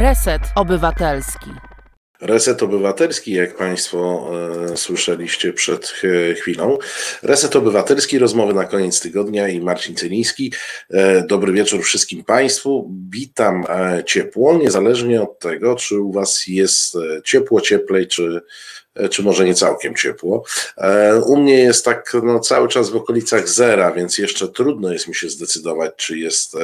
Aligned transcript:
Reset 0.00 0.42
Obywatelski. 0.54 1.50
Reset 2.20 2.62
Obywatelski, 2.62 3.32
jak 3.32 3.56
Państwo 3.56 4.30
e, 4.72 4.76
słyszeliście 4.76 5.52
przed 5.52 5.92
e, 6.04 6.34
chwilą. 6.34 6.78
Reset 7.22 7.56
Obywatelski, 7.56 8.18
rozmowy 8.18 8.54
na 8.54 8.64
koniec 8.64 9.00
tygodnia 9.00 9.48
i 9.48 9.60
Marcin 9.60 9.96
Celiński. 9.96 10.52
E, 10.90 11.26
dobry 11.26 11.52
wieczór 11.52 11.82
wszystkim 11.82 12.24
Państwu. 12.24 12.90
Witam 13.10 13.64
e, 13.68 14.04
ciepło, 14.04 14.58
niezależnie 14.58 15.22
od 15.22 15.38
tego, 15.38 15.76
czy 15.76 16.00
u 16.00 16.12
Was 16.12 16.46
jest 16.46 16.96
e, 16.96 17.22
ciepło, 17.24 17.60
cieplej, 17.60 18.06
czy 18.06 18.40
czy 19.10 19.22
może 19.22 19.44
nie 19.44 19.54
całkiem 19.54 19.94
ciepło. 19.94 20.44
E, 20.76 21.20
u 21.20 21.36
mnie 21.36 21.58
jest 21.58 21.84
tak 21.84 22.16
no, 22.22 22.40
cały 22.40 22.68
czas 22.68 22.90
w 22.90 22.96
okolicach 22.96 23.48
zera, 23.48 23.92
więc 23.92 24.18
jeszcze 24.18 24.48
trudno 24.48 24.92
jest 24.92 25.08
mi 25.08 25.14
się 25.14 25.28
zdecydować, 25.28 25.92
czy 25.96 26.18
jest 26.18 26.56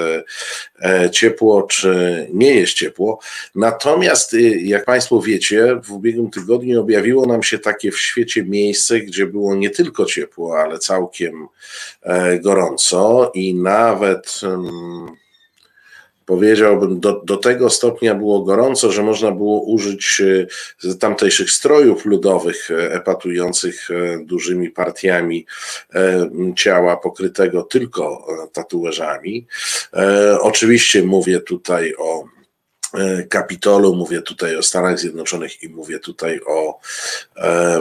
e, 0.80 1.10
ciepło, 1.10 1.62
czy 1.62 2.26
nie 2.32 2.54
jest 2.54 2.72
ciepło. 2.72 3.18
Natomiast, 3.54 4.34
y, 4.34 4.40
jak 4.60 4.84
Państwo 4.84 5.20
wiecie, 5.20 5.80
w 5.84 5.92
ubiegłym 5.92 6.30
tygodniu 6.30 6.80
objawiło 6.80 7.26
nam 7.26 7.42
się 7.42 7.58
takie 7.58 7.90
w 7.90 8.00
świecie 8.00 8.44
miejsce, 8.44 9.00
gdzie 9.00 9.26
było 9.26 9.54
nie 9.54 9.70
tylko 9.70 10.04
ciepło, 10.04 10.58
ale 10.58 10.78
całkiem 10.78 11.48
gorąco 12.40 13.30
i 13.34 13.54
nawet 13.54 14.40
powiedziałbym, 16.26 17.00
do, 17.00 17.20
do 17.24 17.36
tego 17.36 17.70
stopnia 17.70 18.14
było 18.14 18.40
gorąco, 18.42 18.92
że 18.92 19.02
można 19.02 19.30
było 19.30 19.60
użyć 19.60 20.22
e, 20.84 20.94
tamtejszych 20.94 21.50
strojów 21.50 22.04
ludowych 22.04 22.70
e, 22.70 22.92
epatujących 22.92 23.90
e, 23.90 24.18
dużymi 24.24 24.70
partiami 24.70 25.46
ciała 26.56 26.96
pokrytego 26.96 27.62
tylko 27.62 28.26
tatuażami. 28.52 29.46
Oczywiście 30.40 31.02
mówię 31.02 31.40
tutaj 31.40 31.94
o 31.98 32.24
Kapitolu, 33.28 33.94
mówię 33.94 34.22
tutaj 34.22 34.56
o 34.56 34.62
Stanach 34.62 34.98
Zjednoczonych 34.98 35.62
i 35.62 35.68
mówię 35.68 35.98
tutaj 35.98 36.40
o 36.46 36.80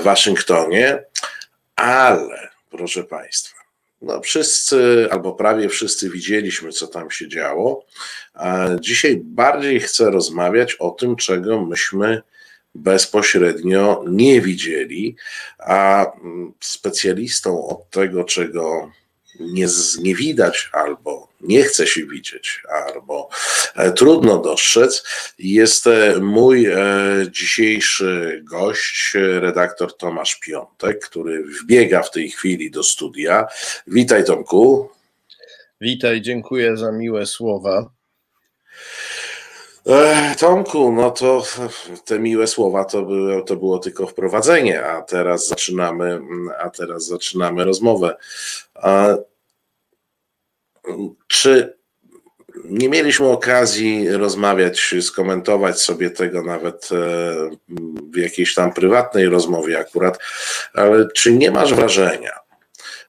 Waszyngtonie, 0.03 1.03
ale 1.75 2.49
proszę 2.69 3.03
Państwa, 3.03 3.62
no 4.03 4.21
wszyscy, 4.21 5.07
albo 5.11 5.33
prawie 5.33 5.69
wszyscy 5.69 6.09
widzieliśmy, 6.09 6.71
co 6.71 6.87
tam 6.87 7.11
się 7.11 7.27
działo. 7.27 7.85
A 8.33 8.67
dzisiaj 8.79 9.21
bardziej 9.23 9.79
chcę 9.79 10.11
rozmawiać 10.11 10.75
o 10.75 10.91
tym, 10.91 11.15
czego 11.15 11.65
myśmy 11.65 12.21
bezpośrednio 12.75 14.03
nie 14.07 14.41
widzieli, 14.41 15.15
a 15.59 16.05
specjalistą 16.59 17.67
od 17.67 17.89
tego, 17.89 18.23
czego 18.23 18.91
nie, 19.39 19.67
nie 20.01 20.15
widać 20.15 20.69
albo 20.73 21.32
nie 21.43 21.63
chce 21.63 21.87
się 21.87 22.05
widzieć, 22.05 22.63
albo 22.69 23.29
e, 23.75 23.91
trudno 23.91 24.37
dostrzec, 24.37 25.03
jest 25.39 25.87
e, 25.87 26.15
mój 26.21 26.65
e, 26.65 26.77
dzisiejszy 27.31 28.41
gość, 28.43 29.13
redaktor 29.15 29.97
Tomasz 29.97 30.35
Piątek, 30.35 31.05
który 31.05 31.43
wbiega 31.43 32.03
w 32.03 32.11
tej 32.11 32.29
chwili 32.29 32.71
do 32.71 32.83
studia. 32.83 33.47
Witaj 33.87 34.23
Tomku. 34.25 34.89
Witaj, 35.81 36.21
dziękuję 36.21 36.77
za 36.77 36.91
miłe 36.91 37.25
słowa. 37.25 37.89
Tomku, 40.39 40.91
no 40.91 41.11
to 41.11 41.43
te 42.05 42.19
miłe 42.19 42.47
słowa 42.47 42.85
to 42.85 43.01
było, 43.01 43.41
to 43.41 43.55
było 43.55 43.79
tylko 43.79 44.07
wprowadzenie, 44.07 44.85
a 44.85 45.01
teraz 45.01 45.47
zaczynamy, 45.47 46.19
a 46.59 46.69
teraz 46.69 47.05
zaczynamy 47.05 47.63
rozmowę. 47.63 48.17
Czy 51.27 51.77
nie 52.65 52.89
mieliśmy 52.89 53.27
okazji 53.27 54.09
rozmawiać, 54.09 54.95
skomentować 55.01 55.81
sobie 55.81 56.09
tego 56.09 56.43
nawet 56.43 56.89
e, 56.91 56.95
w 58.13 58.17
jakiejś 58.17 58.53
tam 58.53 58.73
prywatnej 58.73 59.25
rozmowie 59.25 59.79
akurat, 59.79 60.19
ale 60.73 61.07
czy 61.15 61.33
nie 61.33 61.51
masz 61.51 61.73
wrażenia, 61.73 62.31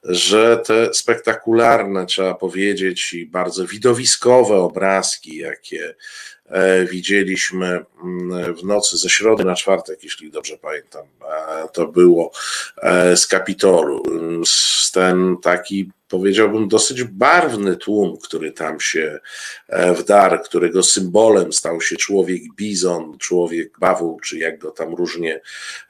że 0.03 0.57
te 0.57 0.93
spektakularne, 0.93 2.05
trzeba 2.05 2.33
powiedzieć, 2.33 3.13
i 3.13 3.25
bardzo 3.25 3.65
widowiskowe 3.65 4.55
obrazki, 4.55 5.37
jakie 5.37 5.95
widzieliśmy 6.89 7.85
mm, 8.03 8.55
w 8.55 8.63
nocy 8.63 8.97
ze 8.97 9.09
środy 9.09 9.43
na 9.43 9.55
czwartek, 9.55 10.03
jeśli 10.03 10.31
dobrze 10.31 10.57
pamiętam, 10.57 11.05
to 11.73 11.87
było 11.87 12.31
e, 12.81 13.17
z 13.17 13.27
Kapitolu, 13.27 14.03
z 14.45 14.91
ten 14.91 15.37
taki 15.43 15.91
powiedziałbym, 16.07 16.67
dosyć 16.67 17.03
barwny 17.03 17.75
tłum, 17.75 18.17
który 18.23 18.51
tam 18.51 18.79
się 18.79 19.19
e, 19.67 19.93
wdarł, 19.93 20.43
którego 20.43 20.83
symbolem 20.83 21.53
stał 21.53 21.81
się 21.81 21.95
człowiek 21.95 22.41
bizon, 22.55 23.17
człowiek 23.17 23.79
bawu, 23.79 24.19
czy 24.23 24.37
jak 24.37 24.59
go 24.59 24.71
tam 24.71 24.95
różnie 24.95 25.41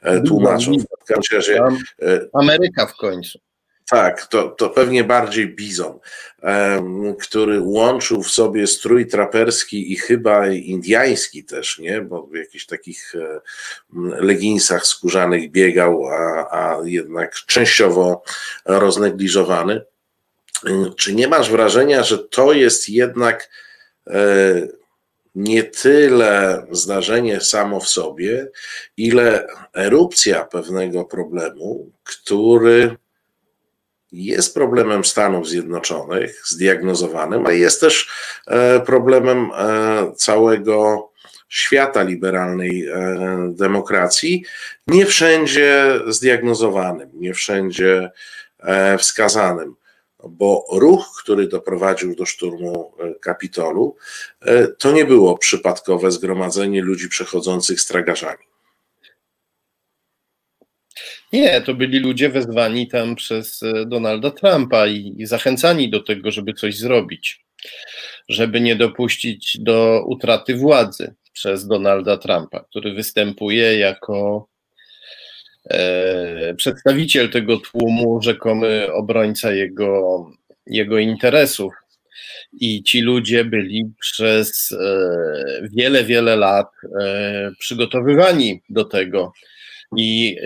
e, 0.02 0.20
tłumaczą. 0.20 0.72
W 1.00 1.04
każdym 1.04 1.38
razie, 1.38 1.62
e, 2.02 2.20
Ameryka 2.32 2.86
w 2.86 2.96
końcu. 2.96 3.38
Tak, 3.90 4.26
to, 4.26 4.48
to 4.48 4.70
pewnie 4.70 5.04
bardziej 5.04 5.54
bizon, 5.54 5.98
który 7.20 7.60
łączył 7.60 8.22
w 8.22 8.30
sobie 8.30 8.66
strój 8.66 9.06
traperski 9.06 9.92
i 9.92 9.96
chyba 9.96 10.48
indiański 10.48 11.44
też, 11.44 11.78
nie? 11.78 12.00
Bo 12.00 12.26
w 12.26 12.34
jakichś 12.34 12.66
takich 12.66 13.12
leginsach 14.20 14.86
skórzanych 14.86 15.50
biegał, 15.50 16.06
a, 16.06 16.48
a 16.50 16.78
jednak 16.84 17.34
częściowo 17.34 18.22
roznegliżowany. 18.64 19.84
Czy 20.96 21.14
nie 21.14 21.28
masz 21.28 21.50
wrażenia, 21.50 22.02
że 22.02 22.18
to 22.18 22.52
jest 22.52 22.88
jednak 22.88 23.50
e, 24.06 24.12
nie 25.34 25.62
tyle 25.62 26.66
zdarzenie 26.70 27.40
samo 27.40 27.80
w 27.80 27.88
sobie, 27.88 28.48
ile 28.96 29.46
erupcja 29.74 30.44
pewnego 30.44 31.04
problemu, 31.04 31.90
który 32.04 32.96
jest 34.12 34.54
problemem 34.54 35.04
Stanów 35.04 35.48
Zjednoczonych, 35.48 36.42
zdiagnozowanym, 36.46 37.46
a 37.46 37.52
jest 37.52 37.80
też 37.80 38.08
e, 38.46 38.80
problemem 38.80 39.50
e, 39.58 40.12
całego 40.16 41.10
świata 41.48 42.02
liberalnej 42.02 42.88
demokracji, 43.48 44.44
nie 44.86 45.06
wszędzie 45.06 46.00
zdiagnozowanym, 46.08 47.10
nie 47.14 47.34
wszędzie 47.34 48.10
wskazanym 48.98 49.76
bo 50.28 50.64
ruch, 50.72 51.22
który 51.22 51.48
doprowadził 51.48 52.14
do 52.14 52.26
szturmu 52.26 52.92
e, 52.98 53.14
Kapitolu, 53.14 53.96
e, 54.40 54.68
to 54.68 54.92
nie 54.92 55.04
było 55.04 55.38
przypadkowe 55.38 56.10
zgromadzenie 56.10 56.82
ludzi 56.82 57.08
przechodzących 57.08 57.80
z 57.80 57.86
tragarzami. 57.86 58.44
Nie, 61.32 61.60
to 61.60 61.74
byli 61.74 61.98
ludzie 61.98 62.28
wezwani 62.28 62.88
tam 62.88 63.16
przez 63.16 63.62
e, 63.62 63.86
Donalda 63.86 64.30
Trumpa 64.30 64.86
i, 64.86 65.14
i 65.18 65.26
zachęcani 65.26 65.90
do 65.90 66.00
tego, 66.00 66.30
żeby 66.30 66.52
coś 66.52 66.76
zrobić, 66.76 67.44
żeby 68.28 68.60
nie 68.60 68.76
dopuścić 68.76 69.56
do 69.60 70.04
utraty 70.06 70.54
władzy 70.54 71.14
przez 71.32 71.66
Donalda 71.66 72.16
Trumpa, 72.16 72.60
który 72.60 72.94
występuje 72.94 73.78
jako 73.78 74.48
E, 75.70 76.54
przedstawiciel 76.54 77.30
tego 77.30 77.56
tłumu, 77.56 78.22
rzekomy 78.22 78.92
obrońca 78.92 79.52
jego, 79.52 80.24
jego 80.66 80.98
interesów. 80.98 81.72
I 82.60 82.82
ci 82.82 83.00
ludzie 83.00 83.44
byli 83.44 83.92
przez 84.00 84.72
e, 84.72 85.68
wiele, 85.72 86.04
wiele 86.04 86.36
lat 86.36 86.66
e, 87.00 87.50
przygotowywani 87.58 88.62
do 88.68 88.84
tego. 88.84 89.32
I 89.96 90.36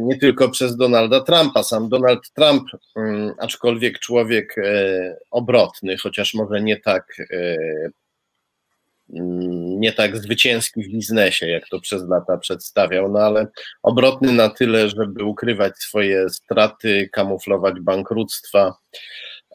nie 0.00 0.18
tylko 0.18 0.48
przez 0.48 0.76
Donalda 0.76 1.20
Trumpa. 1.20 1.62
Sam 1.62 1.88
Donald 1.88 2.32
Trump, 2.34 2.68
mm, 2.96 3.32
aczkolwiek 3.38 3.98
człowiek 3.98 4.56
obrotny, 5.30 5.96
chociaż 5.96 6.34
może 6.34 6.60
nie 6.62 6.76
tak 6.80 7.06
Mm, 9.14 9.80
nie 9.80 9.92
tak 9.92 10.16
zwycięski 10.16 10.82
w 10.82 10.88
biznesie, 10.88 11.46
jak 11.46 11.68
to 11.68 11.80
przez 11.80 12.08
lata 12.08 12.36
przedstawiał, 12.38 13.12
no 13.12 13.18
ale 13.18 13.46
obrotny 13.82 14.32
na 14.32 14.48
tyle, 14.48 14.88
żeby 14.88 15.24
ukrywać 15.24 15.78
swoje 15.78 16.28
straty, 16.28 17.08
kamuflować 17.12 17.80
bankructwa, 17.80 18.74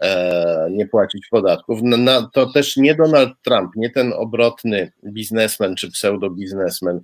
e, 0.02 0.68
nie 0.72 0.88
płacić 0.88 1.28
podatków. 1.32 1.80
No, 1.84 2.30
to 2.34 2.52
też 2.52 2.78
nie 2.78 2.96
Donald 2.96 3.34
Trump, 3.46 3.72
nie 3.76 3.90
ten 3.90 4.14
obrotny 4.14 4.92
biznesmen 5.06 5.76
czy 5.76 5.92
pseudobiznesmen 5.92 7.02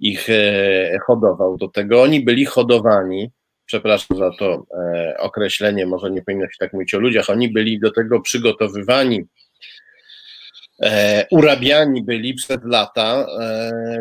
ich 0.00 0.30
e, 0.30 0.98
hodował 1.06 1.56
do 1.56 1.68
tego. 1.68 2.02
Oni 2.02 2.20
byli 2.24 2.44
hodowani, 2.44 3.30
przepraszam 3.66 4.18
za 4.18 4.30
to 4.38 4.66
e, 4.78 5.16
określenie, 5.18 5.86
może 5.86 6.10
nie 6.10 6.22
powinno 6.22 6.46
się 6.46 6.56
tak 6.58 6.72
mówić 6.72 6.94
o 6.94 7.00
ludziach, 7.00 7.30
oni 7.30 7.48
byli 7.48 7.80
do 7.80 7.90
tego 7.90 8.20
przygotowywani 8.20 9.24
E, 10.82 11.26
urabiani 11.30 12.02
byli 12.02 12.34
przez 12.34 12.58
lata 12.64 13.26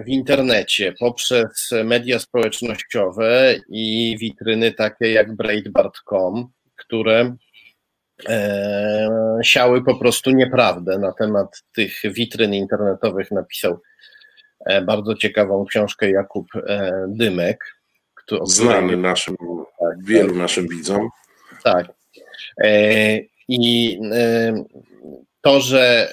w 0.05 0.09
internecie 0.09 0.93
poprzez 0.99 1.69
media 1.85 2.19
społecznościowe 2.19 3.55
i 3.69 4.17
witryny 4.19 4.71
takie 4.71 5.11
jak 5.11 5.35
Breitbart.com, 5.35 6.47
które 6.75 7.35
siały 9.43 9.83
po 9.83 9.95
prostu 9.95 10.31
nieprawdę 10.31 10.99
na 10.99 11.11
temat 11.11 11.63
tych 11.75 12.01
witryn 12.03 12.53
internetowych. 12.53 13.31
Napisał 13.31 13.81
bardzo 14.85 15.15
ciekawą 15.15 15.65
książkę 15.65 16.11
Jakub 16.11 16.47
Dymek. 17.07 17.75
Znany 18.43 18.97
naszym, 18.97 19.35
tak, 19.79 20.05
wielu 20.05 20.29
tak. 20.29 20.37
naszym 20.37 20.67
widzom. 20.67 21.09
Tak. 21.63 21.87
I 23.47 23.99
to, 25.41 25.61
że 25.61 26.09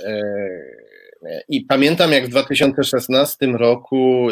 i 1.49 1.61
pamiętam, 1.61 2.13
jak 2.13 2.27
w 2.27 2.29
2016 2.29 3.47
roku 3.47 4.29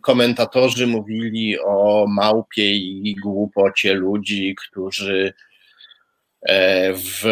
komentatorzy 0.00 0.86
mówili 0.86 1.58
o 1.58 2.06
małpie 2.08 2.76
i 2.76 3.16
głupocie 3.22 3.94
ludzi, 3.94 4.54
którzy 4.68 5.34
e, 5.34 5.51
w 6.94 7.24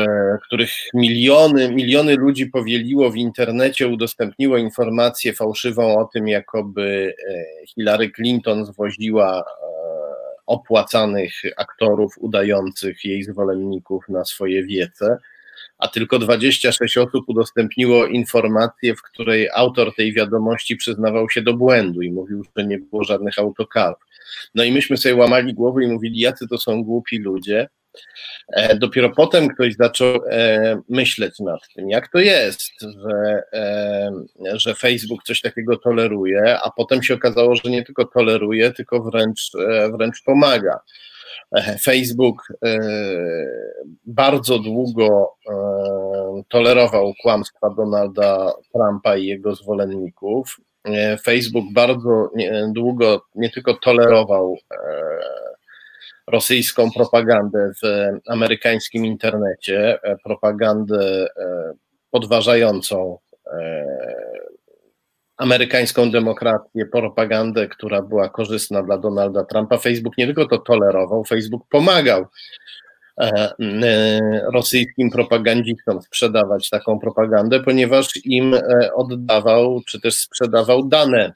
których 0.46 0.70
miliony, 0.94 1.72
miliony 1.72 2.16
ludzi 2.16 2.46
powieliło 2.46 3.10
w 3.10 3.16
internecie, 3.16 3.88
udostępniło 3.88 4.58
informację 4.58 5.32
fałszywą 5.32 5.98
o 5.98 6.04
tym, 6.04 6.28
jakoby 6.28 7.14
e, 7.28 7.66
Hillary 7.66 8.10
Clinton 8.10 8.66
zwoziła 8.66 9.38
e, 9.38 9.42
opłacanych 10.46 11.32
aktorów 11.56 12.14
udających 12.18 13.04
jej 13.04 13.22
zwolenników 13.22 14.08
na 14.08 14.24
swoje 14.24 14.64
wiece 14.64 15.16
a 15.80 15.88
tylko 15.88 16.18
26 16.18 16.98
osób 16.98 17.24
udostępniło 17.28 18.06
informację, 18.06 18.94
w 18.94 19.02
której 19.02 19.48
autor 19.54 19.94
tej 19.94 20.12
wiadomości 20.12 20.76
przyznawał 20.76 21.30
się 21.30 21.42
do 21.42 21.54
błędu 21.54 22.02
i 22.02 22.12
mówił, 22.12 22.44
że 22.56 22.66
nie 22.66 22.78
było 22.78 23.04
żadnych 23.04 23.38
autokarów. 23.38 23.98
No 24.54 24.64
i 24.64 24.72
myśmy 24.72 24.96
sobie 24.96 25.14
łamali 25.14 25.54
głowy 25.54 25.84
i 25.84 25.88
mówili, 25.88 26.20
jacy 26.20 26.48
to 26.48 26.58
są 26.58 26.84
głupi 26.84 27.18
ludzie. 27.18 27.68
E, 28.52 28.76
dopiero 28.76 29.10
potem 29.10 29.48
ktoś 29.48 29.74
zaczął 29.74 30.16
e, 30.30 30.80
myśleć 30.88 31.38
nad 31.40 31.60
tym, 31.74 31.90
jak 31.90 32.08
to 32.08 32.18
jest, 32.18 32.70
że, 32.80 33.42
e, 33.52 34.12
że 34.52 34.74
Facebook 34.74 35.22
coś 35.22 35.40
takiego 35.40 35.76
toleruje, 35.76 36.58
a 36.62 36.70
potem 36.70 37.02
się 37.02 37.14
okazało, 37.14 37.56
że 37.56 37.70
nie 37.70 37.84
tylko 37.84 38.04
toleruje, 38.04 38.72
tylko 38.72 39.02
wręcz, 39.02 39.50
wręcz 39.92 40.22
pomaga. 40.22 40.80
Facebook 41.82 42.42
bardzo 44.06 44.58
długo 44.58 45.34
tolerował 46.48 47.14
kłamstwa 47.22 47.70
Donalda 47.70 48.52
Trumpa 48.72 49.16
i 49.16 49.26
jego 49.26 49.54
zwolenników. 49.54 50.56
Facebook 51.22 51.64
bardzo 51.72 52.30
długo 52.74 53.22
nie 53.34 53.50
tylko 53.50 53.74
tolerował 53.74 54.56
rosyjską 56.30 56.90
propagandę 56.92 57.70
w 57.82 57.86
amerykańskim 58.28 59.06
internecie, 59.06 59.98
propagandę 60.24 61.26
podważającą 62.10 63.18
amerykańską 65.40 66.10
demokrację, 66.10 66.86
propagandę, 66.86 67.68
która 67.68 68.02
była 68.02 68.28
korzystna 68.28 68.82
dla 68.82 68.98
Donalda 68.98 69.44
Trumpa. 69.44 69.78
Facebook 69.78 70.18
nie 70.18 70.26
tylko 70.26 70.46
to 70.46 70.58
tolerował, 70.58 71.24
Facebook 71.24 71.62
pomagał 71.70 72.26
e, 73.20 73.50
rosyjskim 74.52 75.10
propagandzistom 75.10 76.02
sprzedawać 76.02 76.70
taką 76.70 76.98
propagandę, 76.98 77.60
ponieważ 77.60 78.08
im 78.24 78.54
e, 78.54 78.94
oddawał 78.94 79.80
czy 79.88 80.00
też 80.00 80.14
sprzedawał 80.14 80.88
dane 80.88 81.32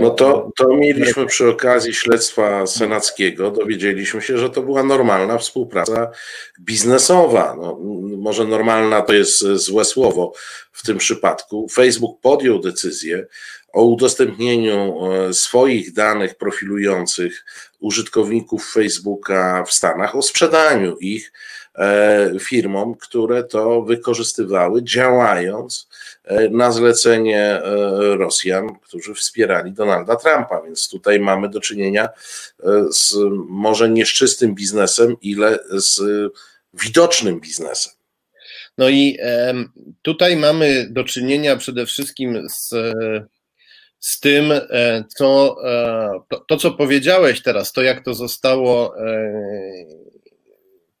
no 0.00 0.10
to, 0.10 0.50
to 0.56 0.68
mieliśmy 0.68 1.26
przy 1.26 1.48
okazji 1.48 1.94
śledztwa 1.94 2.66
senackiego, 2.66 3.50
dowiedzieliśmy 3.50 4.22
się, 4.22 4.38
że 4.38 4.50
to 4.50 4.62
była 4.62 4.82
normalna 4.82 5.38
współpraca 5.38 6.10
biznesowa. 6.60 7.56
No, 7.60 7.78
może 8.18 8.44
normalna 8.44 9.02
to 9.02 9.12
jest 9.12 9.38
złe 9.38 9.84
słowo 9.84 10.32
w 10.72 10.82
tym 10.82 10.98
przypadku. 10.98 11.68
Facebook 11.68 12.20
podjął 12.20 12.58
decyzję 12.58 13.26
o 13.72 13.84
udostępnieniu 13.84 14.98
e, 15.12 15.34
swoich 15.34 15.92
danych 15.92 16.34
profilujących 16.34 17.44
użytkowników 17.80 18.72
Facebooka 18.72 19.64
w 19.64 19.72
Stanach, 19.72 20.16
o 20.16 20.22
sprzedaniu 20.22 20.96
ich 20.96 21.32
firmom, 22.40 22.94
które 22.94 23.44
to 23.44 23.82
wykorzystywały, 23.82 24.82
działając 24.82 25.88
E, 26.30 26.48
na 26.48 26.72
zlecenie 26.72 27.42
e, 27.42 27.62
Rosjan, 28.16 28.78
którzy 28.82 29.14
wspierali 29.14 29.72
Donalda 29.72 30.16
Trumpa. 30.16 30.62
Więc 30.62 30.88
tutaj 30.88 31.20
mamy 31.20 31.48
do 31.48 31.60
czynienia 31.60 32.04
e, 32.04 32.84
z 32.92 33.14
może 33.48 33.88
nie 33.88 34.06
z 34.06 34.08
czystym 34.08 34.54
biznesem, 34.54 35.16
ile 35.22 35.58
z 35.70 36.02
widocznym 36.74 37.40
biznesem. 37.40 37.92
No 38.78 38.88
i 38.88 39.18
tutaj 40.02 40.36
mamy 40.36 40.86
do 40.90 41.04
czynienia 41.04 41.56
przede 41.56 41.86
wszystkim 41.86 42.48
z, 42.48 42.68
z 43.98 44.20
tym, 44.20 44.52
co, 45.16 45.56
to, 46.28 46.44
to, 46.48 46.56
co 46.56 46.70
powiedziałeś 46.70 47.42
teraz, 47.42 47.72
to 47.72 47.82
jak 47.82 48.04
to 48.04 48.14
zostało 48.14 48.94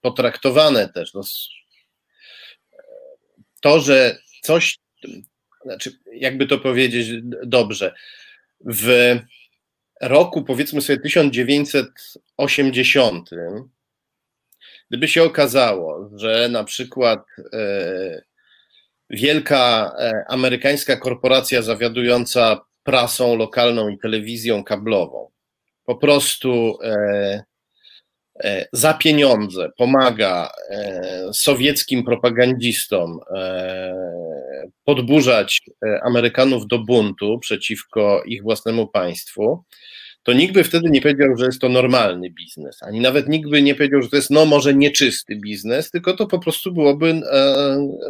potraktowane 0.00 0.88
też. 0.88 1.14
No, 1.14 1.22
to, 3.60 3.80
że 3.80 4.18
coś 4.42 4.78
znaczy, 5.64 5.92
jakby 6.12 6.46
to 6.46 6.58
powiedzieć 6.58 7.08
dobrze, 7.44 7.94
w 8.60 9.16
roku 10.00 10.44
powiedzmy 10.44 10.80
sobie 10.80 11.00
1980, 11.00 13.30
gdyby 14.90 15.08
się 15.08 15.22
okazało, 15.22 16.10
że 16.16 16.48
na 16.48 16.64
przykład 16.64 17.24
e, 17.52 18.22
wielka 19.10 19.92
e, 19.98 20.24
amerykańska 20.28 20.96
korporacja 20.96 21.62
zawiadująca 21.62 22.60
prasą 22.82 23.36
lokalną 23.36 23.88
i 23.88 23.98
telewizją 23.98 24.64
kablową 24.64 25.30
po 25.90 25.96
prostu 25.96 26.78
e, 26.82 27.44
za 28.72 28.94
pieniądze 28.94 29.70
pomaga 29.78 30.50
e, 30.70 31.30
sowieckim 31.32 32.04
propagandzistom 32.04 33.20
e, 33.36 33.94
podburzać 34.84 35.62
Amerykanów 36.02 36.66
do 36.66 36.78
buntu 36.78 37.38
przeciwko 37.38 38.22
ich 38.26 38.42
własnemu 38.42 38.88
państwu, 38.88 39.64
to 40.22 40.32
nikt 40.32 40.54
by 40.54 40.64
wtedy 40.64 40.90
nie 40.90 41.02
powiedział, 41.02 41.36
że 41.36 41.46
jest 41.46 41.60
to 41.60 41.68
normalny 41.68 42.30
biznes, 42.30 42.82
ani 42.82 43.00
nawet 43.00 43.28
nikt 43.28 43.50
by 43.50 43.62
nie 43.62 43.74
powiedział, 43.74 44.02
że 44.02 44.08
to 44.08 44.16
jest 44.16 44.30
no 44.30 44.46
może 44.46 44.74
nieczysty 44.74 45.36
biznes, 45.36 45.90
tylko 45.90 46.16
to 46.16 46.26
po 46.26 46.38
prostu 46.38 46.72
byłoby 46.72 47.20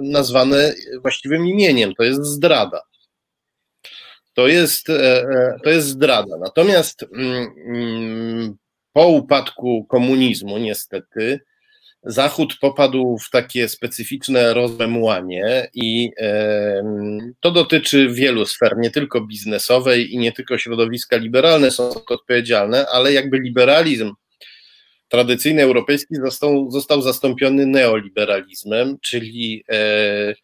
nazwane 0.02 0.74
właściwym 1.02 1.46
imieniem, 1.46 1.94
to 1.94 2.02
jest 2.02 2.24
zdrada. 2.24 2.82
To 4.34 4.48
jest, 4.48 4.86
to 5.64 5.70
jest 5.70 5.86
zdrada. 5.86 6.36
Natomiast 6.38 7.02
mm, 7.02 7.48
mm, 7.66 8.56
po 8.92 9.06
upadku 9.06 9.84
komunizmu, 9.84 10.58
niestety, 10.58 11.40
Zachód 12.02 12.58
popadł 12.60 13.18
w 13.18 13.30
takie 13.30 13.68
specyficzne 13.68 14.54
rozmemłanie 14.54 15.68
i 15.74 16.10
to 17.40 17.50
dotyczy 17.50 18.08
wielu 18.08 18.46
sfer, 18.46 18.76
nie 18.78 18.90
tylko 18.90 19.20
biznesowej 19.20 20.14
i 20.14 20.18
nie 20.18 20.32
tylko 20.32 20.58
środowiska 20.58 21.16
liberalne 21.16 21.70
są 21.70 21.90
odpowiedzialne, 22.06 22.86
ale 22.86 23.12
jakby 23.12 23.38
liberalizm 23.38 24.12
tradycyjny 25.08 25.62
europejski 25.62 26.14
został, 26.14 26.70
został 26.70 27.02
zastąpiony 27.02 27.66
neoliberalizmem, 27.66 28.98
czyli 29.00 29.64
E, 29.70 30.34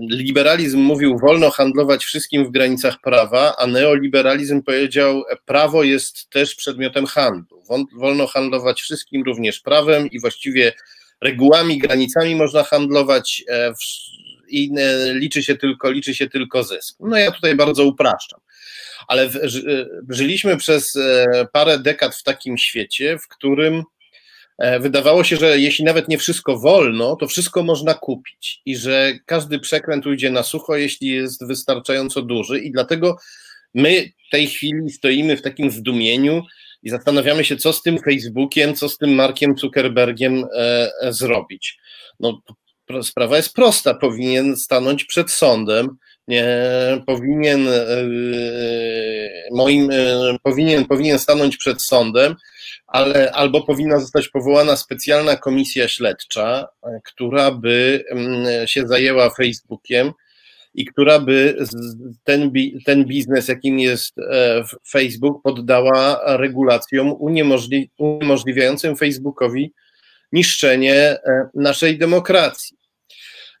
liberalizm 0.00 0.78
mówił, 0.78 1.18
wolno 1.18 1.50
handlować 1.50 2.04
wszystkim 2.04 2.46
w 2.46 2.50
granicach 2.50 3.00
prawa, 3.00 3.56
a 3.58 3.66
neoliberalizm 3.66 4.62
powiedział, 4.62 5.22
prawo 5.44 5.82
jest 5.82 6.30
też 6.30 6.54
przedmiotem 6.54 7.06
handlu. 7.06 7.62
Wolno 7.92 8.26
handlować 8.26 8.82
wszystkim, 8.82 9.22
również 9.26 9.60
prawem 9.60 10.10
i 10.10 10.20
właściwie 10.20 10.72
regułami, 11.20 11.78
granicami 11.78 12.34
można 12.34 12.62
handlować 12.62 13.44
e, 13.48 13.72
i 14.48 14.70
liczy 15.12 15.42
się 15.42 15.56
tylko, 15.56 15.90
liczy 15.90 16.14
się 16.14 16.28
tylko 16.28 16.64
zysk. 16.64 16.96
No 17.00 17.16
ja 17.16 17.30
tutaj 17.30 17.54
bardzo 17.54 17.84
upraszczam. 17.84 18.40
Ale 19.08 19.30
żyliśmy 20.08 20.56
przez 20.56 20.96
e, 20.96 21.46
parę 21.52 21.78
dekad 21.78 22.14
w 22.14 22.22
takim 22.22 22.58
świecie, 22.58 23.18
w 23.18 23.28
którym 23.28 23.82
E, 23.82 23.95
wydawało 24.58 25.24
się, 25.24 25.36
że 25.36 25.58
jeśli 25.58 25.84
nawet 25.84 26.08
nie 26.08 26.18
wszystko 26.18 26.58
wolno, 26.58 27.16
to 27.16 27.26
wszystko 27.26 27.62
można 27.62 27.94
kupić 27.94 28.62
i 28.66 28.76
że 28.76 29.12
każdy 29.26 29.58
przekręt 29.58 30.06
ujdzie 30.06 30.30
na 30.30 30.42
sucho, 30.42 30.76
jeśli 30.76 31.08
jest 31.08 31.46
wystarczająco 31.46 32.22
duży 32.22 32.60
i 32.60 32.72
dlatego 32.72 33.16
my 33.74 34.10
w 34.28 34.30
tej 34.30 34.46
chwili 34.46 34.90
stoimy 34.90 35.36
w 35.36 35.42
takim 35.42 35.70
zdumieniu 35.70 36.42
i 36.82 36.90
zastanawiamy 36.90 37.44
się, 37.44 37.56
co 37.56 37.72
z 37.72 37.82
tym 37.82 37.98
Facebookiem, 37.98 38.74
co 38.74 38.88
z 38.88 38.98
tym 38.98 39.14
Markiem 39.14 39.58
Zuckerbergiem 39.58 40.44
e, 40.44 40.90
e 41.00 41.12
zrobić. 41.12 41.78
No, 42.20 42.40
sprawa 43.02 43.36
jest 43.36 43.54
prosta, 43.54 43.94
powinien 43.94 44.56
stanąć 44.56 45.04
przed 45.04 45.30
sądem, 45.30 45.96
nie, 46.28 46.46
powinien 47.06 47.68
e, 47.68 48.04
moim, 49.52 49.88
powinien, 50.42 50.84
powinien 50.84 51.18
stanąć 51.18 51.56
przed 51.56 51.82
sądem, 51.82 52.34
ale 52.86 53.32
albo 53.32 53.62
powinna 53.62 54.00
zostać 54.00 54.28
powołana 54.28 54.76
specjalna 54.76 55.36
komisja 55.36 55.88
śledcza, 55.88 56.68
która 57.04 57.50
by 57.50 58.04
mm, 58.10 58.66
się 58.66 58.86
zajęła 58.86 59.30
Facebookiem 59.30 60.12
i 60.74 60.84
która 60.84 61.18
by 61.18 61.56
ten, 62.24 62.52
ten 62.84 63.04
biznes, 63.04 63.48
jakim 63.48 63.78
jest 63.78 64.18
e, 64.18 64.64
Facebook, 64.88 65.42
poddała 65.42 66.20
regulacjom 66.36 67.12
uniemożli, 67.18 67.90
uniemożliwiającym 67.98 68.96
Facebookowi 68.96 69.72
niszczenie 70.32 70.94
e, 70.94 71.48
naszej 71.54 71.98
demokracji. 71.98 72.76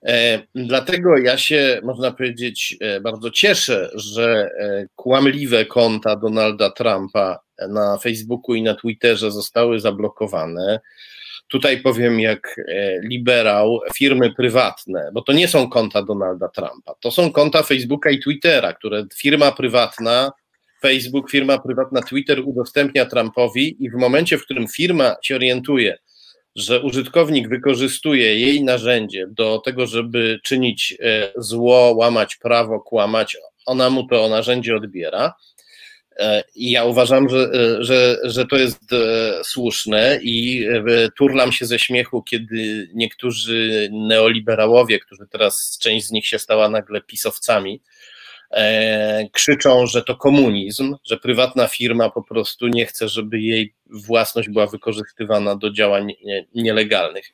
E, 0.06 0.42
dlatego 0.54 1.18
ja 1.18 1.38
się, 1.38 1.80
można 1.82 2.10
powiedzieć, 2.10 2.76
bardzo 3.00 3.30
cieszę, 3.30 3.90
że 3.94 4.50
kłamliwe 4.94 5.64
konta 5.64 6.16
Donalda 6.16 6.70
Trumpa 6.70 7.45
na 7.68 7.98
Facebooku 7.98 8.54
i 8.54 8.62
na 8.62 8.74
Twitterze 8.74 9.30
zostały 9.30 9.80
zablokowane. 9.80 10.80
Tutaj 11.48 11.80
powiem 11.80 12.20
jak 12.20 12.60
e, 12.68 13.00
liberał, 13.00 13.80
firmy 13.94 14.34
prywatne, 14.34 15.10
bo 15.12 15.22
to 15.22 15.32
nie 15.32 15.48
są 15.48 15.68
konta 15.68 16.02
Donalda 16.02 16.48
Trumpa, 16.48 16.94
to 17.00 17.10
są 17.10 17.32
konta 17.32 17.62
Facebooka 17.62 18.10
i 18.10 18.20
Twittera, 18.20 18.72
które 18.72 19.06
firma 19.14 19.52
prywatna, 19.52 20.32
Facebook, 20.82 21.30
firma 21.30 21.58
prywatna 21.58 22.02
Twitter 22.02 22.40
udostępnia 22.44 23.06
Trumpowi 23.06 23.84
i 23.84 23.90
w 23.90 23.94
momencie, 23.94 24.38
w 24.38 24.42
którym 24.44 24.68
firma 24.68 25.16
się 25.22 25.34
orientuje, 25.34 25.98
że 26.56 26.80
użytkownik 26.82 27.48
wykorzystuje 27.48 28.40
jej 28.40 28.64
narzędzie 28.64 29.26
do 29.30 29.58
tego, 29.64 29.86
żeby 29.86 30.40
czynić 30.44 30.96
e, 31.00 31.32
zło, 31.36 31.94
łamać 31.96 32.36
prawo, 32.36 32.80
kłamać, 32.80 33.36
ona 33.66 33.90
mu 33.90 34.06
to 34.06 34.28
narzędzie 34.28 34.76
odbiera, 34.76 35.34
I 36.54 36.70
ja 36.70 36.84
uważam, 36.84 37.28
że, 37.28 37.50
e, 37.54 37.84
że, 37.84 38.16
że 38.24 38.46
to 38.46 38.56
jest 38.56 38.92
e, 38.92 39.44
słuszne 39.44 40.18
i 40.22 40.66
turlam 41.18 41.52
się 41.52 41.66
ze 41.66 41.78
śmiechu, 41.78 42.22
kiedy 42.22 42.88
niektórzy 42.94 43.88
neoliberałowie, 43.92 44.98
którzy 44.98 45.26
teraz 45.30 45.78
część 45.82 46.06
z 46.06 46.10
nich 46.10 46.26
się 46.26 46.38
stała 46.38 46.68
nagle 46.68 47.00
pisowcami, 47.00 47.82
krzyczą, 49.32 49.86
że 49.86 50.02
to 50.02 50.16
komunizm, 50.16 50.96
że 51.04 51.16
prywatna 51.16 51.68
firma 51.68 52.10
po 52.10 52.22
prostu 52.22 52.68
nie 52.68 52.86
chce, 52.86 53.08
żeby 53.08 53.40
jej 53.40 53.74
własność 53.86 54.48
była 54.48 54.66
wykorzystywana 54.66 55.56
do 55.56 55.70
działań 55.70 56.12
nielegalnych. 56.54 57.24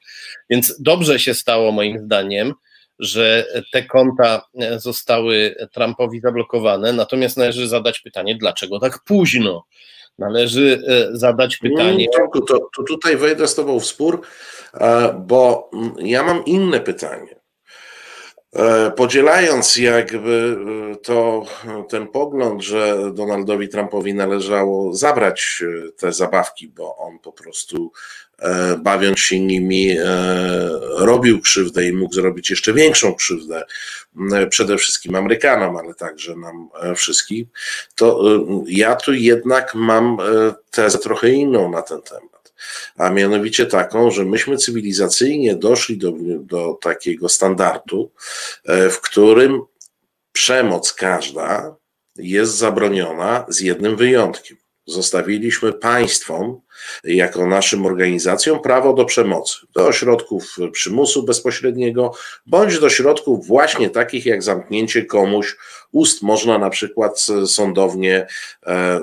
Więc 0.50 0.82
dobrze 0.82 1.18
się 1.18 1.34
stało, 1.34 1.72
moim 1.72 1.98
zdaniem, 1.98 2.54
że 3.02 3.46
te 3.72 3.82
konta 3.82 4.42
zostały 4.76 5.54
Trumpowi 5.72 6.20
zablokowane, 6.20 6.92
natomiast 6.92 7.36
należy 7.36 7.68
zadać 7.68 8.00
pytanie, 8.00 8.36
dlaczego 8.36 8.80
tak 8.80 8.98
późno? 9.04 9.64
Należy 10.18 10.82
e, 10.88 11.16
zadać 11.16 11.56
pytanie. 11.56 12.06
To, 12.16 12.40
to, 12.40 12.68
to 12.76 12.82
tutaj 12.82 13.16
wejdę 13.16 13.48
z 13.48 13.54
Tobą 13.54 13.80
w 13.80 13.86
spór, 13.86 14.20
e, 14.74 15.14
bo 15.26 15.70
ja 15.98 16.22
mam 16.22 16.44
inne 16.44 16.80
pytanie. 16.80 17.36
E, 18.56 18.90
podzielając 18.90 19.76
jakby 19.76 20.56
to, 21.02 21.44
ten 21.88 22.08
pogląd, 22.08 22.62
że 22.62 23.12
Donaldowi 23.14 23.68
Trumpowi 23.68 24.14
należało 24.14 24.94
zabrać 24.94 25.62
te 25.96 26.12
zabawki, 26.12 26.68
bo 26.68 26.96
on 26.96 27.18
po 27.18 27.32
prostu 27.32 27.92
bawiąc 28.78 29.18
się 29.18 29.40
nimi, 29.40 29.90
e, 29.90 30.04
robił 30.96 31.40
krzywdę 31.40 31.84
i 31.84 31.92
mógł 31.92 32.14
zrobić 32.14 32.50
jeszcze 32.50 32.72
większą 32.72 33.14
krzywdę 33.14 33.64
przede 34.50 34.76
wszystkim 34.76 35.14
Amerykanom, 35.14 35.76
ale 35.76 35.94
także 35.94 36.36
nam 36.36 36.68
e, 36.82 36.94
wszystkim, 36.94 37.46
to 37.94 38.24
ja 38.66 38.96
tu 38.96 39.12
jednak 39.12 39.74
mam 39.74 40.16
tezę 40.70 40.98
trochę 40.98 41.30
inną 41.30 41.70
na 41.70 41.82
ten 41.82 42.02
temat. 42.02 42.54
A 42.96 43.10
mianowicie 43.10 43.66
taką, 43.66 44.10
że 44.10 44.24
myśmy 44.24 44.56
cywilizacyjnie 44.56 45.56
doszli 45.56 45.98
do, 45.98 46.12
do 46.40 46.78
takiego 46.82 47.28
standardu, 47.28 48.12
w 48.90 49.00
którym 49.00 49.60
przemoc 50.32 50.92
każda 50.92 51.76
jest 52.16 52.56
zabroniona 52.56 53.44
z 53.48 53.60
jednym 53.60 53.96
wyjątkiem. 53.96 54.56
Zostawiliśmy 54.86 55.72
państwom 55.72 56.60
jako 57.04 57.46
naszym 57.46 57.86
organizacjom 57.86 58.60
prawo 58.60 58.92
do 58.92 59.04
przemocy, 59.04 59.56
do 59.74 59.92
środków 59.92 60.56
przymusu 60.72 61.22
bezpośredniego, 61.22 62.12
bądź 62.46 62.78
do 62.78 62.90
środków 62.90 63.46
właśnie 63.46 63.90
takich 63.90 64.26
jak 64.26 64.42
zamknięcie 64.42 65.04
komuś 65.04 65.56
ust. 65.92 66.22
Można 66.22 66.58
na 66.58 66.70
przykład 66.70 67.26
sądownie 67.46 68.26
e, 68.66 69.00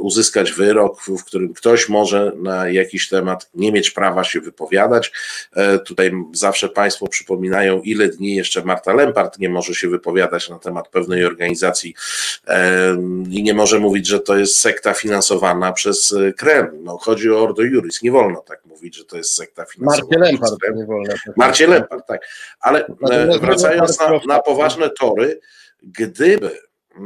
uzyskać 0.00 0.52
wyrok, 0.52 1.02
w 1.02 1.24
którym 1.24 1.54
ktoś 1.54 1.88
może 1.88 2.32
na 2.36 2.68
jakiś 2.68 3.08
temat 3.08 3.50
nie 3.54 3.72
mieć 3.72 3.90
prawa 3.90 4.24
się 4.24 4.40
wypowiadać. 4.40 5.12
E, 5.56 5.78
tutaj 5.78 6.12
zawsze 6.32 6.68
Państwo 6.68 7.06
przypominają, 7.06 7.82
ile 7.82 8.08
dni 8.08 8.34
jeszcze 8.34 8.64
Marta 8.64 8.92
Lempart 8.92 9.38
nie 9.38 9.48
może 9.48 9.74
się 9.74 9.88
wypowiadać 9.88 10.48
na 10.48 10.58
temat 10.58 10.88
pewnej 10.88 11.24
organizacji 11.24 11.94
e, 12.46 12.96
i 13.30 13.42
nie 13.42 13.54
może 13.54 13.78
mówić, 13.78 14.06
że 14.06 14.20
to 14.20 14.36
jest 14.36 14.56
sekta 14.56 14.94
finansowana 14.94 15.72
przez 15.72 16.14
Kreml. 16.36 16.70
No, 16.82 16.98
chodzi 16.98 17.30
o 17.30 17.42
Ordo 17.42 17.62
Juris. 17.62 18.02
Nie 18.02 18.12
wolno 18.12 18.40
tak 18.40 18.64
mówić, 18.64 18.96
że 18.96 19.04
to 19.04 19.16
jest 19.16 19.34
sekta 19.34 19.64
finansowana. 19.64 20.18
Marcie 20.18 20.32
Lempart 20.32 20.76
nie 20.76 20.86
wolno. 20.86 21.08
Tak 21.08 21.36
Marcie 21.36 21.66
Lempart, 21.66 22.06
tak. 22.06 22.28
Ale 22.60 22.86
e, 22.86 23.38
wracając 23.38 24.00
na, 24.00 24.20
na 24.26 24.40
poważne 24.40 24.90
tory, 24.90 25.40
gdyby 25.82 26.60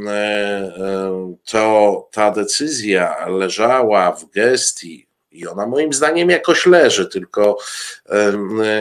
e, 0.07 0.11
e, 0.11 1.35
to 1.45 2.09
ta 2.13 2.31
decyzja 2.31 3.29
leżała 3.29 4.13
w 4.13 4.31
gestii 4.31 5.07
i 5.31 5.47
ona 5.47 5.67
moim 5.67 5.93
zdaniem 5.93 6.31
jakoś 6.31 6.67
leży, 6.67 7.09
tylko 7.09 7.59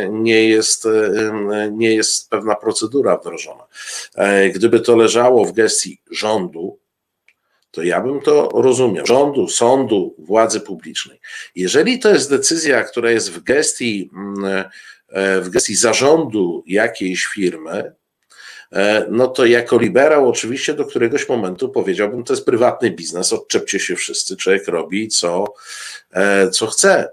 nie 0.10 0.50
jest, 0.50 0.88
nie 1.72 1.96
jest 1.96 2.30
pewna 2.30 2.56
procedura 2.56 3.18
wdrożona. 3.18 3.64
Gdyby 4.54 4.80
to 4.80 4.96
leżało 4.96 5.46
w 5.46 5.52
gestii 5.52 6.02
rządu, 6.12 6.80
to 7.74 7.84
ja 7.84 8.02
bym 8.02 8.22
to 8.22 8.50
rozumiał. 8.54 9.06
Rządu, 9.06 9.48
sądu, 9.48 10.16
władzy 10.18 10.62
publicznej. 10.62 11.20
Jeżeli 11.56 12.00
to 12.00 12.10
jest 12.10 12.30
decyzja, 12.30 12.84
która 12.84 13.12
jest 13.12 13.32
w 13.32 13.44
gestii, 13.44 14.10
mm, 14.14 14.66
e, 15.10 15.42
w 15.42 15.50
gestii 15.50 15.76
zarządu 15.76 16.64
jakiejś 16.68 17.26
firmy, 17.26 17.72
e, 17.72 17.94
no 19.10 19.28
to 19.28 19.46
jako 19.46 19.80
liberał 19.80 20.30
oczywiście 20.30 20.74
do 20.74 20.86
któregoś 20.86 21.30
momentu 21.30 21.70
powiedziałbym, 21.70 22.24
to 22.24 22.34
jest 22.34 22.46
prywatny 22.46 22.92
biznes, 22.92 23.34
odczepcie 23.34 23.80
się 23.80 23.96
wszyscy, 23.96 24.38
człowiek 24.38 24.68
robi 24.68 25.08
co, 25.08 25.54
e, 26.14 26.50
co 26.50 26.68
chce. 26.68 27.10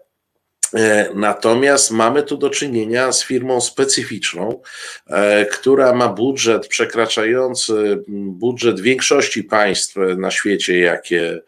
E, 0.75 1.11
natomiast 1.15 1.91
mamy 1.91 2.23
tu 2.23 2.37
do 2.37 2.51
czynienia 2.51 3.13
z 3.13 3.25
firmą 3.25 3.61
specyficzną, 3.61 4.63
e, 5.07 5.47
która 5.47 5.93
ma 5.93 6.09
budżet 6.09 6.69
przekraczający 6.69 8.05
budżet 8.09 8.81
większości 8.81 9.45
państw 9.45 9.97
na 10.17 10.31
świecie, 10.31 10.79
jakie 10.79 11.41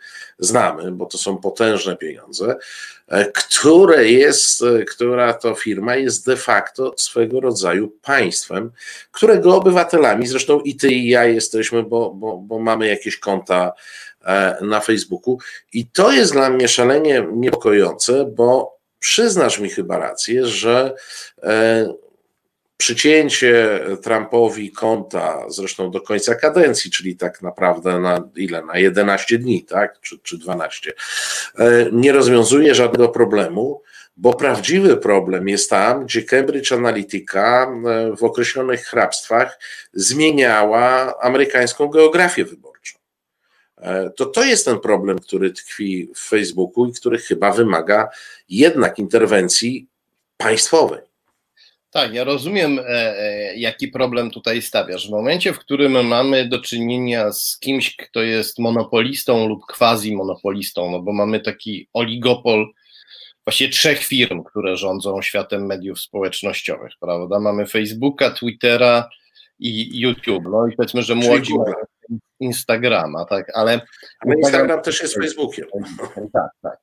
znamy, 0.42 0.92
bo 0.92 1.06
to 1.06 1.18
są 1.18 1.36
potężne 1.36 1.96
pieniądze, 1.96 2.56
e, 3.08 3.24
które 3.24 4.08
jest, 4.08 4.64
która 4.90 5.34
to 5.34 5.54
firma 5.54 5.96
jest 5.96 6.26
de 6.26 6.36
facto 6.36 6.94
swego 6.96 7.40
rodzaju 7.40 7.92
państwem, 8.02 8.70
którego 9.12 9.56
obywatelami, 9.56 10.26
zresztą 10.26 10.60
i 10.60 10.76
ty 10.76 10.88
i 10.88 11.08
ja 11.08 11.24
jesteśmy, 11.24 11.82
bo, 11.82 12.10
bo, 12.14 12.36
bo 12.36 12.58
mamy 12.58 12.88
jakieś 12.88 13.18
konta 13.18 13.72
na 14.60 14.80
Facebooku. 14.80 15.38
I 15.72 15.86
to 15.86 16.12
jest 16.12 16.32
dla 16.32 16.50
mnie 16.50 16.68
szalenie 16.68 17.26
niepokojące, 17.32 18.24
bo 18.24 18.78
przyznasz 18.98 19.58
mi 19.58 19.70
chyba 19.70 19.98
rację, 19.98 20.46
że 20.46 20.94
e, 21.42 21.94
przycięcie 22.82 23.80
Trumpowi 24.02 24.72
konta, 24.72 25.44
zresztą 25.48 25.90
do 25.90 26.00
końca 26.00 26.34
kadencji, 26.34 26.90
czyli 26.90 27.16
tak 27.16 27.42
naprawdę 27.42 28.00
na 28.00 28.28
ile? 28.36 28.62
Na 28.62 28.78
11 28.78 29.38
dni, 29.38 29.64
tak? 29.64 30.00
Czy, 30.00 30.18
czy 30.18 30.38
12, 30.38 30.92
e, 31.58 31.86
nie 31.92 32.12
rozwiązuje 32.12 32.74
żadnego 32.74 33.08
problemu, 33.08 33.82
bo 34.16 34.34
prawdziwy 34.34 34.96
problem 34.96 35.48
jest 35.48 35.70
tam, 35.70 36.06
gdzie 36.06 36.22
Cambridge 36.22 36.72
Analytica 36.72 37.66
e, 37.66 38.16
w 38.16 38.24
określonych 38.24 38.84
hrabstwach 38.84 39.58
zmieniała 39.92 41.14
amerykańską 41.20 41.88
geografię 41.88 42.44
wyborczą. 42.44 42.98
E, 43.76 44.10
to 44.10 44.26
to 44.26 44.44
jest 44.44 44.64
ten 44.64 44.80
problem, 44.80 45.18
który 45.18 45.52
tkwi 45.52 46.10
w 46.14 46.28
Facebooku 46.28 46.86
i 46.86 46.92
który 46.92 47.18
chyba 47.18 47.52
wymaga 47.52 48.08
jednak 48.48 48.98
interwencji 48.98 49.86
państwowej. 50.36 51.11
Tak, 51.92 52.14
ja 52.14 52.24
rozumiem, 52.24 52.78
e, 52.78 52.84
e, 52.88 53.56
jaki 53.56 53.88
problem 53.88 54.30
tutaj 54.30 54.62
stawiasz. 54.62 55.08
W 55.08 55.10
momencie, 55.10 55.52
w 55.52 55.58
którym 55.58 56.06
mamy 56.06 56.48
do 56.48 56.60
czynienia 56.60 57.32
z 57.32 57.58
kimś, 57.58 57.96
kto 57.96 58.22
jest 58.22 58.58
monopolistą 58.58 59.48
lub 59.48 59.60
quasi-monopolistą, 59.66 60.90
no 60.90 61.02
bo 61.02 61.12
mamy 61.12 61.40
taki 61.40 61.88
oligopol 61.92 62.66
właśnie 63.46 63.68
trzech 63.68 63.98
firm, 63.98 64.44
które 64.44 64.76
rządzą 64.76 65.22
światem 65.22 65.66
mediów 65.66 66.00
społecznościowych, 66.00 66.92
prawda? 67.00 67.40
Mamy 67.40 67.66
Facebooka, 67.66 68.30
Twittera 68.30 69.08
i 69.58 70.00
YouTube. 70.00 70.44
No 70.50 70.66
i 70.66 70.76
powiedzmy, 70.76 71.02
że 71.02 71.14
młodzi 71.14 71.54
mają 71.58 71.74
Instagrama, 72.40 73.24
tak, 73.24 73.52
ale... 73.54 73.80
Ale 74.18 74.34
Instagram 74.34 74.82
też 74.82 75.02
jest 75.02 75.14
Facebookiem. 75.14 75.66
Tak, 76.32 76.50
tak. 76.62 76.78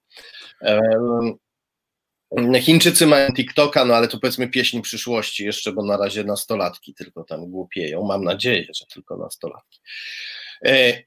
Chińczycy 2.61 3.07
mają 3.07 3.33
TikToka, 3.33 3.85
no 3.85 3.95
ale 3.95 4.07
to 4.07 4.19
powiedzmy 4.19 4.49
pieśń 4.49 4.81
przyszłości 4.81 5.45
jeszcze, 5.45 5.71
bo 5.71 5.85
na 5.85 5.97
razie 5.97 6.23
nastolatki 6.23 6.93
tylko 6.93 7.23
tam 7.23 7.51
głupieją. 7.51 8.03
Mam 8.03 8.23
nadzieję, 8.23 8.65
że 8.75 8.85
tylko 8.93 9.17
nastolatki. 9.17 9.79
E, 10.65 11.03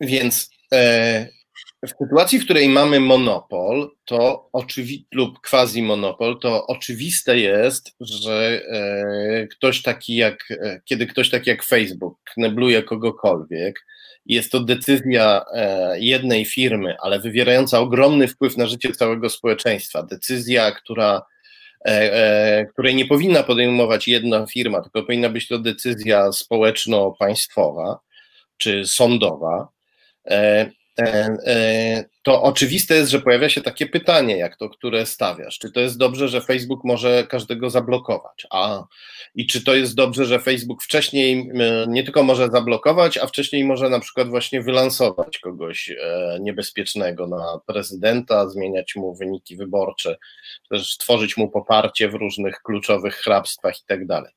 więc 0.00 0.50
e, 0.72 1.28
w 1.86 1.90
sytuacji, 2.04 2.38
w 2.38 2.44
której 2.44 2.68
mamy 2.68 3.00
monopol, 3.00 3.90
to 4.04 4.50
oczywi- 4.52 5.04
lub 5.12 5.38
quasi-monopol, 5.50 6.38
to 6.38 6.66
oczywiste 6.66 7.38
jest, 7.38 7.96
że 8.00 8.62
e, 8.68 9.46
ktoś 9.46 9.82
taki 9.82 10.16
jak, 10.16 10.50
e, 10.50 10.80
kiedy 10.84 11.06
ktoś 11.06 11.30
taki 11.30 11.50
jak 11.50 11.64
Facebook 11.64 12.18
knebluje 12.34 12.82
kogokolwiek, 12.82 13.86
jest 14.26 14.52
to 14.52 14.60
decyzja 14.60 15.44
e, 15.54 16.00
jednej 16.00 16.44
firmy, 16.44 16.96
ale 17.00 17.20
wywierająca 17.20 17.80
ogromny 17.80 18.28
wpływ 18.28 18.56
na 18.56 18.66
życie 18.66 18.92
całego 18.92 19.30
społeczeństwa. 19.30 20.02
Decyzja, 20.02 20.70
która, 20.70 21.22
e, 21.84 22.14
e, 22.14 22.66
której 22.66 22.94
nie 22.94 23.06
powinna 23.06 23.42
podejmować 23.42 24.08
jedna 24.08 24.46
firma, 24.46 24.80
tylko 24.82 25.02
powinna 25.02 25.28
być 25.28 25.48
to 25.48 25.58
decyzja 25.58 26.32
społeczno-państwowa 26.32 27.98
czy 28.56 28.86
sądowa. 28.86 29.68
E, 30.98 31.36
e, 31.46 32.04
to 32.22 32.42
oczywiste 32.42 32.94
jest, 32.94 33.10
że 33.10 33.20
pojawia 33.20 33.48
się 33.48 33.60
takie 33.60 33.86
pytanie, 33.86 34.36
jak 34.36 34.56
to, 34.56 34.68
które 34.68 35.06
stawiasz. 35.06 35.58
Czy 35.58 35.72
to 35.72 35.80
jest 35.80 35.98
dobrze, 35.98 36.28
że 36.28 36.40
Facebook 36.40 36.84
może 36.84 37.26
każdego 37.28 37.70
zablokować? 37.70 38.46
A 38.50 38.84
i 39.34 39.46
czy 39.46 39.64
to 39.64 39.74
jest 39.74 39.94
dobrze, 39.94 40.24
że 40.24 40.40
Facebook 40.40 40.82
wcześniej 40.82 41.50
e, 41.60 41.86
nie 41.88 42.04
tylko 42.04 42.22
może 42.22 42.48
zablokować, 42.48 43.18
a 43.18 43.26
wcześniej 43.26 43.64
może 43.64 43.88
na 43.88 44.00
przykład 44.00 44.28
właśnie 44.28 44.62
wylansować 44.62 45.38
kogoś 45.38 45.92
niebezpiecznego 46.40 47.26
na 47.26 47.60
prezydenta, 47.66 48.48
zmieniać 48.48 48.96
mu 48.96 49.14
wyniki 49.14 49.56
wyborcze, 49.56 50.16
też 50.70 50.96
tworzyć 50.96 51.36
mu 51.36 51.50
poparcie 51.50 52.08
w 52.08 52.14
różnych 52.14 52.62
kluczowych 52.62 53.14
hrabstwach 53.14 53.80
i 53.80 53.84
tak 53.86 54.06
dalej. 54.06 54.32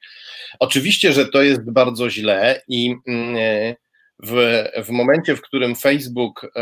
Oczywiście, 0.59 1.13
że 1.13 1.25
to 1.25 1.41
jest 1.41 1.71
bardzo 1.71 2.09
źle 2.09 2.61
i 2.67 2.95
mm, 3.07 3.75
w, 4.23 4.63
w 4.85 4.89
momencie, 4.89 5.35
w 5.35 5.41
którym 5.41 5.75
Facebook 5.75 6.43
e, 6.43 6.59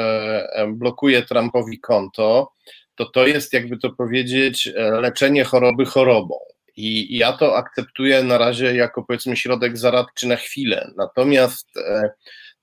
e, 0.53 0.67
blokuje 0.67 1.22
Trumpowi 1.22 1.79
konto, 1.79 2.51
to 2.95 3.05
to 3.05 3.27
jest, 3.27 3.53
jakby 3.53 3.77
to 3.77 3.91
powiedzieć, 3.91 4.67
e, 4.67 4.91
leczenie 4.91 5.43
choroby 5.43 5.86
chorobą. 5.86 6.36
I 6.75 7.17
ja 7.17 7.33
to 7.33 7.57
akceptuję 7.57 8.24
na 8.24 8.38
razie 8.38 8.75
jako 8.75 9.03
powiedzmy 9.03 9.38
środek 9.38 9.77
zaradczy 9.77 10.27
na 10.27 10.36
chwilę. 10.36 10.91
Natomiast 10.98 11.69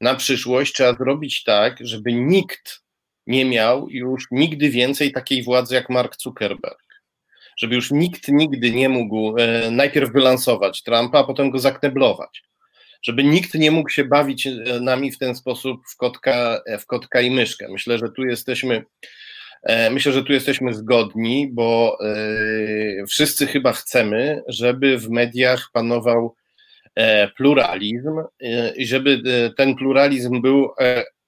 na 0.00 0.14
przyszłość 0.14 0.73
trzeba 0.73 0.94
zrobić 0.94 1.44
tak, 1.44 1.76
żeby 1.80 2.12
nikt 2.12 2.80
nie 3.26 3.44
miał 3.44 3.88
już 3.88 4.25
nigdy 4.30 4.70
więcej 4.70 5.12
takiej 5.12 5.42
władzy 5.42 5.75
jak 5.75 5.90
Mark 5.90 6.16
Zuckerberg. 6.20 6.85
Żeby 7.56 7.75
już 7.75 7.90
nikt 7.90 8.28
nigdy 8.28 8.70
nie 8.70 8.88
mógł 8.88 9.35
najpierw 9.70 10.12
wylansować 10.12 10.82
Trumpa, 10.82 11.18
a 11.18 11.25
potem 11.25 11.50
go 11.50 11.59
zakneblować 11.59 12.42
żeby 13.02 13.25
nikt 13.25 13.54
nie 13.54 13.71
mógł 13.71 13.88
się 13.88 14.04
bawić 14.04 14.47
e, 14.47 14.52
nami 14.80 15.12
w 15.12 15.19
ten 15.19 15.35
sposób 15.35 15.80
w 15.92 15.97
kotka, 15.97 16.61
e, 16.66 16.78
w 16.78 16.87
kotka 16.87 17.21
i 17.21 17.30
myszkę. 17.30 17.66
Myślę, 17.69 17.99
że 17.99 18.11
tu 18.11 18.25
jesteśmy. 18.25 18.85
E, 19.62 19.90
myślę, 19.90 20.12
że 20.12 20.25
tu 20.25 20.33
jesteśmy 20.33 20.75
zgodni, 20.75 21.49
bo 21.52 21.99
wszyscy 23.09 23.47
chyba 23.47 23.73
chcemy, 23.73 24.42
żeby 24.49 24.99
w 24.99 25.11
mediach 25.11 25.71
panował 25.73 26.35
pluralizm 27.37 28.21
i 28.76 28.87
żeby 28.87 29.23
ten 29.57 29.76
pluralizm 29.76 30.40
był 30.42 30.69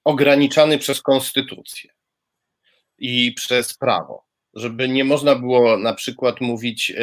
ograniczany 0.03 0.77
przez 0.77 1.01
konstytucję 1.01 1.91
i 2.97 3.31
przez 3.31 3.73
prawo. 3.73 4.23
Żeby 4.53 4.89
nie 4.89 5.03
można 5.03 5.35
było 5.35 5.77
na 5.77 5.93
przykład 5.93 6.41
mówić, 6.41 6.93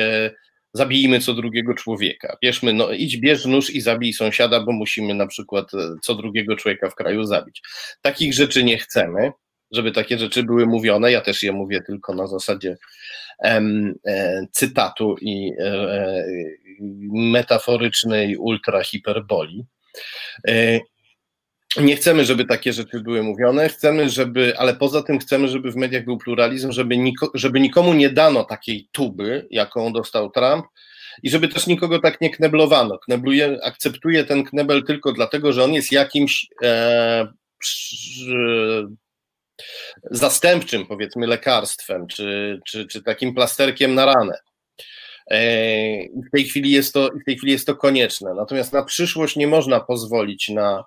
zabijmy 0.72 1.20
co 1.20 1.34
drugiego 1.34 1.74
człowieka. 1.74 2.36
Bierzmy, 2.42 2.72
no 2.72 2.90
idź, 2.90 3.16
bierz 3.16 3.44
nóż 3.44 3.70
i 3.70 3.80
zabij 3.80 4.12
sąsiada, 4.12 4.60
bo 4.60 4.72
musimy 4.72 5.14
na 5.14 5.26
przykład 5.26 5.74
e, 5.74 5.94
co 6.02 6.14
drugiego 6.14 6.56
człowieka 6.56 6.90
w 6.90 6.94
kraju 6.94 7.24
zabić. 7.24 7.62
Takich 8.02 8.34
rzeczy 8.34 8.64
nie 8.64 8.78
chcemy, 8.78 9.32
żeby 9.70 9.92
takie 9.92 10.18
rzeczy 10.18 10.42
były 10.42 10.66
mówione. 10.66 11.12
Ja 11.12 11.20
też 11.20 11.42
je 11.42 11.52
mówię 11.52 11.80
tylko 11.86 12.14
na 12.14 12.26
zasadzie 12.26 12.76
em, 13.38 13.94
e, 14.06 14.46
cytatu 14.52 15.16
i 15.20 15.52
e, 15.58 15.64
e 15.64 16.24
metaforycznej 17.12 18.36
ultrahiperboli. 18.36 19.64
E, 20.48 20.80
nie 21.76 21.96
chcemy, 21.96 22.24
żeby 22.24 22.44
takie 22.44 22.72
rzeczy 22.72 23.00
były 23.00 23.22
mówione, 23.22 23.68
chcemy, 23.68 24.10
żeby, 24.10 24.58
ale 24.58 24.76
poza 24.76 25.02
tym 25.02 25.18
chcemy, 25.18 25.48
żeby 25.48 25.72
w 25.72 25.76
mediach 25.76 26.04
był 26.04 26.18
pluralizm, 26.18 26.72
żeby, 26.72 26.96
niko, 26.96 27.30
żeby 27.34 27.60
nikomu 27.60 27.94
nie 27.94 28.10
dano 28.10 28.44
takiej 28.44 28.88
tuby, 28.92 29.46
jaką 29.50 29.92
dostał 29.92 30.30
Trump, 30.30 30.66
i 31.22 31.30
żeby 31.30 31.48
też 31.48 31.66
nikogo 31.66 31.98
tak 31.98 32.20
nie 32.20 32.30
kneblowano. 32.30 32.98
Knebluje, 32.98 33.58
akceptuje 33.62 34.24
ten 34.24 34.44
knebel 34.44 34.84
tylko 34.84 35.12
dlatego, 35.12 35.52
że 35.52 35.64
on 35.64 35.72
jest 35.72 35.92
jakimś 35.92 36.46
e, 36.62 37.32
przy, 37.58 38.86
zastępczym, 40.10 40.86
powiedzmy, 40.86 41.26
lekarstwem, 41.26 42.06
czy, 42.06 42.60
czy, 42.66 42.86
czy 42.86 43.02
takim 43.02 43.34
plasterkiem 43.34 43.94
na 43.94 44.06
ranę. 44.06 44.38
E, 45.30 45.38
w 46.08 46.30
tej 46.32 46.44
chwili 46.44 46.70
jest 46.70 46.94
to, 46.94 47.10
w 47.22 47.24
tej 47.26 47.36
chwili 47.36 47.52
jest 47.52 47.66
to 47.66 47.76
konieczne. 47.76 48.34
Natomiast 48.34 48.72
na 48.72 48.84
przyszłość 48.84 49.36
nie 49.36 49.46
można 49.46 49.80
pozwolić 49.80 50.48
na 50.48 50.84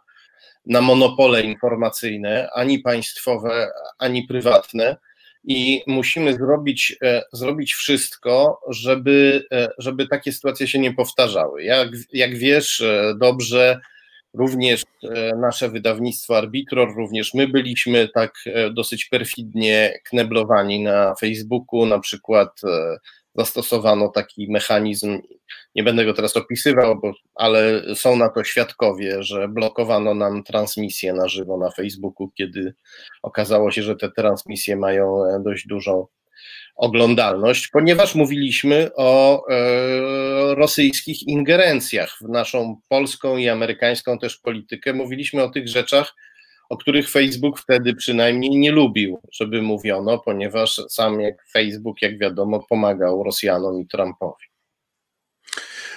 na 0.65 0.81
monopole 0.81 1.41
informacyjne, 1.41 2.49
ani 2.53 2.79
państwowe, 2.79 3.71
ani 3.97 4.23
prywatne. 4.23 4.97
I 5.43 5.81
musimy 5.87 6.33
zrobić, 6.33 6.97
e, 7.01 7.23
zrobić 7.33 7.73
wszystko, 7.73 8.61
żeby, 8.69 9.45
e, 9.51 9.69
żeby 9.77 10.07
takie 10.07 10.31
sytuacje 10.31 10.67
się 10.67 10.79
nie 10.79 10.93
powtarzały. 10.93 11.63
Jak, 11.63 11.89
jak 12.13 12.35
wiesz 12.35 12.81
e, 12.81 13.13
dobrze, 13.17 13.79
również 14.33 14.83
nasze 15.37 15.69
wydawnictwo 15.69 16.37
Arbitror, 16.37 16.95
również 16.95 17.33
my 17.33 17.47
byliśmy 17.47 18.07
tak 18.07 18.33
dosyć 18.71 19.05
perfidnie 19.05 19.99
kneblowani 20.03 20.83
na 20.83 21.15
Facebooku, 21.15 21.85
na 21.85 21.99
przykład 21.99 22.61
zastosowano 23.35 24.09
taki 24.09 24.51
mechanizm, 24.51 25.21
nie 25.75 25.83
będę 25.83 26.05
go 26.05 26.13
teraz 26.13 26.37
opisywał, 26.37 26.99
bo, 26.99 27.13
ale 27.35 27.81
są 27.95 28.15
na 28.15 28.29
to 28.29 28.43
świadkowie, 28.43 29.23
że 29.23 29.47
blokowano 29.47 30.13
nam 30.13 30.43
transmisję 30.43 31.13
na 31.13 31.27
żywo 31.27 31.57
na 31.57 31.71
Facebooku, 31.71 32.31
kiedy 32.37 32.73
okazało 33.21 33.71
się, 33.71 33.83
że 33.83 33.95
te 33.95 34.11
transmisje 34.11 34.75
mają 34.75 35.25
e, 35.25 35.39
dość 35.43 35.67
dużą 35.67 36.07
oglądalność, 36.75 37.67
ponieważ 37.67 38.15
mówiliśmy 38.15 38.89
o 38.95 39.43
e, 39.49 40.55
rosyjskich 40.55 41.27
ingerencjach 41.27 42.17
w 42.21 42.29
naszą 42.29 42.81
polską 42.89 43.37
i 43.37 43.49
amerykańską 43.49 44.19
też 44.19 44.37
politykę. 44.37 44.93
Mówiliśmy 44.93 45.43
o 45.43 45.49
tych 45.49 45.67
rzeczach, 45.67 46.15
o 46.69 46.77
których 46.77 47.09
Facebook 47.09 47.59
wtedy 47.59 47.95
przynajmniej 47.95 48.51
nie 48.51 48.71
lubił, 48.71 49.19
żeby 49.31 49.61
mówiono, 49.61 50.19
ponieważ 50.19 50.81
sam 50.89 51.21
jak 51.21 51.47
Facebook, 51.47 52.01
jak 52.01 52.17
wiadomo, 52.17 52.59
pomagał 52.69 53.23
Rosjanom 53.23 53.81
i 53.81 53.87
Trumpowi. 53.87 54.52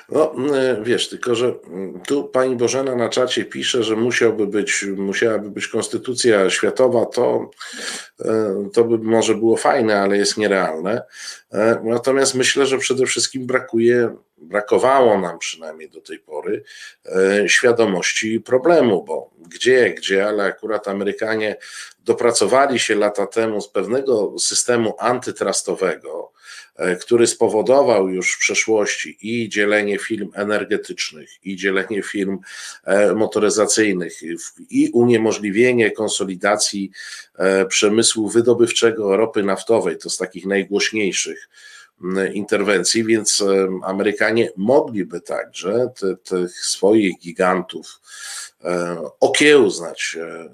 No, 0.09 0.35
e, 0.57 0.83
wiesz, 0.83 1.09
tylko 1.09 1.35
że 1.35 1.55
mm, 1.67 2.01
tu 2.01 2.25
pani 2.25 2.57
Bożena 2.57 2.95
na 2.95 3.09
czacie 3.09 3.45
pisze, 3.45 3.83
że 3.83 3.97
musiałby 3.97 4.47
być, 4.47 4.85
musiałaby 4.97 5.51
być 5.51 5.69
konstytucja 5.69 6.51
światowa, 6.51 7.07
to, 7.07 7.51
e, 8.25 8.69
to 8.73 8.85
by 8.85 8.99
może 8.99 9.35
było 9.35 9.57
fajne, 9.57 10.01
ale 10.01 10.17
jest 10.17 10.37
nierealne. 10.37 11.03
E, 11.53 11.81
natomiast 11.85 12.35
myślę, 12.35 12.67
że 12.67 12.79
przede 12.79 13.07
wszystkim 13.07 13.47
brakuje, 13.47 14.17
brakowało 14.39 15.21
nam 15.21 15.39
przynajmniej 15.39 15.91
do 15.91 16.01
tej 16.01 16.19
pory 16.19 16.63
świadomości 17.47 18.41
problemu, 18.41 19.05
bo 19.05 19.31
gdzie, 19.49 19.95
gdzie, 19.95 20.27
ale 20.27 20.45
akurat 20.45 20.89
Amerykanie 20.89 21.57
dopracowali 21.99 22.79
się 22.79 22.95
lata 22.95 23.27
temu 23.27 23.61
z 23.61 23.69
pewnego 23.69 24.39
systemu 24.39 24.95
antytrustowego, 24.99 26.33
który 27.01 27.27
spowodował 27.27 28.09
już 28.09 28.35
w 28.35 28.39
przeszłości 28.39 29.19
i 29.23 29.49
dzielenie 29.49 29.99
firm 29.99 30.31
energetycznych, 30.35 31.31
i 31.45 31.57
dzielenie 31.57 32.03
firm 32.03 32.39
e, 32.85 33.15
motoryzacyjnych, 33.15 34.21
i 34.71 34.91
uniemożliwienie 34.93 35.91
konsolidacji 35.91 36.91
e, 37.39 37.67
przemysłu 37.67 38.29
wydobywczego 38.29 39.17
ropy 39.17 39.43
naftowej, 39.43 39.99
to 39.99 40.11
z 40.11 40.17
takich 40.17 40.47
najgłośniejszych 40.47 41.49
interwencji, 42.33 43.05
więc 43.05 43.45
Amerykanie 43.83 44.51
mogliby 44.57 45.21
także 45.21 45.89
tych 46.25 46.55
swoich 46.55 47.19
gigantów 47.19 47.87
E, 47.97 48.46
okiełznać 49.21 50.17
e, 50.21 50.49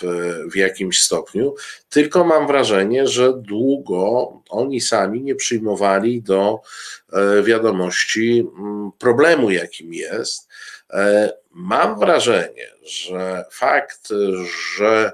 w, 0.00 0.32
w 0.52 0.56
jakimś 0.56 1.00
stopniu, 1.02 1.54
tylko 1.88 2.24
mam 2.24 2.46
wrażenie, 2.46 3.06
że 3.06 3.32
długo 3.36 4.32
oni 4.48 4.80
sami 4.80 5.22
nie 5.22 5.34
przyjmowali 5.34 6.22
do 6.22 6.60
e, 7.12 7.42
wiadomości 7.42 8.46
problemu, 8.98 9.50
jakim 9.50 9.94
jest. 9.94 10.48
Mam 11.50 11.98
wrażenie, 11.98 12.66
że 12.82 13.44
fakt, 13.50 14.08
że 14.76 15.12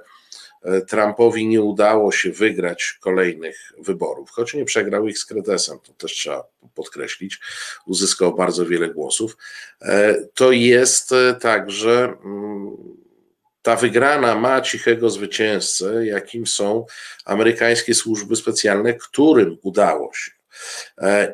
Trumpowi 0.88 1.48
nie 1.48 1.62
udało 1.62 2.12
się 2.12 2.30
wygrać 2.32 2.98
kolejnych 3.00 3.72
wyborów, 3.78 4.30
choć 4.30 4.54
nie 4.54 4.64
przegrał 4.64 5.08
ich 5.08 5.18
z 5.18 5.24
kretesem, 5.26 5.78
to 5.82 5.92
też 5.92 6.12
trzeba 6.12 6.44
podkreślić, 6.74 7.40
uzyskał 7.86 8.36
bardzo 8.36 8.66
wiele 8.66 8.88
głosów, 8.88 9.36
to 10.34 10.52
jest 10.52 11.14
także 11.40 12.14
mm, 12.24 12.76
ta 13.62 13.76
wygrana 13.76 14.34
ma 14.34 14.60
cichego 14.60 15.10
zwycięzcę, 15.10 16.06
jakim 16.06 16.46
są 16.46 16.86
amerykańskie 17.24 17.94
służby 17.94 18.36
specjalne, 18.36 18.94
którym 18.94 19.58
udało 19.62 20.10
się 20.14 20.30
e, 20.30 20.37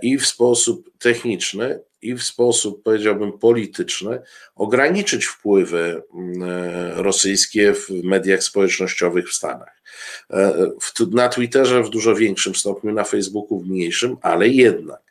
i 0.03 0.19
w 0.19 0.27
sposób 0.27 0.91
techniczny, 0.99 1.81
i 2.05 2.15
w 2.15 2.23
sposób, 2.23 2.83
powiedziałbym, 2.83 3.39
polityczny 3.39 4.23
ograniczyć 4.55 5.25
wpływy 5.25 6.03
mm, 6.15 6.43
e, 6.43 7.03
rosyjskie 7.03 7.75
w 7.75 7.91
mediach 7.91 8.43
społecznościowych 8.43 9.29
w 9.29 9.35
Stanach. 9.35 9.83
E, 10.31 10.71
na 11.11 11.29
Twitterze 11.29 11.83
w 11.83 11.91
dużo 11.91 12.15
większym 12.15 12.55
stopniu, 12.55 12.93
na 12.93 13.05
Facebooku 13.05 13.61
w 13.61 13.69
mniejszym, 13.69 14.17
ale 14.23 14.49
jednak 14.49 15.04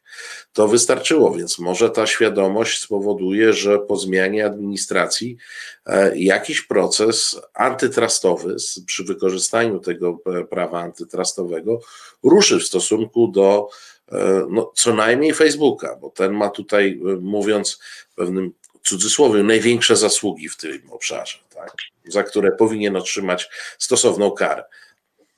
to 0.53 0.67
wystarczyło, 0.67 1.31
więc 1.31 1.59
może 1.59 1.89
ta 1.89 2.07
świadomość 2.07 2.81
spowoduje, 2.81 3.53
że 3.53 3.79
po 3.79 3.97
zmianie 3.97 4.45
administracji 4.45 5.37
e, 5.85 6.17
jakiś 6.17 6.61
proces 6.61 7.41
antytrustowy 7.53 8.55
przy 8.85 9.03
wykorzystaniu 9.03 9.79
tego 9.79 10.19
e, 10.25 10.43
prawa 10.43 10.79
antytrustowego 10.79 11.79
ruszy 12.23 12.59
w 12.59 12.63
stosunku 12.63 13.27
do 13.27 13.69
e, 14.11 14.45
no, 14.49 14.71
co 14.75 14.93
najmniej 14.93 15.33
Facebooka, 15.33 15.97
bo 16.01 16.09
ten 16.09 16.33
ma 16.33 16.49
tutaj, 16.49 17.01
mówiąc 17.21 17.79
pewnym 18.15 18.53
cudzysłowie, 18.83 19.43
największe 19.43 19.95
zasługi 19.95 20.49
w 20.49 20.57
tym 20.57 20.91
obszarze, 20.91 21.37
tak? 21.55 21.75
za 22.05 22.23
które 22.23 22.51
powinien 22.51 22.95
otrzymać 22.95 23.49
stosowną 23.77 24.31
karę. 24.31 24.63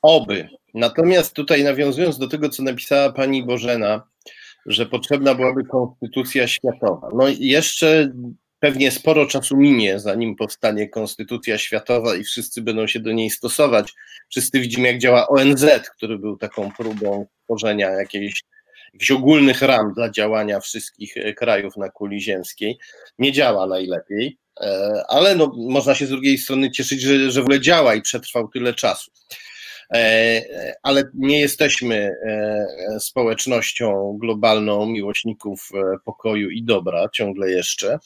Oby. 0.01 0.49
Natomiast 0.73 1.33
tutaj 1.33 1.63
nawiązując 1.63 2.17
do 2.17 2.27
tego, 2.27 2.49
co 2.49 2.63
napisała 2.63 3.11
pani 3.11 3.45
Bożena, 3.45 4.07
że 4.65 4.85
potrzebna 4.85 5.35
byłaby 5.35 5.63
konstytucja 5.63 6.47
światowa. 6.47 7.09
No 7.13 7.27
i 7.27 7.47
jeszcze 7.47 8.11
pewnie 8.59 8.91
sporo 8.91 9.25
czasu 9.25 9.57
minie, 9.57 9.99
zanim 9.99 10.35
powstanie 10.35 10.89
konstytucja 10.89 11.57
światowa 11.57 12.15
i 12.15 12.23
wszyscy 12.23 12.61
będą 12.61 12.87
się 12.87 12.99
do 12.99 13.11
niej 13.11 13.29
stosować. 13.29 13.93
Wszyscy 14.29 14.59
widzimy, 14.59 14.87
jak 14.87 14.97
działa 14.97 15.27
ONZ, 15.27 15.65
który 15.97 16.19
był 16.19 16.37
taką 16.37 16.71
próbą 16.71 17.25
tworzenia 17.43 17.89
jakiejś, 17.89 18.43
jakichś 18.93 19.11
ogólnych 19.11 19.61
ram 19.61 19.93
dla 19.93 20.09
działania 20.11 20.59
wszystkich 20.59 21.17
e, 21.17 21.33
krajów 21.33 21.77
na 21.77 21.89
kuli 21.89 22.21
ziemskiej. 22.21 22.77
Nie 23.19 23.31
działa 23.31 23.67
najlepiej, 23.67 24.37
e, 24.61 25.03
ale 25.07 25.35
no, 25.35 25.53
można 25.57 25.95
się 25.95 26.05
z 26.05 26.09
drugiej 26.09 26.37
strony 26.37 26.71
cieszyć, 26.71 27.01
że, 27.01 27.31
że 27.31 27.41
w 27.41 27.43
ogóle 27.43 27.59
działa 27.59 27.95
i 27.95 28.01
przetrwał 28.01 28.47
tyle 28.47 28.73
czasu. 28.73 29.11
E, 29.93 30.41
ale 30.83 31.03
nie 31.13 31.39
jesteśmy 31.39 31.95
e, 31.95 32.65
społecznością 32.99 34.17
globalną 34.21 34.85
miłośników 34.85 35.69
e, 35.73 35.97
pokoju 36.05 36.49
i 36.49 36.63
dobra 36.63 37.09
ciągle 37.13 37.51
jeszcze. 37.51 37.99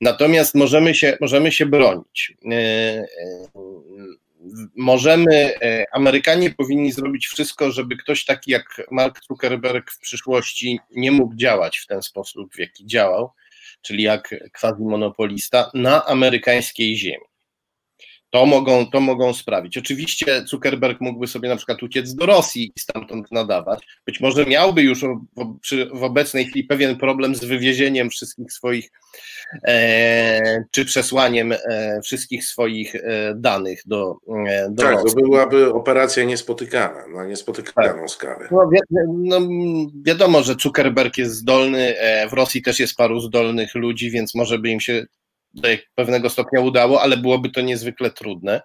Natomiast 0.00 0.54
możemy 0.54 0.94
się, 0.94 1.16
możemy 1.20 1.52
się 1.52 1.66
bronić. 1.66 2.36
Możemy, 4.76 5.54
Amerykanie 5.92 6.50
powinni 6.50 6.92
zrobić 6.92 7.26
wszystko, 7.26 7.70
żeby 7.70 7.96
ktoś 7.96 8.24
taki 8.24 8.50
jak 8.50 8.82
Mark 8.90 9.20
Zuckerberg 9.24 9.90
w 9.90 10.00
przyszłości 10.00 10.80
nie 10.90 11.12
mógł 11.12 11.34
działać 11.34 11.78
w 11.78 11.86
ten 11.86 12.02
sposób, 12.02 12.54
w 12.54 12.58
jaki 12.58 12.86
działał, 12.86 13.30
czyli 13.82 14.02
jak 14.02 14.34
quasi 14.60 14.82
monopolista 14.82 15.70
na 15.74 16.04
amerykańskiej 16.06 16.96
ziemi. 16.96 17.24
To 18.30 18.46
mogą, 18.46 18.86
to 18.86 19.00
mogą 19.00 19.34
sprawić. 19.34 19.78
Oczywiście 19.78 20.42
Zuckerberg 20.46 21.00
mógłby 21.00 21.26
sobie 21.26 21.48
na 21.48 21.56
przykład 21.56 21.82
uciec 21.82 22.14
do 22.14 22.26
Rosji 22.26 22.72
i 22.76 22.80
stamtąd 22.80 23.32
nadawać. 23.32 23.86
Być 24.06 24.20
może 24.20 24.46
miałby 24.46 24.82
już 24.82 25.04
w, 25.92 26.02
obecnej 26.02 26.44
chwili 26.44 26.64
pewien 26.64 26.96
problem 26.96 27.34
z 27.34 27.44
wywiezieniem 27.44 28.10
wszystkich 28.10 28.52
swoich, 28.52 28.90
e, 29.68 30.64
czy 30.70 30.84
przesłaniem 30.84 31.52
e, 31.52 32.00
wszystkich 32.04 32.44
swoich 32.44 32.94
e, 32.94 33.34
danych 33.34 33.82
do, 33.86 34.16
e, 34.46 34.70
do 34.70 34.82
tak, 34.82 34.92
Rosji. 34.92 35.10
to 35.10 35.22
byłaby 35.22 35.74
operacja 35.74 36.24
niespotykana, 36.24 37.06
na 37.06 37.24
niespotykaną 37.24 38.00
tak. 38.00 38.10
skalę. 38.10 38.48
No, 38.50 38.68
wi 38.68 38.78
no, 39.08 39.40
wiadomo, 40.04 40.42
że 40.42 40.54
Zuckerberg 40.54 41.18
jest 41.18 41.34
zdolny, 41.34 41.98
e, 41.98 42.28
w 42.28 42.32
Rosji 42.32 42.62
też 42.62 42.80
jest 42.80 42.96
paru 42.96 43.20
zdolnych 43.20 43.74
ludzi, 43.74 44.10
więc 44.10 44.34
może 44.34 44.58
by 44.58 44.68
im 44.68 44.80
się 44.80 45.06
do 45.54 45.68
pewnego 45.94 46.30
stopnia 46.30 46.60
udało, 46.60 47.02
ale 47.02 47.16
byłoby 47.16 47.50
to 47.50 47.60
niezwykle 47.60 48.10
trudne. 48.10 48.60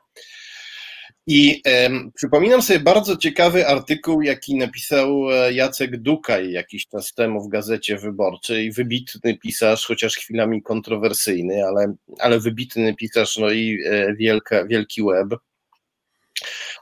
I 1.27 1.61
e, 1.67 1.89
przypominam 2.15 2.61
sobie 2.61 2.79
bardzo 2.79 3.17
ciekawy 3.17 3.67
artykuł, 3.67 4.21
jaki 4.21 4.55
napisał 4.55 5.31
e, 5.31 5.53
Jacek 5.53 5.97
Dukaj 5.97 6.51
jakiś 6.51 6.87
czas 6.87 7.13
temu 7.13 7.43
w 7.43 7.49
Gazecie 7.49 7.97
Wyborczej. 7.97 8.71
Wybitny 8.71 9.37
pisarz, 9.37 9.85
chociaż 9.85 10.15
chwilami 10.15 10.61
kontrowersyjny, 10.61 11.65
ale, 11.65 11.93
ale 12.19 12.39
wybitny 12.39 12.95
pisarz, 12.95 13.37
no 13.37 13.49
i 13.51 13.79
e, 13.85 14.15
wielka, 14.15 14.65
wielki 14.65 15.01
web. 15.03 15.39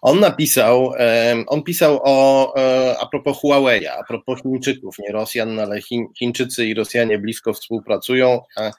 On 0.02 0.20
napisał, 0.20 0.94
on 1.48 1.64
pisał 1.64 2.00
o, 2.04 2.54
e, 2.58 2.96
a 3.00 3.06
propos 3.06 3.38
Huawei, 3.38 3.88
a 3.88 4.04
propos 4.04 4.42
Chińczyków, 4.42 4.96
nie 5.00 5.12
Rosjan, 5.12 5.56
no 5.56 5.62
ale 5.62 5.80
Chińczycy 6.20 6.66
i 6.66 6.74
Rosjanie 6.74 7.20
blisko 7.20 7.54
współpracują, 7.54 8.42
a 8.56 8.72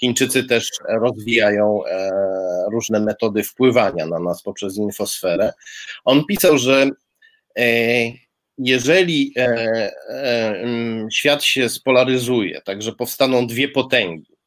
Chińczycy 0.00 0.44
też 0.44 0.70
rozwijają 0.88 1.84
e, 1.86 2.10
różne 2.72 3.00
metody 3.00 3.42
wpływania 3.44 4.06
na 4.06 4.18
nas 4.18 4.42
poprzez 4.42 4.76
infosferę. 4.76 5.52
On 6.04 6.24
pisał, 6.24 6.58
że 6.58 6.88
e, 7.58 7.64
jeżeli 8.58 9.34
świat 11.12 11.44
się 11.44 11.68
spolaryzuje, 11.68 12.60
także 12.60 12.92
powstaną 12.92 13.46
dwie 13.46 13.68
potęgi, 13.68 14.39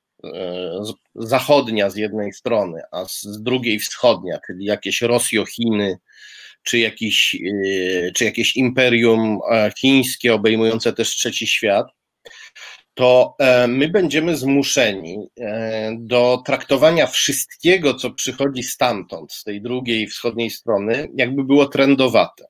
zachodnia 1.15 1.89
z 1.89 1.95
jednej 1.95 2.33
strony, 2.33 2.81
a 2.91 3.05
z 3.05 3.41
drugiej 3.41 3.79
wschodnia, 3.79 4.39
czyli 4.47 4.65
jakieś 4.65 5.01
Rosjo-Chiny, 5.01 5.97
czy, 6.63 6.77
e, 6.77 8.11
czy 8.11 8.25
jakieś 8.25 8.57
imperium 8.57 9.39
e, 9.51 9.71
chińskie 9.77 10.33
obejmujące 10.33 10.93
też 10.93 11.09
trzeci 11.09 11.47
świat, 11.47 11.87
to 12.93 13.35
e, 13.39 13.67
my 13.67 13.87
będziemy 13.87 14.37
zmuszeni 14.37 15.27
do 15.97 16.41
traktowania 16.45 17.07
wszystkiego, 17.07 17.93
co 17.93 18.11
przychodzi 18.11 18.63
stamtąd, 18.63 19.33
z 19.33 19.43
tej 19.43 19.61
drugiej 19.61 20.07
wschodniej 20.07 20.49
strony, 20.49 21.09
jakby 21.15 21.43
było 21.43 21.65
trendowate. 21.65 22.45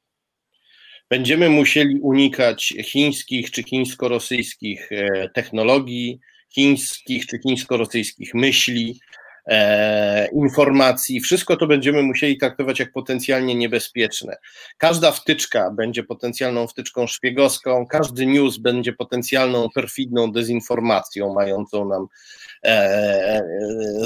Będziemy 1.10 1.50
musieli 1.50 2.00
unikać 2.00 2.74
chińskich 2.84 3.52
czy 3.52 3.64
chińsko-rosyjskich 3.64 4.90
technologii, 5.34 6.20
chińskich 6.56 7.28
czy 7.28 7.40
chińsko-rosyjskich 7.40 8.34
myśli, 8.34 9.00
e, 9.48 10.28
informacji, 10.28 11.20
wszystko 11.20 11.58
to 11.58 11.68
będziemy 11.68 12.04
musieli 12.04 12.38
traktować 12.38 12.80
jak 12.80 12.92
potencjalnie 12.92 13.56
niebezpieczne. 13.56 14.38
Każda 14.78 15.12
wtyczka 15.12 15.72
będzie 15.72 16.04
potencjalną 16.04 16.68
wtyczką 16.68 17.08
szpiegowską, 17.08 17.86
każdy 17.90 18.26
news 18.26 18.58
będzie 18.58 18.94
potencjalną 18.94 19.70
perfidną 19.76 20.32
dezinformacją, 20.32 21.34
mającą 21.34 21.90
nam 21.90 22.08
e, 22.64 22.70
e 22.70 23.44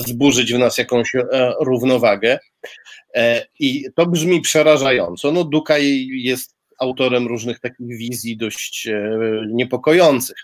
zburzyć 0.08 0.54
w 0.54 0.60
nas 0.60 0.78
jakąś 0.78 1.16
e, 1.16 1.54
równowagę. 1.62 2.40
E, 3.16 3.46
I 3.60 3.86
to 3.96 4.06
brzmi 4.06 4.42
przerażająco. 4.42 5.32
No, 5.32 5.44
Dukaj 5.44 6.08
jest 6.12 6.58
autorem 6.80 7.28
różnych 7.28 7.60
takich 7.60 7.98
wizji 7.98 8.38
dość 8.38 8.88
e, 8.88 9.20
niepokojących, 9.52 10.38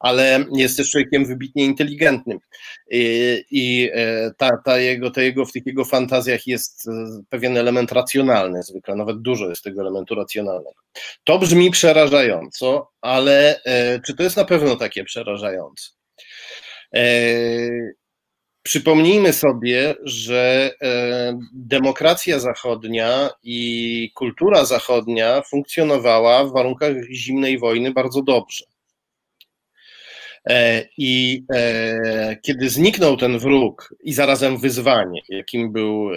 ale 0.00 0.44
jest 0.52 0.90
człowiekiem 0.90 1.26
wybitnie 1.26 1.64
inteligentnym 1.64 2.38
i, 2.90 3.44
i 3.50 3.90
e, 3.94 4.30
ta, 4.36 4.50
ta 4.64 4.78
jego, 4.78 5.10
ta 5.10 5.22
jego, 5.22 5.46
w 5.46 5.52
tych 5.52 5.66
jego 5.66 5.84
fantazjach 5.84 6.46
jest 6.46 6.88
e, 6.88 7.22
pewien 7.28 7.56
element 7.56 7.92
racjonalny, 7.92 8.62
zwykle 8.62 8.96
nawet 8.96 9.20
dużo 9.22 9.48
jest 9.48 9.64
tego 9.64 9.80
elementu 9.80 10.14
racjonalnego. 10.14 10.80
To 11.24 11.38
brzmi 11.38 11.70
przerażająco, 11.70 12.90
ale 13.00 13.60
czy 14.06 14.14
to 14.14 14.22
jest 14.22 14.36
na 14.36 14.44
pewno 14.44 14.76
takie 14.76 15.04
przerażające? 15.04 15.90
Przypomnijmy 18.68 19.32
sobie, 19.32 19.94
że 20.02 20.70
e, 20.82 21.38
demokracja 21.52 22.38
zachodnia 22.38 23.30
i 23.42 24.10
kultura 24.14 24.64
zachodnia 24.64 25.42
funkcjonowała 25.42 26.44
w 26.44 26.52
warunkach 26.52 26.92
zimnej 27.10 27.58
wojny 27.58 27.92
bardzo 27.92 28.22
dobrze. 28.22 28.64
E, 30.46 30.84
I 30.98 31.44
e, 31.54 32.36
kiedy 32.42 32.68
zniknął 32.68 33.16
ten 33.16 33.38
wróg 33.38 33.94
i 34.00 34.12
zarazem 34.12 34.58
wyzwanie, 34.58 35.22
jakim 35.28 35.72
był, 35.72 36.10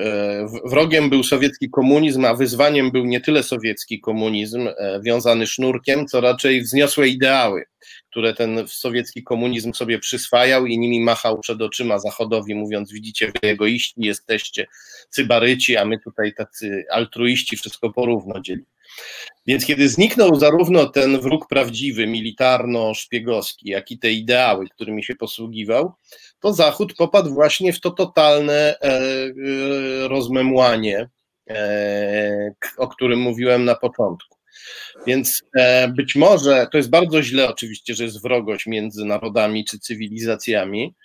wrogiem 0.65 1.09
był 1.09 1.23
sowiecki 1.23 1.69
komunizm, 1.69 2.25
a 2.25 2.33
wyzwaniem 2.33 2.91
był 2.91 3.05
nie 3.05 3.21
tyle 3.21 3.43
sowiecki 3.43 3.99
komunizm 3.99 4.69
wiązany 5.05 5.47
sznurkiem, 5.47 6.07
co 6.07 6.21
raczej 6.21 6.61
wzniosłe 6.61 7.07
ideały, 7.07 7.63
które 8.11 8.33
ten 8.33 8.67
sowiecki 8.67 9.23
komunizm 9.23 9.73
sobie 9.73 9.99
przyswajał 9.99 10.65
i 10.65 10.79
nimi 10.79 11.01
machał 11.01 11.39
przed 11.39 11.61
oczyma 11.61 11.99
Zachodowi, 11.99 12.55
mówiąc: 12.55 12.91
Widzicie, 12.91 13.27
wy 13.27 13.49
egoiści 13.49 13.93
jesteście, 13.97 14.67
cybaryci, 15.09 15.77
a 15.77 15.85
my 15.85 15.99
tutaj 15.99 16.33
tacy 16.33 16.85
altruiści, 16.91 17.57
wszystko 17.57 17.93
porówno 17.93 18.41
dzieli. 18.41 18.63
Więc 19.47 19.65
kiedy 19.65 19.89
zniknął 19.89 20.35
zarówno 20.35 20.89
ten 20.89 21.19
wróg 21.19 21.47
prawdziwy, 21.47 22.07
militarno-szpiegowski, 22.07 23.69
jak 23.69 23.91
i 23.91 23.99
te 23.99 24.11
ideały, 24.11 24.69
którymi 24.69 25.03
się 25.03 25.15
posługiwał, 25.15 25.93
to 26.39 26.53
Zachód 26.53 26.93
popadł 26.93 27.33
właśnie 27.33 27.73
w 27.73 27.79
to 27.79 27.91
totalne 27.91 28.53
e, 28.53 28.83
e, 28.83 30.07
rozmemłanie, 30.07 31.09
e, 31.49 32.53
o 32.77 32.87
którym 32.87 33.19
mówiłem 33.19 33.65
na 33.65 33.75
początku. 33.75 34.37
Więc 35.07 35.43
być 35.89 36.15
może 36.15 36.67
to 36.71 36.77
jest 36.77 36.89
bardzo 36.89 37.23
źle, 37.23 37.49
oczywiście, 37.49 37.95
że 37.95 38.03
jest 38.03 38.21
wrogość 38.21 38.65
między 38.65 39.05
narodami 39.05 39.65
czy 39.65 39.79
cywilizacjami, 39.79 40.95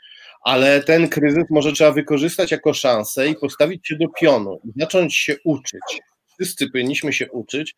ale 0.43 0.83
ten 0.83 1.09
kryzys 1.09 1.45
może 1.51 1.73
trzeba 1.73 1.93
wykorzystać 1.93 2.51
jako 2.51 2.75
szansę 2.75 3.29
i 3.29 3.35
postawić 3.35 3.89
się 3.89 3.97
do 3.97 4.09
pionu 4.09 4.61
zacząć 4.77 5.17
się 5.17 5.37
uczyć. 5.45 6.01
Wszyscy 6.39 6.71
powinniśmy 6.71 7.13
się 7.13 7.31
uczyć, 7.31 7.75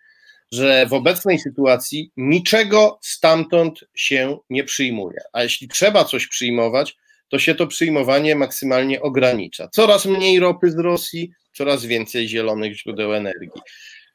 że 0.53 0.87
w 0.87 0.92
obecnej 0.92 1.38
sytuacji 1.38 2.11
niczego 2.16 2.99
stamtąd 3.03 3.85
się 3.94 4.38
nie 4.51 4.64
przyjmuje. 4.64 5.21
A 5.33 5.42
jeśli 5.42 5.68
trzeba 5.68 6.05
coś 6.05 6.27
przyjmować, 6.27 6.97
to 7.29 7.38
się 7.38 7.55
to 7.55 7.66
przyjmowanie 7.66 8.35
maksymalnie 8.35 9.03
ogranicza. 9.03 9.68
Coraz 9.68 10.07
mniej 10.07 10.40
ropy 10.40 10.71
z 10.71 10.79
Rosji, 10.79 11.33
coraz 11.53 11.85
więcej 11.85 12.29
zielonych 12.29 12.79
źródeł 12.79 13.14
energii. 13.14 13.61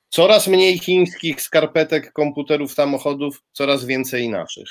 Coraz 0.09 0.47
mniej 0.47 0.79
chińskich 0.79 1.41
skarpetek, 1.41 2.11
komputerów, 2.11 2.73
samochodów, 2.73 3.43
coraz 3.51 3.85
więcej 3.85 4.29
naszych. 4.29 4.67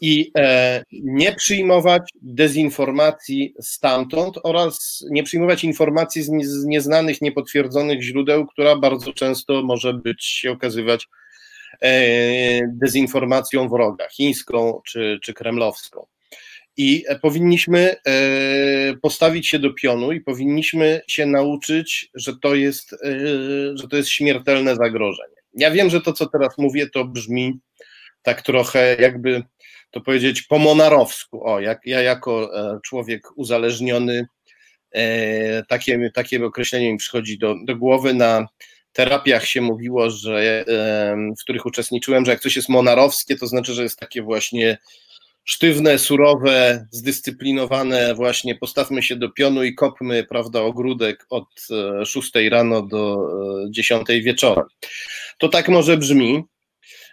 I 0.00 0.30
e, 0.38 0.84
nie 0.92 1.32
przyjmować 1.32 2.02
dezinformacji 2.22 3.54
stamtąd 3.60 4.38
oraz 4.42 5.04
nie 5.10 5.22
przyjmować 5.22 5.64
informacji 5.64 6.22
z, 6.22 6.64
nieznanych, 6.64 7.22
niepotwierdzonych 7.22 8.02
źródeł, 8.02 8.46
która 8.46 8.76
bardzo 8.76 9.12
często 9.12 9.62
może 9.62 9.94
być 9.94 10.24
się 10.24 10.52
okazywać 10.52 11.08
e, 11.82 11.90
dezinformacją 12.66 13.68
wroga, 13.68 14.08
chińską 14.08 14.80
czy, 14.86 15.18
czy 15.22 15.34
kremlowską. 15.34 16.06
I 16.76 17.04
powinniśmy 17.22 17.96
e, 18.06 18.96
postawić 19.02 19.48
się 19.48 19.58
do 19.58 19.74
pionu 19.74 20.12
i 20.12 20.20
powinniśmy 20.20 21.00
się 21.08 21.26
nauczyć, 21.26 22.10
że 22.14 22.32
to 22.42 22.54
jest, 22.54 22.96
że 23.74 23.88
to 23.88 23.96
jest 23.96 24.08
śmiertelne 24.08 24.76
zagrożenie. 24.76 25.36
Ja 25.54 25.70
wiem, 25.70 25.90
że 25.90 26.00
to, 26.00 26.12
co 26.12 26.26
teraz 26.26 26.58
mówię, 26.58 26.90
to 26.90 27.04
brzmi 27.04 27.58
tak 28.22 28.42
trochę 28.42 28.96
jakby 29.00 29.42
to 29.90 30.00
powiedzieć 30.00 30.42
po 30.42 30.58
monarowsku. 30.58 31.44
O, 31.44 31.60
jak 31.60 31.80
ja 31.86 32.00
jako 32.00 32.60
e, 32.60 32.80
człowiek 32.84 33.22
uzależniony, 33.36 34.26
takie, 35.68 36.10
takie 36.14 36.44
określenie 36.44 36.92
mi 36.92 36.98
przychodzi 36.98 37.38
do, 37.38 37.54
do 37.64 37.76
głowy. 37.76 38.14
Na 38.14 38.46
terapiach 38.92 39.46
się 39.46 39.60
mówiło, 39.60 40.10
że 40.10 40.64
w 41.38 41.42
których 41.42 41.66
uczestniczyłem, 41.66 42.24
że 42.24 42.30
jak 42.30 42.40
coś 42.40 42.56
jest 42.56 42.68
monarowskie, 42.68 43.36
to 43.36 43.46
znaczy, 43.46 43.74
że 43.74 43.82
jest 43.82 43.98
takie 43.98 44.22
właśnie 44.22 44.78
sztywne, 45.48 45.98
surowe, 45.98 46.86
zdyscyplinowane, 46.90 48.14
właśnie 48.14 48.54
postawmy 48.54 49.02
się 49.02 49.16
do 49.16 49.30
pionu 49.30 49.64
i 49.64 49.74
kopmy, 49.74 50.24
prawda, 50.24 50.60
ogródek 50.60 51.26
od 51.30 51.48
6 52.04 52.36
e, 52.36 52.50
rano 52.50 52.82
do 52.82 53.18
10 53.70 54.10
e, 54.10 54.20
wieczorem. 54.20 54.64
To 55.38 55.48
tak 55.48 55.68
może 55.68 55.96
brzmi. 55.96 56.44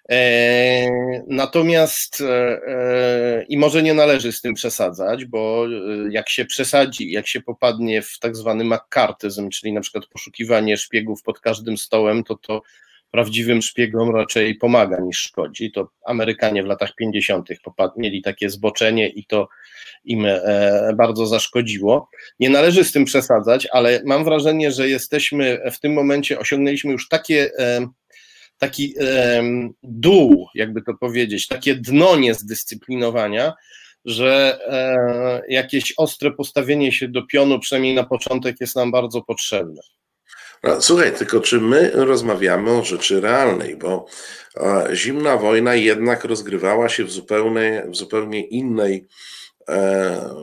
E, 0.10 0.90
natomiast 1.28 2.24
i 3.50 3.58
może 3.58 3.84
nie 3.84 3.94
należy 3.94 4.32
z 4.32 4.42
tym 4.42 4.54
przesadzać, 4.54 5.26
bo 5.26 5.66
jak 6.10 6.30
się 6.30 6.46
przesadzi, 6.46 7.12
jak 7.12 7.28
się 7.28 7.42
popadnie 7.42 8.02
w 8.02 8.20
tak 8.20 8.36
zwany 8.36 8.64
makartyzm, 8.64 9.50
czyli 9.50 9.74
na 9.74 9.82
przykład 9.82 10.06
poszukiwanie 10.06 10.78
szpiegów 10.78 11.24
pod 11.24 11.40
każdym 11.40 11.78
stołem, 11.78 12.24
to 12.24 12.36
to 12.36 12.62
prawdziwym 13.16 13.62
szpiegom 13.62 14.16
raczej 14.16 14.56
pomaga 14.56 15.00
niż 15.00 15.18
szkodzi. 15.18 15.72
To 15.72 15.90
Amerykanie 16.06 16.64
w 16.64 16.66
latach 16.66 16.96
50. 16.96 17.50
mieli 17.98 18.22
takie 18.22 18.50
zboczenie 18.50 19.10
i 19.10 19.26
to 19.26 19.48
im 20.04 20.26
e, 20.26 20.94
bardzo 20.98 21.26
zaszkodziło. 21.26 22.10
Nie 22.40 22.50
należy 22.50 22.84
z 22.84 22.92
tym 22.92 23.06
przesadzać, 23.06 23.68
ale 23.72 24.02
mam 24.06 24.24
wrażenie, 24.24 24.72
że 24.72 24.90
jesteśmy 24.90 25.62
w 25.72 25.80
tym 25.80 25.94
momencie, 25.94 26.40
osiągnęliśmy 26.40 26.92
już 26.92 27.10
takie 27.10 27.52
e, 28.56 28.60
taki 28.60 28.94
dół, 29.84 30.48
jakby 30.56 30.82
to 30.82 30.94
powiedzieć, 30.94 31.48
takie 31.48 31.76
dno 31.76 32.16
niezdyscyplinowania, 32.16 33.54
że 34.06 34.60
e, 34.68 35.54
jakieś 35.54 35.94
ostre 35.98 36.32
postawienie 36.32 36.92
się 36.92 37.08
do 37.08 37.26
pionu, 37.28 37.60
przynajmniej 37.60 37.96
na 37.96 38.04
początek, 38.04 38.56
jest 38.62 38.76
nam 38.76 38.92
bardzo 38.92 39.22
potrzebne. 39.22 39.82
No, 40.64 40.82
słuchaj, 40.82 41.14
tylko 41.14 41.40
czy 41.40 41.62
my 41.62 41.92
rozmawiamy 41.94 42.72
o 42.72 42.84
rzeczy 42.84 43.22
realnej, 43.22 43.78
bo 43.78 44.06
zimna 44.94 45.38
wojna 45.38 45.76
jednak 45.76 46.24
rozgrywała 46.24 46.90
się 46.90 47.04
w 47.04 47.12
zupełnie, 47.12 47.86
w 47.88 47.96
zupełnie 47.96 48.46
innej, 48.46 49.08
e, 49.70 50.36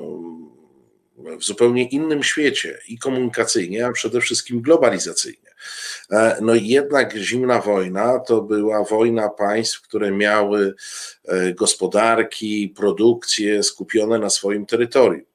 w 1.38 1.44
zupełnie 1.44 1.88
innym 1.88 2.22
świecie 2.22 2.78
i 2.88 2.98
komunikacyjnie, 2.98 3.86
a 3.86 3.92
przede 3.92 4.20
wszystkim 4.20 4.62
globalizacyjnie. 4.62 5.41
E, 6.10 6.36
no 6.40 6.54
jednak 6.54 7.16
zimna 7.16 7.60
wojna 7.60 8.18
to 8.18 8.42
była 8.42 8.84
wojna 8.84 9.28
państw, 9.28 9.82
które 9.82 10.10
miały 10.10 10.74
e, 11.24 11.54
gospodarki, 11.54 12.72
produkcje 12.76 13.62
skupione 13.62 14.18
na 14.18 14.30
swoim 14.30 14.66
terytorium. 14.66 15.31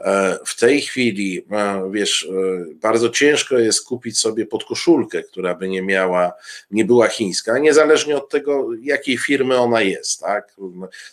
E, 0.00 0.38
w 0.44 0.56
tej 0.56 0.80
chwili, 0.80 1.46
e, 1.50 1.90
wiesz, 1.92 2.28
e, 2.30 2.64
bardzo 2.74 3.08
ciężko 3.08 3.58
jest 3.58 3.84
kupić 3.84 4.18
sobie 4.18 4.46
podkoszulkę, 4.46 5.22
która 5.22 5.54
by 5.54 5.68
nie 5.68 5.82
miała, 5.82 6.32
nie 6.70 6.84
była 6.84 7.08
chińska, 7.08 7.58
niezależnie 7.58 8.16
od 8.16 8.28
tego, 8.28 8.68
jakiej 8.82 9.18
firmy 9.18 9.56
ona 9.56 9.82
jest, 9.82 10.20
tak? 10.20 10.56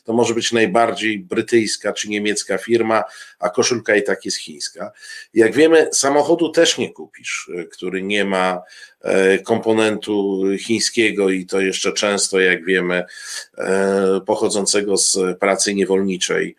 To 0.04 0.14
może 0.14 0.34
być 0.34 0.52
najbardziej 0.52 1.20
brytyjska 1.20 1.94
czy 1.94 2.10
niemiecka 2.10 2.58
firma, 2.58 3.04
a 3.40 3.50
koszulka 3.50 3.96
i 3.96 4.04
tak 4.04 4.26
jest 4.26 4.38
chińska. 4.38 4.92
Jak 5.34 5.54
wiemy, 5.56 5.90
samochodu 5.94 6.50
też 6.50 6.78
nie 6.78 6.94
kupisz, 6.94 7.52
który 7.72 8.02
nie 8.02 8.26
ma 8.26 8.62
komponentu 9.44 10.44
chińskiego 10.60 11.30
i 11.30 11.46
to 11.46 11.62
jeszcze 11.62 11.94
często, 11.94 12.40
jak 12.40 12.66
wiemy, 12.66 13.04
pochodzącego 14.26 14.98
z 14.98 15.40
pracy 15.40 15.74
niewolniczej 15.76 16.56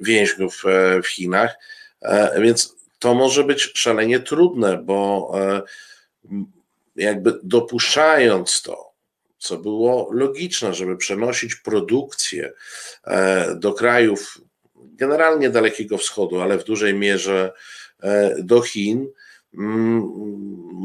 więźniów 0.00 0.62
e, 0.66 1.02
w 1.02 1.06
Chinach, 1.06 1.54
e, 2.02 2.40
więc 2.40 2.76
to 2.98 3.14
może 3.14 3.44
być 3.44 3.70
szalenie 3.74 4.20
trudne, 4.20 4.76
bo 4.76 5.32
jakby 6.96 7.38
dopuszczając 7.42 8.62
to, 8.62 8.92
co 9.38 9.56
było 9.58 10.08
logiczne, 10.12 10.74
żeby 10.74 10.96
przenosić 10.96 11.54
produkcję 11.54 12.52
do 13.56 13.72
krajów 13.72 14.40
generalnie 14.74 15.50
Dalekiego 15.50 15.98
Wschodu, 15.98 16.40
ale 16.40 16.58
w 16.58 16.64
dużej 16.64 16.94
mierze 16.94 17.52
do 18.38 18.62
Chin, 18.62 19.08
mm, 19.54 20.02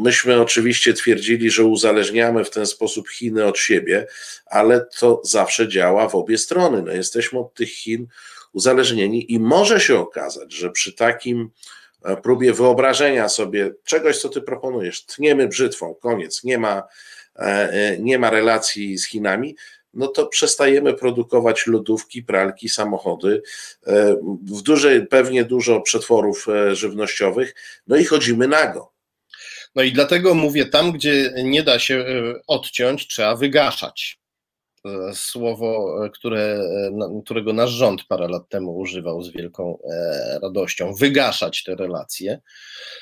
Myśmy 0.03 0.41
oczywiście 0.41 0.93
twierdzili, 0.93 1.51
że 1.51 1.63
uzależniamy 1.63 2.45
w 2.45 2.49
ten 2.49 2.65
sposób 2.65 3.09
Chiny 3.09 3.45
od 3.45 3.57
siebie, 3.57 4.07
ale 4.45 4.85
to 4.99 5.21
zawsze 5.23 5.67
działa 5.67 6.09
w 6.09 6.15
obie 6.15 6.37
strony. 6.37 6.81
No, 6.81 6.91
jesteśmy 6.91 7.39
od 7.39 7.53
tych 7.53 7.69
Chin 7.69 8.07
uzależnieni 8.53 9.33
i 9.33 9.39
może 9.39 9.79
się 9.79 9.99
okazać, 9.99 10.53
że 10.53 10.69
przy 10.71 10.93
takim 10.93 11.49
e, 12.03 12.17
próbie 12.17 12.53
wyobrażenia 12.53 13.29
sobie 13.29 13.71
czegoś, 13.83 14.17
co 14.17 14.29
ty 14.29 14.41
proponujesz, 14.41 15.05
tniemy 15.05 15.47
brzytwą, 15.47 15.95
koniec, 15.95 16.43
nie 16.43 16.57
ma, 16.57 16.83
e, 17.35 17.41
e, 17.41 17.99
nie 17.99 18.19
ma 18.19 18.29
relacji 18.29 18.97
z 18.97 19.07
Chinami, 19.07 19.55
no 19.93 20.07
to 20.07 20.27
przestajemy 20.27 20.93
produkować 20.93 21.67
lodówki, 21.67 22.23
pralki, 22.23 22.69
samochody, 22.69 23.41
w 24.43 24.61
dużej, 24.61 25.07
pewnie 25.07 25.45
dużo 25.45 25.81
przetworów 25.81 26.47
żywnościowych, 26.71 27.55
no 27.87 27.97
i 27.97 28.05
chodzimy 28.05 28.47
nago. 28.47 28.91
No 29.75 29.83
i 29.83 29.91
dlatego 29.91 30.33
mówię, 30.33 30.65
tam 30.65 30.91
gdzie 30.91 31.33
nie 31.43 31.63
da 31.63 31.79
się 31.79 32.05
odciąć, 32.47 33.07
trzeba 33.07 33.35
wygaszać. 33.35 34.18
E, 35.09 35.15
słowo, 35.15 35.99
e, 36.05 36.09
które, 36.09 36.41
e, 36.41 37.21
którego 37.25 37.53
nasz 37.53 37.69
rząd 37.69 38.03
parę 38.03 38.27
lat 38.27 38.49
temu 38.49 38.77
używał 38.77 39.23
z 39.23 39.31
wielką 39.31 39.79
radością, 40.41 40.93
wygaszać 40.93 41.63
te 41.63 41.75
relacje 41.75 42.41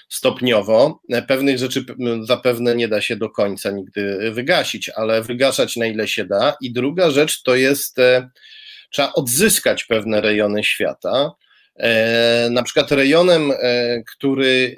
stopniowo. 0.10 1.00
Pewnych 1.28 1.58
rzeczy 1.58 1.86
zapewne 2.22 2.76
nie 2.76 2.88
da 2.88 3.02
się 3.02 3.16
do 3.16 3.30
końca 3.30 3.72
nigdy 3.72 4.32
wygasić, 4.32 4.90
ale 4.90 5.22
wygaszać 5.22 5.76
na 5.76 5.86
ile 5.86 6.08
się 6.08 6.26
da. 6.26 6.56
I 6.62 6.74
druga 6.74 7.12
rzecz 7.12 7.44
to 7.44 7.56
jest, 7.56 7.98
trzeba 8.92 9.14
odzyskać 9.14 9.84
pewne 9.84 10.22
rejony 10.22 10.64
świata. 10.64 11.32
Na 12.50 12.64
przykład 12.64 12.92
rejonem, 12.92 13.52
który 14.16 14.76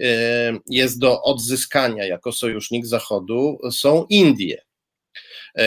jest 0.69 0.99
do 0.99 1.21
odzyskania 1.23 2.05
jako 2.05 2.31
sojusznik 2.31 2.85
Zachodu, 2.85 3.59
są 3.71 4.05
Indie 4.09 4.57
E, 4.57 4.68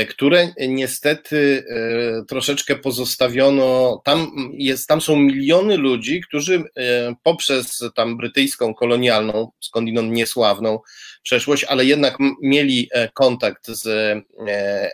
które 0.09 0.53
niestety 0.68 1.64
e, 1.68 2.25
troszeczkę 2.25 2.77
pozostawiono. 2.77 4.01
Tam, 4.05 4.31
jest, 4.53 4.88
tam 4.88 5.01
są 5.01 5.16
miliony 5.16 5.77
ludzi, 5.77 6.21
którzy 6.21 6.64
e, 6.77 7.14
poprzez 7.23 7.85
tam 7.95 8.16
brytyjską 8.16 8.75
kolonialną, 8.75 9.51
skądinąd 9.61 10.12
niesławną 10.12 10.79
przeszłość, 11.23 11.65
ale 11.65 11.85
jednak 11.85 12.17
mieli 12.43 12.91
kontakt 13.15 13.67
z 13.69 14.15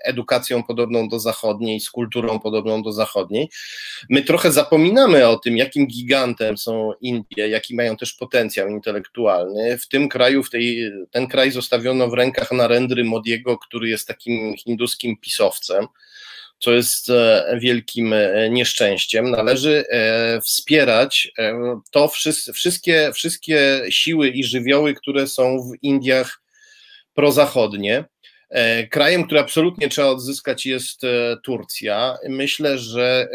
edukacją 0.05 0.63
podobną 0.63 1.09
do 1.09 1.21
zachodniej, 1.21 1.81
z 1.81 1.91
kulturą 1.91 2.41
podobną 2.41 2.83
do 2.83 2.93
zachodniej. 2.93 3.49
My 4.11 4.23
trochę 4.23 4.53
zapominamy 4.53 5.29
o 5.29 5.37
tym, 5.37 5.57
jakim 5.57 5.87
gigantem 5.87 6.59
są 6.59 6.93
Indie, 7.01 7.49
jaki 7.49 7.75
mają 7.75 7.97
też 7.97 8.13
potencjał 8.13 8.69
intelektualny. 8.69 9.79
W 9.79 9.89
tym 9.89 10.09
kraju, 10.09 10.43
w 10.43 10.51
tej, 10.51 10.91
ten 11.11 11.27
kraj 11.27 11.51
zostawiono 11.51 12.09
w 12.09 12.15
rękach 12.15 12.53
Narendry 12.53 13.05
Modiego, 13.05 13.59
który 13.59 13.89
jest 13.89 14.09
takim 14.09 14.57
hinduskim 14.57 15.17
pisowcem, 15.17 15.87
co 16.59 16.73
jest 16.73 17.11
e, 17.11 17.59
wielkim 17.61 18.13
e, 18.13 18.51
nieszczęściem. 18.51 19.31
Należy 19.31 19.85
e, 19.91 20.41
wspierać 20.41 21.33
to 21.91 22.11
wszystkie, 22.55 23.11
wszystkie 23.15 23.83
siły 23.91 24.29
i 24.29 24.45
żywioły, 24.45 24.95
które 24.95 25.27
są 25.27 25.59
w 25.59 25.83
Indiach 25.83 26.43
prozachodnie. 27.15 28.05
Krajem, 28.91 29.25
który 29.25 29.41
absolutnie 29.41 29.89
trzeba 29.89 30.09
odzyskać 30.09 30.67
jest 30.67 31.03
Turcja. 31.45 32.17
Myślę, 32.29 32.79
że 32.79 33.29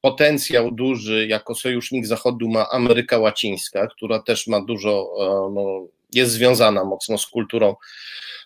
potencjał 0.00 0.70
duży 0.70 1.26
jako 1.26 1.54
sojusznik 1.54 2.06
Zachodu 2.06 2.48
ma 2.48 2.68
Ameryka 2.70 3.18
Łacińska, 3.18 3.86
która 3.86 4.18
też 4.18 4.46
ma 4.46 4.60
dużo, 4.60 5.10
no, 5.54 5.86
jest 6.12 6.32
związana 6.32 6.84
mocno 6.84 7.18
z 7.18 7.26
kulturą, 7.26 7.74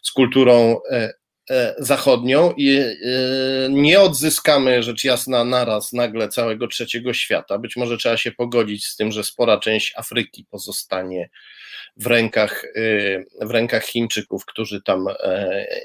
z 0.03 0.13
kulturą 0.13 0.81
zachodnią 1.79 2.53
i 2.57 2.77
e, 2.77 2.95
nie 3.71 4.01
odzyskamy 4.01 4.83
rzecz 4.83 5.05
jasna 5.05 5.45
naraz 5.45 5.93
nagle 5.93 6.29
całego 6.29 6.69
trzeciego 6.69 7.13
świata. 7.13 7.59
Być 7.59 7.77
może 7.77 7.97
trzeba 7.97 8.17
się 8.17 8.33
pogodzić 8.33 8.87
z 8.87 8.97
tym, 8.97 9.13
że 9.13 9.25
spora 9.25 9.59
część 9.59 9.93
Afryki 9.97 10.47
pozostanie 10.51 11.31
w 11.97 12.07
rękach, 12.07 12.65
e, 12.65 13.47
w 13.47 13.51
rękach 13.51 13.85
Chińczyków, 13.85 14.47
którzy 14.47 14.83
tam 14.83 15.07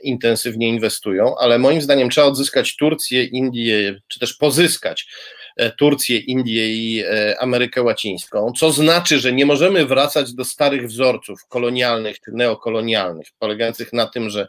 intensywnie 0.04 0.70
inwestują, 0.70 1.38
ale 1.38 1.60
moim 1.60 1.82
zdaniem 1.82 2.10
trzeba 2.10 2.28
odzyskać 2.28 2.76
Turcję, 2.76 3.24
Indię, 3.24 4.02
czy 4.08 4.20
też 4.20 4.34
pozyskać 4.34 5.08
E, 5.47 5.47
Turcję, 5.78 6.18
Indię 6.18 6.68
i 6.68 7.04
e, 7.06 7.40
Amerykę 7.40 7.84
Łacińską, 7.84 8.52
co 8.58 8.72
znaczy, 8.72 9.20
że 9.20 9.34
nie 9.34 9.46
możemy 9.46 9.86
wracać 9.86 10.34
do 10.34 10.46
starych 10.46 10.88
wzorców 10.88 11.46
kolonialnych 11.50 12.20
czy 12.20 12.32
neokolonialnych, 12.32 13.28
polegających 13.40 13.94
na 13.94 14.08
tym, 14.08 14.30
że 14.30 14.48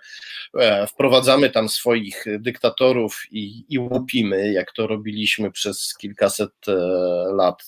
e, 0.58 0.86
wprowadzamy 0.86 1.50
tam 1.50 1.68
swoich 1.68 2.24
dyktatorów 2.38 3.22
i, 3.30 3.64
i 3.68 3.78
łupimy, 3.78 4.52
jak 4.52 4.72
to 4.72 4.86
robiliśmy 4.86 5.50
przez 5.50 5.94
kilkaset 5.96 6.52
lat 7.36 7.62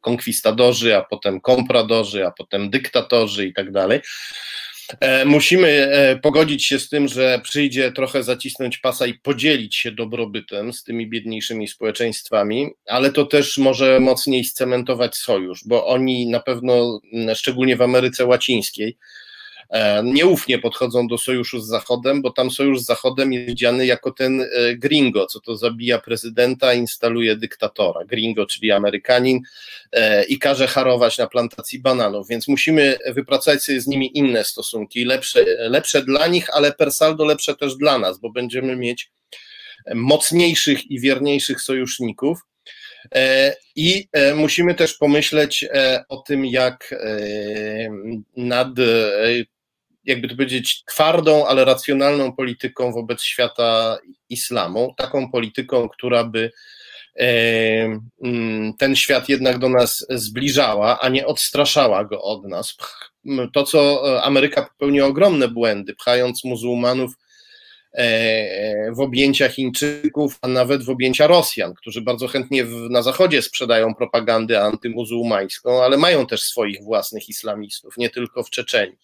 konkwistadorzy, 0.00 0.96
a 0.96 1.02
potem 1.02 1.40
kompradorzy, 1.40 2.26
a 2.26 2.30
potem 2.30 2.70
dyktatorzy 2.70 3.46
i 3.46 3.52
tak 3.52 3.72
dalej. 3.72 4.00
E, 5.00 5.24
musimy 5.24 5.68
e, 5.68 6.16
pogodzić 6.16 6.66
się 6.66 6.78
z 6.78 6.88
tym, 6.88 7.08
że 7.08 7.40
przyjdzie 7.42 7.92
trochę 7.92 8.22
zacisnąć 8.22 8.78
pasa 8.78 9.06
i 9.06 9.14
podzielić 9.14 9.76
się 9.76 9.92
dobrobytem 9.92 10.72
z 10.72 10.84
tymi 10.84 11.08
biedniejszymi 11.08 11.68
społeczeństwami, 11.68 12.70
ale 12.86 13.12
to 13.12 13.26
też 13.26 13.58
może 13.58 14.00
mocniej 14.00 14.44
scementować 14.44 15.16
sojusz, 15.16 15.60
bo 15.66 15.86
oni 15.86 16.26
na 16.26 16.40
pewno, 16.40 17.00
szczególnie 17.34 17.76
w 17.76 17.82
Ameryce 17.82 18.26
Łacińskiej, 18.26 18.96
nieufnie 20.04 20.58
podchodzą 20.58 21.06
do 21.06 21.18
sojuszu 21.18 21.60
z 21.60 21.66
Zachodem, 21.66 22.22
bo 22.22 22.30
tam 22.30 22.50
sojusz 22.50 22.80
z 22.80 22.84
Zachodem 22.84 23.32
jest 23.32 23.46
widziany 23.46 23.86
jako 23.86 24.12
ten 24.12 24.40
e, 24.40 24.74
gringo, 24.76 25.26
co 25.26 25.40
to 25.40 25.56
zabija 25.56 25.98
prezydenta, 25.98 26.74
instaluje 26.74 27.36
dyktatora. 27.36 28.04
Gringo, 28.04 28.46
czyli 28.46 28.72
Amerykanin 28.72 29.40
e, 29.92 30.24
i 30.24 30.38
każe 30.38 30.66
harować 30.66 31.18
na 31.18 31.26
plantacji 31.26 31.80
bananów, 31.80 32.28
więc 32.28 32.48
musimy 32.48 32.98
wypracować 33.06 33.62
sobie 33.62 33.80
z 33.80 33.86
nimi 33.86 34.18
inne 34.18 34.44
stosunki, 34.44 35.04
lepsze, 35.04 35.44
lepsze 35.58 36.02
dla 36.02 36.26
nich, 36.26 36.46
ale 36.52 36.72
per 36.72 36.92
saldo 36.92 37.24
lepsze 37.24 37.56
też 37.56 37.76
dla 37.76 37.98
nas, 37.98 38.18
bo 38.18 38.30
będziemy 38.30 38.76
mieć 38.76 39.10
mocniejszych 39.94 40.90
i 40.90 41.00
wierniejszych 41.00 41.60
sojuszników. 41.60 42.38
I 43.76 44.08
musimy 44.34 44.74
też 44.74 44.94
pomyśleć 44.94 45.64
o 46.08 46.16
tym, 46.16 46.46
jak 46.46 46.94
nad 48.36 48.68
jakby 50.08 50.28
to 50.28 50.34
powiedzieć, 50.34 50.84
twardą, 50.84 51.46
ale 51.46 51.64
racjonalną 51.64 52.32
polityką 52.32 52.92
wobec 52.92 53.22
świata 53.22 53.98
islamu, 54.28 54.94
taką 54.96 55.30
polityką, 55.30 55.88
która 55.88 56.24
by 56.24 56.50
e, 57.16 58.00
mm, 58.24 58.74
ten 58.78 58.96
świat 58.96 59.28
jednak 59.28 59.58
do 59.58 59.68
nas 59.68 60.06
zbliżała, 60.10 61.00
a 61.00 61.08
nie 61.08 61.26
odstraszała 61.26 62.04
go 62.04 62.22
od 62.22 62.44
nas. 62.44 62.76
To, 63.52 63.64
co 63.64 64.02
Ameryka 64.24 64.62
popełniła 64.62 65.06
ogromne 65.08 65.48
błędy, 65.48 65.94
pchając 65.94 66.44
muzułmanów 66.44 67.12
e, 67.92 68.92
w 68.92 69.00
objęcia 69.00 69.48
Chińczyków, 69.48 70.38
a 70.42 70.48
nawet 70.48 70.84
w 70.84 70.90
objęcia 70.90 71.26
Rosjan, 71.26 71.74
którzy 71.74 72.02
bardzo 72.02 72.28
chętnie 72.28 72.64
na 72.90 73.02
Zachodzie 73.02 73.42
sprzedają 73.42 73.94
propagandę 73.94 74.62
antymuzułmańską, 74.62 75.82
ale 75.82 75.96
mają 75.96 76.26
też 76.26 76.42
swoich 76.42 76.82
własnych 76.84 77.28
islamistów, 77.28 77.96
nie 77.96 78.10
tylko 78.10 78.42
w 78.42 78.50
Czeczeniu. 78.50 78.96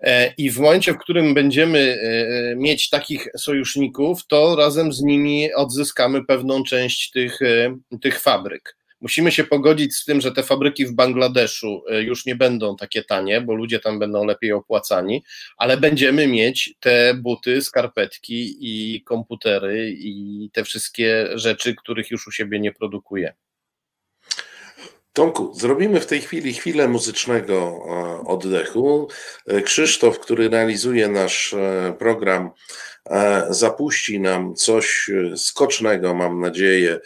E, 0.00 0.34
I 0.38 0.50
w 0.50 0.58
momencie, 0.58 0.92
w 0.92 0.98
którym 0.98 1.34
będziemy 1.34 1.78
e, 1.78 2.56
mieć 2.56 2.90
takich 2.90 3.28
sojuszników, 3.36 4.26
to 4.26 4.56
razem 4.56 4.92
z 4.92 5.02
nimi 5.02 5.54
odzyskamy 5.54 6.24
pewną 6.24 6.64
część 6.64 7.10
tych, 7.10 7.42
e, 7.42 7.76
tych 8.02 8.20
fabryk. 8.20 8.76
Musimy 9.00 9.32
się 9.32 9.44
pogodzić 9.44 9.94
z 9.94 10.04
tym, 10.04 10.20
że 10.20 10.32
te 10.32 10.42
fabryki 10.42 10.86
w 10.86 10.94
Bangladeszu 10.94 11.82
już 12.00 12.26
nie 12.26 12.36
będą 12.36 12.76
takie 12.76 13.02
tanie, 13.02 13.40
bo 13.40 13.54
ludzie 13.54 13.80
tam 13.80 13.98
będą 13.98 14.24
lepiej 14.24 14.52
opłacani, 14.52 15.24
ale 15.56 15.76
będziemy 15.76 16.26
mieć 16.26 16.74
te 16.80 17.14
buty, 17.14 17.62
skarpetki 17.62 18.56
i 18.60 19.02
komputery 19.02 19.94
i 19.98 20.50
te 20.52 20.64
wszystkie 20.64 21.28
rzeczy, 21.34 21.74
których 21.74 22.10
już 22.10 22.26
u 22.26 22.30
siebie 22.30 22.60
nie 22.60 22.72
produkuje. 22.72 23.34
Tomku, 25.14 25.54
zrobimy 25.54 26.00
w 26.00 26.06
tej 26.06 26.20
chwili 26.20 26.54
chwilę 26.54 26.88
muzycznego 26.88 27.54
e, 27.54 28.26
oddechu. 28.26 29.08
E, 29.46 29.62
Krzysztof, 29.62 30.18
który 30.18 30.48
realizuje 30.48 31.08
nasz 31.08 31.54
e, 31.54 31.94
program, 31.98 32.50
zapuści 33.50 34.20
nam 34.20 34.54
coś 34.54 35.10
skocznego, 35.36 36.14
mam 36.14 36.40
nadzieję, 36.40 37.00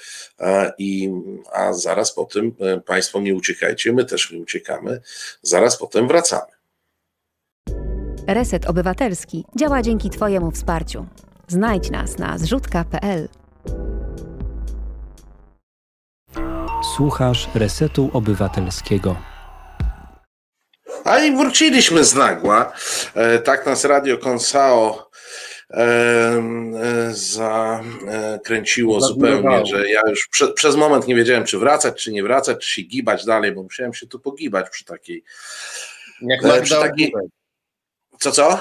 i, 0.79 1.11
a 1.53 1.73
zaraz 1.73 2.15
po 2.15 2.25
tym 2.25 2.55
Państwo 2.87 3.21
nie 3.21 3.35
uciekajcie, 3.35 3.93
my 3.93 4.05
też 4.05 4.31
nie 4.31 4.39
uciekamy, 4.39 5.01
zaraz 5.43 5.79
potem 5.79 6.09
wracamy. 6.09 6.53
Reset 8.27 8.67
Obywatelski 8.67 9.45
działa 9.57 9.83
dzięki 9.83 10.11
Twojemu 10.11 10.51
wsparciu. 10.51 11.07
Znajdź 11.49 11.91
nas 11.91 12.19
na 12.19 12.39
zrzutka.pl. 12.39 13.29
Słuchasz 16.99 17.49
Resetu 17.55 18.11
Obywatelskiego. 18.13 19.17
A 21.05 21.19
i 21.19 21.37
wróciliśmy 21.37 22.05
z 22.05 22.15
nagła. 22.15 22.73
E, 23.15 23.39
tak 23.39 23.67
nas 23.67 23.85
Radio 23.85 24.19
Konsao 24.19 25.11
e, 25.71 25.81
e, 25.81 27.15
zakręciło 27.15 29.01
zupełnie, 29.01 29.67
że 29.67 29.91
ja 29.91 30.01
już 30.11 30.29
prze, 30.29 30.53
przez 30.53 30.77
moment 30.77 31.07
nie 31.07 31.15
wiedziałem, 31.15 31.45
czy 31.45 31.59
wracać, 31.59 32.03
czy 32.03 32.13
nie 32.13 32.23
wracać, 32.23 32.59
czy 32.59 32.71
się 32.71 32.83
gibać 32.83 33.25
dalej, 33.25 33.53
bo 33.53 33.63
musiałem 33.63 33.95
się 33.95 34.07
tu 34.07 34.21
pogibać 34.21 34.71
przy 34.71 34.85
takiej. 34.85 35.25
Jak 36.21 36.43
Magda 36.43 36.63
przy 36.63 36.75
takiej... 36.75 37.13
Co, 38.19 38.33
co? 38.33 38.59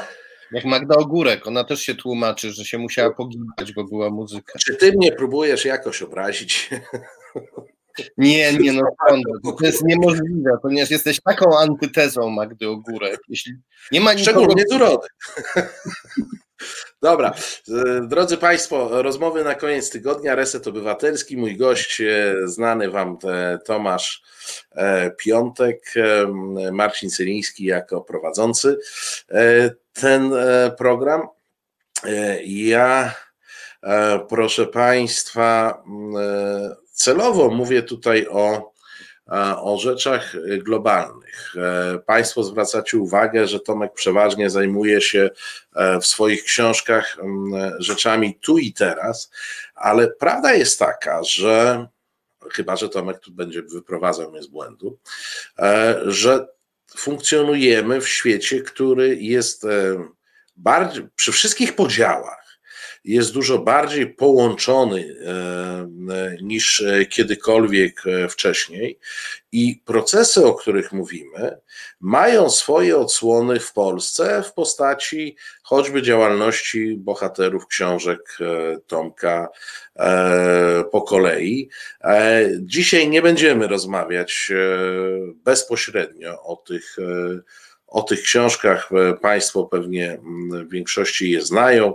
Jak 0.51 0.65
Magda 0.65 0.95
Ogórek, 0.95 1.47
ona 1.47 1.63
też 1.63 1.81
się 1.81 1.95
tłumaczy, 1.95 2.51
że 2.51 2.65
się 2.65 2.77
musiała 2.77 3.13
pogibać, 3.13 3.73
bo 3.73 3.83
była 3.83 4.09
muzyka. 4.09 4.59
Czy 4.59 4.75
ty 4.75 4.91
mnie 4.91 5.11
próbujesz 5.11 5.65
jakoś 5.65 6.01
obrazić? 6.01 6.69
Nie, 8.17 8.53
nie, 8.53 8.73
no 8.73 8.83
to 9.59 9.65
jest 9.65 9.83
niemożliwe, 9.83 10.57
ponieważ 10.61 10.91
jesteś 10.91 11.21
taką 11.21 11.59
antytezą 11.59 12.29
Magdy 12.29 12.67
Ogórek. 12.67 13.19
Jeśli 13.29 13.53
nie 13.91 14.01
ma 14.01 14.13
nikogo... 14.13 14.39
Szczególnie 14.39 14.63
urody. 14.75 15.07
Dobra, 17.01 17.33
drodzy 18.07 18.37
Państwo, 18.37 19.01
rozmowy 19.01 19.43
na 19.43 19.55
koniec 19.55 19.89
tygodnia, 19.89 20.35
Reset 20.35 20.67
Obywatelski, 20.67 21.37
mój 21.37 21.57
gość, 21.57 22.01
e, 22.01 22.35
znany 22.45 22.89
Wam 22.89 23.17
e, 23.23 23.59
Tomasz 23.65 24.23
e, 24.71 25.11
Piątek, 25.11 25.93
Marcin 26.71 27.09
Celiński 27.09 27.65
jako 27.65 28.01
prowadzący 28.01 28.77
ten 29.93 30.31
program. 30.77 31.27
Ja, 32.45 33.15
proszę 34.29 34.65
Państwa, 34.67 35.83
celowo 37.07 37.49
mówię 37.49 37.83
tutaj 37.83 38.27
o 38.29 38.73
o 39.61 39.77
rzeczach 39.77 40.33
globalnych. 40.63 41.53
Państwo 42.05 42.43
zwracacie 42.43 42.97
uwagę, 42.97 43.47
że 43.47 43.59
Tomek 43.59 43.93
przeważnie 43.93 44.49
zajmuje 44.49 45.01
się 45.01 45.29
w 46.01 46.05
swoich 46.05 46.43
książkach 46.43 47.17
rzeczami 47.79 48.39
tu 48.41 48.57
i 48.57 48.73
teraz, 48.73 49.31
ale 49.75 50.07
prawda 50.07 50.53
jest 50.53 50.79
taka, 50.79 51.23
że 51.23 51.87
chyba 52.51 52.75
że 52.75 52.89
Tomek 52.89 53.19
tu 53.19 53.31
będzie 53.31 53.61
wyprowadzał 53.61 54.31
mnie 54.31 54.43
z 54.43 54.47
błędu, 54.47 54.99
że 56.05 56.47
funkcjonujemy 56.97 58.01
w 58.01 58.07
świecie, 58.07 58.61
który 58.61 59.15
jest 59.15 59.65
bardziej, 60.55 61.07
przy 61.15 61.31
wszystkich 61.31 61.75
podziałach, 61.75 62.46
jest 63.07 63.33
dużo 63.33 63.59
bardziej 63.59 64.13
połączony 64.13 65.15
e, 65.25 65.31
e, 66.13 66.37
niż 66.41 66.83
kiedykolwiek 67.09 68.01
e, 68.07 68.29
wcześniej 68.29 68.99
i 69.51 69.81
procesy, 69.85 70.45
o 70.45 70.53
których 70.53 70.91
mówimy, 70.91 71.57
mają 71.99 72.49
swoje 72.49 72.97
odsłony 72.97 73.59
w 73.59 73.73
Polsce 73.73 74.43
w 74.43 74.53
postaci 74.53 75.35
choćby 75.63 76.01
działalności 76.01 76.97
bohaterów 76.97 77.67
książek 77.67 78.37
Tomka 78.87 79.47
po 80.91 81.01
kolei. 81.01 81.69
Dzisiaj 82.59 83.09
nie 83.09 83.21
będziemy 83.21 83.67
rozmawiać 83.67 84.51
bezpośrednio 85.43 86.43
o 86.43 86.55
tych 86.55 86.97
o 87.87 88.01
tych 88.01 88.21
książkach 88.21 88.89
e, 88.91 89.13
Państwo 89.13 89.65
pewnie 89.65 90.17
w 90.51 90.69
większości 90.69 91.31
je 91.31 91.41
znają, 91.41 91.93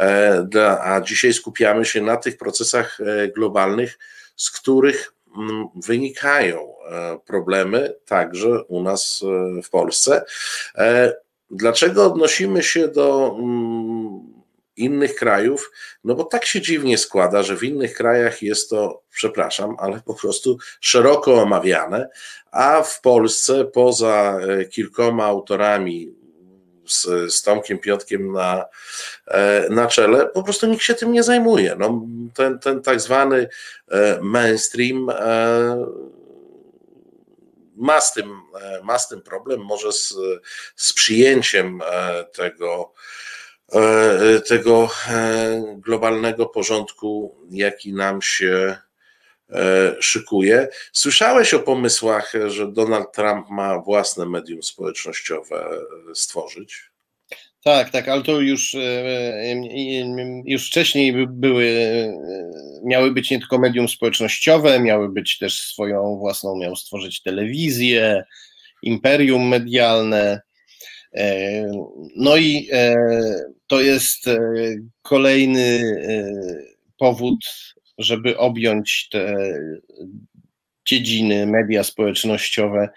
e, 0.00 0.80
a 0.82 1.00
dzisiaj 1.00 1.32
skupiamy 1.32 1.84
się 1.84 2.02
na 2.02 2.16
tych 2.16 2.36
procesach 2.36 3.00
e, 3.00 3.28
globalnych, 3.28 3.98
z 4.36 4.50
których 4.50 5.14
wynikają 5.86 6.74
problemy 7.26 7.94
także 8.06 8.64
u 8.64 8.82
nas 8.82 9.24
w 9.64 9.70
Polsce. 9.70 10.24
Dlaczego 11.50 12.06
odnosimy 12.06 12.62
się 12.62 12.88
do 12.88 13.36
innych 14.76 15.14
krajów, 15.14 15.70
no 16.04 16.14
bo 16.14 16.24
tak 16.24 16.44
się 16.44 16.60
dziwnie 16.60 16.98
składa, 16.98 17.42
że 17.42 17.56
w 17.56 17.64
innych 17.64 17.94
krajach 17.94 18.42
jest 18.42 18.70
to, 18.70 19.02
przepraszam, 19.10 19.76
ale 19.78 20.00
po 20.00 20.14
prostu 20.14 20.58
szeroko 20.80 21.34
omawiane, 21.34 22.08
a 22.50 22.82
w 22.82 23.00
Polsce 23.00 23.64
poza 23.64 24.38
e, 24.40 24.64
kilkoma 24.64 25.24
autorami 25.24 26.14
z, 26.86 27.34
z 27.34 27.42
Tomkiem 27.42 27.78
Piotkiem 27.78 28.32
na, 28.32 28.64
e, 29.26 29.66
na 29.70 29.86
czele, 29.86 30.26
po 30.26 30.42
prostu 30.42 30.66
nikt 30.66 30.82
się 30.82 30.94
tym 30.94 31.12
nie 31.12 31.22
zajmuje. 31.22 31.76
No, 31.78 32.06
ten, 32.34 32.58
ten 32.58 32.82
tak 32.82 33.00
zwany 33.00 33.48
e, 33.90 34.18
mainstream 34.22 35.06
ma 37.76 38.00
z 38.00 38.12
tym, 38.12 38.40
ma 38.82 38.98
z 38.98 39.08
tym 39.08 39.22
problem, 39.22 39.60
może 39.60 39.92
z, 39.92 40.14
z 40.76 40.92
przyjęciem 40.92 41.80
tego 42.32 42.92
tego 44.48 44.88
e, 45.10 45.74
globalnego 45.78 46.46
porządku, 46.46 47.36
jaki 47.50 47.92
nam 47.92 48.22
się 48.22 48.76
e, 49.50 49.94
szykuje. 50.00 50.68
Słyszałeś 50.92 51.54
o 51.54 51.58
pomysłach, 51.58 52.32
że 52.46 52.72
Donald 52.72 53.12
Trump 53.12 53.50
ma 53.50 53.78
własne 53.78 54.26
medium 54.26 54.62
społecznościowe 54.62 55.68
stworzyć? 56.14 56.90
Tak, 57.64 57.90
tak, 57.90 58.08
ale 58.08 58.22
to 58.22 58.40
już, 58.40 58.76
już 60.44 60.66
wcześniej 60.66 61.26
były, 61.26 61.68
miały 62.84 63.10
być 63.10 63.30
nie 63.30 63.38
tylko 63.38 63.58
medium 63.58 63.88
społecznościowe, 63.88 64.80
miały 64.80 65.08
być 65.08 65.38
też 65.38 65.62
swoją 65.62 66.16
własną, 66.16 66.56
miał 66.56 66.76
stworzyć 66.76 67.22
telewizję, 67.22 68.24
imperium 68.82 69.48
medialne. 69.48 70.40
No 72.16 72.36
i 72.36 72.68
to 73.66 73.80
jest 73.80 74.28
e, 74.28 74.38
kolejny 75.02 75.60
e, 75.60 76.24
powód, 76.98 77.38
żeby 77.98 78.38
objąć 78.38 79.08
te 79.08 79.36
dziedziny, 80.86 81.46
media 81.46 81.84
społecznościowe 81.84 82.88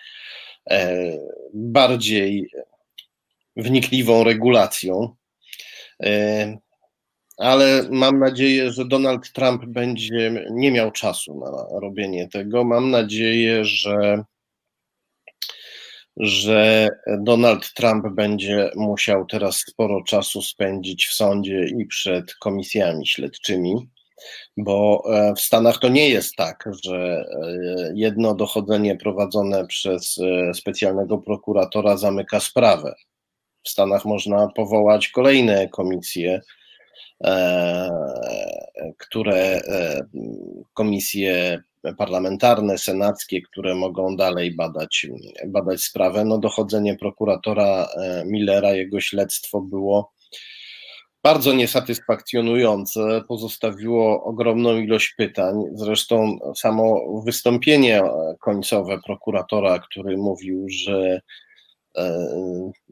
e, 0.69 1.11
bardziej 1.53 2.49
wnikliwą 3.55 4.23
regulacją. 4.23 5.15
Ale 7.37 7.87
mam 7.91 8.19
nadzieję, 8.19 8.71
że 8.71 8.85
Donald 8.85 9.31
Trump 9.31 9.65
będzie 9.65 10.45
nie 10.51 10.71
miał 10.71 10.91
czasu 10.91 11.39
na 11.39 11.79
robienie 11.79 12.27
tego. 12.27 12.63
Mam 12.63 12.91
nadzieję, 12.91 13.65
że 13.65 14.23
że 16.19 16.89
Donald 17.19 17.73
Trump 17.73 18.07
będzie 18.07 18.71
musiał 18.75 19.25
teraz 19.25 19.57
sporo 19.57 20.03
czasu 20.03 20.41
spędzić 20.41 21.07
w 21.07 21.13
sądzie 21.13 21.65
i 21.79 21.85
przed 21.85 22.35
komisjami 22.35 23.07
śledczymi, 23.07 23.87
bo 24.57 25.03
e, 25.13 25.33
w 25.35 25.41
Stanach 25.41 25.77
to 25.79 25.89
nie 25.89 26.09
jest 26.09 26.35
tak, 26.35 26.69
że 26.85 26.95
e, 26.95 27.91
jedno 27.95 28.35
dochodzenie 28.35 28.95
prowadzone 28.95 29.67
przez 29.67 30.17
e, 30.17 30.53
specjalnego 30.53 31.17
prokuratora 31.17 31.97
zamyka 31.97 32.39
sprawę. 32.39 32.95
W 33.63 33.69
Stanach 33.69 34.05
można 34.05 34.47
powołać 34.55 35.09
kolejne 35.09 35.69
komisje, 35.69 36.41
które 38.97 39.61
komisje 40.73 41.63
parlamentarne, 41.95 42.77
senackie, 42.77 43.41
które 43.41 43.75
mogą 43.75 44.15
dalej 44.15 44.55
badać, 44.55 45.07
badać 45.47 45.81
sprawę. 45.81 46.25
No, 46.25 46.37
dochodzenie 46.37 46.95
prokuratora 46.95 47.87
e, 47.97 48.23
Millera, 48.25 48.73
jego 48.73 49.01
śledztwo 49.01 49.61
było 49.61 50.11
bardzo 51.23 51.53
niesatysfakcjonujące, 51.53 53.21
pozostawiło 53.27 54.23
ogromną 54.23 54.77
ilość 54.77 55.13
pytań. 55.17 55.63
Zresztą 55.73 56.39
samo 56.55 57.01
wystąpienie 57.25 58.01
końcowe 58.39 58.99
prokuratora, 59.05 59.79
który 59.79 60.17
mówił, 60.17 60.65
że 60.69 61.21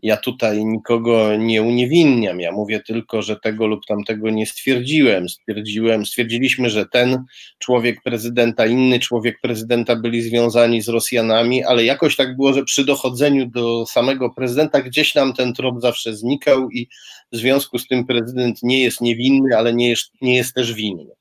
ja 0.04 0.18
tutaj 0.18 0.66
nikogo 0.66 1.36
nie 1.36 1.62
uniewinniam, 1.62 2.40
ja 2.40 2.52
mówię 2.52 2.80
tylko, 2.80 3.22
że 3.22 3.40
tego 3.40 3.68
lub 3.68 3.86
tamtego 3.86 4.30
nie 4.30 4.46
stwierdziłem. 4.46 5.30
Stwierdziłem, 5.30 6.06
stwierdziliśmy, 6.06 6.70
że 6.70 6.86
ten 6.86 7.24
człowiek 7.60 8.02
prezydenta, 8.04 8.66
inny 8.66 9.00
człowiek 9.00 9.42
prezydenta 9.42 9.96
byli 9.96 10.22
związani 10.22 10.82
z 10.82 10.90
Rosjanami, 10.90 11.64
ale 11.64 11.84
jakoś 11.84 12.16
tak 12.16 12.36
było, 12.36 12.54
że 12.54 12.64
przy 12.64 12.86
dochodzeniu 12.86 13.46
do 13.46 13.86
samego 13.86 14.30
prezydenta 14.30 14.82
gdzieś 14.82 15.16
nam 15.16 15.34
ten 15.34 15.54
trop 15.54 15.82
zawsze 15.82 16.16
znikał 16.16 16.70
i 16.70 16.88
w 17.32 17.38
związku 17.38 17.80
z 17.80 17.88
tym 17.88 18.06
prezydent 18.06 18.64
nie 18.64 18.84
jest 18.84 19.02
niewinny, 19.02 19.58
ale 19.58 19.74
nie 19.74 19.90
jest, 19.90 20.12
nie 20.22 20.36
jest 20.36 20.54
też 20.54 20.74
winny. 20.74 21.12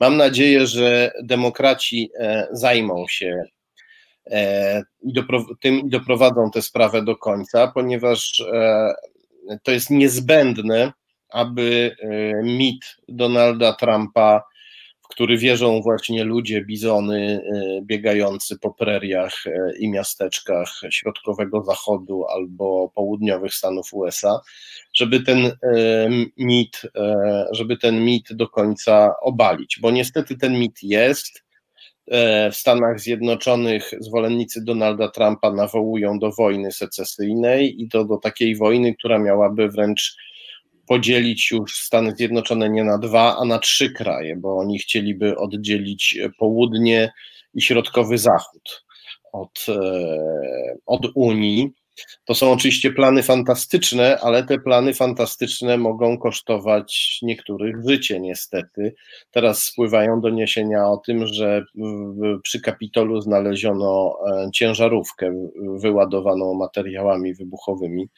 Mam 0.00 0.16
nadzieję, 0.16 0.66
że 0.66 1.12
demokraci 1.22 2.10
e, 2.18 2.48
zajmą 2.52 3.04
się 3.08 3.44
E, 3.59 3.59
i 5.02 5.12
tym 5.60 5.88
doprowadzą 5.88 6.50
tę 6.50 6.62
sprawę 6.62 7.04
do 7.04 7.16
końca, 7.16 7.68
ponieważ 7.74 8.40
e, 8.52 8.94
to 9.62 9.72
jest 9.72 9.90
niezbędne, 9.90 10.92
aby 11.28 11.96
e, 12.00 12.08
mit 12.42 12.96
Donalda 13.08 13.72
Trumpa, 13.72 14.42
w 15.02 15.08
który 15.08 15.38
wierzą 15.38 15.82
właśnie 15.82 16.24
ludzie, 16.24 16.64
bizony 16.64 17.40
biegający 17.82 18.58
po 18.58 18.74
preriach 18.74 19.44
i 19.78 19.88
miasteczkach 19.88 20.80
środkowego 20.90 21.64
zachodu 21.64 22.24
albo 22.26 22.90
południowych 22.94 23.54
Stanów 23.54 23.94
USA, 23.94 24.40
żeby 24.94 25.20
ten 25.20 25.52
mit, 26.36 26.82
żeby 27.52 27.76
ten 27.76 28.04
mit 28.04 28.32
do 28.32 28.48
końca 28.48 29.14
obalić, 29.22 29.78
bo 29.82 29.90
niestety 29.90 30.36
ten 30.36 30.58
mit 30.58 30.82
jest 30.82 31.42
E, 31.49 31.49
w 32.52 32.56
Stanach 32.56 33.00
Zjednoczonych 33.00 33.90
zwolennicy 34.00 34.64
Donalda 34.64 35.08
Trumpa 35.08 35.52
nawołują 35.52 36.18
do 36.18 36.32
wojny 36.32 36.72
secesyjnej 36.72 37.82
i 37.82 37.88
to 37.88 38.04
do 38.04 38.16
takiej 38.16 38.56
wojny, 38.56 38.94
która 38.94 39.18
miałaby 39.18 39.68
wręcz 39.68 40.16
podzielić 40.86 41.50
już 41.50 41.74
Stany 41.74 42.16
Zjednoczone 42.16 42.70
nie 42.70 42.84
na 42.84 42.98
dwa, 42.98 43.36
a 43.36 43.44
na 43.44 43.58
trzy 43.58 43.90
kraje, 43.90 44.36
bo 44.36 44.58
oni 44.58 44.78
chcieliby 44.78 45.36
oddzielić 45.36 46.18
południe 46.38 47.12
i 47.54 47.62
środkowy 47.62 48.18
zachód 48.18 48.84
od, 49.32 49.66
e, 49.68 50.76
od 50.86 51.06
Unii. 51.14 51.72
To 52.24 52.34
są 52.34 52.52
oczywiście 52.52 52.92
plany 52.92 53.22
fantastyczne, 53.22 54.18
ale 54.20 54.44
te 54.44 54.58
plany 54.58 54.94
fantastyczne 54.94 55.78
mogą 55.78 56.18
kosztować 56.18 57.18
niektórych 57.22 57.76
życie, 57.88 58.20
niestety. 58.20 58.94
Teraz 59.30 59.64
spływają 59.64 60.20
doniesienia 60.20 60.86
o 60.86 60.96
tym, 60.96 61.26
że 61.26 61.64
przy 62.42 62.60
Kapitolu 62.60 63.20
znaleziono 63.20 64.16
e, 64.26 64.50
ciężarówkę 64.54 65.48
wyładowaną 65.80 66.54
materiałami 66.54 67.34
wybuchowymi. 67.34 68.08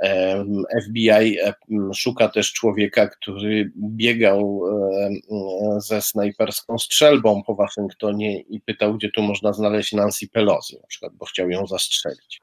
E, 0.00 0.44
FBI 0.86 1.38
e, 1.40 1.54
szuka 1.94 2.28
też 2.28 2.52
człowieka, 2.52 3.08
który 3.08 3.72
biegał 3.76 4.62
ze 5.78 6.02
snajperską 6.02 6.78
strzelbą 6.78 7.42
po 7.46 7.54
Waszyngtonie 7.54 8.40
i 8.40 8.60
pytał, 8.60 8.94
gdzie 8.94 9.10
tu 9.10 9.22
można 9.22 9.52
znaleźć 9.52 9.92
Nancy 9.92 10.28
Pelosi, 10.28 10.76
na 10.80 10.86
przykład, 10.86 11.12
bo 11.14 11.26
chciał 11.26 11.50
ją 11.50 11.66
zastrzelić. 11.66 12.40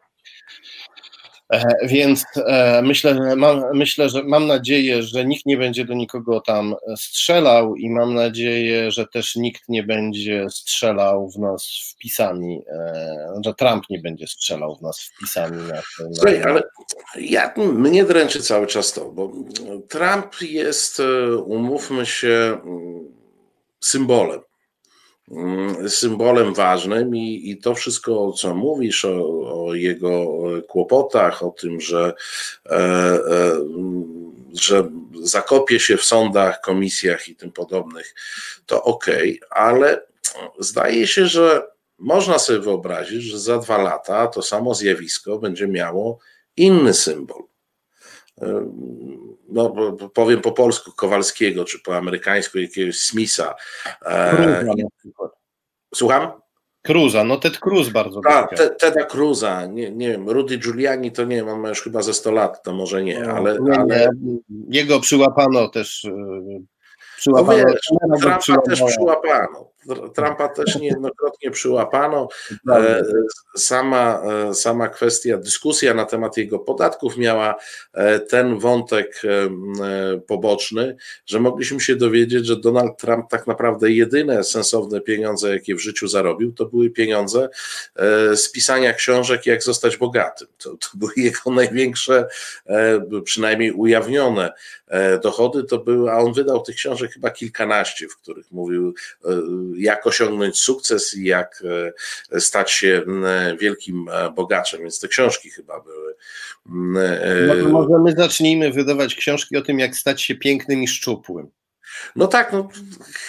E, 1.52 1.88
więc 1.88 2.26
e, 2.36 2.82
myślę, 2.82 3.16
że 3.16 3.36
mam, 3.36 3.64
myślę, 3.74 4.10
że 4.10 4.24
mam 4.24 4.48
nadzieję, 4.48 5.04
że 5.04 5.26
nikt 5.26 5.46
nie 5.46 5.58
będzie 5.58 5.86
do 5.86 5.94
nikogo 5.94 6.42
tam 6.42 6.76
strzelał 6.96 7.76
i 7.76 7.90
mam 7.90 8.14
nadzieję, 8.14 8.92
że 8.92 9.08
też 9.08 9.36
nikt 9.36 9.70
nie 9.70 9.84
będzie 9.84 10.50
strzelał 10.50 11.30
w 11.30 11.40
nas 11.40 11.68
wpisami, 11.92 12.62
e, 12.68 13.42
że 13.46 13.54
Trump 13.54 13.84
nie 13.90 14.00
będzie 14.00 14.28
strzelał 14.28 14.76
w 14.76 14.82
nas 14.82 15.02
wpisami. 15.02 15.58
Na, 15.58 15.74
na... 15.74 15.82
Słuchaj, 16.14 16.44
ale 16.44 16.64
ja, 17.20 17.54
mnie 17.58 18.06
dręczy 18.06 18.42
cały 18.42 18.68
czas 18.68 18.94
to, 18.94 19.06
bo 19.12 19.32
Trump 19.90 20.42
jest, 20.42 21.02
umówmy 21.46 22.06
się, 22.06 22.58
symbolem 23.80 24.40
Mm, 24.40 24.51
symbolem 25.88 26.54
ważnym 26.54 27.16
i, 27.16 27.50
i 27.52 27.58
to 27.58 27.76
wszystko, 27.76 28.32
co 28.32 28.56
mówisz 28.56 29.06
o, 29.06 29.66
o 29.66 29.74
jego 29.74 30.26
kłopotach, 30.68 31.44
o 31.44 31.50
tym, 31.50 31.82
że, 31.82 32.14
e, 32.66 32.76
e, 32.76 33.20
że 34.54 34.90
zakopie 35.24 35.80
się 35.80 35.98
w 35.98 36.04
sądach, 36.04 36.62
komisjach 36.62 37.28
i 37.28 37.36
tym 37.36 37.52
podobnych, 37.52 38.16
to 38.66 38.84
ok, 38.84 39.06
ale 39.50 40.02
zdaje 40.60 41.08
się, 41.08 41.28
że 41.28 41.68
można 41.98 42.40
sobie 42.40 42.60
wyobrazić, 42.60 43.24
że 43.24 43.40
za 43.40 43.58
dwa 43.58 43.78
lata 43.78 44.28
to 44.28 44.42
samo 44.42 44.76
zjawisko 44.76 45.38
będzie 45.38 45.68
miało 45.68 46.20
inny 46.58 46.94
symbol 46.94 47.51
no 49.50 49.74
powiem 50.14 50.42
po 50.42 50.52
polsku 50.52 50.92
Kowalskiego, 50.92 51.66
czy 51.66 51.80
po 51.80 51.98
amerykańsku 51.98 52.60
jakiegoś 52.60 53.00
Smitha. 53.00 53.56
E, 54.06 54.66
Słucham? 55.96 56.32
Cruza, 56.82 57.24
no 57.24 57.38
Ted 57.38 57.60
Cruz 57.60 57.90
bardzo 57.90 58.22
Tak, 58.22 58.58
te, 58.58 58.70
Teda 58.70 59.06
Cruza, 59.06 59.66
nie, 59.66 59.92
nie 59.92 60.12
wiem, 60.12 60.30
Rudy 60.30 60.58
Giuliani 60.58 61.12
to 61.12 61.24
nie 61.24 61.36
wiem, 61.36 61.50
on 61.50 61.60
ma 61.60 61.70
już 61.70 61.82
chyba 61.82 62.02
ze 62.02 62.14
100 62.14 62.32
lat, 62.32 62.64
to 62.64 62.74
może 62.74 63.04
nie, 63.04 63.20
no, 63.20 63.34
ale... 63.34 63.58
Ale... 63.78 64.10
Jego 64.70 65.00
przyłapano 65.00 65.68
też 65.70 66.06
e, 66.06 66.12
Przyłapano, 67.22 67.64
no 68.08 68.18
wiesz, 68.18 68.46
Trumpa 68.46 68.62
też 68.62 68.82
przyłapano. 68.88 69.72
Trumpa 70.16 70.50
też 70.50 70.76
niejednokrotnie 70.76 71.52
przyłapano. 71.52 72.28
E, 72.70 73.04
sama, 73.56 74.22
e, 74.50 74.54
sama 74.54 74.90
kwestia, 74.90 75.38
dyskusja 75.38 75.94
na 75.94 76.06
temat 76.06 76.38
jego 76.38 76.60
podatków 76.60 77.18
miała 77.18 77.56
e, 77.94 78.20
ten 78.20 78.60
wątek 78.60 79.22
poboczny, 80.28 80.96
że 81.26 81.40
mogliśmy 81.40 81.80
się 81.80 81.96
dowiedzieć, 81.96 82.46
że 82.46 82.56
Donald 82.56 82.98
Trump 82.98 83.30
tak 83.30 83.48
naprawdę 83.48 83.92
jedyne 83.92 84.44
sensowne 84.44 85.02
pieniądze, 85.02 85.50
jakie 85.50 85.76
w 85.76 85.80
życiu 85.80 86.08
zarobił, 86.08 86.54
to 86.54 86.66
były 86.66 86.90
pieniądze 86.90 87.50
z 88.36 88.52
pisania 88.52 88.94
książek, 88.94 89.46
jak 89.46 89.64
zostać 89.64 89.98
bogatym. 89.98 90.48
To, 90.58 90.70
to 90.70 90.88
były 90.94 91.12
jego 91.16 91.52
największe, 91.52 92.28
przynajmniej 93.24 93.72
ujawnione 93.72 94.54
dochody, 95.24 95.64
to 95.64 95.78
były, 95.78 96.12
a 96.12 96.18
on 96.18 96.34
wydał 96.34 96.62
tych 96.62 96.76
książek 96.76 97.11
chyba 97.14 97.32
kilkanaście, 97.32 98.08
w 98.08 98.18
których 98.18 98.52
mówił, 98.52 98.94
e, 99.26 99.30
jak 99.78 100.08
osiągnąć 100.08 100.60
sukces 100.60 101.18
i 101.18 101.24
jak 101.24 101.64
e, 102.32 102.40
stać 102.40 102.72
się 102.72 103.04
wielkim 103.60 104.10
e, 104.12 104.32
bogaczem. 104.32 104.82
Więc 104.82 105.00
te 105.00 105.08
książki 105.08 105.50
chyba 105.50 105.80
były. 105.80 106.16
Może 107.72 108.00
my 108.00 108.12
zacznijmy 108.18 108.72
wydawać 108.72 109.16
książki 109.16 109.58
o 109.58 109.62
tym, 109.62 109.80
jak 109.80 109.96
stać 109.96 110.22
się 110.22 110.36
pięknym 110.36 110.84
i 110.84 110.88
szczupłym. 110.88 111.48
No 112.16 112.28
tak, 112.28 112.54
no 112.54 112.70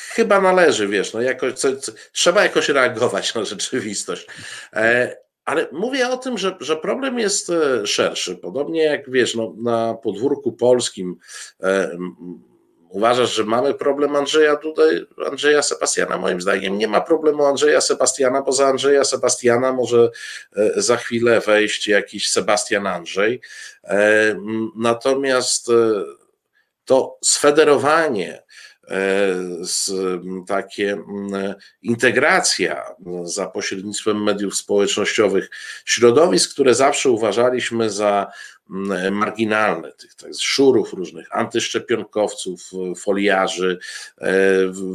chyba 0.09 0.41
należy, 0.41 0.89
wiesz, 0.89 1.13
no 1.13 1.21
jakoś, 1.21 1.55
co, 1.55 1.77
co, 1.77 1.93
trzeba 2.13 2.43
jakoś 2.43 2.69
reagować 2.69 3.35
na 3.35 3.45
rzeczywistość. 3.45 4.27
E, 4.73 5.17
ale 5.45 5.67
mówię 5.73 6.09
o 6.09 6.17
tym, 6.17 6.39
że, 6.39 6.57
że 6.61 6.77
problem 6.77 7.19
jest 7.19 7.53
szerszy. 7.85 8.37
Podobnie 8.37 8.83
jak 8.83 9.11
wiesz, 9.11 9.35
no, 9.35 9.55
na 9.63 9.95
podwórku 9.95 10.53
polskim 10.53 11.17
e, 11.63 11.99
Uważasz, 12.93 13.35
że 13.35 13.45
mamy 13.45 13.75
problem 13.75 14.17
Andrzeja 14.17 14.57
tutaj, 14.57 15.07
Andrzeja 15.27 15.63
Sebastiana? 15.63 16.19
Moim 16.19 16.41
zdaniem 16.41 16.79
nie 16.79 16.89
ma 16.89 17.01
problemu 17.01 17.45
Andrzeja 17.45 17.81
Sebastiana, 17.81 18.43
bo 18.43 18.53
za 18.53 18.67
Andrzeja 18.67 19.05
Sebastiana 19.05 19.73
może 19.73 20.11
e, 20.57 20.83
za 20.83 20.97
chwilę 20.97 21.41
wejść 21.41 21.89
jakiś 21.89 22.31
Sebastian 22.31 22.87
Andrzej. 22.87 23.41
E, 23.85 24.37
natomiast 24.77 25.69
e, 25.69 25.73
to 26.85 27.19
sfederowanie 27.25 28.43
z 29.61 29.91
takie 30.47 31.03
integracja 31.83 32.85
za 33.25 33.47
pośrednictwem 33.47 34.23
mediów 34.23 34.57
społecznościowych 34.57 35.51
środowisk, 35.85 36.53
które 36.53 36.75
zawsze 36.75 37.11
uważaliśmy 37.11 37.91
za 37.91 38.33
marginalne, 39.11 39.93
tych 39.93 40.15
tak, 40.15 40.31
szurów 40.41 40.93
różnych, 40.93 41.37
antyszczepionkowców, 41.37 42.71
foliarzy, 42.97 43.79
e, 44.21 44.33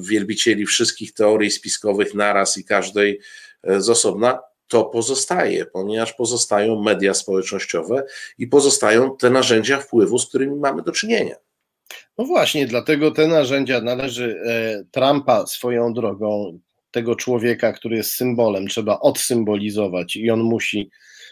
wielbicieli 0.02 0.66
wszystkich 0.66 1.14
teorii 1.14 1.52
spiskowych 1.52 2.14
naraz 2.14 2.58
i 2.58 2.66
każdej 2.66 3.20
e, 3.64 3.82
z 3.82 3.90
osobna, 3.90 4.40
to 4.68 4.86
pozostaje, 4.86 5.66
ponieważ 5.66 6.14
pozostają 6.14 6.82
media 6.82 7.14
społecznościowe 7.14 8.04
i 8.38 8.48
pozostają 8.48 9.18
te 9.18 9.30
narzędzia 9.30 9.80
wpływu, 9.80 10.20
z 10.20 10.30
którymi 10.30 10.56
mamy 10.56 10.82
do 10.82 10.92
czynienia. 10.92 11.36
No 12.18 12.26
właśnie, 12.26 12.68
dlatego 12.68 13.12
te 13.12 13.28
narzędzia 13.28 13.82
należy 13.82 14.42
e, 14.46 14.84
Trumpa 14.92 15.48
swoją 15.48 15.94
drogą, 15.94 16.60
tego 16.92 17.16
człowieka, 17.16 17.74
który 17.74 17.98
jest 17.98 18.14
symbolem, 18.14 18.68
trzeba 18.68 19.00
odsymbolizować 19.00 20.16
i 20.16 20.30
on 20.30 20.40
musi 20.40 20.90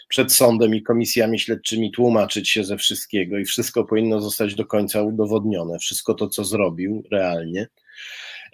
przed 0.07 0.33
sądem 0.33 0.75
i 0.75 0.83
komisjami 0.83 1.39
śledczymi 1.39 1.91
tłumaczyć 1.91 2.49
się 2.49 2.63
ze 2.63 2.77
wszystkiego 2.77 3.37
i 3.37 3.45
wszystko 3.45 3.83
powinno 3.83 4.21
zostać 4.21 4.55
do 4.55 4.65
końca 4.65 5.01
udowodnione, 5.01 5.79
wszystko 5.79 6.13
to, 6.13 6.27
co 6.27 6.43
zrobił 6.43 7.03
realnie 7.11 7.67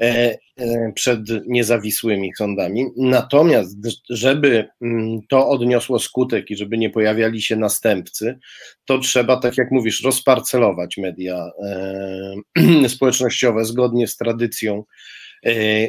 e, 0.02 0.38
e, 0.58 0.92
przed 0.96 1.20
niezawisłymi 1.48 2.32
sądami. 2.38 2.86
Natomiast, 2.98 3.78
żeby 4.10 4.68
mm, 4.82 5.20
to 5.30 5.50
odniosło 5.50 6.00
skutek 6.00 6.52
i 6.52 6.58
żeby 6.58 6.78
nie 6.78 6.90
pojawiali 6.90 7.42
się 7.42 7.56
następcy, 7.56 8.40
to 8.86 9.00
trzeba, 9.00 9.38
tak 9.38 9.58
jak 9.58 9.72
mówisz, 9.72 10.04
rozparcelować 10.04 10.98
media 10.98 11.52
e, 11.66 12.90
społecznościowe 12.96 13.66
zgodnie 13.66 14.08
z 14.08 14.18
tradycją 14.18 14.84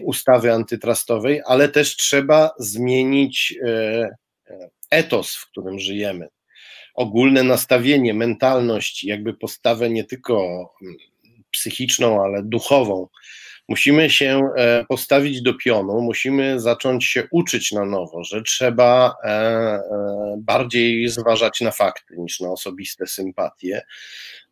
ustawy 0.05 0.53
antytrustowej, 0.53 1.41
ale 1.47 1.69
też 1.69 1.97
trzeba 1.97 2.51
zmienić 2.59 3.55
etos, 4.93 5.37
w 5.37 5.51
którym 5.51 5.79
żyjemy, 5.79 6.29
ogólne 6.95 7.43
nastawienie, 7.43 8.15
mentalność, 8.15 9.05
jakby 9.05 9.35
postawę 9.35 9.91
nie 9.91 10.05
tylko 10.05 10.43
mm, 10.83 10.97
psychiczną, 11.51 12.25
ale 12.25 12.43
duchową. 12.43 13.09
Musimy 13.69 14.11
się 14.11 14.41
e, 14.57 14.85
postawić 14.89 15.43
do 15.43 15.55
pionu, 15.55 16.01
musimy 16.01 16.61
zacząć 16.61 17.05
się 17.05 17.29
uczyć 17.31 17.73
na 17.73 17.85
nowo, 17.85 18.25
że 18.25 18.43
trzeba 18.43 19.15
e, 19.25 19.29
e, 19.29 19.81
bardziej 20.39 21.09
zważać 21.09 21.61
na 21.61 21.71
fakty 21.71 22.15
niż 22.19 22.41
na 22.41 22.51
osobiste 22.51 23.07
sympatie, 23.07 23.83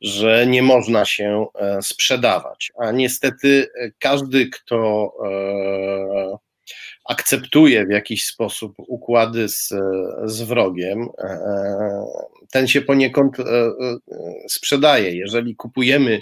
że 0.00 0.46
nie 0.46 0.62
można 0.62 1.04
się 1.04 1.46
sprzedawać. 1.82 2.72
A 2.78 2.90
niestety 2.90 3.68
każdy, 3.98 4.48
kto 4.48 5.12
akceptuje 7.08 7.86
w 7.86 7.90
jakiś 7.90 8.24
sposób 8.24 8.74
układy 8.78 9.48
z, 9.48 9.68
z 10.24 10.42
wrogiem, 10.42 11.08
e, 11.18 11.22
e, 11.24 12.04
ten 12.50 12.68
się 12.68 12.80
poniekąd 12.80 13.40
e, 13.40 13.44
sprzedaje. 14.48 15.16
Jeżeli 15.16 15.56
kupujemy 15.56 16.20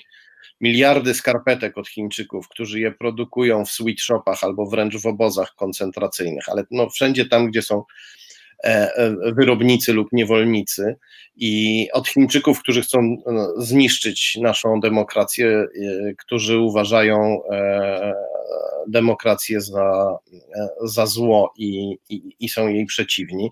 miliardy 0.61 1.15
skarpetek 1.15 1.79
od 1.79 1.89
Chińczyków, 1.89 2.49
którzy 2.49 2.81
je 2.81 2.93
produkują 2.93 3.65
w 3.65 3.71
sweet 3.71 4.01
shopach 4.01 4.45
albo 4.45 4.67
wręcz 4.67 4.97
w 4.97 5.07
obozach 5.07 5.55
koncentracyjnych, 5.55 6.49
ale 6.49 6.65
no 6.71 6.91
wszędzie 6.91 7.27
tam, 7.27 7.51
gdzie 7.51 7.63
są 7.63 7.83
wyrobnicy 9.33 9.93
lub 9.93 10.09
niewolnicy 10.13 10.97
i 11.37 11.87
od 11.93 12.09
Chińczyków, 12.09 12.61
którzy 12.61 12.83
chcą 12.83 13.17
zniszczyć 13.57 14.39
naszą 14.41 14.81
demokrację, 14.81 15.67
którzy 16.19 16.59
uważają 16.59 17.41
demokrację 18.89 19.61
za, 19.61 20.19
za 20.85 21.07
zło 21.07 21.53
i, 21.57 21.99
i, 22.09 22.37
i 22.41 22.49
są 22.49 22.69
jej 22.69 22.87
przeciwni, 22.87 23.51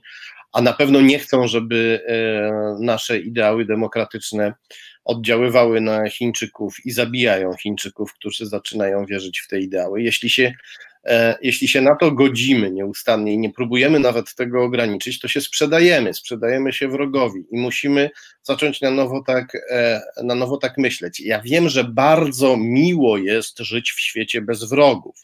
a 0.52 0.62
na 0.62 0.72
pewno 0.72 1.00
nie 1.00 1.18
chcą, 1.18 1.46
żeby 1.46 2.00
nasze 2.80 3.18
ideały 3.18 3.64
demokratyczne 3.64 4.54
oddziaływały 5.04 5.80
na 5.80 6.10
Chińczyków 6.10 6.76
i 6.84 6.90
zabijają 6.90 7.52
Chińczyków, 7.52 8.14
którzy 8.14 8.46
zaczynają 8.46 9.06
wierzyć 9.06 9.40
w 9.40 9.48
te 9.48 9.60
ideały. 9.60 10.02
Jeśli 10.02 10.30
się, 10.30 10.42
e, 10.42 10.54
jeśli 11.42 11.68
się 11.68 11.80
na 11.80 11.96
to 11.96 12.12
godzimy 12.12 12.70
nieustannie 12.70 13.32
i 13.34 13.38
nie 13.38 13.52
próbujemy 13.52 14.00
nawet 14.00 14.34
tego 14.34 14.62
ograniczyć, 14.62 15.20
to 15.20 15.28
się 15.28 15.40
sprzedajemy, 15.40 16.14
sprzedajemy 16.14 16.72
się 16.72 16.88
wrogowi 16.88 17.44
i 17.50 17.58
musimy 17.58 18.10
zacząć 18.42 18.80
na 18.80 18.90
nowo 18.90 19.22
tak, 19.26 19.52
e, 19.70 20.00
na 20.22 20.34
nowo 20.34 20.56
tak 20.56 20.78
myśleć. 20.78 21.20
Ja 21.20 21.40
wiem, 21.40 21.68
że 21.68 21.84
bardzo 21.84 22.56
miło 22.56 23.18
jest 23.18 23.58
żyć 23.58 23.92
w 23.92 24.00
świecie 24.00 24.40
bez 24.42 24.64
wrogów. 24.64 25.16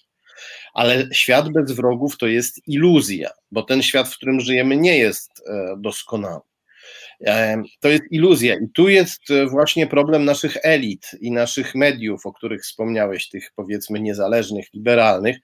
Ale 0.75 1.09
świat 1.13 1.49
bez 1.49 1.73
wrogów 1.73 2.17
to 2.19 2.27
jest 2.27 2.69
iluzja, 2.69 3.31
bo 3.51 3.63
ten 3.63 3.83
świat, 3.83 4.09
w 4.09 4.17
którym 4.17 4.41
żyjemy, 4.41 4.77
nie 4.77 4.99
jest 4.99 5.31
e, 5.47 5.75
doskonały. 5.79 6.52
To 7.81 7.89
jest 7.89 8.03
iluzja 8.11 8.55
i 8.55 8.69
tu 8.69 8.89
jest 8.89 9.31
e, 9.31 9.47
właśnie 9.47 9.87
problem 9.87 10.25
naszych 10.25 10.57
elit 10.63 11.11
i 11.21 11.31
naszych 11.31 11.75
mediów, 11.75 12.27
o 12.27 12.33
których 12.33 12.63
wspomniałeś, 12.63 13.29
tych 13.29 13.53
powiedzmy 13.57 14.01
niezależnych, 14.01 14.67
liberalnych. 14.75 15.37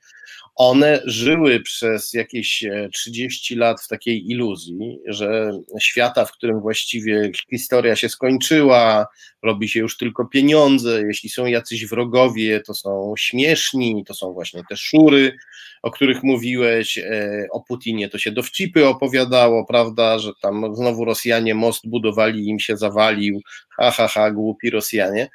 One 0.58 1.00
żyły 1.04 1.60
przez 1.60 2.12
jakieś 2.12 2.64
30 2.94 3.54
e, 3.54 3.56
lat 3.56 3.82
w 3.82 3.88
takiej 3.88 4.30
iluzji, 4.30 4.98
że 5.06 5.52
świata, 5.80 6.24
w 6.24 6.32
którym 6.32 6.60
właściwie 6.60 7.30
historia 7.50 7.96
się 7.96 8.08
skończyła, 8.08 9.06
robi 9.42 9.68
się 9.68 9.80
już 9.80 9.96
tylko 9.96 10.24
pieniądze, 10.24 11.02
jeśli 11.02 11.28
są 11.28 11.46
jacyś 11.46 11.86
wrogowie, 11.86 12.60
to 12.60 12.74
są 12.74 13.14
śmieszni, 13.18 14.04
to 14.06 14.14
są 14.14 14.32
właśnie 14.32 14.62
te 14.68 14.76
szury, 14.76 15.36
o 15.82 15.90
których 15.90 16.22
mówiłeś, 16.22 16.98
e, 16.98 17.46
o 17.50 17.60
Putinie 17.60 18.08
to 18.08 18.18
się 18.18 18.32
dowcipy 18.32 18.86
opowiadało, 18.86 19.66
prawda, 19.66 20.18
że 20.18 20.32
tam 20.42 20.76
znowu 20.76 21.04
Rosjanie 21.04 21.54
most 21.54 21.88
budowali, 21.88 22.48
im 22.48 22.60
się 22.60 22.76
zawalił, 22.76 23.40
ha, 23.76 23.90
ha, 23.90 24.08
ha, 24.08 24.30
głupi 24.30 24.70
Rosjanie. 24.70 25.28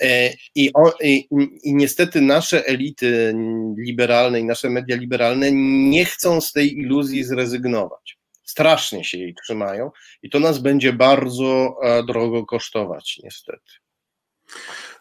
E, 0.00 0.34
I, 0.54 0.70
o, 0.74 0.92
i, 1.00 1.28
I 1.62 1.74
niestety 1.74 2.20
nasze 2.20 2.66
elity 2.66 3.34
liberalne 3.78 4.40
i 4.40 4.44
nasze 4.44 4.70
media 4.70 4.96
liberalne 4.96 5.52
nie 5.90 6.04
chcą 6.04 6.40
z 6.40 6.52
tej 6.52 6.78
iluzji 6.78 7.24
zrezygnować. 7.24 8.18
Strasznie 8.44 9.04
się 9.04 9.18
jej 9.18 9.34
trzymają 9.34 9.90
i 10.22 10.30
to 10.30 10.40
nas 10.40 10.58
będzie 10.58 10.92
bardzo 10.92 11.76
e, 11.82 12.02
drogo 12.02 12.46
kosztować, 12.46 13.20
niestety. 13.24 13.70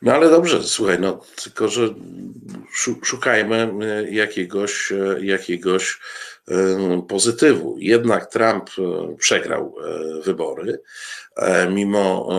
No 0.02 0.14
ale 0.14 0.30
dobrze, 0.30 0.64
słuchaj, 0.64 1.00
no 1.00 1.22
tylko, 1.44 1.68
że 1.68 1.90
szukajmy 3.04 3.74
e, 3.82 4.12
jakiegoś, 4.12 4.94
jakiegoś 5.22 6.00
pozytywu. 7.08 7.76
Jednak 7.80 8.32
Trump 8.32 8.70
przegrał 9.18 9.76
wybory, 10.24 10.80
mimo 11.72 12.30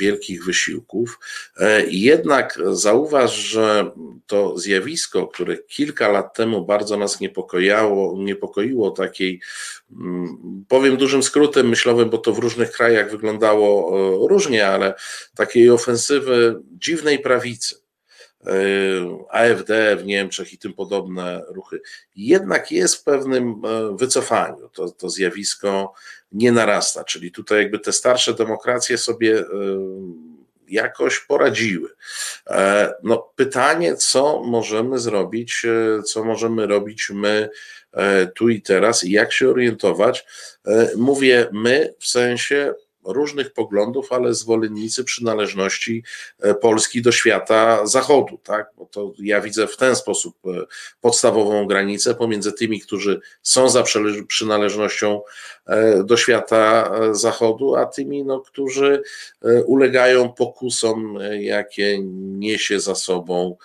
wielkich 0.00 0.44
wysiłków. 0.44 1.18
Jednak 1.88 2.58
zauważ, 2.72 3.34
że 3.36 3.90
to 4.26 4.58
zjawisko, 4.58 5.26
które 5.26 5.58
kilka 5.58 6.08
lat 6.08 6.34
temu 6.34 6.64
bardzo 6.64 6.96
nas 6.96 7.20
niepokojało, 7.20 8.18
niepokoiło 8.18 8.90
takiej, 8.90 9.40
mm, 10.00 10.64
powiem 10.68 10.96
dużym 10.96 11.22
skrótem 11.22 11.68
myślowym, 11.68 12.10
bo 12.10 12.18
to 12.18 12.32
w 12.32 12.38
różnych 12.38 12.70
krajach 12.70 13.10
wyglądało 13.10 14.28
różnie, 14.28 14.68
ale 14.68 14.94
takiej 15.36 15.70
ofensywy 15.70 16.60
dziwnej 16.72 17.18
prawicy, 17.18 17.76
e, 17.76 17.83
AfD 19.30 19.96
w 19.96 20.04
Niemczech 20.04 20.52
i 20.52 20.58
tym 20.58 20.72
podobne 20.72 21.42
ruchy, 21.48 21.80
jednak 22.16 22.72
jest 22.72 22.96
w 22.96 23.04
pewnym 23.04 23.62
e, 23.64 23.96
wycofaniu. 23.96 24.68
To, 24.68 24.90
to 24.90 25.10
zjawisko 25.10 25.92
nie 26.32 26.52
narasta, 26.52 27.04
czyli 27.04 27.32
tutaj 27.32 27.58
jakby 27.58 27.78
te 27.78 27.92
starsze 27.92 28.34
demokracje 28.34 28.98
sobie 28.98 29.38
e, 29.38 29.44
jakoś 30.68 31.20
poradziły. 31.20 31.88
No, 33.02 33.32
pytanie, 33.36 33.96
co 33.96 34.42
możemy 34.42 34.98
zrobić, 34.98 35.62
co 36.06 36.24
możemy 36.24 36.66
robić 36.66 37.10
my 37.14 37.48
tu 38.34 38.48
i 38.48 38.62
teraz 38.62 39.04
i 39.04 39.10
jak 39.10 39.32
się 39.32 39.48
orientować. 39.50 40.26
Mówię 40.96 41.48
my 41.52 41.94
w 41.98 42.06
sensie 42.06 42.74
różnych 43.04 43.52
poglądów, 43.52 44.12
ale 44.12 44.34
zwolennicy 44.34 45.04
przynależności 45.04 46.04
e, 46.40 46.54
Polski 46.54 47.02
do 47.02 47.12
świata 47.12 47.86
zachodu, 47.86 48.38
tak? 48.38 48.70
Bo 48.76 48.86
to 48.86 49.12
ja 49.18 49.40
widzę 49.40 49.66
w 49.66 49.76
ten 49.76 49.96
sposób 49.96 50.36
e, 50.46 50.64
podstawową 51.00 51.66
granicę 51.66 52.14
pomiędzy 52.14 52.52
tymi, 52.52 52.80
którzy 52.80 53.20
są 53.42 53.68
za 53.68 53.84
przynależnością 54.28 55.20
e, 55.66 56.04
do 56.04 56.16
świata 56.16 56.90
zachodu, 57.12 57.76
a 57.76 57.86
tymi, 57.86 58.24
no, 58.24 58.40
którzy 58.40 59.02
ulegają 59.66 60.32
pokusom, 60.32 61.18
jakie 61.38 61.98
niesie 62.38 62.80
za 62.80 62.94
sobą 62.94 63.56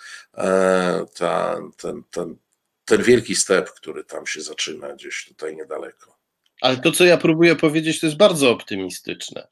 ten, 1.14 2.02
ten, 2.10 2.36
ten 2.84 3.02
wielki 3.02 3.36
step, 3.36 3.70
który 3.70 4.04
tam 4.04 4.26
się 4.26 4.40
zaczyna 4.40 4.92
gdzieś 4.92 5.24
tutaj 5.28 5.56
niedaleko. 5.56 6.19
Ale 6.60 6.76
to, 6.76 6.92
co 6.92 7.04
ja 7.04 7.16
próbuję 7.16 7.56
powiedzieć, 7.56 8.00
to 8.00 8.06
jest 8.06 8.18
bardzo 8.18 8.50
optymistyczne. 8.50 9.48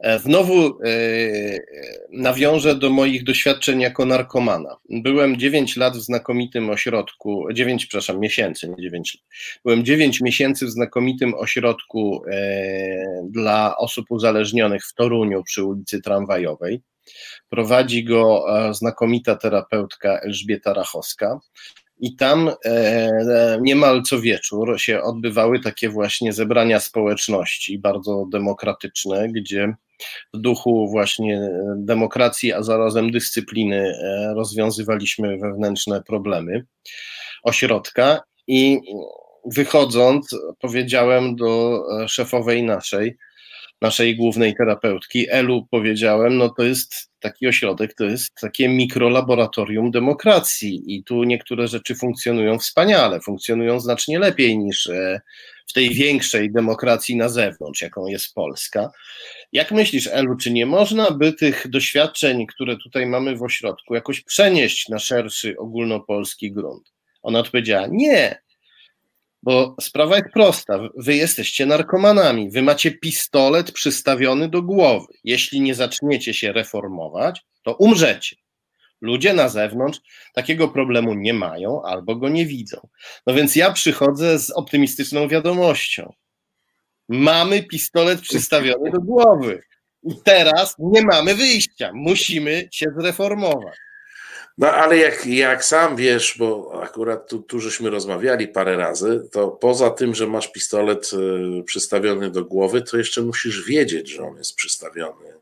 E, 0.00 0.18
znowu 0.18 0.66
e, 0.66 0.92
nawiążę 2.12 2.74
do 2.74 2.90
moich 2.90 3.24
doświadczeń 3.24 3.80
jako 3.80 4.06
narkomana. 4.06 4.76
Byłem 4.90 5.36
9 5.36 5.76
lat 5.76 5.96
w 5.96 6.00
znakomitym 6.00 6.70
ośrodku, 6.70 7.44
9, 7.52 7.86
przepraszam, 7.86 8.20
miesięcy, 8.20 8.68
nie 8.68 8.82
9 8.82 9.14
lat. 9.14 9.24
Byłem 9.64 9.84
9 9.84 10.20
miesięcy 10.20 10.66
w 10.66 10.70
znakomitym 10.70 11.34
ośrodku 11.34 12.22
e, 12.32 13.22
dla 13.30 13.76
osób 13.76 14.06
uzależnionych 14.10 14.84
w 14.84 14.94
Toruniu 14.94 15.42
przy 15.42 15.64
ulicy 15.64 16.00
Tramwajowej. 16.00 16.80
Prowadzi 17.48 18.04
go 18.04 18.46
znakomita 18.72 19.36
terapeutka 19.36 20.20
Elżbieta 20.20 20.74
Rachowska. 20.74 21.40
I 22.00 22.16
tam 22.16 22.48
e, 22.48 22.54
e, 22.64 23.58
niemal 23.60 24.02
co 24.02 24.20
wieczór 24.20 24.80
się 24.80 25.02
odbywały 25.02 25.60
takie 25.60 25.88
właśnie 25.88 26.32
zebrania 26.32 26.80
społeczności, 26.80 27.78
bardzo 27.78 28.26
demokratyczne, 28.32 29.28
gdzie 29.28 29.74
w 30.34 30.38
duchu 30.38 30.88
właśnie 30.90 31.50
demokracji, 31.76 32.52
a 32.52 32.62
zarazem 32.62 33.10
dyscypliny 33.10 33.76
e, 33.76 34.34
rozwiązywaliśmy 34.34 35.38
wewnętrzne 35.38 36.02
problemy 36.02 36.66
ośrodka. 37.42 38.22
I 38.46 38.80
wychodząc, 39.44 40.36
powiedziałem 40.60 41.36
do 41.36 41.82
szefowej 42.08 42.62
naszej, 42.62 43.16
naszej 43.80 44.16
głównej 44.16 44.54
terapeutki, 44.54 45.26
Elu, 45.30 45.66
powiedziałem, 45.70 46.36
no 46.36 46.48
to 46.48 46.62
jest 46.62 47.10
taki 47.20 47.46
ośrodek, 47.46 47.94
to 47.94 48.04
jest 48.04 48.34
takie 48.40 48.68
mikrolaboratorium 48.68 49.90
demokracji 49.90 50.82
i 50.86 51.04
tu 51.04 51.24
niektóre 51.24 51.68
rzeczy 51.68 51.94
funkcjonują 51.94 52.58
wspaniale, 52.58 53.20
funkcjonują 53.20 53.80
znacznie 53.80 54.18
lepiej 54.18 54.58
niż 54.58 54.86
e, 54.86 55.20
w 55.68 55.72
tej 55.72 55.90
większej 55.90 56.52
demokracji 56.52 57.16
na 57.16 57.28
zewnątrz, 57.28 57.82
jaką 57.82 58.06
jest 58.06 58.34
Polska. 58.34 58.90
Jak 59.52 59.72
myślisz, 59.72 60.06
Elu, 60.06 60.36
czy 60.36 60.50
nie 60.50 60.66
można 60.66 61.10
by 61.10 61.32
tych 61.32 61.70
doświadczeń, 61.70 62.46
które 62.46 62.76
tutaj 62.76 63.06
mamy 63.06 63.36
w 63.36 63.42
ośrodku, 63.42 63.94
jakoś 63.94 64.20
przenieść 64.20 64.88
na 64.88 64.98
szerszy 64.98 65.56
ogólnopolski 65.58 66.52
grunt? 66.52 66.92
Ona 67.22 67.38
odpowiedziała: 67.38 67.86
Nie, 67.90 68.42
bo 69.42 69.76
sprawa 69.80 70.16
jest 70.16 70.30
prosta. 70.32 70.88
Wy 70.96 71.16
jesteście 71.16 71.66
narkomanami. 71.66 72.50
Wy 72.50 72.62
macie 72.62 72.90
pistolet 72.90 73.72
przystawiony 73.72 74.48
do 74.48 74.62
głowy. 74.62 75.06
Jeśli 75.24 75.60
nie 75.60 75.74
zaczniecie 75.74 76.34
się 76.34 76.52
reformować, 76.52 77.42
to 77.62 77.74
umrzecie. 77.74 78.36
Ludzie 79.00 79.32
na 79.32 79.48
zewnątrz 79.48 80.00
takiego 80.34 80.68
problemu 80.68 81.14
nie 81.14 81.34
mają 81.34 81.82
albo 81.82 82.16
go 82.16 82.28
nie 82.28 82.46
widzą. 82.46 82.88
No 83.26 83.34
więc 83.34 83.56
ja 83.56 83.72
przychodzę 83.72 84.38
z 84.38 84.50
optymistyczną 84.50 85.28
wiadomością. 85.28 86.12
Mamy 87.08 87.62
pistolet 87.62 88.20
przystawiony 88.20 88.90
do 88.90 89.00
głowy. 89.00 89.62
I 90.02 90.14
teraz 90.24 90.74
nie 90.78 91.02
mamy 91.02 91.34
wyjścia. 91.34 91.90
Musimy 91.94 92.68
się 92.72 92.86
zreformować. 92.98 93.76
No 94.60 94.72
ale 94.72 94.98
jak, 94.98 95.26
jak 95.26 95.64
sam 95.64 95.96
wiesz, 95.96 96.36
bo 96.38 96.80
akurat 96.82 97.28
tu, 97.28 97.42
tu 97.42 97.60
żeśmy 97.60 97.90
rozmawiali 97.90 98.48
parę 98.48 98.76
razy, 98.76 99.28
to 99.32 99.48
poza 99.48 99.90
tym, 99.90 100.14
że 100.14 100.26
masz 100.26 100.52
pistolet 100.52 101.10
y, 101.60 101.62
przystawiony 101.62 102.30
do 102.30 102.44
głowy, 102.44 102.82
to 102.82 102.96
jeszcze 102.96 103.22
musisz 103.22 103.64
wiedzieć, 103.64 104.10
że 104.10 104.22
on 104.22 104.36
jest 104.36 104.54
przystawiony 104.54 105.34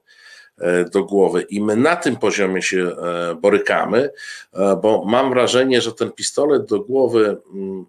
e, 0.59 0.85
do 0.85 1.05
głowy. 1.05 1.47
I 1.51 1.61
my 1.61 1.77
na 1.77 1.97
tym 1.97 2.17
poziomie 2.17 2.63
się 2.63 2.97
e, 2.97 3.35
borykamy, 3.35 4.11
e, 4.53 4.77
bo 4.83 5.05
mam 5.05 5.31
wrażenie, 5.31 5.81
że 5.81 5.93
ten 5.93 6.13
pistolet 6.13 6.65
do 6.67 6.81
głowy 6.81 7.37
mm, 7.55 7.87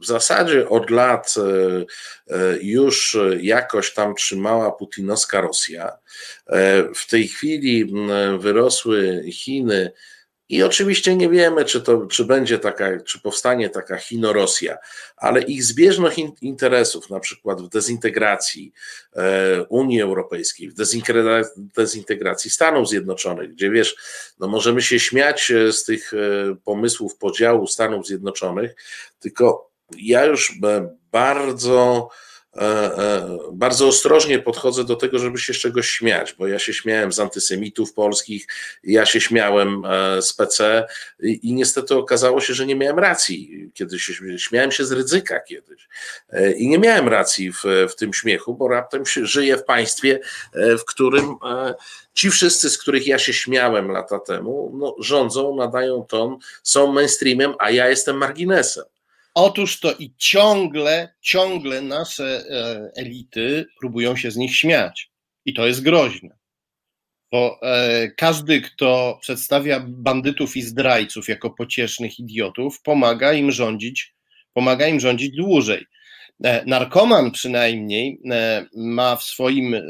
w 0.00 0.06
zasadzie 0.06 0.68
od 0.68 0.90
lat 0.90 1.34
już 2.60 3.18
jakoś 3.40 3.94
tam 3.94 4.14
trzymała 4.14 4.72
putinowska 4.72 5.40
Rosja. 5.40 5.92
W 6.94 7.10
tej 7.10 7.28
chwili 7.28 7.82
mm, 7.82 8.38
wyrosły 8.38 9.24
Chiny 9.32 9.92
I 10.52 10.62
oczywiście 10.62 11.16
nie 11.16 11.28
wiemy, 11.28 11.64
czy, 11.64 11.80
to, 11.80 12.06
czy 12.06 12.24
będzie 12.24 12.58
taka, 12.58 13.00
czy 13.00 13.20
powstanie 13.20 13.70
taka 13.70 13.96
Chino-Rosja, 13.96 14.76
ale 15.16 15.42
ich 15.42 15.64
zbieżność 15.64 16.16
interesów, 16.40 17.10
na 17.10 17.20
przykład 17.20 17.62
w 17.62 17.68
dezintegracji 17.68 18.72
e, 19.16 19.62
Unii 19.68 20.02
Europejskiej, 20.02 20.70
w 20.70 20.74
dezintegracji 21.76 22.50
Stanów 22.50 22.88
Zjednoczonych, 22.88 23.50
gdzie 23.50 23.70
wiesz, 23.70 23.96
no 24.38 24.48
możemy 24.48 24.82
się 24.82 25.00
śmiać 25.00 25.50
e, 25.50 25.72
z 25.72 25.84
tych 25.84 26.14
e, 26.14 26.16
pomysłów 26.64 27.16
podziału 27.16 27.66
Stanów 27.66 28.06
Zjednoczonych, 28.06 28.74
tylko 29.20 29.70
ja 29.98 30.24
już 30.24 30.58
bardzo 31.12 32.08
bardzo 33.52 33.86
ostrożnie 33.88 34.38
podchodzę 34.38 34.84
do 34.84 34.96
tego, 34.96 35.18
żeby 35.18 35.38
się 35.38 35.54
z 35.54 35.56
czegoś 35.56 35.90
śmiać, 35.90 36.34
bo 36.38 36.46
ja 36.46 36.58
się 36.58 36.74
śmiałem 36.74 37.12
z 37.12 37.20
antysemitów 37.20 37.92
polskich, 37.92 38.46
ja 38.84 39.06
się 39.06 39.20
śmiałem 39.20 39.84
e, 39.84 40.22
z 40.22 40.32
PC 40.32 40.86
i, 41.20 41.48
i 41.48 41.54
niestety 41.54 41.94
okazało 41.94 42.40
się, 42.40 42.54
że 42.54 42.66
nie 42.66 42.76
miałem 42.76 42.98
racji, 42.98 43.70
kiedy 43.74 43.98
się 43.98 44.38
śmiałem 44.38 44.72
się 44.72 44.84
z 44.84 44.92
ryzyka 44.92 45.40
kiedyś 45.40 45.88
i 46.56 46.68
nie 46.68 46.78
miałem 46.78 47.08
racji 47.08 47.52
w, 47.52 47.62
w 47.90 47.94
tym 47.96 48.12
śmiechu, 48.12 48.54
bo 48.54 48.68
raptem 48.68 49.06
się 49.06 49.26
żyję 49.26 49.56
w 49.56 49.64
państwie, 49.64 50.20
w 50.54 50.84
którym 50.84 51.36
ci 52.14 52.30
wszyscy, 52.30 52.70
z 52.70 52.78
których 52.78 53.06
ja 53.06 53.18
się 53.18 53.32
śmiałem 53.32 53.90
lata 53.90 54.18
temu, 54.18 54.72
no, 54.74 54.96
rządzą, 54.98 55.56
nadają 55.56 56.04
ton, 56.04 56.38
są 56.62 56.92
mainstreamem, 56.92 57.54
a 57.58 57.70
ja 57.70 57.88
jestem 57.88 58.16
marginesem. 58.16 58.84
Otóż 59.34 59.80
to 59.80 59.92
i 59.92 60.14
ciągle, 60.18 61.14
ciągle 61.20 61.82
nasze 61.82 62.44
e, 62.50 62.90
elity 62.96 63.66
próbują 63.80 64.16
się 64.16 64.30
z 64.30 64.36
nich 64.36 64.56
śmiać. 64.56 65.10
I 65.44 65.54
to 65.54 65.66
jest 65.66 65.82
groźne. 65.82 66.36
Bo 67.32 67.58
e, 67.62 68.10
każdy, 68.10 68.60
kto 68.60 69.18
przedstawia 69.20 69.84
bandytów 69.88 70.56
i 70.56 70.62
zdrajców 70.62 71.28
jako 71.28 71.50
pociesznych 71.50 72.18
idiotów, 72.18 72.82
pomaga 72.82 73.32
im 73.32 73.50
rządzić, 73.50 74.14
pomaga 74.52 74.86
im 74.86 75.00
rządzić 75.00 75.36
dłużej. 75.36 75.86
E, 76.44 76.64
narkoman 76.66 77.30
przynajmniej 77.30 78.20
e, 78.30 78.66
ma 78.76 79.16
w, 79.16 79.22
swoim, 79.22 79.74
e, 79.74 79.80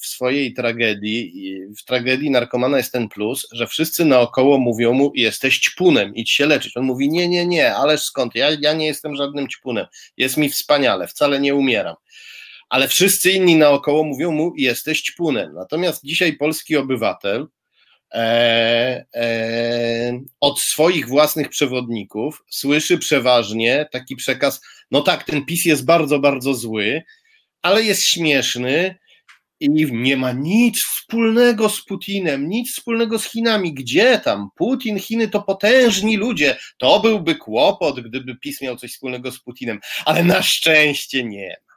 w 0.00 0.06
swojej 0.06 0.54
tragedii, 0.54 1.32
w 1.78 1.84
tragedii 1.84 2.30
narkomana 2.30 2.76
jest 2.76 2.92
ten 2.92 3.08
plus, 3.08 3.48
że 3.52 3.66
wszyscy 3.66 4.04
naokoło 4.04 4.58
mówią 4.58 4.92
mu, 4.92 5.12
jesteś 5.14 5.58
ćpunem, 5.58 6.14
idź 6.14 6.30
się 6.30 6.46
leczyć. 6.46 6.76
On 6.76 6.84
mówi, 6.84 7.08
nie, 7.08 7.28
nie, 7.28 7.46
nie, 7.46 7.74
ależ 7.74 8.02
skąd, 8.02 8.34
ja, 8.34 8.48
ja 8.60 8.72
nie 8.72 8.86
jestem 8.86 9.16
żadnym 9.16 9.48
ćpunem, 9.48 9.86
jest 10.16 10.36
mi 10.36 10.48
wspaniale, 10.48 11.06
wcale 11.06 11.40
nie 11.40 11.54
umieram. 11.54 11.96
Ale 12.68 12.88
wszyscy 12.88 13.30
inni 13.30 13.56
naokoło 13.56 14.04
mówią 14.04 14.32
mu, 14.32 14.52
jesteś 14.56 15.02
ćpunem. 15.02 15.54
Natomiast 15.54 16.04
dzisiaj 16.04 16.32
polski 16.32 16.76
obywatel, 16.76 17.46
od 20.40 20.60
swoich 20.60 21.08
własnych 21.08 21.48
przewodników 21.48 22.44
słyszy 22.50 22.98
przeważnie 22.98 23.88
taki 23.92 24.16
przekaz: 24.16 24.60
no 24.90 25.00
tak, 25.00 25.24
ten 25.24 25.44
PiS 25.44 25.64
jest 25.64 25.84
bardzo, 25.84 26.18
bardzo 26.18 26.54
zły, 26.54 27.02
ale 27.62 27.82
jest 27.82 28.02
śmieszny 28.02 28.98
i 29.60 29.70
nie 29.92 30.16
ma 30.16 30.32
nic 30.32 30.82
wspólnego 30.84 31.68
z 31.68 31.84
Putinem, 31.84 32.48
nic 32.48 32.72
wspólnego 32.72 33.18
z 33.18 33.24
Chinami. 33.24 33.74
Gdzie 33.74 34.18
tam? 34.18 34.48
Putin, 34.56 34.98
Chiny 34.98 35.28
to 35.28 35.42
potężni 35.42 36.16
ludzie. 36.16 36.56
To 36.78 37.00
byłby 37.00 37.34
kłopot, 37.34 38.00
gdyby 38.00 38.36
PiS 38.36 38.60
miał 38.60 38.76
coś 38.76 38.92
wspólnego 38.92 39.32
z 39.32 39.40
Putinem, 39.40 39.80
ale 40.04 40.24
na 40.24 40.42
szczęście 40.42 41.24
nie 41.24 41.56
ma. 41.66 41.74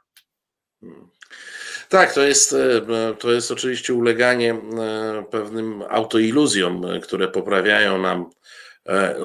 Tak, 1.88 2.14
to 2.14 2.22
jest, 2.22 2.52
e, 2.52 3.14
to 3.18 3.32
jest 3.32 3.50
oczywiście 3.50 3.94
uleganie 3.94 4.54
e, 4.54 5.24
pewnym 5.30 5.82
autoiluzjom, 5.88 6.84
e, 6.84 7.00
które 7.00 7.28
poprawiają 7.28 7.98
nam 7.98 8.30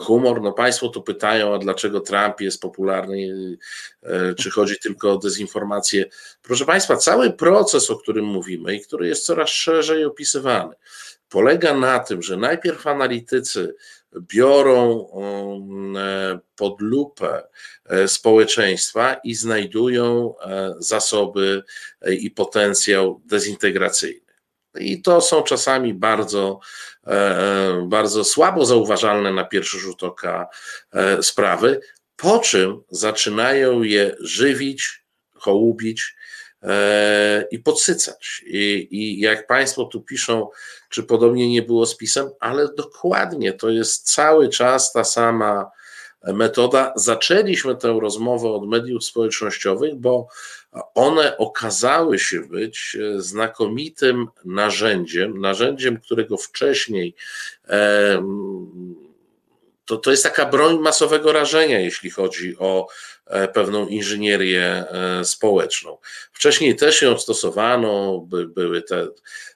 humor. 0.01 0.41
No 0.41 0.53
Państwo 0.53 0.89
tu 0.89 1.01
pytają, 1.01 1.55
a 1.55 1.57
dlaczego 1.57 1.99
Trump 1.99 2.41
jest 2.41 2.61
popularny, 2.61 3.57
czy 4.37 4.51
chodzi 4.51 4.79
tylko 4.79 5.11
o 5.11 5.17
dezinformację. 5.17 6.05
Proszę 6.41 6.65
Państwa, 6.65 6.97
cały 6.97 7.33
proces, 7.33 7.89
o 7.89 7.95
którym 7.95 8.25
mówimy 8.25 8.75
i 8.75 8.81
który 8.81 9.07
jest 9.07 9.25
coraz 9.25 9.49
szerzej 9.49 10.05
opisywany, 10.05 10.75
polega 11.29 11.73
na 11.73 11.99
tym, 11.99 12.21
że 12.21 12.37
najpierw 12.37 12.87
analitycy 12.87 13.75
biorą 14.21 15.07
e, 15.97 16.39
pod 16.55 16.81
lupę 16.81 17.43
e, 17.85 18.07
społeczeństwa 18.07 19.13
i 19.13 19.35
znajdują 19.35 20.33
e, 20.39 20.73
zasoby 20.79 21.63
i 22.19 22.31
potencjał 22.31 23.21
dezintegracyjny. 23.25 24.23
I 24.79 25.01
to 25.01 25.21
są 25.21 25.43
czasami 25.43 25.93
bardzo, 25.93 26.59
bardzo 27.83 28.23
słabo 28.23 28.65
zauważalne 28.65 29.33
na 29.33 29.45
pierwszy 29.45 29.79
rzut 29.79 30.03
oka 30.03 30.47
sprawy, 31.21 31.79
po 32.15 32.39
czym 32.39 32.83
zaczynają 32.89 33.83
je 33.83 34.15
żywić, 34.19 35.05
hołubić 35.35 36.15
i 37.51 37.59
podsycać. 37.59 38.43
I, 38.45 38.87
I 38.91 39.19
jak 39.19 39.47
Państwo 39.47 39.85
tu 39.85 40.01
piszą, 40.01 40.47
czy 40.89 41.03
podobnie 41.03 41.49
nie 41.49 41.61
było 41.61 41.85
z 41.85 41.97
pisem, 41.97 42.29
ale 42.39 42.73
dokładnie 42.73 43.53
to 43.53 43.69
jest 43.69 44.13
cały 44.13 44.49
czas 44.49 44.93
ta 44.93 45.03
sama 45.03 45.71
metoda. 46.23 46.93
Zaczęliśmy 46.95 47.75
tę 47.75 47.97
rozmowę 48.01 48.49
od 48.49 48.67
mediów 48.67 49.03
społecznościowych, 49.03 49.95
bo 49.95 50.27
one 50.95 51.37
okazały 51.37 52.19
się 52.19 52.39
być 52.39 52.97
znakomitym 53.17 54.27
narzędziem, 54.45 55.41
narzędziem, 55.41 55.99
którego 55.99 56.37
wcześniej 56.37 57.15
to, 59.85 59.97
to 59.97 60.11
jest 60.11 60.23
taka 60.23 60.45
broń 60.45 60.79
masowego 60.79 61.31
rażenia, 61.31 61.79
jeśli 61.79 62.09
chodzi 62.09 62.57
o 62.57 62.87
e, 63.22 63.22
pewną 63.53 63.87
inżynierię 63.87 64.65
e, 64.65 65.25
społeczną. 65.25 65.97
Wcześniej 66.33 66.75
też 66.75 67.01
ją 67.01 67.17
stosowano, 67.17 68.19
by, 68.19 68.47
były 68.47 68.81
te, 68.81 69.07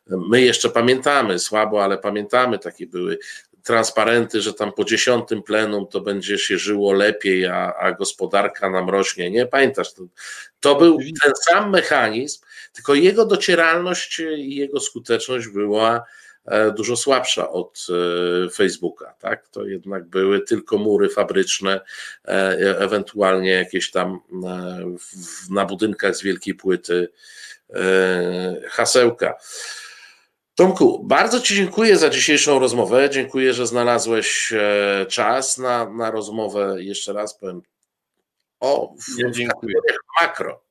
my 0.08 0.42
jeszcze 0.42 0.70
pamiętamy, 0.70 1.40
słabo, 1.40 1.84
ale 1.84 1.98
pamiętamy, 1.98 2.60
takie 2.60 2.88
były 2.88 3.20
transparenty, 3.64 4.42
że 4.42 4.54
tam 4.54 4.72
po 4.72 4.84
dziesiątym 4.84 5.44
plenum 5.44 5.88
to 5.88 6.02
będzie 6.02 6.38
się 6.38 6.58
żyło 6.58 6.94
lepiej, 6.94 7.46
a, 7.46 7.74
a 7.80 7.92
gospodarka 7.92 8.70
nam 8.70 8.90
rośnie. 8.90 9.32
Nie 9.32 9.46
pamiętasz? 9.46 9.94
To, 9.94 10.04
to 10.60 10.76
był 10.76 10.98
ten 11.24 11.32
sam 11.50 11.72
mechanizm, 11.72 12.42
tylko 12.74 12.94
jego 12.94 13.26
docieralność 13.26 14.20
i 14.38 14.56
jego 14.56 14.80
skuteczność 14.80 15.48
była 15.48 15.96
E, 15.98 16.17
dużo 16.76 16.98
słabsza 16.98 17.50
od 17.50 17.88
e, 18.46 18.50
Facebooka. 18.50 19.14
Tak? 19.20 19.48
To 19.48 19.66
jednak 19.66 20.06
były 20.06 20.42
tylko 20.42 20.78
mury 20.78 21.10
fabryczne, 21.10 21.82
e, 22.26 22.58
ewentualnie 22.80 23.52
jakieś 23.52 23.92
tam 23.92 24.20
na 25.50 25.66
budynkach 25.66 26.16
z 26.16 26.24
wielkiej 26.24 26.56
płyty 26.56 27.10
hasełka. 28.70 29.36
Tomku, 30.56 31.04
bardzo 31.04 31.40
Ci 31.42 31.56
dziękuję 31.56 31.98
za 31.98 32.10
dzisiejszą 32.10 32.60
rozmowę. 32.60 33.10
Dziękuję, 33.10 33.54
że 33.54 33.68
znalazłeś 33.68 34.54
czas 35.08 35.58
na, 35.58 35.90
na 35.90 36.12
rozmowę. 36.12 36.76
Jeszcze 36.78 37.14
raz 37.14 37.38
powiem 37.38 37.62
o 38.60 38.94
w, 39.00 39.20
ja 39.20 39.30
dziękuję. 39.32 39.76
makro 40.22 40.67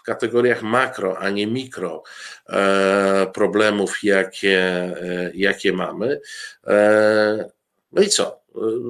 w 0.00 0.02
kategoriach 0.02 0.62
makro, 0.62 1.18
a 1.18 1.30
nie 1.30 1.46
mikro 1.46 2.02
e, 2.48 3.26
problemów, 3.34 3.98
jakie, 4.02 4.58
e, 4.58 5.30
jakie 5.34 5.72
mamy. 5.72 6.20
E, 6.66 7.50
no 7.92 8.02
i 8.02 8.08
co? 8.08 8.40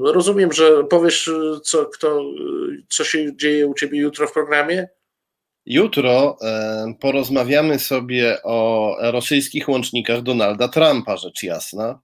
Rozumiem, 0.04 0.52
że 0.52 0.84
powiesz, 0.84 1.30
co, 1.62 1.86
kto, 1.86 2.22
co 2.88 3.04
się 3.04 3.36
dzieje 3.36 3.66
u 3.66 3.74
Ciebie 3.74 3.98
jutro 3.98 4.26
w 4.26 4.32
programie? 4.32 4.88
Jutro 5.66 6.38
porozmawiamy 7.00 7.78
sobie 7.78 8.42
o 8.42 8.96
rosyjskich 9.00 9.68
łącznikach 9.68 10.22
Donalda 10.22 10.68
Trumpa, 10.68 11.16
rzecz 11.16 11.42
jasna. 11.42 12.00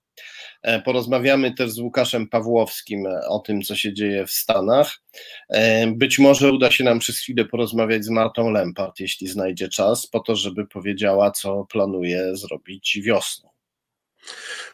E, 0.63 0.83
porozmawiamy 0.83 1.55
też 1.55 1.71
z 1.71 1.79
Łukaszem 1.79 2.29
Pawłowskim 2.29 3.07
e, 3.07 3.29
o 3.29 3.39
tym, 3.39 3.63
co 3.63 3.77
się 3.77 3.93
dzieje 3.93 4.27
w 4.27 4.31
Stanach. 4.31 5.03
E, 5.49 5.87
być 5.87 6.19
może 6.19 6.53
uda 6.53 6.71
się 6.71 6.85
nam 6.85 6.99
przez 6.99 7.19
chwilę 7.19 7.45
porozmawiać 7.45 8.05
z 8.05 8.09
Martą 8.09 8.51
Lempart, 8.51 9.01
jeśli 9.01 9.29
znajdzie 9.29 9.69
czas, 9.69 10.07
po 10.07 10.21
to, 10.21 10.37
żeby 10.37 10.67
powiedziała, 10.67 11.31
co 11.31 11.67
planuje 11.71 12.37
zrobić 12.37 12.99
wiosną. 13.03 13.49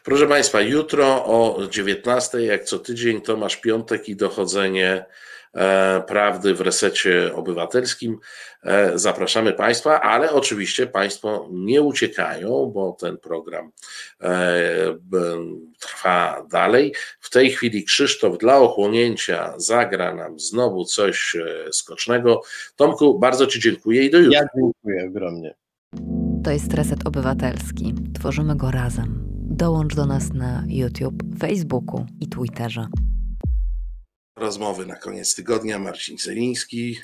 Proszę 0.03 0.27
Państwa, 0.27 0.61
jutro 0.61 1.25
o 1.25 1.67
19, 1.67 2.41
jak 2.41 2.63
co 2.63 2.79
tydzień, 2.79 3.21
Tomasz 3.21 3.57
Piątek 3.57 4.09
i 4.09 4.15
dochodzenie 4.15 5.05
prawdy 6.07 6.53
w 6.53 6.61
resecie 6.61 7.35
obywatelskim. 7.35 8.19
E, 8.63 8.99
zapraszamy 8.99 9.53
Państwa, 9.53 10.01
ale 10.01 10.31
oczywiście 10.31 10.87
Państwo 10.87 11.49
nie 11.51 11.81
uciekają, 11.81 12.71
bo 12.73 12.97
ten 12.99 13.17
program 13.17 13.71
e, 14.21 14.97
trwa 15.79 16.45
dalej. 16.51 16.93
W 17.19 17.29
tej 17.29 17.51
chwili 17.51 17.83
Krzysztof 17.83 18.37
dla 18.37 18.57
ochłonięcia 18.57 19.53
zagra 19.57 20.15
nam 20.15 20.39
znowu 20.39 20.85
coś 20.85 21.35
skocznego. 21.71 22.41
Tomku, 22.75 23.19
bardzo 23.19 23.47
Ci 23.47 23.59
dziękuję 23.59 24.05
i 24.05 24.09
do 24.09 24.19
jutra. 24.19 24.39
Ja 24.39 24.47
dziękuję 24.55 25.07
ogromnie. 25.07 25.55
To 26.43 26.51
jest 26.51 26.73
Reset 26.73 27.07
Obywatelski. 27.07 27.93
Tworzymy 28.19 28.55
go 28.55 28.71
razem. 28.71 29.23
Dołącz 29.49 29.95
do 29.95 30.05
nas 30.05 30.33
na 30.33 30.63
YouTube, 30.67 31.23
Facebooku 31.39 32.05
i 32.19 32.27
Twitterze. 32.27 32.87
Rozmowy 34.35 34.85
na 34.85 34.95
koniec 34.95 35.35
tygodnia. 35.35 35.79
Marcin 35.79 36.17
Celiński. 36.17 36.99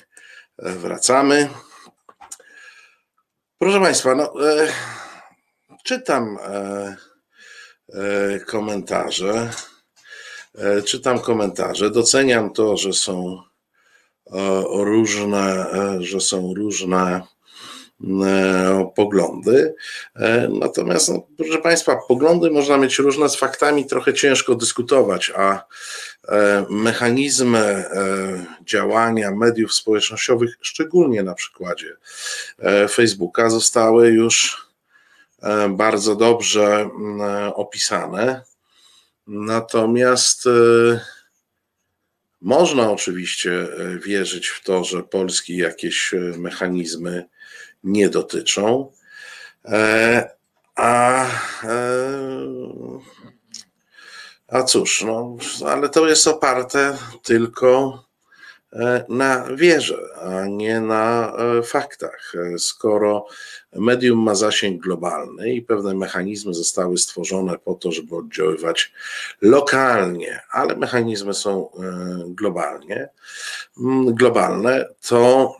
E, 0.58 0.72
wracamy. 0.72 1.48
Proszę 3.58 3.80
Państwa, 3.80 4.14
no, 4.14 4.50
e, 4.50 4.72
czytam 5.84 6.38
e, 6.42 6.96
e, 7.94 8.40
komentarze. 8.40 9.50
E, 10.54 10.82
czytam 10.82 11.20
komentarze. 11.20 11.90
Doceniam 11.90 12.52
to, 12.52 12.76
że 12.76 12.92
są 12.92 13.42
e, 14.32 14.62
różne, 14.70 15.66
że 16.00 16.20
są 16.20 16.54
różne 16.54 17.22
poglądy. 18.94 19.74
E, 20.16 20.48
natomiast, 20.48 21.08
no, 21.08 21.26
proszę 21.36 21.58
Państwa, 21.58 21.96
poglądy 22.08 22.50
można 22.50 22.76
mieć 22.76 22.98
różne, 22.98 23.28
z 23.28 23.36
faktami 23.36 23.86
trochę 23.86 24.14
ciężko 24.14 24.54
dyskutować, 24.54 25.32
a 25.36 25.66
e, 26.28 26.66
mechanizmy 26.70 27.84
działania 28.64 29.30
mediów 29.30 29.74
społecznościowych, 29.74 30.58
szczególnie 30.60 31.22
na 31.22 31.34
przykładzie 31.34 31.96
Facebooka, 32.90 33.50
zostały 33.50 34.10
już 34.10 34.66
bardzo 35.70 36.16
dobrze 36.16 36.90
opisane. 37.54 38.42
Natomiast 39.26 40.44
można 42.40 42.90
oczywiście 42.90 43.66
wierzyć 44.04 44.48
w 44.48 44.64
to, 44.64 44.84
że 44.84 45.02
Polski 45.02 45.56
jakieś 45.56 46.14
mechanizmy 46.38 47.28
nie 47.84 48.08
dotyczą. 48.08 48.92
E, 49.64 50.30
a, 50.76 51.24
e, 51.64 51.90
a 54.48 54.62
cóż, 54.62 55.02
no, 55.02 55.36
ale 55.66 55.88
to 55.88 56.08
jest 56.08 56.28
oparte 56.28 56.96
tylko 57.22 58.02
e, 58.72 59.04
na 59.08 59.44
wierze, 59.54 59.98
a 60.22 60.46
nie 60.46 60.80
na 60.80 61.32
faktach. 61.64 62.32
Skoro 62.58 63.26
medium 63.72 64.18
ma 64.18 64.34
zasięg 64.34 64.82
globalny 64.82 65.52
i 65.52 65.62
pewne 65.62 65.94
mechanizmy 65.94 66.54
zostały 66.54 66.98
stworzone 66.98 67.58
po 67.58 67.74
to, 67.74 67.92
żeby 67.92 68.16
oddziaływać 68.16 68.92
lokalnie, 69.40 70.40
ale 70.50 70.76
mechanizmy 70.76 71.34
są 71.34 71.70
globalnie, 72.26 73.08
globalne, 74.12 74.88
to 75.08 75.54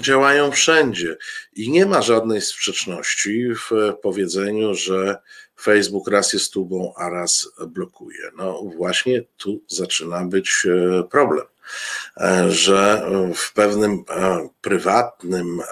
działają 0.00 0.50
wszędzie 0.50 1.16
i 1.52 1.70
nie 1.70 1.86
ma 1.86 2.02
żadnej 2.02 2.40
sprzeczności 2.40 3.54
w 3.54 3.70
powiedzeniu, 4.02 4.74
że 4.74 5.16
Facebook 5.60 6.08
raz 6.08 6.32
jest 6.32 6.52
tubą, 6.52 6.92
a 6.96 7.10
raz 7.10 7.48
blokuje. 7.66 8.30
No 8.36 8.62
właśnie 8.76 9.22
tu 9.36 9.60
zaczyna 9.68 10.24
być 10.24 10.66
e, 10.66 11.02
problem, 11.02 11.46
e, 12.16 12.50
że 12.50 13.10
w 13.34 13.52
pewnym 13.52 14.04
prywatnym 14.60 15.62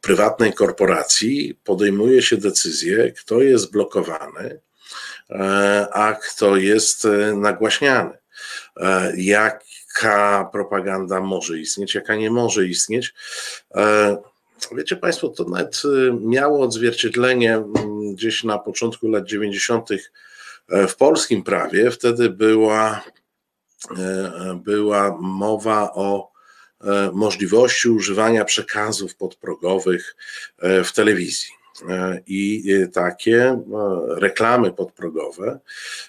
prywatnej 0.00 0.52
korporacji 0.52 1.60
podejmuje 1.64 2.22
się 2.22 2.36
decyzję, 2.36 3.12
kto 3.12 3.40
jest 3.40 3.72
blokowany, 3.72 4.60
a 5.92 6.12
kto 6.12 6.56
jest 6.56 7.06
nagłaśniany. 7.34 8.18
Jak 9.16 9.64
jaka 9.92 10.44
propaganda 10.52 11.20
może 11.20 11.58
istnieć, 11.58 11.94
jaka 11.94 12.16
nie 12.16 12.30
może 12.30 12.66
istnieć. 12.66 13.14
E, 13.74 14.16
wiecie 14.72 14.96
Państwo, 14.96 15.28
to 15.28 15.44
nawet 15.44 15.82
e, 15.84 16.12
miało 16.20 16.60
odzwierciedlenie 16.60 17.54
mm, 17.54 18.14
gdzieś 18.14 18.44
na 18.44 18.58
początku 18.58 19.08
lat 19.08 19.24
90. 19.24 19.88
E, 19.90 20.86
w 20.88 20.96
polskim 20.96 21.42
prawie. 21.42 21.90
Wtedy 21.90 22.30
była, 22.30 23.04
była 24.54 25.16
mowa 25.20 25.92
o 25.94 26.32
możliwości 27.12 27.88
używania 27.88 28.44
przekazów 28.44 29.16
podprogowych 29.16 30.16
w 30.84 30.92
telewizji. 30.94 31.61
E, 31.88 32.20
i 32.26 32.72
e, 32.72 32.88
takie 32.88 33.42
e, 33.42 33.60
reklamy 34.08 34.72
podprogowe 34.72 35.58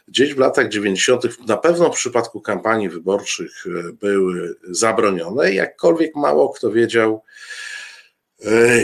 gdzieś 0.07 0.33
w 0.33 0.37
latach 0.37 0.69
90., 0.69 1.47
na 1.47 1.57
pewno 1.57 1.91
w 1.91 1.95
przypadku 1.95 2.41
kampanii 2.41 2.89
wyborczych 2.89 3.65
były 4.01 4.55
zabronione, 4.69 5.53
jakkolwiek 5.53 6.15
mało 6.15 6.49
kto 6.49 6.71
wiedział, 6.71 7.23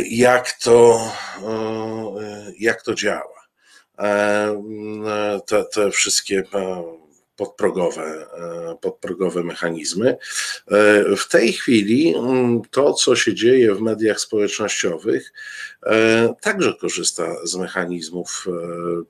jak 0.09 0.51
to, 0.51 0.99
jak 2.59 2.81
to 2.81 2.95
działa. 2.95 3.47
Te, 5.45 5.65
te 5.73 5.91
wszystkie 5.91 6.43
podprogowe, 7.39 8.03
e, 8.03 8.77
podprogowe 8.81 9.43
mechanizmy. 9.43 10.09
E, 10.09 10.17
w 11.15 11.27
tej 11.27 11.53
chwili 11.53 12.15
mm, 12.15 12.61
to, 12.71 12.93
co 12.93 13.15
się 13.15 13.33
dzieje 13.33 13.75
w 13.75 13.81
mediach 13.81 14.19
społecznościowych, 14.19 15.33
e, 15.85 16.33
także 16.41 16.73
korzysta 16.81 17.35
z 17.43 17.55
mechanizmów 17.55 18.47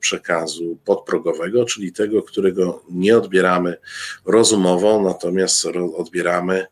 przekazu 0.00 0.78
podprogowego, 0.84 1.64
czyli 1.64 1.92
tego, 1.92 2.22
którego 2.22 2.82
nie 2.90 3.16
odbieramy 3.18 3.76
rozumowo, 4.24 5.02
natomiast 5.02 5.66
odbieramy 5.96 6.66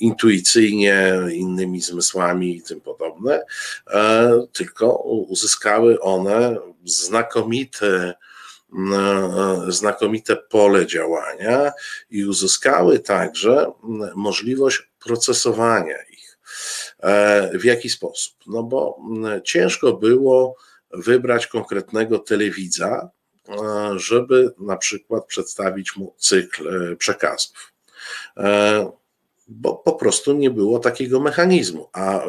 intuicyjnie, 0.00 1.14
innymi 1.32 1.80
zmysłami 1.80 2.56
i 2.56 2.62
tym 2.62 2.80
podobne, 2.80 3.42
tylko 4.52 4.96
uzyskały 5.28 6.00
one 6.00 6.56
znakomite 6.84 8.14
znakomite 9.68 10.36
pole 10.36 10.86
działania 10.86 11.72
i 12.10 12.24
uzyskały 12.24 12.98
także 12.98 13.72
możliwość 14.14 14.90
procesowania 15.04 15.96
ich. 16.10 16.14
E, 17.02 17.58
w 17.58 17.64
jaki 17.64 17.90
sposób? 17.90 18.34
No 18.46 18.62
bo 18.62 18.98
ciężko 19.44 19.92
było 19.92 20.56
wybrać 20.90 21.46
konkretnego 21.46 22.18
telewidza, 22.18 23.10
e, 23.48 23.54
żeby 23.96 24.54
na 24.58 24.76
przykład 24.76 25.26
przedstawić 25.26 25.96
mu 25.96 26.14
cykl 26.18 26.92
e, 26.92 26.96
przekazów. 26.96 27.72
Bo 29.48 29.74
po 29.74 29.92
prostu 29.92 30.32
nie 30.32 30.50
było 30.50 30.78
takiego 30.78 31.20
mechanizmu, 31.20 31.88
a 31.92 32.20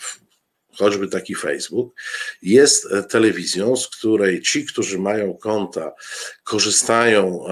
w 0.00 0.20
choćby 0.78 1.08
taki 1.08 1.34
Facebook, 1.34 1.94
jest 2.42 2.92
e, 2.92 3.02
telewizją, 3.02 3.76
z 3.76 3.88
której 3.88 4.42
ci, 4.42 4.66
którzy 4.66 4.98
mają 4.98 5.34
konta, 5.34 5.92
korzystają 6.44 7.44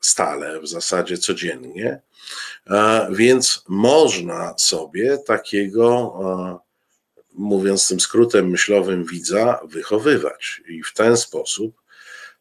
stale, 0.00 0.60
w 0.60 0.68
zasadzie 0.68 1.18
codziennie, 1.18 2.00
więc 3.10 3.64
można 3.68 4.54
sobie 4.58 5.18
takiego, 5.18 6.18
mówiąc 7.32 7.88
tym 7.88 8.00
skrótem 8.00 8.50
myślowym, 8.50 9.04
widza 9.04 9.60
wychowywać. 9.64 10.62
I 10.68 10.82
w 10.82 10.92
ten 10.92 11.16
sposób 11.16 11.80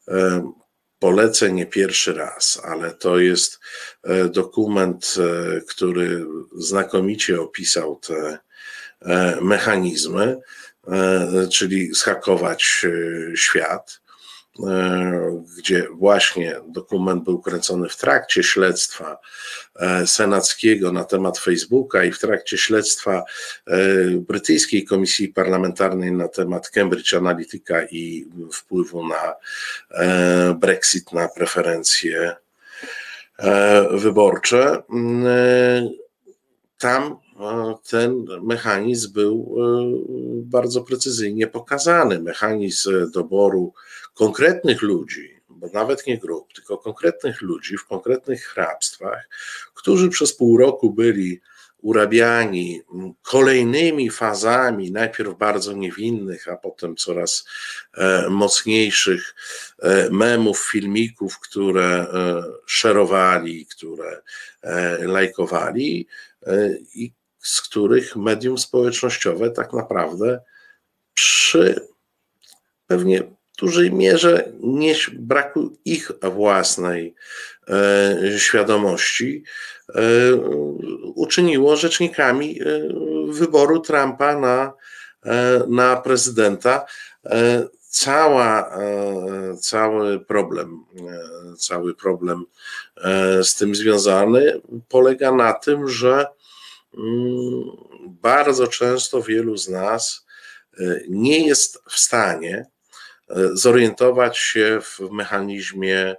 e, 0.07 0.51
polecę 0.99 1.51
nie 1.51 1.65
pierwszy 1.65 2.13
raz, 2.13 2.61
ale 2.63 2.91
to 2.91 3.19
jest 3.19 3.59
e, 4.03 4.29
dokument, 4.29 5.15
który 5.69 6.25
znakomicie 6.55 7.41
opisał 7.41 7.99
te 8.07 8.39
mechanizmy, 9.41 10.37
e, 10.87 11.47
czyli 11.51 11.93
zhakować 11.93 12.85
e, 12.85 13.37
świat, 13.37 14.03
gdzie 15.57 15.87
właśnie 15.91 16.55
dokument 16.67 17.23
był 17.23 17.41
kręcony 17.41 17.89
w 17.89 17.97
trakcie 17.97 18.43
śledztwa 18.43 19.17
senackiego 20.05 20.91
na 20.91 21.03
temat 21.03 21.37
Facebooka 21.37 22.03
i 22.03 22.11
w 22.11 22.19
trakcie 22.19 22.57
śledztwa 22.57 23.23
brytyjskiej 24.17 24.85
komisji 24.85 25.27
parlamentarnej 25.27 26.11
na 26.11 26.27
temat 26.27 26.69
Cambridge 26.69 27.13
Analytica 27.13 27.83
i 27.91 28.27
wpływu 28.53 29.07
na 29.07 29.35
Brexit, 30.55 31.13
na 31.13 31.27
preferencje 31.27 32.35
wyborcze. 33.91 34.83
Tam 36.83 37.17
ten 37.89 38.25
mechanizm 38.41 39.13
był 39.13 39.55
e, 39.57 39.63
bardzo 40.43 40.81
precyzyjnie 40.81 41.47
pokazany. 41.47 42.19
Mechanizm 42.19 43.11
doboru 43.11 43.73
konkretnych 44.13 44.81
ludzi, 44.81 45.41
bo 45.49 45.67
nawet 45.73 46.07
nie 46.07 46.17
grup, 46.17 46.53
tylko 46.53 46.77
konkretnych 46.77 47.41
ludzi 47.41 47.77
w 47.77 47.85
konkretnych 47.85 48.45
hrabstwach, 48.45 49.29
którzy 49.73 50.09
przez 50.09 50.35
pół 50.35 50.57
roku 50.57 50.93
byli 50.93 51.41
urabiani 51.81 52.81
kolejnymi 53.21 54.09
fazami, 54.09 54.91
najpierw 54.91 55.37
bardzo 55.37 55.73
niewinnych, 55.73 56.47
a 56.47 56.57
potem 56.57 56.95
coraz 56.95 57.45
e, 57.93 58.29
mocniejszych 58.29 59.35
e, 59.79 60.09
memów, 60.09 60.59
filmików, 60.59 61.39
które 61.39 62.07
szerowali, 62.65 63.65
które 63.65 64.21
lajkowali 64.99 66.07
i 66.95 67.13
z 67.39 67.61
których 67.61 68.15
medium 68.15 68.57
społecznościowe 68.57 69.51
tak 69.51 69.73
naprawdę 69.73 70.39
przy 71.13 71.87
pewnie 72.87 73.23
dużej 73.59 73.93
mierze 73.93 74.51
nie 74.59 74.95
braku 75.13 75.77
ich 75.85 76.11
własnej 76.21 77.15
e, 77.69 78.39
świadomości 78.39 79.43
e, 79.89 80.01
uczyniło 81.15 81.75
rzecznikami 81.75 82.59
e, 82.61 82.65
wyboru 83.27 83.79
Trumpa 83.79 84.39
na, 84.39 84.73
na 85.67 85.95
prezydenta. 85.95 86.85
Cała, 87.95 88.77
cały 89.59 90.25
problem, 90.25 90.85
cały 91.57 91.95
problem 91.95 92.45
z 93.43 93.55
tym 93.55 93.75
związany 93.75 94.61
polega 94.89 95.31
na 95.31 95.53
tym, 95.53 95.89
że 95.89 96.25
mm, 96.97 97.63
bardzo 98.05 98.67
często 98.67 99.21
wielu 99.21 99.57
z 99.57 99.69
nas 99.69 100.25
nie 101.09 101.47
jest 101.47 101.83
w 101.89 101.99
stanie 101.99 102.65
zorientować 103.53 104.37
się 104.37 104.79
w 104.81 104.99
mechanizmie, 105.11 105.99
e, 105.99 106.17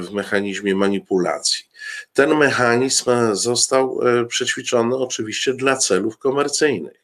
w 0.00 0.12
mechanizmie 0.12 0.74
manipulacji. 0.74 1.64
Ten 2.12 2.36
mechanizm 2.36 3.10
został 3.32 4.00
e, 4.02 4.24
przećwiczony 4.24 4.96
oczywiście 4.96 5.54
dla 5.54 5.76
celów 5.76 6.18
komercyjnych. 6.18 7.02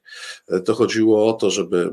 To 0.65 0.75
chodziło 0.75 1.29
o 1.29 1.33
to, 1.33 1.51
żeby 1.51 1.93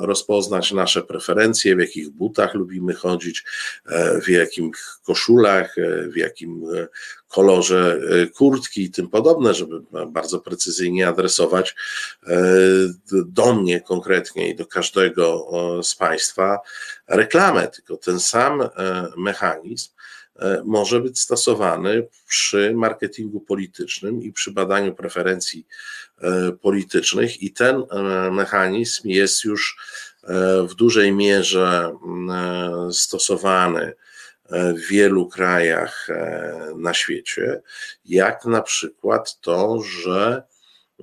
rozpoznać 0.00 0.72
nasze 0.72 1.02
preferencje, 1.02 1.76
w 1.76 1.80
jakich 1.80 2.10
butach 2.10 2.54
lubimy 2.54 2.94
chodzić, 2.94 3.44
e, 3.86 4.20
w 4.20 4.28
jakich 4.28 4.98
koszulach, 5.04 5.78
e, 5.78 6.08
w 6.08 6.16
jakim 6.16 6.62
e, 6.74 6.88
kolorze 7.30 8.00
kurtki 8.34 8.82
i 8.82 8.90
tym 8.90 9.08
podobne, 9.08 9.54
żeby 9.54 9.82
bardzo 10.06 10.40
precyzyjnie 10.40 11.08
adresować 11.08 11.76
do 13.12 13.54
mnie 13.54 13.80
konkretnie 13.80 14.50
i 14.50 14.56
do 14.56 14.66
każdego 14.66 15.50
z 15.82 15.94
Państwa 15.94 16.58
reklamę. 17.08 17.68
Tylko 17.68 17.96
ten 17.96 18.20
sam 18.20 18.68
mechanizm 19.16 19.88
E, 20.40 20.62
może 20.64 21.00
być 21.00 21.20
stosowany 21.20 22.06
przy 22.28 22.72
marketingu 22.74 23.40
politycznym 23.40 24.22
i 24.22 24.32
przy 24.32 24.52
badaniu 24.52 24.94
preferencji 24.94 25.66
e, 26.20 26.52
politycznych, 26.52 27.42
i 27.42 27.52
ten 27.52 27.76
e, 27.90 28.30
mechanizm 28.30 29.08
jest 29.08 29.44
już 29.44 29.76
w 30.68 30.74
dużej 30.74 31.12
mierze 31.12 31.96
stosowany 32.92 33.92
w 34.50 34.88
wielu 34.88 35.28
krajach 35.28 36.08
na 36.76 36.94
świecie, 36.94 37.62
jak 38.04 38.44
na 38.44 38.62
przykład 38.62 39.40
to, 39.40 39.82
że 39.82 40.42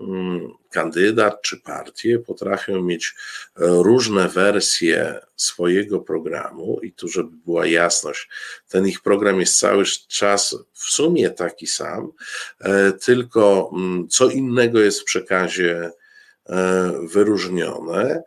Mm, 0.02 0.54
kandydat 0.70 1.42
czy 1.42 1.58
partie 1.58 2.20
potrafią 2.20 2.82
mieć 2.82 3.16
e, 3.56 3.66
różne 3.66 4.30
wersje 4.30 5.20
swojego 5.36 6.00
programu 6.00 6.80
i 6.84 6.94
tu, 6.94 7.08
żeby 7.08 7.30
była 7.46 7.66
jasność, 7.66 8.30
ten 8.70 8.88
ich 8.88 9.02
program 9.02 9.40
jest 9.40 9.60
cały 9.60 9.84
czas 10.08 10.56
w 10.74 10.84
sumie 10.84 11.30
taki 11.30 11.68
sam, 11.68 12.12
e, 12.60 12.92
tylko 12.92 13.72
mm, 13.74 14.08
co 14.08 14.30
innego 14.30 14.80
jest 14.80 15.02
w 15.02 15.06
przekazie 15.06 15.92
e, 16.50 16.94
wyróżnione, 17.12 18.24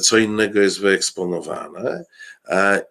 co 0.00 0.18
innego 0.18 0.60
jest 0.60 0.80
wyeksponowane 0.80 2.04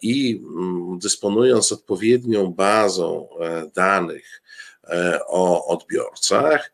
i 0.01 0.41
mm, 0.43 0.99
dysponując 0.99 1.71
odpowiednią 1.71 2.53
bazą 2.53 3.29
danych 3.75 4.41
o 5.27 5.67
odbiorcach, 5.67 6.71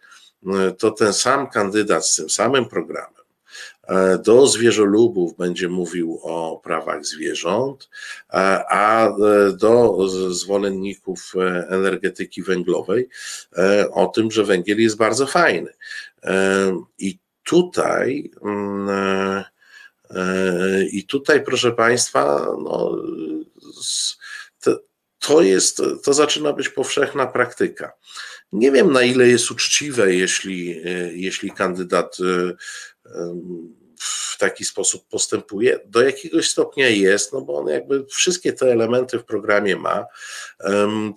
to 0.78 0.92
ten 0.92 1.14
sam 1.14 1.50
kandydat 1.50 2.08
z 2.08 2.16
tym 2.16 2.30
samym 2.30 2.66
programem 2.66 3.24
e, 3.84 4.18
do 4.18 4.48
zwierzolubów 4.48 5.38
będzie 5.38 5.70
mówił 5.70 6.20
o 6.24 6.62
prawach 6.64 7.06
zwierząt, 7.06 7.90
e, 8.30 8.34
a 8.70 9.08
e, 9.08 9.12
do 9.58 10.08
zwolenników 10.30 11.34
energetyki 11.70 12.44
węglowej 12.44 13.10
o 13.92 14.08
tym, 14.08 14.32
że 14.32 14.44
węgiel 14.44 14.82
jest 14.82 14.98
bardzo 14.98 15.28
fajny. 15.28 15.74
I 16.98 17.20
tutaj, 17.44 18.32
mm, 18.42 19.44
i 20.92 21.06
tutaj, 21.06 21.44
proszę 21.44 21.72
Państwa, 21.72 22.48
no, 22.64 22.98
to 25.20 25.42
jest, 25.42 25.82
to 26.04 26.14
zaczyna 26.14 26.54
być 26.54 26.70
powszechna 26.70 27.28
praktyka. 27.28 27.92
Nie 28.52 28.72
wiem, 28.72 28.92
na 28.92 29.02
ile 29.04 29.28
jest 29.28 29.52
uczciwe, 29.52 30.16
jeśli, 30.16 30.82
jeśli 31.14 31.52
kandydat 31.52 32.18
e, 32.20 32.54
w 34.00 34.38
taki 34.38 34.66
sposób 34.66 35.08
postępuje. 35.08 35.80
Do 35.86 36.02
jakiegoś 36.02 36.50
stopnia 36.50 36.90
jest, 36.90 37.34
no 37.34 37.42
bo 37.42 37.56
on 37.56 37.68
jakby 37.68 38.06
wszystkie 38.06 38.54
te 38.54 38.72
elementy 38.72 39.20
w 39.20 39.26
programie 39.26 39.76
ma, 39.76 40.06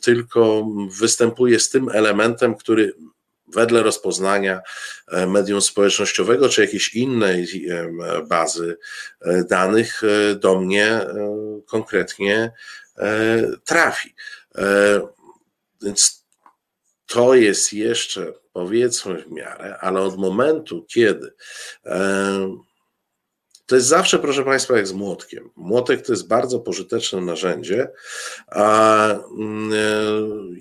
tylko 0.03 0.69
występuje 0.99 1.61
z 1.61 1.71
tym 1.71 1.89
elementem, 1.89 2.55
który 2.55 2.95
wedle 3.49 3.83
rozpoznania 3.83 4.61
e, 5.09 5.27
medium 5.27 5.61
społecznościowego 5.61 6.49
czy 6.49 6.61
jakiejś 6.61 6.95
innej 6.95 7.47
bazy 8.29 8.79
danych 9.49 10.03
do 10.37 10.61
mnie 10.61 11.01
konkretnie 11.67 12.53
trafi. 13.65 14.15
Więc 15.83 16.27
to 17.07 17.35
jest 17.35 17.73
jeszcze 17.73 18.33
powiedzmy 18.53 19.23
w 19.23 19.31
miarę, 19.31 19.79
ale 19.81 20.01
od 20.01 20.17
momentu, 20.17 20.85
kiedy 20.89 21.35
to 23.67 23.75
jest 23.75 23.89
zawsze, 23.89 24.19
proszę 24.19 24.45
Państwa, 24.45 24.77
jak 24.77 24.87
z 24.87 24.93
młotkiem. 24.93 25.51
Młotek 25.57 26.07
to 26.07 26.13
jest 26.13 26.29
bardzo 26.29 26.61
pożyteczne 26.61 27.21
narzędzie 27.21 27.89
a, 28.47 29.09
mm, 29.39 29.73
e, 29.73 29.77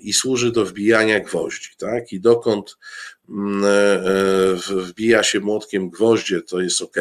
i 0.00 0.12
służy 0.12 0.52
do 0.52 0.64
wbijania 0.64 1.20
gwoździ. 1.20 1.70
Tak? 1.78 2.12
I 2.12 2.20
dokąd 2.20 2.78
mm, 3.28 3.64
e, 3.64 4.80
wbija 4.82 5.22
się 5.22 5.40
młotkiem 5.40 5.90
gwoździe, 5.90 6.42
to 6.42 6.60
jest 6.60 6.82
ok, 6.82 6.96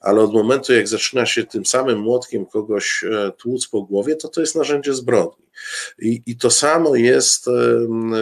ale 0.00 0.20
od 0.20 0.32
momentu, 0.32 0.72
jak 0.72 0.88
zaczyna 0.88 1.26
się 1.26 1.44
tym 1.44 1.66
samym 1.66 1.98
młotkiem 1.98 2.46
kogoś 2.46 3.04
e, 3.04 3.32
tłuc 3.32 3.68
po 3.68 3.82
głowie, 3.82 4.16
to 4.16 4.28
to 4.28 4.40
jest 4.40 4.54
narzędzie 4.54 4.94
zbrodni. 4.94 5.44
I, 5.98 6.22
I 6.26 6.36
to 6.36 6.50
samo 6.50 6.96
jest 6.96 7.44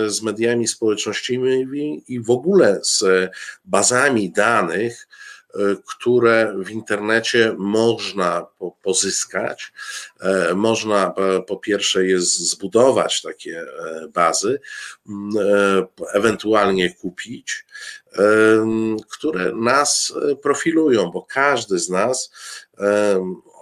z 0.06 0.22
mediami 0.22 0.68
społecznościowymi 0.68 2.04
i 2.08 2.20
w 2.20 2.30
ogóle 2.30 2.80
z 2.82 3.04
bazami 3.64 4.30
danych, 4.30 5.08
E, 5.11 5.11
które 5.86 6.55
w 6.59 6.70
internecie 6.70 7.55
można 7.59 8.46
pozyskać. 8.82 9.72
E, 10.20 10.55
można 10.55 11.14
e, 11.16 11.42
po 11.42 11.57
pierwsze 11.57 12.07
jest 12.07 12.38
zbudować 12.38 13.22
takie 13.22 13.66
bazy, 14.14 14.61
ewentualnie 16.12 16.94
kupić, 16.94 17.66
które 19.09 19.53
nas 19.55 20.14
profilują, 20.42 21.11
bo 21.11 21.22
każdy 21.22 21.78
z 21.78 21.88
nas, 21.88 22.32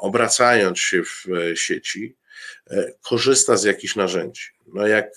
obracając 0.00 0.78
się 0.78 1.02
w 1.04 1.26
sieci, 1.54 2.16
korzysta 3.02 3.56
z 3.56 3.64
jakichś 3.64 3.96
narzędzi. 3.96 4.42
No 4.74 4.86
jak 4.86 5.10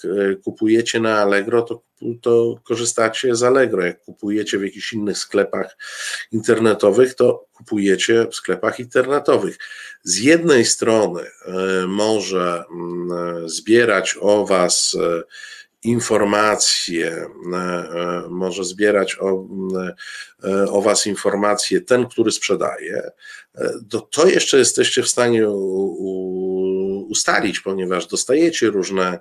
kupujecie 0.43 0.99
na 0.99 1.17
Allegro, 1.19 1.61
to 1.61 1.81
to 2.21 2.55
korzystacie 2.63 3.35
z 3.35 3.43
Allegro. 3.43 3.85
Jak 3.85 4.01
kupujecie 4.01 4.57
w 4.57 4.63
jakichś 4.63 4.93
innych 4.93 5.17
sklepach 5.17 5.77
internetowych, 6.31 7.13
to 7.13 7.45
kupujecie 7.53 8.27
w 8.31 8.35
sklepach 8.35 8.79
internetowych. 8.79 9.57
Z 10.03 10.17
jednej 10.17 10.65
strony 10.65 11.21
e, 11.21 11.87
może 11.87 12.63
mm, 12.71 13.49
zbierać 13.49 14.17
o 14.21 14.45
Was 14.45 14.97
e, 15.01 15.23
informacje, 15.83 17.25
e, 17.53 18.23
może 18.29 18.63
zbierać 18.63 19.17
o, 19.19 19.29
mm, 19.29 19.93
o 20.69 20.81
Was 20.81 21.07
informacje 21.07 21.81
ten, 21.81 22.05
który 22.05 22.31
sprzedaje, 22.31 23.11
to, 23.89 24.01
to 24.01 24.27
jeszcze 24.27 24.57
jesteście 24.57 25.03
w 25.03 25.09
stanie 25.09 25.49
ustalić, 27.13 27.59
ponieważ 27.59 28.07
dostajecie 28.07 28.69
różne 28.69 29.19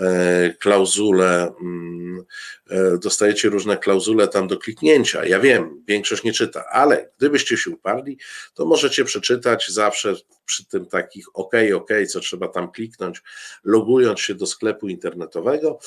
E, 0.00 0.54
klauzule, 0.60 1.54
mm, 1.60 2.24
e, 2.70 2.98
dostajecie 2.98 3.48
różne 3.48 3.76
klauzule 3.76 4.28
tam 4.28 4.48
do 4.48 4.56
kliknięcia. 4.56 5.24
Ja 5.24 5.40
wiem, 5.40 5.84
większość 5.88 6.24
nie 6.24 6.32
czyta, 6.32 6.64
ale 6.70 7.10
gdybyście 7.18 7.56
się 7.56 7.70
uparli, 7.70 8.18
to 8.54 8.66
możecie 8.66 9.04
przeczytać 9.04 9.70
zawsze 9.70 10.14
przy 10.44 10.66
tym 10.66 10.86
takich 10.86 11.26
OK, 11.34 11.52
OK, 11.74 11.90
co 12.08 12.20
trzeba 12.20 12.48
tam 12.48 12.72
kliknąć, 12.72 13.22
logując 13.64 14.20
się 14.20 14.34
do 14.34 14.46
sklepu 14.46 14.88
internetowego, 14.88 15.78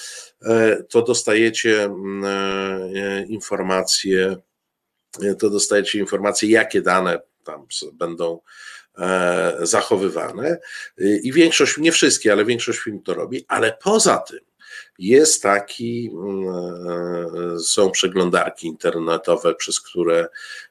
e, 0.42 0.84
to 0.84 1.02
dostajecie 1.02 1.84
mm, 1.84 2.24
informacje, 3.28 4.36
to 5.40 5.50
dostajecie 5.50 6.00
informacje, 6.00 6.50
jakie 6.50 6.82
dane 6.82 7.20
tam 7.44 7.68
będą 7.94 8.40
zachowywane. 9.62 10.58
I 10.98 11.34
większość, 11.34 11.78
nie 11.78 11.92
wszystkie, 11.92 12.32
ale 12.32 12.46
większość 12.46 12.80
film 12.80 13.02
to 13.02 13.14
robi, 13.14 13.46
ale 13.48 13.78
poza 13.84 14.18
tym 14.18 14.40
jest 15.00 15.44
taki, 15.44 16.12
mm, 16.14 16.48
e, 17.56 17.60
są 17.60 17.92
przeglądarki 17.92 18.68
internetowe, 18.68 19.56
przez 19.56 19.82
które 19.82 20.28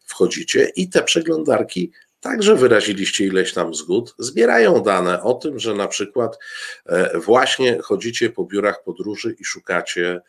wchodzicie 0.07 0.70
i 0.76 0.89
te 0.89 1.03
przeglądarki 1.03 1.93
Także 2.20 2.57
wyraziliście 2.57 3.24
ileś 3.24 3.53
tam 3.53 3.74
zgód, 3.74 4.14
zbierają 4.18 4.83
dane 4.83 5.22
o 5.22 5.35
tym, 5.35 5.59
że 5.59 5.74
na 5.74 5.89
przykład 5.89 6.39
e, 6.87 7.18
właśnie 7.18 7.79
chodzicie 7.83 8.31
po 8.31 8.45
biurach 8.45 8.83
podróży 8.85 9.37
i 9.39 9.45
szukacie 9.45 10.20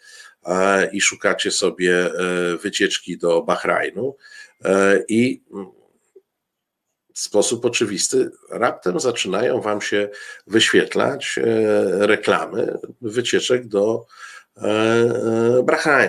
e, 0.45 0.89
i 0.91 1.01
szukacie 1.01 1.51
sobie 1.51 1.95
e, 1.95 2.11
wycieczki 2.57 3.17
do 3.17 3.41
Bahrajnu 3.41 4.15
i 5.07 5.41
w 7.19 7.21
sposób 7.21 7.65
oczywisty 7.65 8.31
raptem 8.49 8.99
zaczynają 8.99 9.61
wam 9.61 9.81
się 9.81 10.09
wyświetlać 10.47 11.39
reklamy 11.99 12.77
wycieczek 13.01 13.67
do 13.67 14.05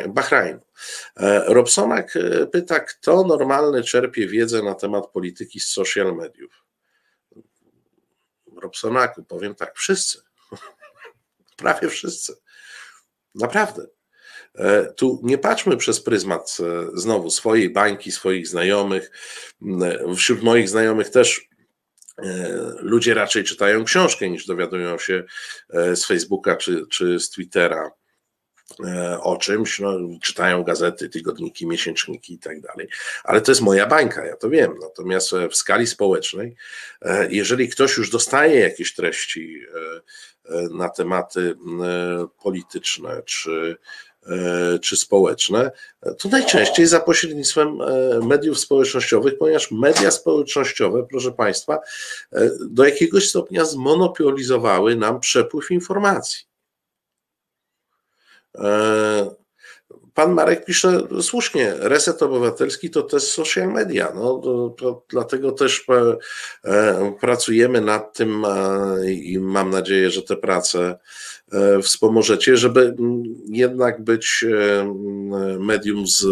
Bahrajnu. 0.08 0.60
E, 1.16 1.44
Robsonak 1.54 2.16
e, 2.16 2.46
pyta, 2.46 2.80
kto 2.80 3.24
normalny 3.24 3.84
czerpie 3.84 4.28
wiedzę 4.28 4.62
na 4.62 4.74
temat 4.74 5.06
polityki 5.06 5.60
z 5.60 5.68
social 5.68 6.16
mediów. 6.16 6.64
Robsonaku, 8.56 9.24
powiem 9.24 9.54
tak, 9.54 9.76
wszyscy. 9.76 10.22
Prawie 11.56 11.88
wszyscy. 11.88 12.34
Naprawdę. 13.34 13.86
E, 14.54 14.92
tu 14.92 15.20
nie 15.22 15.38
patrzmy 15.38 15.76
przez 15.76 16.00
pryzmat 16.00 16.58
znowu 16.94 17.30
swojej 17.30 17.70
bańki, 17.70 18.12
swoich 18.12 18.48
znajomych. 18.48 19.10
Wśród 20.16 20.42
moich 20.42 20.68
znajomych 20.68 21.10
też 21.10 21.50
ludzie 22.78 23.14
raczej 23.14 23.44
czytają 23.44 23.84
książkę 23.84 24.30
niż 24.30 24.46
dowiadują 24.46 24.98
się 24.98 25.24
z 25.70 26.06
Facebooka 26.06 26.56
czy, 26.56 26.86
czy 26.90 27.20
z 27.20 27.30
Twittera 27.30 27.90
E, 28.84 29.20
o 29.20 29.36
czymś, 29.36 29.80
no, 29.80 29.98
czytają 30.22 30.62
gazety, 30.62 31.08
tygodniki, 31.08 31.66
miesięczniki 31.66 32.34
i 32.34 32.38
tak 32.38 32.60
dalej. 32.60 32.88
Ale 33.24 33.40
to 33.40 33.50
jest 33.50 33.60
moja 33.60 33.86
bańka, 33.86 34.24
ja 34.24 34.36
to 34.36 34.50
wiem. 34.50 34.74
Natomiast 34.82 35.32
e, 35.32 35.48
w 35.48 35.56
skali 35.56 35.86
społecznej, 35.86 36.56
e, 37.02 37.28
jeżeli 37.30 37.68
ktoś 37.68 37.96
już 37.96 38.10
dostaje 38.10 38.60
jakieś 38.60 38.94
treści 38.94 39.60
na 40.70 40.88
tematy 40.88 41.56
polityczne 42.42 43.22
czy, 43.24 43.76
czy 44.82 44.96
społeczne, 44.96 45.70
to 46.18 46.28
najczęściej 46.28 46.86
za 46.86 47.00
pośrednictwem 47.00 47.78
mediów 48.22 48.58
społecznościowych, 48.58 49.38
ponieważ 49.38 49.70
media 49.70 50.10
społecznościowe, 50.10 51.06
proszę 51.10 51.32
Państwa, 51.32 51.78
do 52.60 52.84
jakiegoś 52.84 53.28
stopnia 53.28 53.64
zmonopolizowały 53.64 54.96
nam 54.96 55.20
przepływ 55.20 55.70
informacji. 55.70 56.50
E, 58.58 59.34
pan 60.14 60.32
Marek 60.32 60.64
pisze 60.64 61.00
słusznie, 61.22 61.74
reset 61.78 62.22
obywatelski 62.22 62.90
to 62.90 63.02
też 63.02 63.22
social 63.22 63.72
media. 63.72 64.12
No, 64.14 64.38
to, 64.38 64.74
to, 64.78 65.04
dlatego 65.08 65.52
też 65.52 65.86
e, 66.64 67.14
pracujemy 67.20 67.80
nad 67.80 68.16
tym 68.16 68.46
i 69.06 69.38
mam 69.38 69.70
nadzieję, 69.70 70.10
że 70.10 70.22
te 70.22 70.36
prace 70.36 70.80
e, 70.80 70.98
wspomożecie, 71.82 72.56
żeby 72.56 72.96
jednak 73.48 74.04
być 74.04 74.44
medium 75.58 76.06
z 76.06 76.26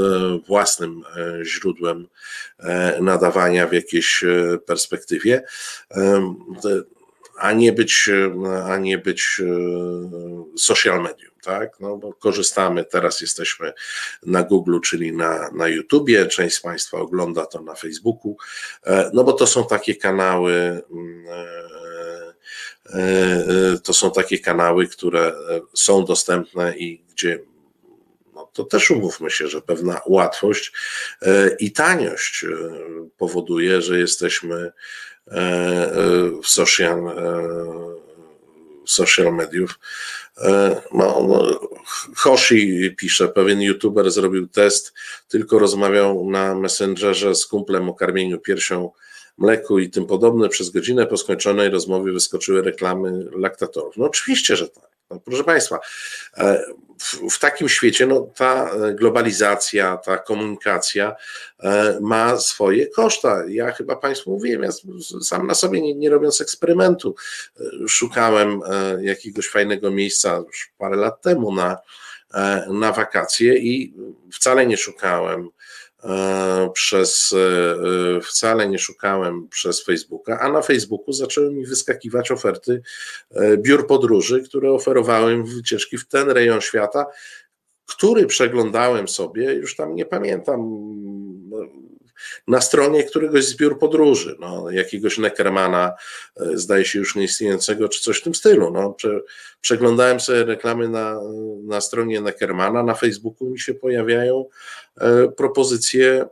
własnym 0.47 1.03
źródłem 1.43 2.09
nadawania 3.01 3.67
w 3.67 3.73
jakiejś 3.73 4.25
perspektywie. 4.67 5.43
A 7.39 7.53
nie 7.53 7.73
być, 7.73 8.11
a 8.65 8.77
nie 8.77 8.99
być 8.99 9.43
social 10.57 11.03
medium 11.03 11.29
tak? 11.49 11.81
No 11.81 11.97
bo 11.97 12.13
korzystamy, 12.13 12.85
teraz 12.85 13.21
jesteśmy 13.21 13.73
na 14.27 14.43
Google, 14.43 14.81
czyli 14.81 15.13
na, 15.13 15.51
na 15.51 15.69
YouTubie, 15.69 16.27
część 16.27 16.57
z 16.57 16.61
Państwa 16.61 16.99
ogląda 16.99 17.47
to 17.47 17.63
na 17.63 17.75
Facebooku, 17.75 18.37
e, 18.87 19.11
no 19.15 19.25
bo 19.25 19.33
to 19.33 19.47
są 19.47 19.67
takie 19.67 19.97
kanały, 19.97 20.53
mm, 20.53 21.27
e, 21.29 21.33
e, 21.33 22.28
to 23.83 23.95
są 23.95 24.11
takie 24.11 24.39
kanały, 24.39 24.89
które 24.89 25.33
są 25.75 26.05
dostępne 26.05 26.79
i 26.79 27.03
gdzie 27.13 27.41
no 28.35 28.51
to 28.53 28.65
też 28.65 28.91
umówmy 28.91 29.31
się, 29.31 29.49
że 29.49 29.61
pewna 29.63 30.01
łatwość 30.07 30.73
i 31.59 31.73
taniość 31.73 32.47
powoduje, 33.19 33.83
że 33.83 33.99
jesteśmy 33.99 34.73
w 36.43 36.47
social, 36.47 37.03
social 38.89 39.35
mediów. 39.35 39.79
E, 40.39 40.83
no, 40.95 41.27
no, 41.29 41.61
Hoshi 42.17 42.95
pisze, 42.97 43.29
pewien 43.29 43.61
youtuber 43.63 44.11
zrobił 44.11 44.49
test, 44.49 44.95
tylko 45.29 45.59
rozmawiał 45.59 46.31
na 46.31 46.55
Messengerze 46.55 47.35
z 47.35 47.47
kumplem 47.47 47.89
o 47.89 47.95
karmieniu 47.95 48.39
piersią, 48.39 48.91
mleku 49.39 49.79
i 49.79 49.91
tym 49.91 50.07
podobne. 50.07 50.49
Przez 50.49 50.71
godzinę 50.71 51.07
po 51.07 51.17
skończonej 51.17 51.71
rozmowie 51.71 52.13
wyskoczyły 52.13 52.63
reklamy 52.63 53.25
laktatorów. 53.33 53.97
No 53.97 54.07
oczywiście, 54.07 54.57
że 54.57 54.69
tak. 54.69 54.89
No, 55.11 55.21
proszę 55.25 55.45
Państwa, 55.45 55.79
e, 56.37 56.65
w, 56.99 57.35
w, 57.35 57.39
takim 57.39 57.69
świecie 57.69 58.07
no, 58.07 58.29
ta 58.37 58.71
globalizacja, 58.95 59.97
ta 59.97 60.19
komunikacja 60.19 61.17
e, 61.61 61.99
ma 62.01 62.37
swoje 62.37 62.87
koszta. 62.87 63.43
Ja 63.49 63.73
chyba 63.73 63.97
Państwu 63.97 64.31
mówiłem, 64.31 64.63
ja 64.63 64.71
sam 65.23 65.47
na 65.47 65.55
sobie, 65.55 65.81
nie, 65.81 65.95
nie 65.95 66.11
robiąc 66.11 66.41
eksperymentu, 66.41 67.15
e, 67.61 67.89
szukałem 67.89 68.61
jakiegoś 69.01 69.49
fajnego 69.49 69.91
miejsca 69.91 70.37
już 70.47 70.73
parę 70.79 70.97
lat 70.97 71.23
temu 71.23 71.55
na, 71.55 71.77
na 72.71 72.93
wakacje 72.93 73.59
i 73.59 73.95
wcale 74.33 74.67
nie 74.67 74.77
szukałem 74.77 75.49
przez, 76.73 77.35
e, 78.17 78.21
wcale 78.21 78.69
nie 78.69 78.79
szukałem 78.79 79.49
przez 79.49 79.85
Facebooka, 79.85 80.39
a 80.41 80.53
na 80.53 80.63
Facebooku 80.63 81.13
zaczęły 81.13 81.53
mi 81.53 81.67
wyskakiwać 81.67 82.31
oferty 82.31 82.83
e, 83.31 83.57
biur 83.57 83.87
podróży, 83.87 84.43
które 84.43 84.73
oferowały 84.73 85.45
wycieczki 85.45 85.99
w 85.99 86.09
ten 86.09 86.31
rejon 86.31 86.61
świata, 86.61 87.07
który 87.87 88.27
przeglądałem 88.27 89.09
sobie, 89.09 89.55
już 89.55 89.77
tam 89.77 89.95
nie 89.95 90.05
pamiętam, 90.05 90.61
na 92.47 92.61
stronie 92.61 93.05
któregoś 93.05 93.45
z 93.45 93.57
biur 93.57 93.79
podróży, 93.79 94.37
no, 94.41 94.71
jakiegoś 94.71 95.19
Neckermana, 95.19 95.93
e, 96.37 96.59
zdaje 96.59 96.85
się 96.85 96.99
już 96.99 97.17
nieistniejącego, 97.17 97.89
czy 97.89 98.01
coś 98.01 98.19
w 98.19 98.23
tym 98.23 98.35
stylu. 98.35 98.71
No, 98.71 98.93
prze, 98.93 99.21
przeglądałem 99.61 100.21
sobie 100.21 100.45
reklamy 100.45 100.89
na, 100.89 101.21
na 101.63 101.81
stronie 101.81 102.21
Neckermana, 102.21 102.83
na 102.83 102.95
Facebooku 102.95 103.51
mi 103.51 103.61
się 103.61 103.75
pojawiają 103.75 104.45
e, 105.01 105.29
propozycje 105.29 106.09
e, 106.15 106.29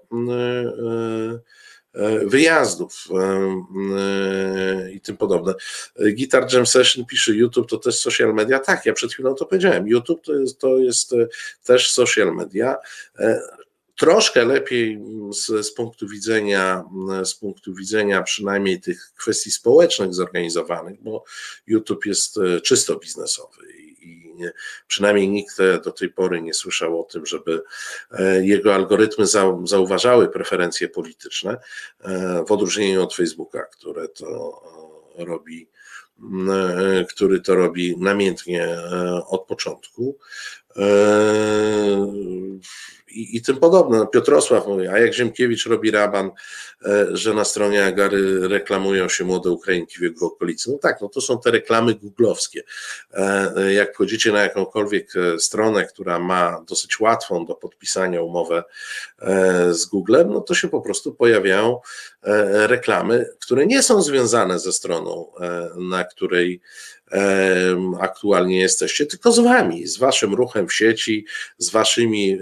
e, 1.95 2.27
wyjazdów 2.27 3.05
e, 3.11 4.93
i 4.93 5.01
tym 5.01 5.17
podobne. 5.17 5.55
Guitar 6.17 6.53
Jam 6.53 6.67
Session 6.67 7.07
pisze 7.07 7.33
YouTube 7.33 7.71
to 7.71 7.77
też 7.77 7.99
social 7.99 8.35
media. 8.35 8.59
Tak, 8.59 8.87
ja 8.87 8.93
przed 8.93 9.13
chwilą 9.13 9.35
to 9.35 9.47
powiedziałem. 9.47 9.89
YouTube 9.89 10.25
to 10.25 10.35
jest, 10.35 10.59
to 10.59 10.79
jest 10.79 11.15
też 11.65 11.93
social 11.93 12.35
media 12.35 12.77
troszkę 13.97 14.45
lepiej 14.45 15.01
z, 15.33 15.67
z, 15.67 15.75
punktu 15.75 16.09
widzenia, 16.09 16.85
z 17.25 17.35
punktu 17.35 17.75
widzenia 17.75 18.23
przynajmniej 18.23 18.81
tych 18.81 19.13
kwestii 19.19 19.51
społecznych 19.51 20.15
zorganizowanych, 20.15 21.03
bo 21.03 21.25
YouTube 21.67 22.07
jest 22.07 22.39
e, 22.39 22.61
czysto 22.61 22.97
biznesowy 22.97 23.73
i 23.73 24.37
przynajmniej 24.87 25.29
nikt 25.29 25.57
do 25.85 25.93
tej 25.93 26.09
pory 26.09 26.43
nie 26.43 26.55
słyszał 26.55 27.01
o 27.01 27.05
tym, 27.05 27.27
żeby 27.27 27.63
e, 28.11 28.47
jego 28.47 28.75
algorytmy 28.75 29.27
zauważały 29.65 30.29
preferencje 30.29 30.89
polityczne, 30.89 31.57
e, 32.01 32.45
w 32.49 32.53
odróżnieniu 32.53 33.03
od 33.03 33.15
Facebooka, 33.15 33.63
które 33.63 34.09
to 34.09 34.63
robi 35.17 35.69
który 37.09 37.41
to 37.41 37.55
robi 37.55 37.97
namiętnie 37.99 38.79
od 39.29 39.47
początku 39.47 40.19
i, 43.17 43.37
i 43.37 43.43
tym 43.43 43.57
podobne. 43.57 43.99
No, 43.99 44.07
Piotrosław 44.07 44.67
mówi, 44.67 44.89
a 44.89 44.99
jak 44.99 45.15
Ziemkiewicz 45.15 45.67
robi 45.67 45.91
raban, 45.91 46.31
e, 46.85 47.07
że 47.17 47.35
na 47.35 47.45
stronie 47.45 47.85
Agary 47.85 48.49
reklamują 48.49 49.09
się 49.09 49.25
młode 49.25 49.51
Ukrainki 49.51 49.99
w 49.99 50.03
jego 50.03 50.27
okolicy. 50.27 50.71
No 50.71 50.79
tak, 50.79 51.01
no 51.01 51.09
to 51.09 51.21
są 51.21 51.41
te 51.41 51.51
reklamy 51.51 51.95
googlowskie. 51.95 52.63
E, 53.13 53.53
e, 53.57 53.73
jak 53.73 53.95
wchodzicie 53.95 54.33
na 54.33 54.43
jakąkolwiek 54.43 55.13
stronę, 55.39 55.85
która 55.85 56.19
ma 56.19 56.65
dosyć 56.69 57.01
łatwą 57.01 57.47
do 57.47 57.55
podpisania 57.55 58.23
umowę 58.23 58.65
z 59.71 59.85
Googlem, 59.87 60.33
no 60.33 60.41
to 60.41 60.55
się 60.55 60.69
po 60.69 60.81
prostu 60.81 61.15
pojawiają 61.15 61.81
reklamy, 62.53 63.27
które 63.41 63.67
nie 63.67 63.83
są 63.83 64.03
związane 64.03 64.59
ze 64.59 64.73
stroną, 64.73 65.33
na 65.77 66.05
której 66.05 66.61
aktualnie 68.01 68.61
jesteście, 68.61 69.07
tylko 69.07 69.33
z 69.33 69.39
wami, 69.39 69.87
z 69.87 69.99
waszym 69.99 70.35
ruchem 70.35 70.69
w 70.69 70.75
sieci, 70.75 71.25
z 71.59 71.71
waszymi 71.71 72.39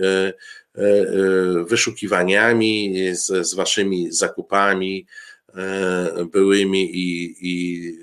E, 0.78 0.82
e, 0.82 1.64
wyszukiwaniami, 1.64 2.94
z, 3.12 3.46
z 3.46 3.54
waszymi 3.54 4.12
zakupami 4.12 5.06
e, 5.54 6.24
byłymi 6.24 6.96
i, 6.96 7.36
i 7.40 7.98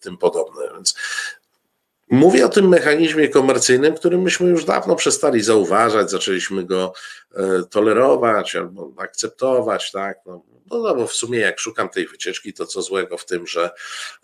tym 0.00 0.18
podobne. 0.18 0.62
Więc 0.74 0.94
Mówię 2.10 2.46
o 2.46 2.48
tym 2.48 2.68
mechanizmie 2.68 3.28
komercyjnym, 3.28 3.94
który 3.94 4.18
myśmy 4.18 4.48
już 4.50 4.64
dawno 4.64 4.96
przestali 4.96 5.42
zauważać, 5.42 6.10
zaczęliśmy 6.10 6.64
go 6.64 6.92
e, 7.34 7.62
tolerować 7.70 8.56
albo 8.56 8.92
akceptować, 8.96 9.92
tak? 9.92 10.18
No, 10.26 10.42
no, 10.72 10.78
no 10.78 10.94
bo 10.94 11.06
w 11.06 11.12
sumie 11.12 11.38
jak 11.38 11.60
szukam 11.60 11.88
tej 11.88 12.06
wycieczki, 12.06 12.52
to 12.52 12.66
co 12.66 12.82
złego 12.82 13.18
w 13.18 13.26
tym, 13.26 13.46
że 13.46 13.70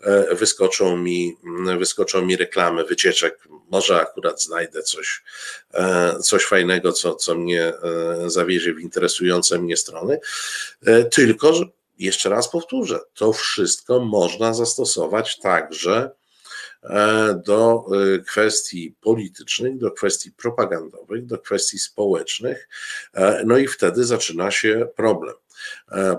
e, 0.01 0.35
wyskoczą 0.35 0.97
mi, 0.97 1.37
wyskoczą 1.77 2.25
mi 2.25 2.35
reklamy 2.35 2.83
wycieczek. 2.83 3.39
Może 3.69 4.01
akurat 4.01 4.41
znajdę 4.41 4.83
coś, 4.83 5.23
e, 5.73 6.19
coś 6.19 6.45
fajnego, 6.45 6.91
co, 6.91 7.15
co 7.15 7.35
mnie 7.35 7.73
zawiezie 8.27 8.73
w 8.73 8.79
interesujące 8.79 9.59
mnie 9.59 9.77
strony. 9.77 10.19
Tylko, 11.11 11.53
że 11.53 11.65
jeszcze 11.99 12.29
raz 12.29 12.51
powtórzę, 12.51 12.99
to 13.13 13.33
wszystko 13.33 13.99
można 13.99 14.53
zastosować 14.53 15.39
także 15.39 16.11
E, 16.83 17.41
do 17.45 17.85
e, 18.15 18.19
kwestii 18.19 18.95
politycznych, 19.01 19.77
do 19.77 19.91
kwestii 19.91 20.31
propagandowych, 20.31 21.25
do 21.25 21.37
kwestii 21.37 21.79
społecznych, 21.79 22.69
e, 23.13 23.43
no 23.45 23.57
i 23.57 23.67
wtedy 23.67 24.03
zaczyna 24.03 24.51
się 24.51 24.87
problem. 24.95 25.35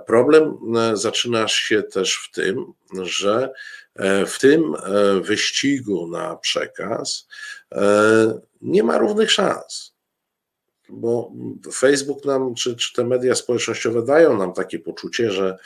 Problem 0.06 0.58
zaczyna 0.94 1.48
się 1.48 1.82
też 1.82 2.14
w 2.14 2.34
tym, 2.34 2.72
że 3.02 3.52
w 4.26 4.38
tym 4.38 4.74
wyścigu 5.22 6.08
na 6.08 6.36
przekaz 6.36 7.28
nie 8.62 8.82
ma 8.82 8.98
równych 8.98 9.30
szans 9.30 9.94
bo 10.92 11.32
Facebook 11.72 12.24
nam, 12.24 12.54
czy, 12.54 12.76
czy 12.76 12.94
te 12.94 13.04
media 13.04 13.34
społecznościowe 13.34 14.02
dają 14.02 14.38
nam 14.38 14.52
takie 14.52 14.78
poczucie, 14.78 15.30
że, 15.30 15.58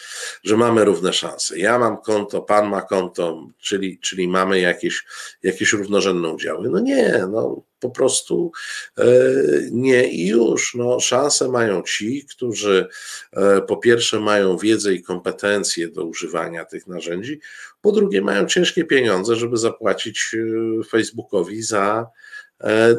że 0.44 0.56
mamy 0.56 0.84
równe 0.84 1.12
szanse. 1.12 1.58
Ja 1.58 1.78
mam 1.78 1.96
konto, 1.96 2.42
pan 2.42 2.68
ma 2.68 2.82
konto, 2.82 3.46
czyli, 3.58 3.98
czyli 3.98 4.28
mamy 4.28 4.60
jakieś, 4.60 5.04
jakieś 5.42 5.72
równorzędne 5.72 6.28
udziały. 6.28 6.70
No 6.70 6.80
nie, 6.80 7.26
no 7.30 7.62
po 7.84 7.90
prostu 7.90 8.52
e, 8.98 9.04
nie 9.70 10.08
i 10.08 10.28
już. 10.28 10.74
No, 10.74 11.00
szanse 11.00 11.48
mają 11.48 11.82
ci, 11.82 12.26
którzy 12.30 12.88
e, 13.32 13.60
po 13.60 13.76
pierwsze 13.76 14.20
mają 14.20 14.56
wiedzę 14.56 14.94
i 14.94 15.02
kompetencje 15.02 15.88
do 15.88 16.04
używania 16.04 16.64
tych 16.64 16.86
narzędzi, 16.86 17.40
po 17.80 17.92
drugie 17.92 18.22
mają 18.22 18.46
ciężkie 18.46 18.84
pieniądze, 18.84 19.36
żeby 19.36 19.56
zapłacić 19.56 20.34
e, 20.34 20.84
Facebookowi 20.84 21.62
za 21.62 22.06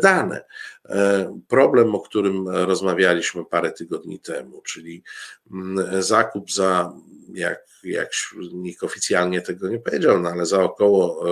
dane. 0.02 0.44
E, 0.90 1.40
problem, 1.48 1.96
o 1.96 2.00
którym 2.00 2.48
rozmawialiśmy 2.50 3.46
parę 3.46 3.72
tygodni 3.72 4.20
temu, 4.20 4.62
czyli 4.62 5.04
mm, 5.52 6.04
zakup 6.04 6.52
za, 6.52 6.94
jak, 7.34 7.68
jak 7.84 8.10
nikt 8.54 8.84
oficjalnie 8.84 9.42
tego 9.42 9.70
nie 9.70 9.80
powiedział, 9.80 10.20
no 10.20 10.30
ale 10.30 10.46
za 10.46 10.64
około 10.64 11.26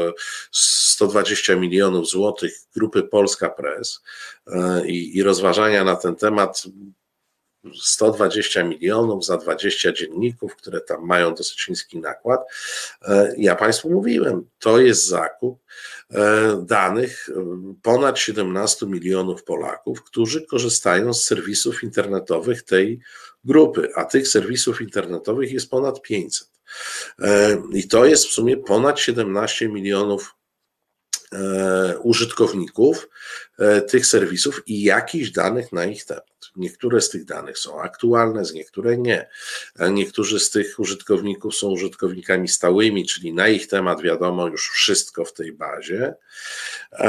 120 0.52 1.54
e, 1.54 1.56
milionów 1.56 2.10
złotych 2.10 2.54
grupy 2.76 3.04
Polska 3.04 3.50
Press 3.50 4.02
i, 4.86 5.18
i 5.18 5.24
rozważania 5.24 5.84
na 5.84 5.96
ten 5.96 6.16
temat 6.16 6.64
120 7.82 8.64
milionów 8.64 9.26
za 9.26 9.38
20 9.38 9.92
dzienników, 9.92 10.56
które 10.56 10.82
tam 10.82 11.06
mają 11.06 11.36
dosyć 11.36 11.70
niski 11.70 12.00
nakład. 12.00 12.42
Ja 13.38 13.56
Państwu 13.56 13.90
mówiłem, 13.90 14.46
to 14.60 14.80
jest 14.80 15.08
zakup 15.08 15.64
E, 16.14 16.66
danych 16.66 17.30
e, 17.30 17.74
ponad 17.82 18.20
17 18.20 18.86
milionów 18.86 19.44
Polaków, 19.44 20.04
którzy 20.04 20.46
korzystają 20.46 21.14
z 21.14 21.24
serwisów 21.24 21.84
internetowych 21.84 22.64
tej 22.64 23.00
grupy, 23.44 23.90
a 23.96 24.06
tych 24.06 24.28
serwisów 24.28 24.82
internetowych 24.82 25.52
jest 25.52 25.70
ponad 25.70 26.02
500. 26.02 26.50
E, 27.20 27.58
I 27.74 27.88
to 27.88 28.06
jest 28.06 28.26
w 28.26 28.32
sumie 28.32 28.58
ponad 28.58 29.00
17 29.00 29.70
milionów 29.70 30.36
użytkowników 32.02 33.10
tych 33.88 34.06
serwisów 34.06 34.68
i 34.68 34.84
jakichś 34.84 35.30
danych 35.30 35.74
na 35.74 35.86
ich 35.86 36.06
temat. 36.06 36.34
Niektóre 36.56 37.02
z 37.02 37.10
tych 37.10 37.26
danych 37.26 37.60
są 37.60 37.82
aktualne, 37.82 38.46
z 38.46 38.54
niektóre 38.54 38.98
nie. 38.98 39.30
Niektórzy 39.92 40.40
z 40.40 40.50
tych 40.50 40.80
użytkowników 40.80 41.56
są 41.56 41.68
użytkownikami 41.68 42.48
stałymi, 42.48 43.06
czyli 43.06 43.34
na 43.34 43.48
ich 43.48 43.68
temat 43.68 44.02
wiadomo 44.02 44.48
już 44.48 44.70
wszystko 44.70 45.26
w 45.26 45.34
tej 45.34 45.52
bazie. 45.52 46.16
E, 46.92 47.06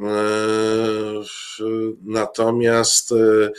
e, 0.00 0.16
natomiast 2.04 3.12
e, 3.12 3.52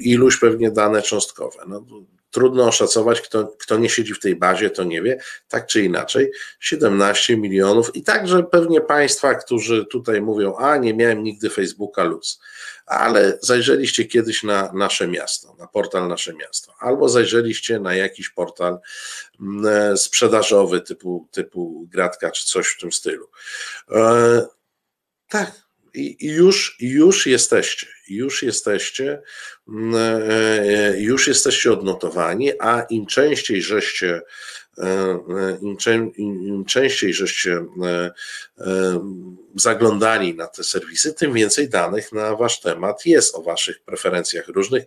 iluś 0.00 0.38
pewnie 0.38 0.70
dane 0.70 1.02
cząstkowe. 1.02 1.58
No, 1.68 1.84
trudno 2.30 2.68
oszacować, 2.68 3.20
kto, 3.20 3.56
kto 3.58 3.78
nie 3.78 3.90
siedzi 3.90 4.14
w 4.14 4.20
tej 4.20 4.36
bazie, 4.36 4.70
to 4.70 4.84
nie 4.84 5.02
wie, 5.02 5.20
tak 5.48 5.66
czy 5.66 5.84
inaczej, 5.84 6.30
17 6.60 7.36
milionów 7.36 7.96
i 7.96 8.02
także 8.02 8.42
pewnie 8.42 8.80
Państwa, 8.80 9.34
którzy 9.34 9.86
tutaj 9.86 10.22
mówią, 10.22 10.56
a 10.56 10.76
nie 10.76 10.94
miałem 10.94 11.22
nigdy 11.22 11.50
Facebooka 11.50 12.04
luz, 12.04 12.40
ale 12.86 13.38
zajrzeliście 13.42 14.04
kiedyś 14.04 14.42
na 14.42 14.72
nasze 14.72 15.08
miasto, 15.08 15.56
na 15.58 15.66
portal 15.66 16.08
Nasze 16.08 16.34
Miasto, 16.34 16.72
albo 16.78 17.08
zajrzeliście 17.08 17.80
na 17.80 17.94
jakiś 17.94 18.28
portal 18.28 18.78
mm, 19.40 19.98
sprzedażowy 19.98 20.80
typu, 20.80 21.28
typu 21.30 21.86
Gratka 21.90 22.30
czy 22.30 22.46
coś 22.46 22.66
w 22.66 22.80
tym 22.80 22.92
stylu. 22.92 23.28
E, 23.90 24.46
tak, 25.28 25.52
i 25.94 26.16
już, 26.20 26.76
już 26.80 27.26
jesteście, 27.26 27.86
już 28.10 28.42
jesteście, 28.42 29.22
mm, 29.68 29.94
e, 29.94 30.00
e, 30.00 31.00
już 31.00 31.28
jesteście 31.28 31.72
odnotowani, 31.72 32.52
a 32.60 32.80
im 32.90 33.06
częściej 33.06 33.62
żeście 33.62 34.20
im, 35.60 36.46
im 36.46 36.64
częściej 36.64 37.14
żeście 37.14 37.64
e, 37.82 38.10
e, 38.58 39.00
zaglądali 39.54 40.34
na 40.34 40.46
te 40.46 40.64
serwisy, 40.64 41.14
tym 41.14 41.32
więcej 41.32 41.68
danych 41.68 42.12
na 42.12 42.36
wasz 42.36 42.60
temat 42.60 43.06
jest 43.06 43.34
o 43.34 43.42
waszych 43.42 43.80
preferencjach 43.80 44.48
różnych. 44.48 44.84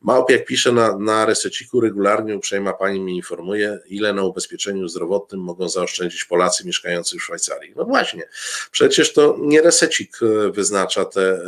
Małp, 0.00 0.30
jak 0.30 0.44
pisze 0.44 0.72
na, 0.72 0.98
na 0.98 1.26
reseciku, 1.26 1.80
regularnie 1.80 2.36
uprzejma 2.36 2.72
pani 2.72 3.00
mnie 3.00 3.16
informuje, 3.16 3.78
ile 3.86 4.12
na 4.12 4.22
ubezpieczeniu 4.22 4.88
zdrowotnym 4.88 5.40
mogą 5.40 5.68
zaoszczędzić 5.68 6.24
Polacy 6.24 6.66
mieszkający 6.66 7.18
w 7.18 7.22
Szwajcarii. 7.22 7.72
No 7.76 7.84
właśnie, 7.84 8.22
przecież 8.70 9.12
to 9.12 9.36
nie 9.40 9.62
resecik 9.62 10.18
wyznacza 10.52 11.04
te 11.04 11.38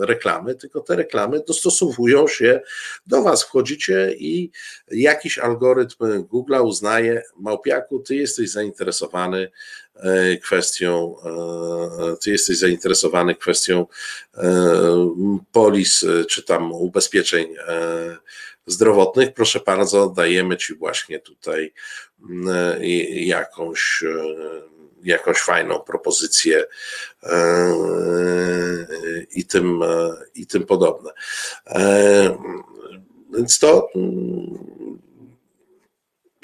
reklamy, 0.00 0.54
tylko 0.54 0.80
te 0.80 0.96
reklamy 0.96 1.42
dostosowują 1.46 2.28
się 2.28 2.60
do 3.06 3.22
was. 3.22 3.42
Wchodzicie 3.42 4.14
i 4.18 4.50
jakiś 4.90 5.38
algorytm 5.38 6.22
Google 6.22 6.54
uznaje, 6.62 7.22
Małpiaku, 7.40 8.00
ty 8.00 8.16
jesteś 8.16 8.50
zainteresowany 8.50 9.50
e, 9.96 10.36
kwestią, 10.36 11.16
e, 11.24 12.16
ty 12.16 12.30
jesteś 12.30 12.58
zainteresowany 12.58 13.34
kwestią 13.34 13.86
e, 14.36 14.42
polis 15.52 16.06
czy 16.28 16.42
tam 16.42 16.72
ubezpieczeń 16.72 17.54
zdrowotnych. 18.66 19.34
Proszę 19.34 19.60
bardzo, 19.66 20.08
dajemy 20.08 20.56
ci 20.56 20.74
właśnie 20.74 21.18
tutaj 21.18 21.72
jakąś 23.10 24.04
jakąś 25.04 25.38
fajną 25.38 25.80
propozycję 25.80 26.64
i 29.30 29.44
tym, 29.44 29.80
i 30.34 30.46
tym 30.46 30.66
podobne. 30.66 31.10
Więc 33.34 33.58
to 33.58 33.88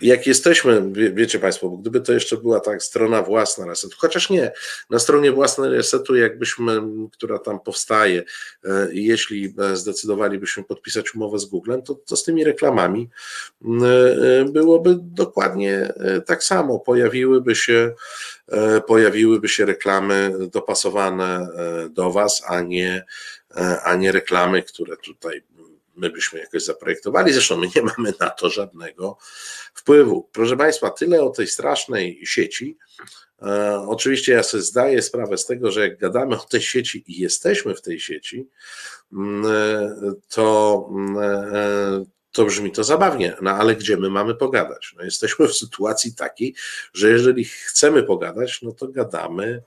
jak 0.03 0.27
jesteśmy, 0.27 0.93
wie, 0.93 1.13
wiecie 1.13 1.39
Państwo, 1.39 1.69
bo 1.69 1.77
gdyby 1.77 2.01
to 2.01 2.13
jeszcze 2.13 2.37
była 2.37 2.61
tak 2.61 2.83
strona 2.83 3.23
własna 3.23 3.67
resetu, 3.67 3.97
chociaż 3.99 4.31
nie, 4.31 4.53
na 4.91 4.99
stronie 4.99 5.33
własnej 5.33 5.71
resetu, 5.71 6.17
jakbyśmy, 6.17 6.83
która 7.13 7.39
tam 7.39 7.61
powstaje, 7.61 8.23
e, 8.65 8.89
jeśli 8.93 9.55
e, 9.59 9.77
zdecydowalibyśmy 9.77 10.65
podpisać 10.65 11.15
umowę 11.15 11.39
z 11.39 11.45
Googlem, 11.45 11.83
to, 11.83 11.95
to 11.95 12.17
z 12.17 12.25
tymi 12.25 12.45
reklamami 12.45 13.11
e, 13.65 14.45
byłoby 14.45 14.97
dokładnie 15.01 15.93
tak 16.27 16.45
samo. 16.45 16.79
Pojawiłyby 16.79 17.55
się, 17.55 17.95
pojawiłyby 18.87 19.49
się 19.49 19.65
reklamy 19.65 20.33
dopasowane 20.53 21.49
do 21.91 22.11
Was, 22.11 22.43
a 22.47 22.61
nie, 22.61 23.05
a 23.85 23.97
nie 23.97 24.13
reklamy, 24.13 24.63
które 24.63 24.97
tutaj 24.97 25.43
my 25.97 26.11
byśmy 26.11 26.39
jakoś 26.39 26.65
zaprojektowali. 26.65 27.33
Zresztą 27.33 27.57
my 27.57 27.67
nie 27.77 27.83
mamy 27.83 28.13
na 28.21 28.31
to 28.31 28.51
żadnego 28.51 29.19
wpływu. 29.75 30.29
Proszę 30.33 30.57
Państwa, 30.57 30.91
tyle 30.91 31.23
o 31.23 31.31
tej 31.31 31.47
strasznej 31.47 32.21
sieci. 32.25 32.79
E, 33.43 33.81
oczywiście 33.89 34.33
ja 34.33 34.43
sobie 34.43 34.63
zdaję 34.63 35.03
sprawę 35.03 35.39
z 35.39 35.47
tego, 35.47 35.71
że 35.71 35.81
jak 35.81 35.99
gadamy 35.99 36.37
o 36.37 36.45
tej 36.45 36.61
sieci 36.61 37.05
i 37.07 37.21
jesteśmy 37.21 37.75
w 37.75 37.83
tej 37.83 38.01
sieci, 38.01 38.49
mm, 39.13 39.47
e, 39.47 40.13
to, 40.29 40.89
mm, 40.91 41.19
e, 41.55 42.05
to 42.33 42.45
brzmi 42.45 42.73
to 42.73 42.85
zabawnie, 42.85 43.37
no 43.43 43.51
ale 43.51 43.77
gdzie 43.77 43.97
my 43.97 44.11
mamy 44.11 44.35
pogadać? 44.35 44.95
No 44.97 45.05
jesteśmy 45.05 45.49
w 45.49 45.55
sytuacji 45.55 46.15
takiej, 46.15 46.55
że 46.93 47.11
jeżeli 47.11 47.45
chcemy 47.45 48.03
pogadać, 48.03 48.63
no 48.63 48.73
to 48.73 48.89
gadamy, 48.89 49.63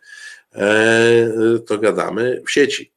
to 1.68 1.78
gadamy 1.78 2.42
w 2.48 2.52
sieci. 2.52 2.94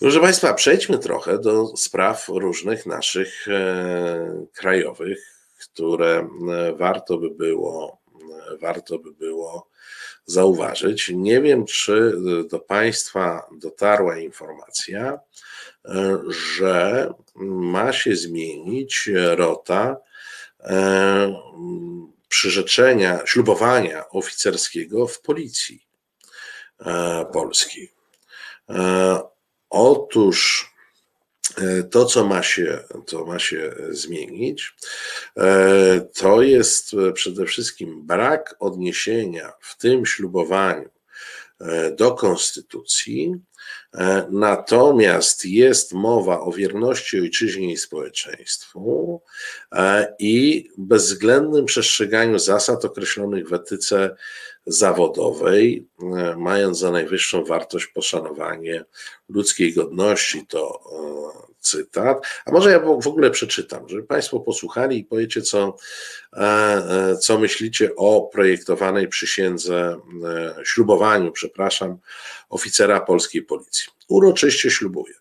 Proszę 0.00 0.20
Państwa, 0.20 0.54
przejdźmy 0.54 0.98
trochę 0.98 1.38
do 1.38 1.76
spraw 1.76 2.28
różnych 2.28 2.86
naszych 2.86 3.46
krajowych 4.52 5.40
które 5.60 6.28
e, 6.50 6.72
warto 6.72 7.18
by 7.18 7.30
było 7.30 8.00
warto 8.60 8.98
by 8.98 9.12
było 9.12 9.68
zauważyć. 10.26 11.12
Nie 11.14 11.40
wiem, 11.40 11.64
czy 11.64 12.12
do 12.50 12.58
Państwa 12.58 13.46
dotarła 13.52 14.18
informacja, 14.18 15.18
że 16.58 17.12
ma 17.34 17.92
się 17.92 18.16
zmienić 18.16 19.10
rota 19.14 19.96
przyrzeczenia, 22.28 23.20
ślubowania 23.26 24.08
oficerskiego 24.08 25.06
w 25.06 25.20
policji 25.20 25.86
polskiej. 27.32 27.92
Otóż 29.70 30.70
E, 31.58 31.82
to, 31.82 32.04
co 32.04 32.26
ma 32.26 32.42
się, 32.42 32.84
to 33.06 33.24
ma 33.24 33.38
się 33.38 33.74
zmienić, 33.88 34.74
e, 35.36 36.00
to 36.00 36.42
jest 36.42 36.96
przede 37.14 37.46
wszystkim 37.46 38.06
brak 38.06 38.56
odniesienia 38.58 39.52
w 39.60 39.76
tym 39.76 40.06
ślubowaniu 40.06 40.90
e, 41.60 41.90
do 41.90 42.12
konstytucji, 42.12 43.34
natomiast 44.30 45.44
jest 45.44 45.92
mowa 45.92 46.40
o 46.40 46.52
wierności 46.52 47.20
ojczyźnie 47.20 47.72
i 47.72 47.76
społeczeństwu 47.76 49.22
i 50.18 50.68
bezwzględnym 50.78 51.64
przestrzeganiu 51.64 52.38
zasad 52.38 52.84
określonych 52.84 53.48
w 53.48 53.52
etyce 53.52 54.16
zawodowej, 54.66 55.88
mając 56.36 56.78
za 56.78 56.90
najwyższą 56.90 57.44
wartość 57.44 57.86
poszanowanie 57.86 58.84
ludzkiej 59.28 59.74
godności, 59.74 60.46
to 60.46 60.80
cytat, 61.60 62.26
a 62.44 62.50
może 62.50 62.70
ja 62.70 62.80
w 62.80 63.08
ogóle 63.08 63.30
przeczytam, 63.30 63.88
żeby 63.88 64.02
Państwo 64.02 64.40
posłuchali 64.40 64.98
i 64.98 65.04
powiecie, 65.04 65.42
co, 65.42 65.76
e, 66.32 66.40
e, 66.40 67.16
co 67.16 67.38
myślicie 67.38 67.90
o 67.96 68.22
projektowanej 68.32 69.08
przysiędze, 69.08 70.00
e, 70.24 70.64
ślubowaniu, 70.64 71.32
przepraszam, 71.32 71.98
oficera 72.48 73.00
polskiej 73.00 73.42
policji. 73.42 73.88
Uroczyście 74.08 74.70
ślubuję 74.70 75.14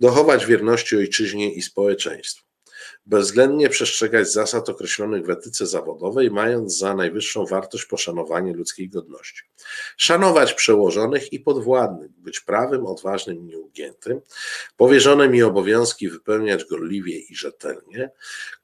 dochować 0.00 0.46
wierności 0.46 0.96
ojczyźnie 0.96 1.52
i 1.52 1.62
społeczeństwu 1.62 2.47
bezwzględnie 3.08 3.68
przestrzegać 3.68 4.32
zasad 4.32 4.68
określonych 4.68 5.26
w 5.26 5.30
etyce 5.30 5.66
zawodowej, 5.66 6.30
mając 6.30 6.78
za 6.78 6.94
najwyższą 6.94 7.46
wartość 7.46 7.84
poszanowanie 7.84 8.52
ludzkiej 8.52 8.88
godności. 8.88 9.42
Szanować 9.96 10.54
przełożonych 10.54 11.32
i 11.32 11.40
podwładnych, 11.40 12.10
być 12.10 12.40
prawym, 12.40 12.86
odważnym 12.86 13.38
i 13.38 13.42
nieugiętym, 13.42 14.20
powierzone 14.76 15.28
mi 15.28 15.42
obowiązki 15.42 16.08
wypełniać 16.08 16.64
gorliwie 16.64 17.18
i 17.18 17.36
rzetelnie, 17.36 18.10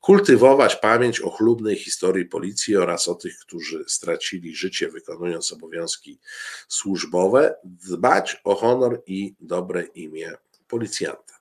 kultywować 0.00 0.76
pamięć 0.76 1.20
o 1.20 1.30
chlubnej 1.30 1.76
historii 1.76 2.26
policji 2.26 2.76
oraz 2.76 3.08
o 3.08 3.14
tych, 3.14 3.38
którzy 3.38 3.84
stracili 3.86 4.56
życie 4.56 4.88
wykonując 4.88 5.52
obowiązki 5.52 6.18
służbowe, 6.68 7.54
dbać 7.64 8.40
o 8.44 8.54
honor 8.54 9.02
i 9.06 9.34
dobre 9.40 9.82
imię 9.82 10.32
policjanta. 10.68 11.34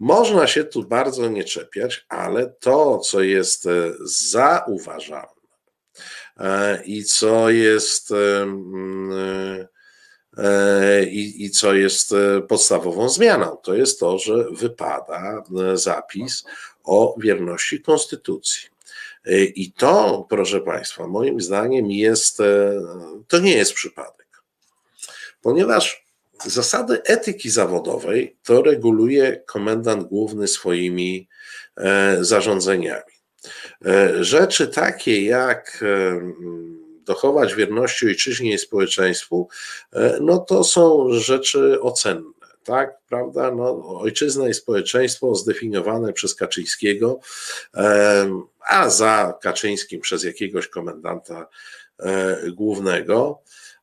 Można 0.00 0.46
się 0.46 0.64
tu 0.64 0.84
bardzo 0.84 1.28
nie 1.28 1.44
czepiać, 1.44 2.06
ale 2.08 2.46
to, 2.46 2.98
co 2.98 3.20
jest 3.20 3.66
e, 3.66 3.92
zauważalne 4.04 5.26
e, 6.36 6.82
i 6.84 7.04
co 7.04 7.50
jest 7.50 8.10
e, 8.10 8.46
i, 11.04 11.44
i 11.44 11.50
co 11.50 11.74
jest 11.74 12.14
podstawową 12.48 13.08
zmianą, 13.08 13.56
to 13.56 13.74
jest 13.74 14.00
to, 14.00 14.18
że 14.18 14.44
wypada 14.50 15.42
zapis 15.74 16.44
o 16.84 17.14
wierności 17.18 17.80
konstytucji. 17.80 18.68
I 19.54 19.72
to, 19.72 20.26
proszę 20.30 20.60
Państwa, 20.60 21.06
moim 21.06 21.40
zdaniem 21.40 21.90
jest, 21.90 22.38
to 23.28 23.38
nie 23.38 23.56
jest 23.56 23.72
przypadek, 23.72 24.42
ponieważ 25.42 26.01
Zasady 26.46 27.02
etyki 27.04 27.50
zawodowej 27.50 28.36
to 28.44 28.62
reguluje 28.62 29.42
komendant 29.46 30.08
główny 30.08 30.48
swoimi 30.48 31.28
e, 31.76 32.16
zarządzeniami. 32.20 33.12
E, 33.86 34.24
rzeczy 34.24 34.68
takie 34.68 35.24
jak 35.24 35.82
e, 35.82 36.20
dochować 37.04 37.54
wierności 37.54 38.06
ojczyźnie 38.06 38.54
i 38.54 38.58
społeczeństwu, 38.58 39.48
no 40.20 40.38
to 40.38 40.64
są 40.64 41.12
rzeczy 41.12 41.80
ocenne. 41.80 42.32
Tak, 42.64 42.98
prawda? 43.08 43.50
No, 43.50 43.98
ojczyzna 44.00 44.48
i 44.48 44.54
społeczeństwo 44.54 45.34
zdefiniowane 45.34 46.12
przez 46.12 46.34
Kaczyńskiego, 46.34 47.20
a 48.68 48.90
za 48.90 49.38
Kaczyńskim 49.40 50.00
przez 50.00 50.24
jakiegoś 50.24 50.68
komendanta 50.68 51.46
głównego. 52.52 53.42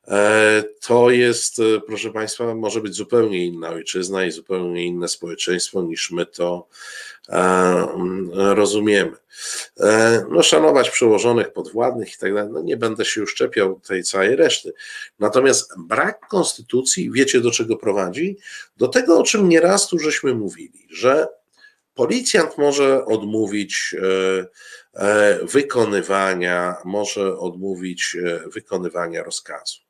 E, 0.09 0.63
to 0.87 1.11
jest, 1.11 1.59
e, 1.59 1.81
proszę 1.87 2.11
Państwa, 2.11 2.55
może 2.55 2.81
być 2.81 2.95
zupełnie 2.95 3.45
inna 3.45 3.69
ojczyzna 3.69 4.25
i 4.25 4.31
zupełnie 4.31 4.85
inne 4.85 5.07
społeczeństwo 5.07 5.81
niż 5.81 6.11
my 6.11 6.25
to 6.25 6.67
e, 7.29 7.35
mm, 7.35 8.29
rozumiemy. 8.33 9.11
No, 10.29 10.43
szanować 10.43 10.89
przełożonych, 10.89 11.53
podwładnych 11.53 12.13
i 12.13 12.17
tak 12.17 12.33
dalej. 12.33 12.51
No, 12.53 12.61
nie 12.61 12.77
będę 12.77 13.05
się 13.05 13.21
już 13.21 13.35
czepiał 13.35 13.79
tej 13.79 14.03
całej 14.03 14.35
reszty. 14.35 14.73
Natomiast 15.19 15.73
brak 15.77 16.27
konstytucji, 16.27 17.11
wiecie 17.11 17.41
do 17.41 17.51
czego 17.51 17.77
prowadzi? 17.77 18.37
Do 18.77 18.87
tego, 18.87 19.19
o 19.19 19.23
czym 19.23 19.49
nieraz 19.49 19.87
tu 19.87 19.99
żeśmy 19.99 20.35
mówili, 20.35 20.87
że 20.89 21.27
policjant 21.93 22.57
może 22.57 23.05
odmówić 23.05 23.95
wykonywania, 25.43 26.75
może 26.85 27.37
odmówić 27.37 28.17
wykonywania 28.53 29.23
rozkazu. 29.23 29.88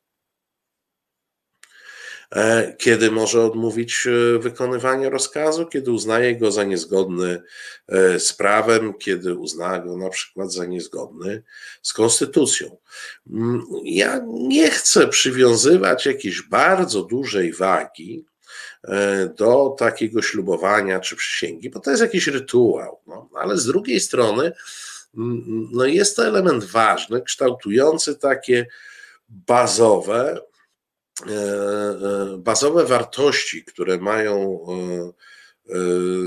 E, 2.36 2.74
kiedy 2.78 3.10
może 3.10 3.44
odmówić 3.44 4.06
e, 4.06 4.38
wykonywania 4.38 5.10
rozkazu, 5.10 5.66
kiedy 5.66 5.90
uznaje 5.90 6.36
go 6.36 6.52
za 6.52 6.64
niezgodny 6.64 7.42
e, 7.88 8.20
z 8.20 8.32
prawem, 8.32 8.94
kiedy 8.94 9.34
uzna 9.34 9.78
go 9.78 9.96
na 9.96 10.08
przykład 10.08 10.52
za 10.52 10.64
niezgodny 10.64 11.42
z 11.82 11.92
konstytucją. 11.92 12.76
Mm, 13.30 13.62
ja 13.84 14.20
nie 14.26 14.70
chcę 14.70 15.08
przywiązywać 15.08 16.06
jakiejś 16.06 16.42
bardzo 16.42 17.02
dużej 17.02 17.52
wagi 17.52 18.24
do 19.36 19.74
takiego 19.78 20.22
ślubowania 20.22 21.00
czy 21.00 21.16
przysięgi, 21.16 21.70
bo 21.70 21.80
to 21.80 21.90
jest 21.90 22.02
jakiś 22.02 22.26
rytuał, 22.26 23.00
no, 23.06 23.28
ale 23.34 23.56
z 23.56 23.66
drugiej 23.66 24.00
strony 24.00 24.52
mm, 25.16 25.68
no 25.72 25.84
jest 25.84 26.16
to 26.16 26.26
element 26.26 26.64
ważny, 26.64 27.22
kształtujący 27.22 28.16
takie 28.16 28.66
bazowe 29.28 30.40
bazowe 32.38 32.84
wartości, 32.84 33.64
które 33.64 33.98
mają 33.98 34.66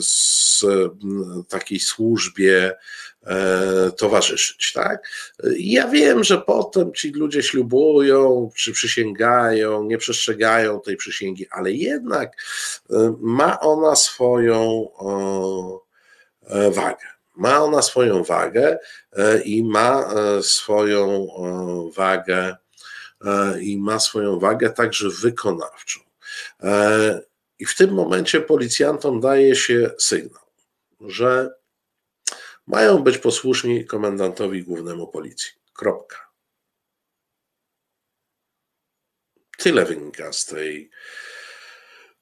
z 0.01 0.63
e, 0.63 0.89
takiej 1.49 1.79
służbie 1.79 2.75
towarzyszyć, 3.97 4.73
tak? 4.73 5.07
Ja 5.57 5.87
wiem, 5.87 6.23
że 6.23 6.37
potem 6.37 6.93
ci 6.93 7.11
ludzie 7.11 7.43
ślubują, 7.43 8.49
czy 8.55 8.71
przysięgają, 8.71 9.83
nie 9.83 9.97
przestrzegają 9.97 10.81
tej 10.81 10.97
przysięgi, 10.97 11.47
ale 11.51 11.71
jednak 11.71 12.43
ma 13.19 13.59
ona 13.59 13.95
swoją 13.95 14.87
wagę. 16.71 17.07
Ma 17.35 17.63
ona 17.63 17.81
swoją 17.81 18.23
wagę 18.23 18.77
i 19.45 19.63
ma 19.63 20.09
swoją 20.41 21.27
wagę 21.95 22.55
E, 22.55 22.62
i 23.61 23.77
ma 23.77 23.99
swoją 23.99 24.39
wagę 24.39 24.69
także 24.69 25.09
wykonawczą. 25.09 25.99
E, 26.63 27.21
I 27.59 27.65
w 27.65 27.75
tym 27.75 27.93
momencie 27.93 28.41
policjantom 28.41 29.21
daje 29.21 29.55
się 29.55 29.91
sygnał, 29.99 30.43
że 31.01 31.53
mają 32.67 33.03
być 33.03 33.17
posłuszni 33.17 33.85
komendantowi 33.85 34.63
głównemu 34.63 35.07
policji. 35.07 35.51
Kropka. 35.73 36.17
Tyle 39.57 39.85
wynika 39.85 40.33
z 40.33 40.45
tej 40.45 40.89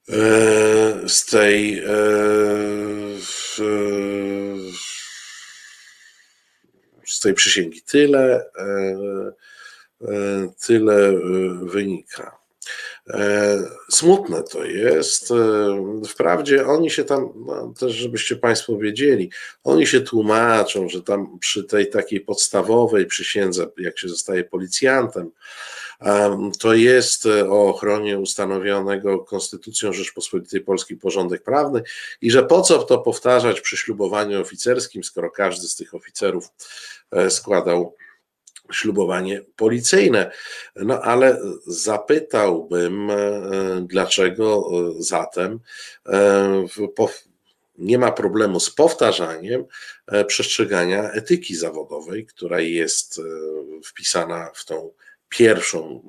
e, 0.08 1.08
z 1.08 1.24
tej 1.26 1.82
z 7.06 7.20
tej 7.20 7.34
przysięgi. 7.34 7.82
Tyle 7.82 8.50
E, 8.56 9.32
tyle 10.66 11.08
e, 11.08 11.18
wynika. 11.62 12.38
E, 13.08 13.58
smutne 13.90 14.42
to 14.42 14.64
jest. 14.64 15.32
Wprawdzie 16.08 16.66
oni 16.66 16.90
się 16.90 17.04
tam, 17.04 17.32
no 17.46 17.74
też 17.80 17.92
żebyście 17.92 18.36
Państwo 18.36 18.78
wiedzieli, 18.78 19.30
oni 19.64 19.86
się 19.86 20.00
tłumaczą, 20.00 20.88
że 20.88 21.02
tam 21.02 21.38
przy 21.38 21.64
tej 21.64 21.90
takiej 21.90 22.20
podstawowej 22.20 23.06
przysiędze, 23.06 23.66
jak 23.78 23.98
się 23.98 24.08
zostaje 24.08 24.44
policjantem, 24.44 25.30
to 26.58 26.74
jest 26.74 27.26
o 27.26 27.68
ochronie 27.68 28.18
ustanowionego 28.18 29.18
Konstytucją 29.18 29.92
Rzeczpospolitej 29.92 30.60
Polskiej 30.60 30.96
porządek 30.96 31.42
prawny 31.42 31.82
i 32.20 32.30
że 32.30 32.42
po 32.42 32.62
co 32.62 32.82
to 32.82 32.98
powtarzać 32.98 33.60
przy 33.60 33.76
ślubowaniu 33.76 34.40
oficerskim, 34.40 35.04
skoro 35.04 35.30
każdy 35.30 35.68
z 35.68 35.76
tych 35.76 35.94
oficerów 35.94 36.48
składał 37.28 37.96
ślubowanie 38.72 39.44
policyjne. 39.56 40.30
No 40.76 41.02
ale 41.02 41.40
zapytałbym, 41.66 43.10
dlaczego 43.82 44.70
zatem 44.98 45.60
nie 47.78 47.98
ma 47.98 48.12
problemu 48.12 48.60
z 48.60 48.70
powtarzaniem 48.70 49.64
przestrzegania 50.26 51.10
etyki 51.10 51.54
zawodowej, 51.54 52.26
która 52.26 52.60
jest 52.60 53.20
wpisana 53.84 54.50
w 54.54 54.64
tą 54.64 54.92
pierwszą, 55.28 56.06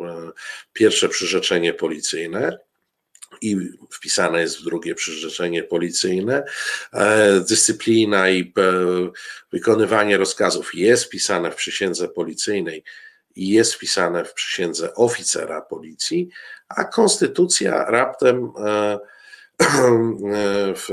pierwsze 0.74 1.10
przyrzeczenie 1.10 1.74
policyjne 1.74 2.60
i 3.42 3.58
wpisane 3.92 4.42
jest 4.42 4.60
w 4.60 4.64
drugie 4.64 4.96
przyrzeczenie 4.96 5.64
policyjne. 5.64 6.44
E, 6.94 7.40
dyscyplina 7.40 8.30
i 8.30 8.42
e, 8.42 8.64
wykonywanie 9.52 10.18
rozkazów 10.18 10.76
jest 10.76 11.04
wpisane 11.04 11.52
w 11.52 11.56
przysiędze 11.56 12.08
policyjnej 12.08 12.84
i 13.36 13.50
jest 13.50 13.74
wpisane 13.74 14.26
w 14.26 14.34
przysiędze 14.34 14.96
oficera 14.96 15.62
policji, 15.62 16.30
a 16.70 16.84
konstytucja 16.84 17.86
raptem 17.86 18.52
e, 18.66 19.00
w 20.76 20.88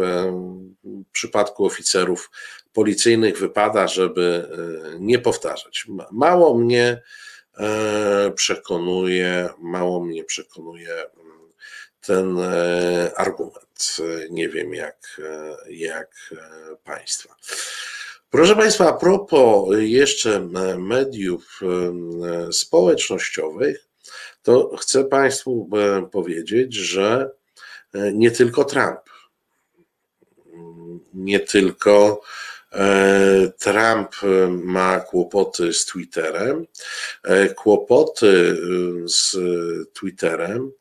przypadku 1.12 1.66
oficerów 1.66 2.30
policyjnych 2.72 3.38
wypada, 3.38 3.88
żeby 3.88 4.48
nie 4.98 5.18
powtarzać. 5.18 5.86
Mało 6.12 6.58
mnie 6.58 7.02
przekonuje, 8.34 9.48
mało 9.58 10.04
mnie 10.04 10.24
przekonuje 10.24 11.06
ten 12.00 12.38
e, 12.38 13.12
argument. 13.16 13.96
Nie 14.30 14.48
wiem 14.48 14.74
jak, 14.74 15.20
e, 15.24 15.56
jak 15.72 16.10
e, 16.32 16.76
Państwa. 16.84 17.36
Proszę 18.30 18.56
Państwa, 18.56 18.88
a 18.88 18.92
propos 18.92 19.68
jeszcze 19.78 20.48
mediów 20.78 21.60
społecznościowych, 22.52 23.86
to 24.42 24.76
chcę 24.76 25.04
Państwu 25.04 25.68
powiedzieć, 26.12 26.74
że 26.74 27.30
nie 27.94 28.30
tylko 28.30 28.64
Trump, 28.64 29.00
nie 31.14 31.40
tylko 31.40 32.20
Trump 33.58 34.10
ma 34.48 35.00
kłopoty 35.00 35.72
z 35.72 35.84
Twitterem. 35.86 36.66
Kłopoty 37.56 38.56
z 39.06 39.36
Twitterem 39.92 40.72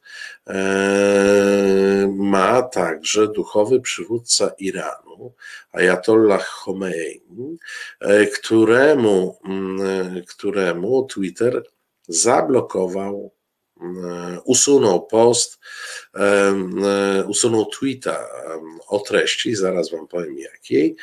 ma 2.08 2.62
także 2.62 3.28
duchowy 3.28 3.82
przywódca 3.82 4.52
Iranu, 4.60 5.34
Ayatollah 5.72 6.46
Khomeini, 6.46 7.58
e, 8.00 8.26
któremu, 8.26 9.40
mm, 9.46 10.24
któremu 10.28 11.06
Twitter 11.06 11.64
zablokował, 12.08 13.32
mm, 13.82 14.40
usunął 14.46 15.06
post, 15.06 15.60
e, 16.16 17.24
usunął 17.28 17.66
tweeta 17.66 18.28
o 18.88 19.00
treści, 19.00 19.56
zaraz 19.56 19.92
wam 19.92 20.08
powiem 20.08 20.40
jakiej. 20.40 20.96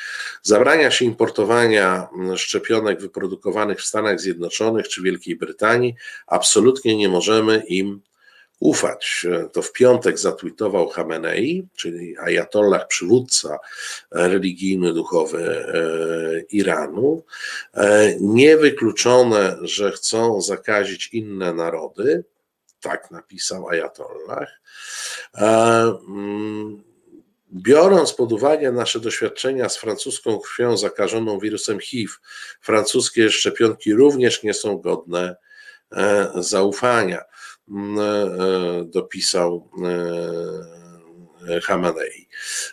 Zabrania 0.42 0.90
się 0.90 1.04
importowania 1.04 2.08
mm, 2.14 2.36
szczepionek 2.36 3.00
wyprodukowanych 3.00 3.80
w 3.80 3.86
Stanach 3.86 4.20
Zjednoczonych 4.20 4.88
czy 4.88 5.02
Wielkiej 5.02 5.36
Brytanii. 5.36 5.94
Absolutnie 6.26 6.96
nie 6.96 7.08
możemy 7.08 7.62
im 7.68 8.00
ufać. 8.60 9.26
To 9.52 9.62
w 9.62 9.72
piątek 9.72 10.18
zatwitował 10.18 10.88
Hamenei, 10.88 11.68
czyli 11.76 12.18
ajatollah, 12.18 12.86
przywódca 12.86 13.58
religijny, 14.10 14.92
duchowy 14.92 15.66
e, 15.66 16.40
Iranu. 16.40 17.24
E, 17.74 18.16
niewykluczone, 18.20 19.56
że 19.62 19.92
chcą 19.92 20.40
zakazić 20.40 21.08
inne 21.12 21.54
narody, 21.54 22.24
tak 22.80 23.10
napisał 23.10 23.68
ajatollah. 23.68 24.48
E, 25.34 25.46
mm, 26.08 26.82
biorąc 27.52 28.12
pod 28.12 28.32
uwagę 28.32 28.72
nasze 28.72 29.00
doświadczenia 29.00 29.68
z 29.68 29.76
francuską 29.76 30.38
krwią 30.38 30.76
zakażoną 30.76 31.38
wirusem 31.38 31.80
HIV, 31.80 32.12
francuskie 32.60 33.30
szczepionki 33.30 33.94
również 33.94 34.42
nie 34.42 34.54
są 34.54 34.78
godne 34.78 35.36
zaufania. 36.34 37.24
E, 37.70 38.84
dopisał 38.84 39.68
e. 39.84 40.86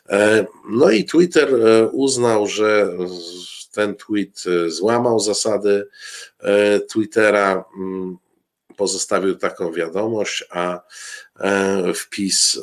E, 0.09 0.45
no 0.69 0.89
i 0.89 1.05
Twitter 1.05 1.49
uznał, 1.91 2.47
że 2.47 2.97
ten 3.71 3.95
tweet 3.95 4.43
złamał 4.67 5.19
zasady 5.19 5.87
Twittera, 6.89 7.65
mm, 7.77 8.17
pozostawił 8.77 9.35
taką 9.35 9.71
wiadomość, 9.71 10.45
a 10.49 10.81
wpis 11.95 12.59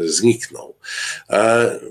zniknął. 0.00 0.76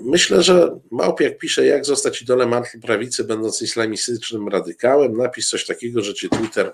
Myślę, 0.02 0.42
że 0.42 0.78
Małpiak 0.90 1.38
pisze, 1.38 1.66
jak 1.66 1.84
zostać 1.84 2.22
idolem 2.22 2.54
prawicy, 2.82 3.24
będąc 3.24 3.62
islamistycznym 3.62 4.48
radykałem. 4.48 5.16
Napisz 5.16 5.48
coś 5.48 5.66
takiego, 5.66 6.02
że 6.02 6.14
cię 6.14 6.28
Twitter 6.28 6.72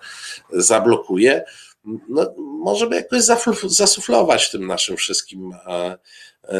zablokuje 0.52 1.44
no, 1.84 2.34
możemy 2.38 2.96
jakoś 2.96 3.22
zasuflować 3.64 4.50
tym 4.50 4.66
naszym 4.66 4.96
wszystkim 4.96 5.52
e, 5.52 5.98
e, 6.48 6.58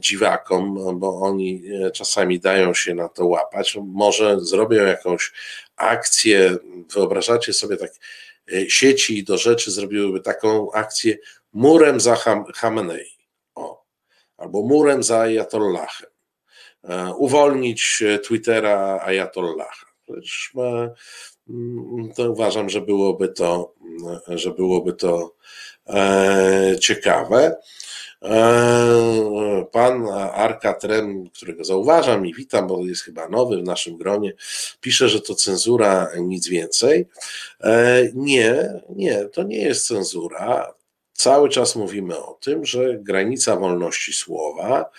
dziwakom, 0.00 0.98
bo 1.00 1.20
oni 1.20 1.62
e, 1.86 1.90
czasami 1.90 2.40
dają 2.40 2.74
się 2.74 2.94
na 2.94 3.08
to 3.08 3.26
łapać. 3.26 3.78
Może 3.84 4.40
zrobią 4.40 4.86
jakąś 4.86 5.32
akcję, 5.76 6.56
wyobrażacie 6.94 7.52
sobie 7.52 7.76
tak, 7.76 7.90
sieci 8.68 9.24
do 9.24 9.38
rzeczy 9.38 9.70
zrobiłyby 9.70 10.20
taką 10.20 10.72
akcję 10.72 11.18
murem 11.52 12.00
za 12.00 12.16
Hamenei, 12.54 13.18
o, 13.54 13.84
albo 14.36 14.62
murem 14.62 15.02
za 15.02 15.20
Ayatollahem, 15.20 16.10
uwolnić 17.16 18.02
Twittera 18.24 19.00
Ayatollaha. 19.02 19.86
Przecież 20.02 20.52
to 22.16 22.30
uważam, 22.30 22.70
że 22.70 22.80
byłoby 22.80 23.28
to, 23.28 23.74
że 24.28 24.50
byłoby 24.50 24.92
to 24.92 25.34
e, 25.86 26.76
ciekawe. 26.80 27.56
E, 28.22 29.66
pan 29.72 30.08
Arka 30.34 30.74
Trem, 30.74 31.30
którego 31.30 31.64
zauważam 31.64 32.26
i 32.26 32.34
witam, 32.34 32.66
bo 32.66 32.86
jest 32.86 33.02
chyba 33.02 33.28
nowy 33.28 33.56
w 33.56 33.64
naszym 33.64 33.96
gronie, 33.96 34.32
pisze, 34.80 35.08
że 35.08 35.20
to 35.20 35.34
cenzura, 35.34 36.08
nic 36.18 36.48
więcej. 36.48 37.08
E, 37.60 38.02
nie, 38.14 38.80
nie, 38.88 39.24
to 39.24 39.42
nie 39.42 39.58
jest 39.58 39.86
cenzura. 39.86 40.79
Cały 41.20 41.48
czas 41.48 41.76
mówimy 41.76 42.18
o 42.18 42.34
tym, 42.34 42.64
że 42.64 42.98
granica 42.98 43.56
wolności 43.56 44.12
słowa 44.12 44.90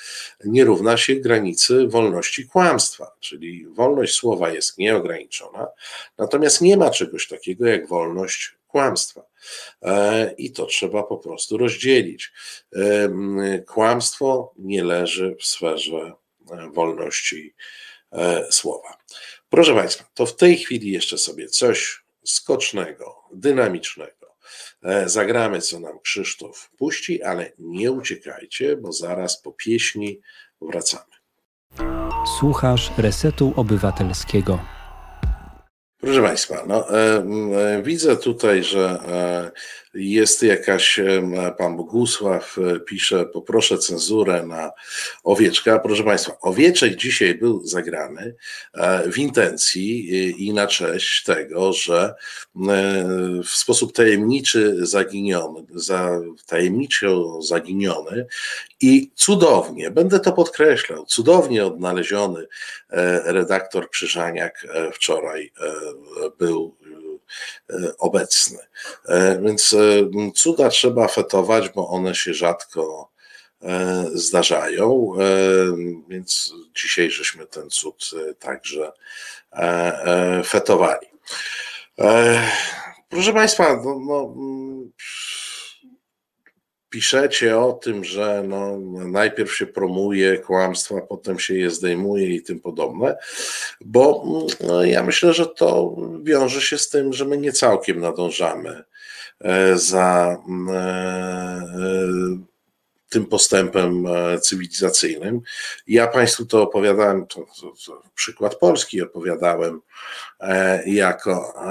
nie 0.46 0.66
równa 0.66 0.98
się 0.98 1.16
granicy 1.16 1.88
wolności 1.88 2.48
kłamstwa, 2.48 3.12
czyli 3.20 3.68
wolność 3.68 4.16
słowa 4.16 4.50
jest 4.50 4.78
nieograniczona, 4.78 5.68
natomiast 6.18 6.62
nie 6.62 6.78
ma 6.78 6.90
czegoś 6.90 7.28
takiego 7.28 7.68
jak 7.68 7.88
wolność 7.88 8.56
kłamstwa. 8.68 9.24
E, 9.82 10.34
I 10.38 10.52
to 10.52 10.66
trzeba 10.66 11.04
po 11.04 11.18
prostu 11.18 11.58
rozdzielić. 11.58 12.32
E, 12.76 13.60
kłamstwo 13.60 14.54
nie 14.58 14.84
leży 14.84 15.36
w 15.40 15.46
sferze 15.46 16.14
e, 16.52 16.70
wolności 16.74 17.54
słowa. 18.50 18.98
Proszę 19.50 19.74
Państwa, 19.74 20.06
to 20.14 20.26
w 20.26 20.36
tej 20.36 20.58
chwili 20.58 20.92
jeszcze 20.92 21.18
sobie 21.18 21.48
coś 21.48 22.04
skocznego, 22.24 23.16
dynamicznego 23.34 24.21
zagramy, 25.06 25.62
co 25.62 25.80
nam 25.80 26.00
Krzysztof 26.00 26.70
puści, 26.78 27.24
ale 27.24 27.52
nie 27.60 27.92
uciekajcie, 27.92 28.78
bo 28.78 28.92
zaraz 28.92 29.42
po 29.42 29.52
pieśni 29.52 30.22
wracamy. 30.62 31.12
Słuchasz 32.40 32.92
Resetu 32.98 33.54
Obywatelskiego. 33.56 34.60
Proszę 36.02 36.22
Państwa, 36.22 36.64
no, 36.68 36.90
e, 36.90 37.24
e, 37.78 37.84
widzę 37.84 38.18
tutaj, 38.18 38.64
że 38.64 39.00
e, 39.91 39.91
jest 39.94 40.44
jakaś, 40.44 41.00
e, 41.00 41.22
pan 41.58 41.78
Bogusław 41.78 42.58
e, 42.58 42.80
pisze, 42.80 43.26
poproszę 43.26 43.78
cenzurę 43.78 44.44
na 44.46 44.72
owieczka. 45.24 45.80
Proszę 45.80 46.04
Państwa, 46.04 46.38
owieczek 46.42 46.96
dzisiaj 46.96 47.36
był 47.36 47.68
zagrany 47.68 48.36
w 49.12 49.18
intencji 49.18 50.10
i 50.48 50.54
na 50.54 50.68
cześć 50.68 51.24
tego, 51.24 51.74
że 51.74 52.14
w 53.44 53.50
sposób 53.50 53.94
tajemniczy 53.94 54.86
zaginiony, 54.86 55.66
za, 55.76 56.20
tajemniczo 56.46 57.42
zaginiony 57.42 58.26
i 58.82 59.12
cudownie, 59.16 59.92
będę 59.92 60.20
to 60.20 60.32
podkreślał, 60.32 61.06
cudownie 61.06 61.66
odnaleziony 61.66 62.48
redaktor 63.26 63.90
Krzyżaniak 63.90 64.68
wczoraj 64.94 65.52
był 66.38 66.76
e, 66.81 66.81
obecny. 67.98 68.60
E, 69.08 69.42
więc 69.42 69.74
e, 69.74 70.32
cuda 70.36 70.70
trzeba 70.70 71.08
fetować, 71.08 71.70
bo 71.70 71.90
one 71.90 72.16
się 72.16 72.34
rzadko 72.34 73.12
zdarzają, 74.14 75.14
więc 76.10 76.54
dzisiaj 76.76 77.12
żeśmy 77.12 77.46
ten 77.46 77.70
cud 77.70 78.12
także 78.40 78.92
fetowali. 80.46 81.08
Proszę 83.10 83.34
Państwa, 83.34 83.82
no, 83.86 84.00
no, 84.00 84.34
mm, 84.38 84.92
piszecie 86.92 87.60
o 87.60 87.74
tym, 87.74 88.04
że 88.04 88.44
no, 88.48 88.78
najpierw 89.06 89.56
się 89.56 89.68
promuje 89.68 90.38
kłamstwa, 90.38 91.02
potem 91.02 91.40
się 91.40 91.56
je 91.56 91.70
zdejmuje 91.70 92.28
i 92.28 92.42
tym 92.42 92.60
podobne, 92.60 93.18
bo 93.82 94.24
no, 94.68 94.84
ja 94.84 95.04
myślę, 95.04 95.34
że 95.34 95.46
to 95.46 95.96
wiąże 96.24 96.62
się 96.62 96.78
z 96.78 96.90
tym, 96.90 97.14
że 97.14 97.26
my 97.26 97.38
nie 97.38 97.52
całkiem 97.52 98.00
nadążamy 98.00 98.84
e, 99.42 99.78
za 99.78 100.38
e, 100.74 102.51
tym 103.12 103.26
postępem 103.26 104.06
e, 104.08 104.40
cywilizacyjnym. 104.40 105.42
Ja 105.88 106.08
Państwu 106.08 106.46
to 106.46 106.62
opowiadałem, 106.62 107.28
to, 107.28 107.46
to, 107.62 107.74
to 107.86 108.02
przykład 108.16 108.56
Polski 108.56 109.02
opowiadałem 109.02 109.82
e, 110.40 110.90
jako 110.90 111.54
e, 111.56 111.62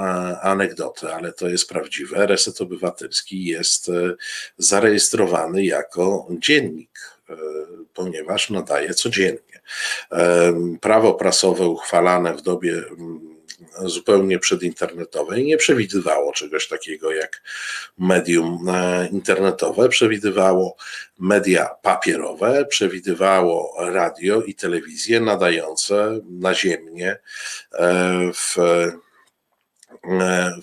anegdotę, 0.41 1.15
ale 1.15 1.33
to 1.33 1.49
jest 1.49 1.69
prawdziwe. 1.69 2.27
Reset 2.27 2.61
Obywatelski 2.61 3.45
jest 3.45 3.91
zarejestrowany 4.57 5.65
jako 5.65 6.27
dziennik, 6.31 6.99
ponieważ 7.93 8.49
nadaje 8.49 8.93
codziennie. 8.93 9.61
Prawo 10.81 11.13
prasowe 11.13 11.67
uchwalane 11.67 12.33
w 12.33 12.41
dobie 12.41 12.83
zupełnie 13.79 14.39
przedinternetowej 14.39 15.45
nie 15.45 15.57
przewidywało 15.57 16.33
czegoś 16.33 16.67
takiego 16.67 17.11
jak 17.11 17.41
medium 17.97 18.69
e, 18.69 19.07
internetowe, 19.11 19.89
przewidywało 19.89 20.75
media 21.19 21.65
papierowe, 21.81 22.65
przewidywało 22.65 23.75
radio 23.79 24.41
i 24.41 24.55
telewizję 24.55 25.19
nadające 25.19 26.19
naziemnie 26.29 27.17
e, 27.73 28.31
w 28.33 28.57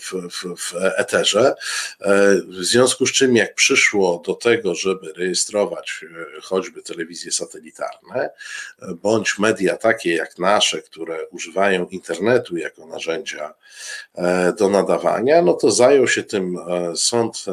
w, 0.01 0.13
w, 0.31 0.57
w 0.57 0.75
eterze. 0.97 1.55
E, 2.01 2.35
w 2.49 2.65
związku 2.65 3.07
z 3.07 3.13
czym, 3.13 3.37
jak 3.37 3.55
przyszło 3.55 4.23
do 4.27 4.35
tego, 4.35 4.75
żeby 4.75 5.13
rejestrować 5.13 6.05
e, 6.05 6.41
choćby 6.41 6.83
telewizje 6.83 7.33
satelitarne, 7.33 8.31
bądź 9.03 9.39
media 9.39 9.77
takie 9.77 10.15
jak 10.15 10.39
nasze, 10.39 10.83
które 10.83 11.27
używają 11.27 11.87
internetu 11.87 12.57
jako 12.57 12.87
narzędzia 12.87 13.55
do 14.59 14.69
nadawania, 14.69 15.43
no 15.43 15.53
to 15.53 15.71
zajął 15.71 16.09
się 16.09 16.23
tym 16.23 16.59
Sąd 16.97 17.45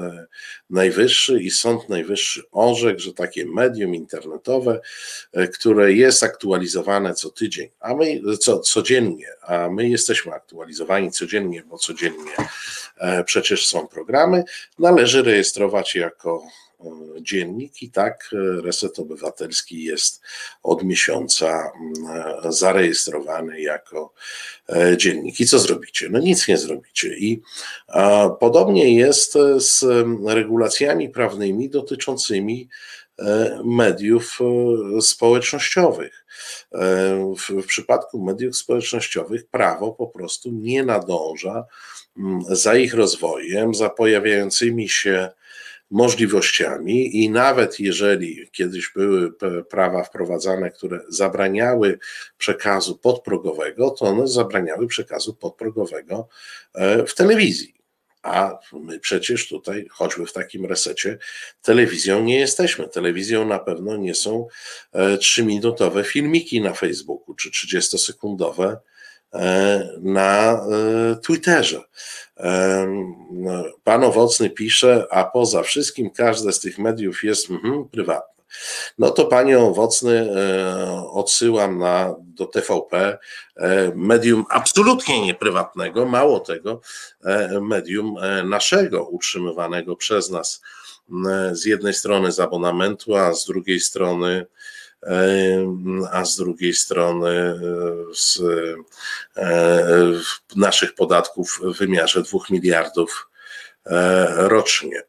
Najwyższy 0.69 1.41
i 1.41 1.51
Sąd 1.51 1.89
Najwyższy 1.89 2.43
orzekł, 2.51 2.99
że 2.99 3.13
takie 3.13 3.45
medium 3.45 3.95
internetowe, 3.95 4.81
które 5.53 5.93
jest 5.93 6.23
aktualizowane 6.23 7.13
co 7.13 7.29
tydzień, 7.29 7.69
a 7.79 7.93
my 7.93 8.37
co, 8.37 8.59
codziennie, 8.59 9.27
a 9.41 9.69
my 9.69 9.89
jesteśmy 9.89 10.33
aktualizowani 10.33 11.11
codziennie, 11.11 11.63
bo 11.63 11.74
codziennie 11.77 12.31
e, 12.97 13.23
przecież 13.23 13.67
są 13.67 13.87
programy, 13.87 14.43
należy 14.79 15.23
rejestrować 15.23 15.95
jako 15.95 16.43
e, 16.79 16.85
dziennik 17.21 17.81
i 17.81 17.91
tak 17.91 18.29
e, 18.33 18.61
Reset 18.61 18.99
Obywatelski 18.99 19.83
jest 19.83 20.21
od 20.63 20.83
miesiąca 20.83 21.71
zarejestrowany 22.49 23.61
jako 23.61 24.13
dziennik. 24.97 25.39
I 25.39 25.45
co 25.45 25.59
zrobicie? 25.59 26.09
No 26.09 26.19
nic 26.19 26.47
nie 26.47 26.57
zrobicie. 26.57 27.17
I 27.17 27.41
podobnie 28.39 28.95
jest 28.95 29.33
z 29.57 29.85
regulacjami 30.27 31.09
prawnymi 31.09 31.69
dotyczącymi 31.69 32.69
mediów 33.63 34.39
społecznościowych. 35.01 36.25
W, 37.37 37.49
w 37.49 37.65
przypadku 37.65 38.23
mediów 38.23 38.57
społecznościowych 38.57 39.47
prawo 39.47 39.91
po 39.91 40.07
prostu 40.07 40.51
nie 40.51 40.83
nadąża 40.83 41.65
mm, 42.17 42.41
za 42.49 42.75
ich 42.75 42.93
rozwojem, 42.93 43.75
za 43.75 43.89
pojawiającymi 43.89 44.89
się 44.89 45.29
możliwościami 45.91 47.23
i 47.23 47.29
nawet 47.29 47.79
jeżeli 47.79 48.49
kiedyś 48.51 48.91
były 48.95 49.33
prawa 49.69 50.03
wprowadzane, 50.03 50.71
które 50.71 50.99
zabraniały 51.09 51.99
przekazu 52.37 52.97
podprogowego, 52.97 53.89
to 53.89 54.05
one 54.05 54.27
zabraniały 54.27 54.87
przekazu 54.87 55.33
podprogowego 55.33 56.27
e, 56.73 57.05
w 57.05 57.15
telewizji. 57.15 57.75
A 58.25 58.59
my 58.73 58.99
przecież 58.99 59.47
tutaj, 59.47 59.87
choćby 59.89 60.25
w 60.25 60.33
takim 60.33 60.65
resecie, 60.65 61.17
telewizją 61.61 62.23
nie 62.23 62.39
jesteśmy. 62.39 62.87
Telewizją 62.87 63.45
na 63.45 63.59
pewno 63.59 63.97
nie 63.97 64.15
są 64.15 64.47
e, 64.93 65.17
trzyminutowe 65.17 66.03
filmiki 66.03 66.61
na 66.61 66.73
Facebooku 66.73 67.35
czy 67.35 67.49
30-sekundowe 67.49 68.75
e, 69.33 69.89
na 70.01 70.51
e, 70.53 71.15
Twitterze. 71.15 71.81
Pan 73.83 74.03
Owocny 74.03 74.49
pisze, 74.49 75.07
a 75.11 75.23
poza 75.23 75.63
wszystkim 75.63 76.09
każde 76.09 76.53
z 76.53 76.59
tych 76.59 76.79
mediów 76.79 77.23
jest 77.23 77.49
mm, 77.49 77.89
prywatne. 77.89 78.34
No 78.97 79.11
to 79.11 79.25
panie 79.25 79.59
Owocny 79.59 80.13
e, 80.13 81.09
odsyłam 81.11 81.79
na, 81.79 82.15
do 82.19 82.45
TVP, 82.45 83.17
e, 83.55 83.91
medium 83.95 84.45
absolutnie 84.49 85.21
nieprywatnego, 85.21 86.05
mało 86.05 86.39
tego, 86.39 86.81
e, 87.23 87.59
medium 87.61 88.15
naszego, 88.43 89.05
utrzymywanego 89.05 89.95
przez 89.95 90.29
nas 90.29 90.61
z 91.51 91.65
jednej 91.65 91.93
strony 91.93 92.31
z 92.31 92.39
abonamentu, 92.39 93.15
a 93.15 93.33
z 93.33 93.45
drugiej 93.45 93.79
strony 93.79 94.45
a 96.11 96.25
z 96.25 96.35
drugiej 96.35 96.73
strony 96.73 97.59
z 98.13 98.41
naszych 100.55 100.95
podatków 100.95 101.59
w 101.63 101.77
wymiarze 101.77 102.21
2 102.21 102.39
miliardów 102.49 103.29
rocznie. 104.35 105.03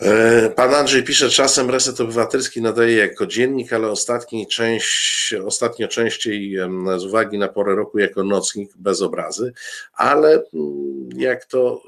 E, 0.00 0.50
pan 0.50 0.74
Andrzej 0.74 1.02
pisze, 1.02 1.28
czasem 1.30 1.70
Reset 1.70 2.00
Obywatelski 2.00 2.62
nadaje 2.62 2.96
jako 2.96 3.26
dziennik, 3.26 3.72
ale 3.72 3.90
ostatni 3.90 4.46
część, 4.46 5.34
ostatnio 5.34 5.88
częściej 5.88 6.56
z 6.96 7.04
uwagi 7.04 7.38
na 7.38 7.48
porę 7.48 7.74
roku 7.74 7.98
jako 7.98 8.24
nocnik 8.24 8.70
bez 8.76 9.02
obrazy, 9.02 9.52
ale 9.94 10.42
mm, 10.54 11.08
jak 11.16 11.44
to 11.44 11.82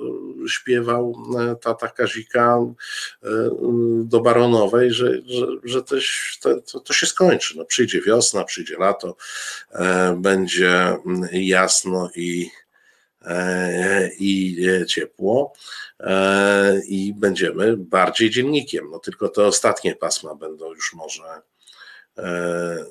e, 0.45 0.49
śpiewał 0.49 1.15
e, 1.39 1.57
tata 1.57 1.89
Kazika 1.89 2.59
do 4.05 4.21
Baronowej, 4.21 4.91
że, 4.91 5.13
że, 5.27 5.47
że 5.65 5.83
też 5.83 6.39
to, 6.43 6.81
to 6.81 6.93
się 6.93 7.07
skończy. 7.07 7.59
No, 7.59 7.65
przyjdzie 7.65 8.01
wiosna, 8.01 8.45
przyjdzie 8.45 8.77
lato, 8.79 9.17
będzie 10.17 10.71
mm, 11.07 11.29
jasno 11.33 12.11
i 12.17 12.51
E, 12.51 12.62
i 14.19 14.67
e, 14.69 14.87
ciepło 14.87 15.53
e, 16.01 16.81
i 16.89 17.15
będziemy 17.15 17.77
bardziej 17.77 18.31
dziennikiem. 18.31 18.91
No 18.91 18.99
tylko 18.99 19.29
te 19.29 19.45
ostatnie 19.45 19.97
pasma 19.97 20.35
będą 20.35 20.75
już 20.75 20.95
może 20.95 21.23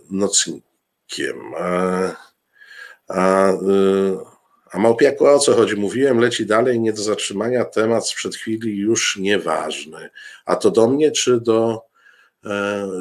nocnikiem. 0.09 1.53
A, 1.57 2.15
a, 3.07 3.51
a 4.71 4.79
Małpiaku, 4.79 5.25
o 5.25 5.39
co 5.39 5.53
chodzi? 5.53 5.75
Mówiłem, 5.75 6.19
leci 6.19 6.45
dalej, 6.45 6.79
nie 6.79 6.93
do 6.93 7.03
zatrzymania, 7.03 7.65
temat 7.65 8.07
sprzed 8.07 8.35
chwili 8.35 8.77
już 8.77 9.17
nieważny. 9.17 10.09
A 10.45 10.55
to 10.55 10.71
do 10.71 10.87
mnie, 10.87 11.11
czy 11.11 11.41
do 11.41 11.90
E, 11.90 11.90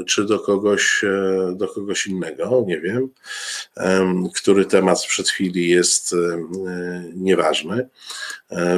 czy 0.06 0.24
do 0.24 0.40
kogoś, 0.40 1.04
e, 1.04 1.52
do 1.56 1.68
kogoś 1.68 2.06
innego, 2.06 2.64
nie 2.66 2.80
wiem, 2.80 3.08
który 4.34 4.64
temat 4.64 5.02
przed 5.02 5.28
chwili 5.28 5.68
jest 5.68 6.12
e, 6.12 6.16
nieważny. 7.14 7.88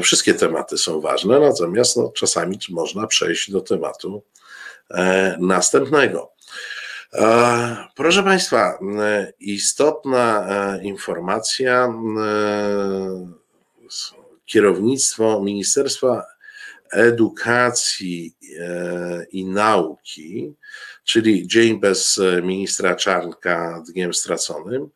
Wszystkie 0.03 0.35
tematy 0.35 0.79
są 0.79 1.01
ważne, 1.01 1.41
natomiast 1.41 1.97
no, 1.97 2.13
czasami 2.15 2.59
można 2.71 3.07
przejść 3.07 3.51
do 3.51 3.61
tematu 3.61 4.23
następnego. 5.39 6.33
Proszę 7.97 8.23
Państwa, 8.23 8.79
istotna 9.41 10.49
informacja. 10.83 11.95
Kierownictwo 14.45 15.43
Ministerstwa 15.43 16.32
Edukacji 16.93 18.37
e, 18.61 19.27
i 19.31 19.45
Nauki, 19.45 20.55
czyli 21.05 21.47
dzień 21.49 21.81
bez 21.81 22.21
ministra 22.43 22.95
Czarnka 22.95 23.83
dniem 23.93 24.15
straconym, 24.15 24.89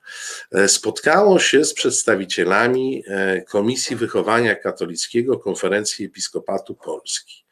e, 0.52 0.68
spotkało 0.68 1.38
się 1.38 1.64
z 1.64 1.74
przedstawicielami 1.74 3.02
e, 3.06 3.42
Komisji 3.42 3.96
Wychowania 3.96 4.54
Katolickiego 4.54 5.38
Konferencji 5.38 6.06
Episkopatu 6.06 6.74
Polski. 6.74 7.44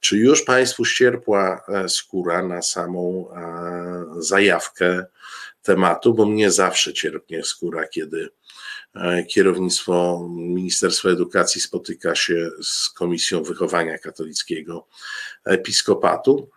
Czy 0.00 0.16
już 0.16 0.42
Państwu 0.42 0.84
ścierpła 0.84 1.64
skóra 1.88 2.42
na 2.42 2.62
samą 2.62 3.28
zajawkę 4.18 5.04
tematu, 5.62 6.14
bo 6.14 6.26
mnie 6.26 6.50
zawsze 6.50 6.92
cierpnie 6.92 7.44
skóra, 7.44 7.86
kiedy 7.86 8.28
E, 8.28 8.41
kierownictwo 9.28 10.26
Ministerstwa 10.30 11.08
Edukacji 11.08 11.60
spotyka 11.60 12.14
się 12.14 12.50
z 12.62 12.88
Komisją 12.88 13.42
Wychowania 13.42 13.98
Katolickiego 13.98 14.86
Episkopatu. 15.44 16.48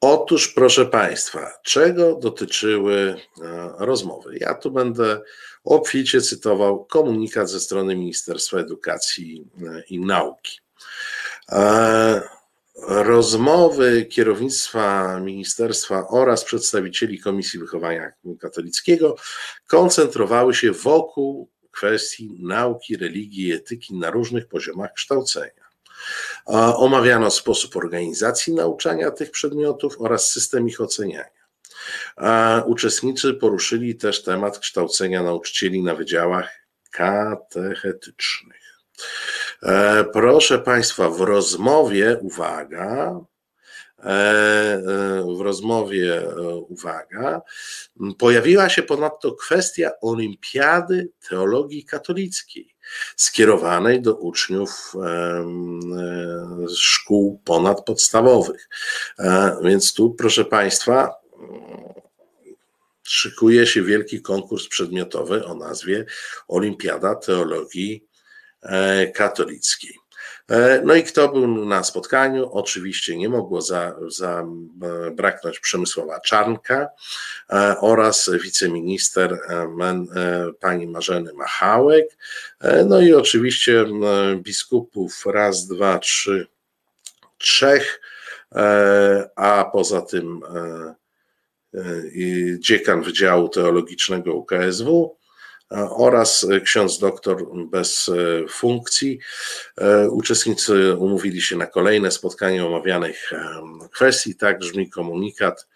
Otóż, 0.00 0.48
proszę 0.48 0.86
Państwa, 0.86 1.50
czego 1.62 2.14
dotyczyły 2.14 3.16
rozmowy? 3.78 4.38
Ja 4.40 4.54
tu 4.54 4.70
będę 4.70 5.20
obficie 5.64 6.20
cytował 6.20 6.84
komunikat 6.84 7.50
ze 7.50 7.60
strony 7.60 7.96
Ministerstwa 7.96 8.58
Edukacji 8.58 9.44
i 9.88 10.00
Nauki. 10.00 10.58
Rozmowy 12.86 14.06
kierownictwa 14.06 15.20
ministerstwa 15.20 16.08
oraz 16.08 16.44
przedstawicieli 16.44 17.20
Komisji 17.20 17.60
Wychowania 17.60 18.12
Katolickiego 18.40 19.16
koncentrowały 19.66 20.54
się 20.54 20.72
wokół 20.72 21.50
kwestii 21.70 22.36
nauki, 22.40 22.96
religii 22.96 23.48
i 23.48 23.52
etyki 23.52 23.94
na 23.94 24.10
różnych 24.10 24.48
poziomach 24.48 24.92
kształcenia. 24.92 25.68
Omawiano 26.76 27.30
sposób 27.30 27.76
organizacji 27.76 28.54
nauczania 28.54 29.10
tych 29.10 29.30
przedmiotów 29.30 29.96
oraz 29.98 30.30
system 30.30 30.68
ich 30.68 30.80
oceniania. 30.80 31.38
Uczestnicy 32.66 33.34
poruszyli 33.34 33.96
też 33.96 34.22
temat 34.22 34.58
kształcenia 34.58 35.22
nauczycieli 35.22 35.82
na 35.82 35.94
wydziałach 35.94 36.50
katechetycznych. 36.90 38.58
E, 39.62 40.04
proszę 40.04 40.58
Państwa, 40.58 41.10
w 41.10 41.20
rozmowie, 41.20 42.18
uwaga, 42.20 43.20
e, 43.98 44.04
e, 44.04 44.80
w 45.36 45.40
rozmowie, 45.40 46.22
uwaga, 46.68 47.42
pojawiła 48.18 48.68
się 48.68 48.82
ponadto 48.82 49.32
kwestia 49.32 49.90
olimpiady 50.00 51.10
teologii 51.28 51.84
katolickiej 51.84 52.74
skierowanej 53.16 54.02
do 54.02 54.14
uczniów 54.14 54.92
szkół 56.76 57.40
ponadpodstawowych. 57.44 58.68
Więc 59.62 59.94
tu, 59.94 60.14
proszę 60.14 60.44
Państwa, 60.44 61.14
szykuje 63.02 63.66
się 63.66 63.82
wielki 63.82 64.22
konkurs 64.22 64.68
przedmiotowy 64.68 65.44
o 65.44 65.54
nazwie 65.54 66.04
Olimpiada 66.48 67.14
Teologii 67.14 68.07
katolickiej. 69.14 69.94
E, 70.48 70.82
no 70.84 70.94
i 70.94 71.02
kto 71.02 71.28
był 71.28 71.66
na 71.66 71.84
spotkaniu? 71.84 72.52
Oczywiście 72.52 73.16
nie 73.16 73.28
mogło 73.28 73.62
zabraknąć 74.08 75.56
za 75.56 75.60
Przemysława 75.60 76.20
Czarnka 76.20 76.88
e, 77.50 77.76
oraz 77.80 78.30
wiceminister 78.42 79.38
pani 80.60 80.86
Marzeny 80.86 81.32
Machałek. 81.32 82.16
No 82.86 83.00
i 83.00 83.14
oczywiście 83.14 83.84
biskupów 84.36 85.26
raz, 85.26 85.66
dwa, 85.66 85.98
trzy, 85.98 86.46
trzech, 87.38 88.00
a 89.36 89.70
poza 89.72 90.02
tym 90.02 90.40
dziekan 92.58 93.02
Wydziału 93.02 93.48
Teologicznego 93.48 94.34
UKSW, 94.34 95.17
oraz 95.70 96.46
ksiądz 96.64 96.98
doktor 96.98 97.44
bez 97.70 98.08
e, 98.08 98.48
funkcji. 98.48 99.18
E, 99.76 100.08
uczestnicy 100.10 100.94
umówili 100.94 101.42
się 101.42 101.56
na 101.56 101.66
kolejne 101.66 102.10
spotkanie 102.10 102.66
omawianych 102.66 103.32
kwestii. 103.92 104.34
Tak 104.36 104.58
brzmi 104.58 104.90
komunikat 104.90 105.68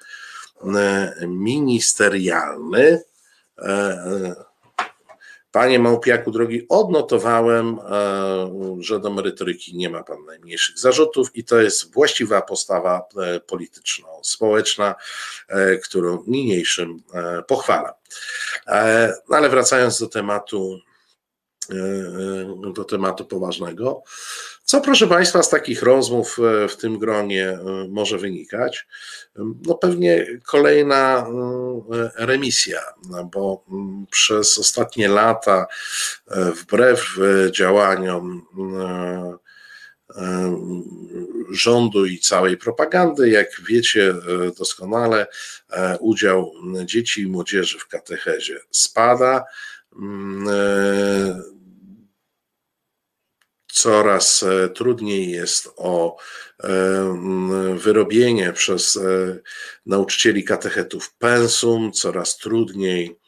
e, 0.77 1.15
ministerialny. 1.27 3.03
Panie 5.53 5.79
Małpiaku, 5.79 6.31
drogi, 6.31 6.67
odnotowałem, 6.69 7.79
że 8.79 9.01
do 9.01 9.11
merytoryki 9.11 9.77
nie 9.77 9.91
ma 9.91 10.03
pan 10.03 10.25
najmniejszych 10.25 10.79
zarzutów 10.79 11.37
i 11.37 11.45
to 11.45 11.61
jest 11.61 11.93
właściwa 11.93 12.43
postawa 12.43 13.09
polityczno-społeczna, 13.47 14.95
którą 15.83 16.25
niniejszym 16.27 17.03
pochwalam. 17.47 17.93
E, 18.67 19.15
no 19.29 19.37
ale 19.37 19.49
wracając 19.49 20.01
do 20.01 20.07
tematu, 20.07 20.79
e, 20.79 20.79
e, 20.79 20.92
do 22.75 22.85
tematu 22.85 23.25
poważnego, 23.25 24.03
co 24.65 24.81
proszę 24.81 25.07
Państwa 25.07 25.43
z 25.43 25.51
takich 25.51 25.83
rozmów 25.83 26.39
w 26.69 26.77
tym 26.77 26.99
gronie 26.99 27.59
może 27.89 28.19
wynikać? 28.19 28.87
No 29.67 29.75
pewnie 29.75 30.27
kolejna 30.47 31.27
remisja, 32.17 32.81
no 33.11 33.25
bo 33.25 33.65
przez 34.11 34.59
ostatnie 34.59 35.09
lata, 35.09 35.67
wbrew 36.55 37.19
działaniom 37.51 38.47
rządu 41.51 42.07
i 42.07 42.19
całej 42.19 42.57
propagandy. 42.57 43.31
Jak 43.31 43.49
wiecie 43.69 44.11
e, 44.11 44.15
doskonale, 44.59 45.27
e, 45.71 45.99
udział 45.99 46.53
dzieci 46.85 47.23
i 47.23 47.27
młodzieży 47.27 47.79
w 47.79 47.89
katechezie 47.89 48.59
spada. 48.71 49.45
Mm, 49.97 50.49
e, 50.49 51.43
coraz 53.73 54.45
trudniej 54.75 55.31
jest 55.31 55.69
o 55.77 56.17
wyrobienie 57.77 58.53
przez 58.53 58.99
nauczycieli 59.87 60.45
katechetów 60.45 61.15
pensum, 61.19 61.93
coraz 61.93 62.37
trudniej 62.37 63.19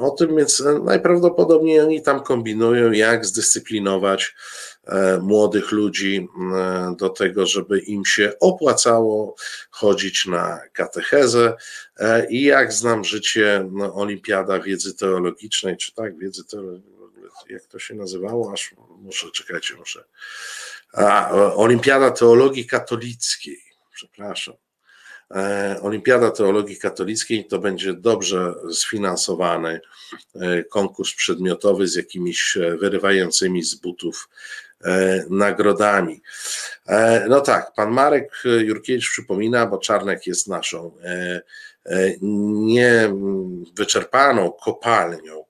o 0.00 0.14
tym, 0.18 0.36
więc 0.36 0.62
najprawdopodobniej 0.84 1.80
oni 1.80 2.02
tam 2.02 2.22
kombinują, 2.22 2.92
jak 2.92 3.26
zdyscyplinować 3.26 4.34
E, 4.34 4.73
młodych 5.22 5.72
ludzi 5.72 6.28
e, 6.54 6.94
do 6.98 7.08
tego, 7.08 7.46
żeby 7.46 7.78
im 7.78 8.04
się 8.04 8.32
opłacało 8.40 9.34
chodzić 9.70 10.26
na 10.26 10.60
katechezę. 10.72 11.56
E, 11.98 12.26
I 12.30 12.42
jak 12.42 12.72
znam 12.72 13.04
życie, 13.04 13.68
no, 13.72 13.94
Olimpiada 13.94 14.60
Wiedzy 14.60 14.94
Teologicznej, 14.94 15.76
czy 15.76 15.94
tak, 15.94 16.18
wiedzy 16.18 16.44
teologicznej, 16.44 16.92
jak 17.48 17.66
to 17.66 17.78
się 17.78 17.94
nazywało, 17.94 18.52
aż 18.52 18.74
muszę, 18.98 19.26
czekajcie, 19.30 19.74
muszę. 19.74 20.04
A, 20.92 21.30
Olimpiada 21.54 22.10
Teologii 22.10 22.66
Katolickiej, 22.66 23.62
przepraszam. 23.94 24.54
Olimpiada 25.82 26.30
Teologii 26.30 26.76
Katolickiej 26.76 27.46
to 27.46 27.58
będzie 27.58 27.94
dobrze 27.94 28.54
sfinansowany 28.72 29.80
konkurs 30.70 31.14
przedmiotowy 31.14 31.88
z 31.88 31.94
jakimiś 31.94 32.58
wyrywającymi 32.80 33.62
z 33.62 33.74
butów 33.74 34.28
E, 34.28 34.63
nagrodami. 35.30 36.22
E, 36.88 37.26
no 37.28 37.40
tak, 37.40 37.72
pan 37.74 37.90
Marek 37.90 38.42
Jurkiewicz 38.44 39.10
przypomina, 39.10 39.66
bo 39.66 39.78
Czarnek 39.78 40.26
jest 40.26 40.48
naszą 40.48 40.96
e, 41.04 41.40
niewyczerpaną 42.66 44.52
kopalnią 44.52 45.44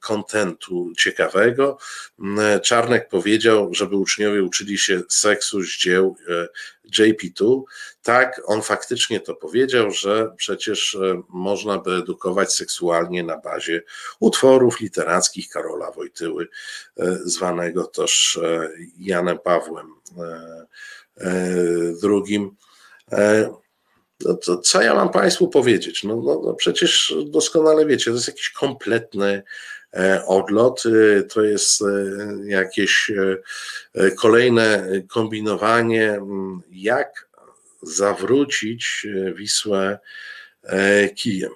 kontentu 0.00 0.92
ciekawego. 0.98 1.78
Czarnek 2.62 3.08
powiedział, 3.08 3.74
żeby 3.74 3.96
uczniowie 3.96 4.42
uczyli 4.42 4.78
się 4.78 5.02
seksu 5.08 5.62
z 5.62 5.68
dzieł 5.68 6.16
JP2. 6.98 7.62
Tak, 8.02 8.42
on 8.46 8.62
faktycznie 8.62 9.20
to 9.20 9.34
powiedział, 9.34 9.90
że 9.90 10.32
przecież 10.36 10.98
można 11.28 11.78
by 11.78 11.94
edukować 11.94 12.54
seksualnie 12.54 13.22
na 13.22 13.38
bazie 13.38 13.82
utworów 14.20 14.80
literackich 14.80 15.48
Karola 15.48 15.90
Wojtyły, 15.90 16.48
zwanego 17.24 17.84
też 17.84 18.40
Janem 18.98 19.38
Pawłem 19.38 19.94
II. 22.02 22.50
No 24.24 24.34
to 24.34 24.58
co 24.58 24.82
ja 24.82 24.94
mam 24.94 25.10
Państwu 25.10 25.48
powiedzieć? 25.48 26.04
No, 26.04 26.16
no, 26.16 26.40
no, 26.44 26.54
przecież 26.54 27.14
doskonale 27.26 27.86
wiecie, 27.86 28.04
to 28.04 28.16
jest 28.16 28.28
jakiś 28.28 28.50
kompletny 28.50 29.42
e, 29.94 30.26
odlot, 30.26 30.82
e, 30.86 31.22
to 31.22 31.42
jest 31.42 31.82
e, 31.82 31.86
jakieś 32.44 33.12
kolejne 34.18 34.88
kombinowanie, 35.08 36.20
jak 36.70 37.28
zawrócić 37.82 39.06
Wisłę 39.34 39.98
kijem. 41.14 41.52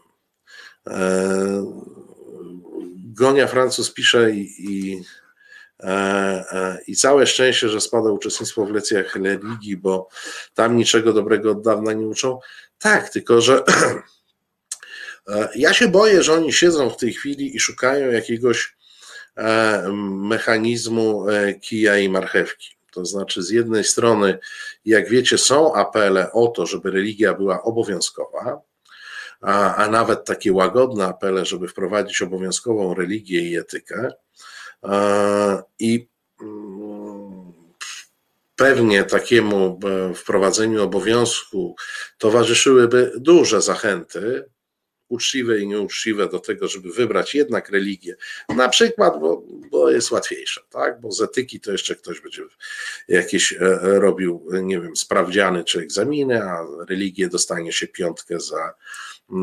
Gonia 3.16 3.46
Francuz 3.46 3.92
pisze 3.92 4.30
i, 4.30 4.54
i 4.58 5.02
I 6.86 6.96
całe 6.96 7.26
szczęście, 7.26 7.68
że 7.68 7.80
spada 7.80 8.10
uczestnictwo 8.10 8.66
w 8.66 8.70
lekcjach 8.70 9.16
religii, 9.16 9.76
bo 9.76 10.08
tam 10.54 10.76
niczego 10.76 11.12
dobrego 11.12 11.50
od 11.50 11.62
dawna 11.62 11.92
nie 11.92 12.06
uczą. 12.06 12.38
Tak, 12.78 13.10
tylko 13.10 13.40
że 13.40 13.62
e, 15.28 15.48
ja 15.54 15.74
się 15.74 15.88
boję, 15.88 16.22
że 16.22 16.32
oni 16.32 16.52
siedzą 16.52 16.90
w 16.90 16.96
tej 16.96 17.12
chwili 17.12 17.56
i 17.56 17.60
szukają 17.60 18.10
jakiegoś 18.10 18.76
mechanizmu 20.02 21.26
kija 21.60 21.98
i 21.98 22.08
marchewki. 22.08 22.68
To 22.92 23.06
znaczy, 23.06 23.42
z 23.42 23.50
jednej 23.50 23.84
strony, 23.84 24.38
jak 24.84 25.08
wiecie, 25.08 25.38
są 25.38 25.74
apele 25.74 26.32
o 26.32 26.48
to, 26.48 26.66
żeby 26.66 26.90
religia 26.90 27.34
była 27.34 27.62
obowiązkowa, 27.62 28.60
a, 29.40 29.74
a 29.74 29.88
nawet 29.88 30.24
takie 30.24 30.52
łagodne 30.52 31.06
apele, 31.06 31.44
żeby 31.44 31.68
wprowadzić 31.68 32.22
obowiązkową 32.22 32.94
religię 32.94 33.40
i 33.40 33.56
etykę. 33.56 34.10
I 35.78 36.08
mm, 36.42 37.52
pewnie 38.56 39.04
takiemu 39.04 39.80
wprowadzeniu 40.14 40.82
obowiązku 40.82 41.76
towarzyszyłyby 42.18 43.12
duże 43.16 43.62
zachęty, 43.62 44.44
uczciwe 45.08 45.58
i 45.58 45.66
nieuczciwe 45.66 46.28
do 46.28 46.38
tego, 46.38 46.68
żeby 46.68 46.92
wybrać 46.92 47.34
jednak 47.34 47.70
religię, 47.70 48.16
na 48.48 48.68
przykład, 48.68 49.20
bo, 49.20 49.42
bo 49.70 49.90
jest 49.90 50.10
łatwiejsze, 50.10 50.60
tak? 50.70 51.00
Bo 51.00 51.12
z 51.12 51.22
etyki 51.22 51.60
to 51.60 51.72
jeszcze 51.72 51.94
ktoś 51.94 52.20
będzie 52.20 52.42
jakieś 53.08 53.52
e, 53.52 53.78
robił, 53.82 54.48
nie 54.62 54.80
wiem, 54.80 54.96
sprawdziany 54.96 55.64
czy 55.64 55.80
egzaminy, 55.80 56.42
a 56.42 56.66
religię 56.88 57.28
dostanie 57.28 57.72
się 57.72 57.86
piątkę 57.86 58.40
za 58.40 58.74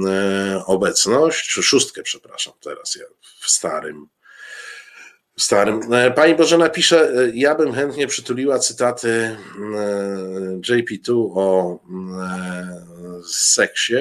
e, 0.07 0.63
obecność, 0.65 1.49
czy 1.49 1.63
szóstkę, 1.63 2.03
przepraszam, 2.03 2.53
teraz 2.61 2.95
ja 2.95 3.05
w 3.39 3.49
starym 3.49 4.07
starym. 5.37 5.93
E, 5.93 6.11
pani 6.11 6.35
Bożena 6.35 6.69
pisze, 6.69 7.09
e, 7.09 7.29
ja 7.33 7.55
bym 7.55 7.73
chętnie 7.73 8.07
przytuliła 8.07 8.59
cytaty 8.59 9.09
e, 9.09 9.37
JP2 10.57 11.31
o 11.35 11.79
seksie. 13.31 13.95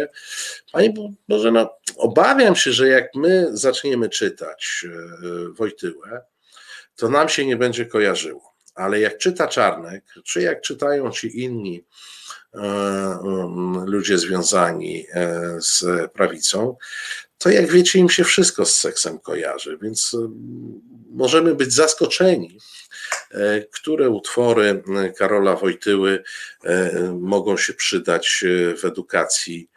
Pani 0.72 0.94
Bożena, 1.28 1.68
obawiam 1.96 2.56
się, 2.56 2.72
że 2.72 2.88
jak 2.88 3.14
my 3.14 3.48
zaczniemy 3.52 4.08
czytać 4.08 4.86
Wojtyłę, 5.58 6.22
to 6.96 7.08
nam 7.08 7.28
się 7.28 7.46
nie 7.46 7.56
będzie 7.56 7.86
kojarzyło. 7.86 8.52
Ale 8.74 9.00
jak 9.00 9.18
czyta 9.18 9.48
Czarnek, 9.48 10.04
czy 10.24 10.42
jak 10.42 10.60
czytają 10.60 11.10
ci 11.10 11.42
inni 11.42 11.84
ludzie 13.86 14.18
związani 14.18 15.06
z 15.58 15.84
prawicą, 16.12 16.76
to 17.42 17.50
jak 17.50 17.70
wiecie, 17.70 17.98
im 17.98 18.10
się 18.10 18.24
wszystko 18.24 18.64
z 18.64 18.74
seksem 18.74 19.18
kojarzy, 19.18 19.78
więc 19.82 20.16
możemy 21.10 21.54
być 21.54 21.72
zaskoczeni, 21.72 22.58
e, 23.30 23.60
które 23.60 24.10
utwory 24.10 24.82
e, 24.96 25.12
Karola 25.12 25.56
Wojtyły 25.56 26.22
e, 26.64 26.92
mogą 27.20 27.56
się 27.56 27.72
przydać 27.74 28.44
w 28.80 28.84
edukacji 28.84 29.68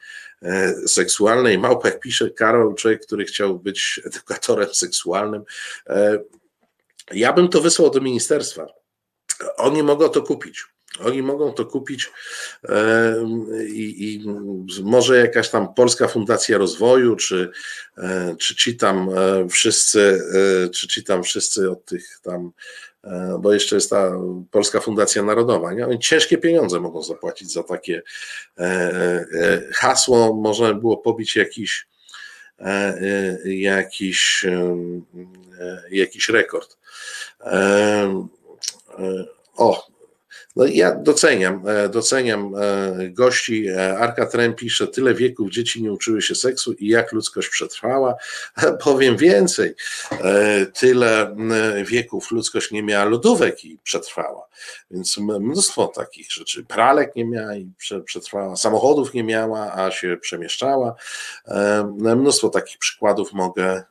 seksualnej. 0.88 1.58
Małpek 1.58 2.00
pisze, 2.00 2.30
Karol, 2.30 2.76
człowiek, 2.76 3.06
który 3.06 3.26
chciał 3.26 3.60
być 3.60 4.02
edukatorem 4.06 4.74
seksualnym. 4.74 5.44
Ja 7.12 7.34
bym 7.34 7.48
to 7.48 7.62
wysłał 7.62 7.90
do 7.92 8.02
ministerstwa. 8.02 8.68
Oni 9.58 9.84
mogą 9.84 10.10
to 10.10 10.22
kupić. 10.22 10.66
Oni 11.00 11.22
mogą 11.22 11.54
to 11.54 11.66
kupić 11.66 12.12
i, 13.68 14.14
i, 14.14 14.24
może 14.84 15.18
jakaś 15.18 15.50
tam 15.50 15.74
Polska 15.74 16.08
Fundacja 16.08 16.58
Rozwoju, 16.58 17.16
czy, 17.16 17.52
e, 17.98 18.36
czy 18.40 18.56
ci 18.56 18.78
tam 18.78 19.10
e, 19.10 19.50
wszyscy, 19.50 20.20
e, 20.66 20.70
czy 20.70 20.88
ci 20.88 21.04
tam 21.04 21.24
wszyscy 21.24 21.72
od 21.72 21.86
tych 21.86 22.20
tam, 22.24 22.52
bo 23.40 23.54
jeszcze 23.54 23.76
jest 23.76 23.90
ta 23.90 24.12
Polska 24.52 24.80
Fundacja 24.80 25.24
Narodowa, 25.24 25.74
nie? 25.74 25.88
Oni 25.88 26.00
ciężkie 26.00 26.38
pieniądze 26.38 26.80
mogą 26.80 27.04
zapłacić 27.04 27.54
za 27.54 27.64
takie 27.64 28.02
hasło, 29.74 30.34
można 30.34 30.74
by 30.74 30.80
było 30.80 30.98
pobić 30.98 31.36
jakiś 31.36 31.88
jakiś, 33.46 34.46
jakiś 35.92 36.30
rekord. 36.30 36.78
O, 39.56 39.88
no 40.56 40.66
ja 40.66 40.96
doceniam, 40.96 41.68
e, 41.68 41.90
doceniam 41.90 42.56
e, 42.56 43.10
gości. 43.10 43.68
E, 43.68 43.98
Arka 43.98 44.26
Trem 44.26 44.54
pisze, 44.54 44.88
tyle 44.88 45.14
wieków 45.14 45.52
dzieci 45.52 45.84
nie 45.84 45.92
uczyły 45.92 46.22
się 46.22 46.36
seksu 46.36 46.74
i 46.74 46.88
jak 46.88 47.12
ludzkość 47.12 47.50
przetrwała. 47.50 48.16
Powiem 48.84 49.18
więcej, 49.18 49.76
tyle 50.74 51.36
wieków 51.86 52.32
ludzkość 52.32 52.72
nie 52.72 52.84
miała 52.84 53.06
lodówek 53.06 53.66
i 53.66 53.80
przetrwała. 53.84 54.48
Więc 54.92 55.18
mnóstwo 55.18 55.88
takich 55.88 56.32
rzeczy. 56.32 56.64
Pralek 56.64 57.16
nie 57.16 57.26
miała 57.26 57.56
i 57.56 57.72
przetrwała, 58.06 58.56
samochodów 58.56 59.14
nie 59.14 59.24
miała, 59.24 59.74
a 59.74 59.92
się 59.92 60.18
przemieszczała. 60.22 60.96
Mnóstwo 62.00 62.50
takich 62.50 62.78
przykładów 62.78 63.34
mogę 63.34 63.84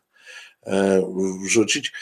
wrzucić. 1.45 1.93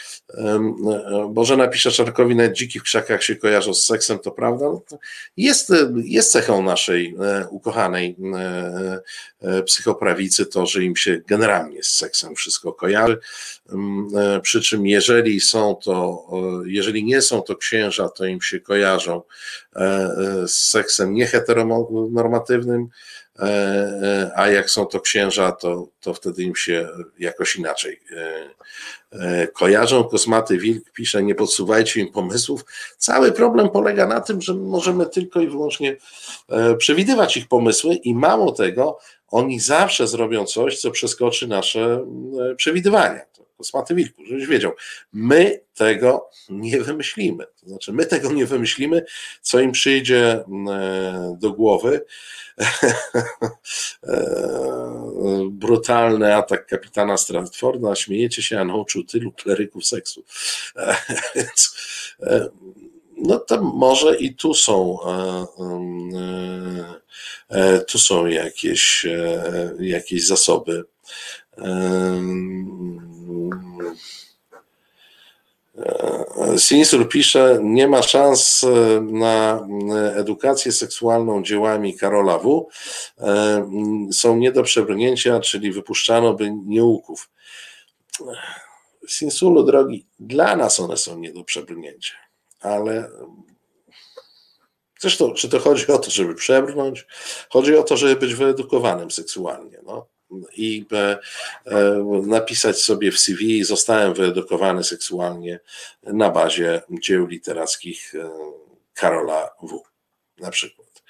Boże 1.29 1.57
napisze 1.57 1.91
Czarkowi, 1.91 2.35
nawet 2.35 2.53
dziki 2.53 2.79
w 2.79 2.83
krzakach 2.83 3.23
się 3.23 3.35
kojarzą 3.35 3.73
z 3.73 3.83
seksem, 3.83 4.19
to 4.19 4.31
prawda? 4.31 4.65
No 4.65 4.81
jest, 5.37 5.71
jest 6.03 6.31
cechą 6.31 6.63
naszej 6.63 7.15
e, 7.19 7.47
ukochanej 7.47 8.15
e, 9.41 9.63
psychoprawicy 9.63 10.45
to, 10.45 10.65
że 10.65 10.83
im 10.83 10.95
się 10.95 11.21
generalnie 11.27 11.83
z 11.83 11.89
seksem 11.89 12.35
wszystko 12.35 12.73
kojarzy. 12.73 13.19
Przy 14.41 14.61
czym 14.61 14.87
jeżeli 14.87 15.39
są 15.39 15.75
to, 15.75 16.27
jeżeli 16.65 17.03
nie 17.03 17.21
są 17.21 17.41
to 17.41 17.55
księża, 17.55 18.09
to 18.09 18.25
im 18.25 18.41
się 18.41 18.59
kojarzą 18.59 19.21
z 20.47 20.51
seksem 20.51 21.13
nieheteronormatywnym, 21.13 22.89
E, 22.89 22.89
e, 22.89 23.22
a 24.35 24.47
jak 24.47 24.69
są 24.69 24.85
to 24.85 24.99
księża, 24.99 25.51
to, 25.51 25.87
to 25.99 26.13
wtedy 26.13 26.43
im 26.43 26.55
się 26.55 26.89
jakoś 27.19 27.55
inaczej 27.55 27.99
e, 29.11 29.47
kojarzą. 29.47 30.03
Kosmaty 30.03 30.57
Wilk 30.57 30.91
pisze, 30.91 31.23
nie 31.23 31.35
podsuwajcie 31.35 32.01
im 32.01 32.11
pomysłów. 32.11 32.65
Cały 32.97 33.31
problem 33.31 33.69
polega 33.69 34.07
na 34.07 34.21
tym, 34.21 34.41
że 34.41 34.53
możemy 34.53 35.05
tylko 35.05 35.41
i 35.41 35.47
wyłącznie 35.47 35.97
przewidywać 36.77 37.37
ich 37.37 37.47
pomysły 37.47 37.95
i 37.95 38.15
mało 38.15 38.51
tego, 38.51 38.99
oni 39.27 39.59
zawsze 39.59 40.07
zrobią 40.07 40.45
coś, 40.45 40.79
co 40.79 40.91
przeskoczy 40.91 41.47
nasze 41.47 42.05
przewidywania. 42.57 43.21
Kosmaty 43.63 43.95
wilku, 43.95 44.25
żebyś 44.25 44.47
wiedział. 44.47 44.71
My 45.13 45.61
tego 45.73 46.29
nie 46.49 46.81
wymyślimy. 46.81 47.45
To 47.61 47.69
znaczy, 47.69 47.93
my 47.93 48.05
tego 48.05 48.31
nie 48.31 48.45
wymyślimy, 48.45 49.05
co 49.41 49.59
im 49.59 49.71
przyjdzie 49.71 50.43
do 51.37 51.51
głowy. 51.51 52.05
Brutalny 55.49 56.35
atak 56.35 56.67
kapitana 56.67 57.17
Stratforda, 57.17 57.95
śmiejecie 57.95 58.43
się, 58.43 58.59
a 58.59 58.65
nauczył 58.65 59.03
tylu 59.03 59.31
kleryków 59.31 59.85
seksu. 59.85 60.23
Więc 61.35 61.75
no 63.17 63.39
to 63.39 63.61
może 63.61 64.17
i 64.17 64.35
tu 64.35 64.53
są 64.53 64.97
tu 67.87 67.99
są 67.99 68.25
jakieś, 68.25 69.05
jakieś 69.79 70.27
zasoby 70.27 70.83
Sinsur 76.57 77.09
pisze, 77.09 77.59
nie 77.63 77.87
ma 77.87 78.01
szans 78.01 78.63
e, 78.63 79.01
na 79.01 79.67
e, 79.95 80.15
edukację 80.15 80.71
seksualną 80.71 81.43
dziełami 81.43 81.97
Karola 81.97 82.39
W. 82.39 82.67
E, 83.19 83.69
są 84.11 84.37
nie 84.37 84.51
do 84.51 84.63
przebrnięcia, 84.63 85.39
czyli 85.39 85.71
wypuszczano 85.71 86.33
by 86.33 86.51
nieuków. 86.65 87.29
Sinsulu, 89.07 89.63
drogi, 89.63 90.05
dla 90.19 90.55
nas 90.55 90.79
one 90.79 90.97
są 90.97 91.19
nie 91.19 91.33
do 91.33 91.43
przebrnięcia, 91.43 92.15
ale 92.61 93.09
zresztą, 94.99 95.33
czy 95.33 95.49
to 95.49 95.59
chodzi 95.59 95.87
o 95.87 95.97
to, 95.97 96.11
żeby 96.11 96.35
przebrnąć? 96.35 97.07
Chodzi 97.49 97.75
o 97.75 97.83
to, 97.83 97.97
żeby 97.97 98.15
być 98.15 98.35
wyedukowanym 98.35 99.11
seksualnie. 99.11 99.77
No 99.85 100.12
i 100.55 100.85
e, 100.91 101.19
e, 101.65 102.03
napisać 102.27 102.81
sobie 102.81 103.11
w 103.11 103.19
CV, 103.19 103.63
zostałem 103.63 104.13
wyedukowany 104.13 104.83
seksualnie 104.83 105.59
na 106.03 106.29
bazie 106.29 106.81
dzieł 106.89 107.27
literackich 107.27 108.15
e, 108.15 108.29
Karola 108.93 109.49
W. 109.61 109.83
na 110.37 110.51
przykład. 110.51 111.03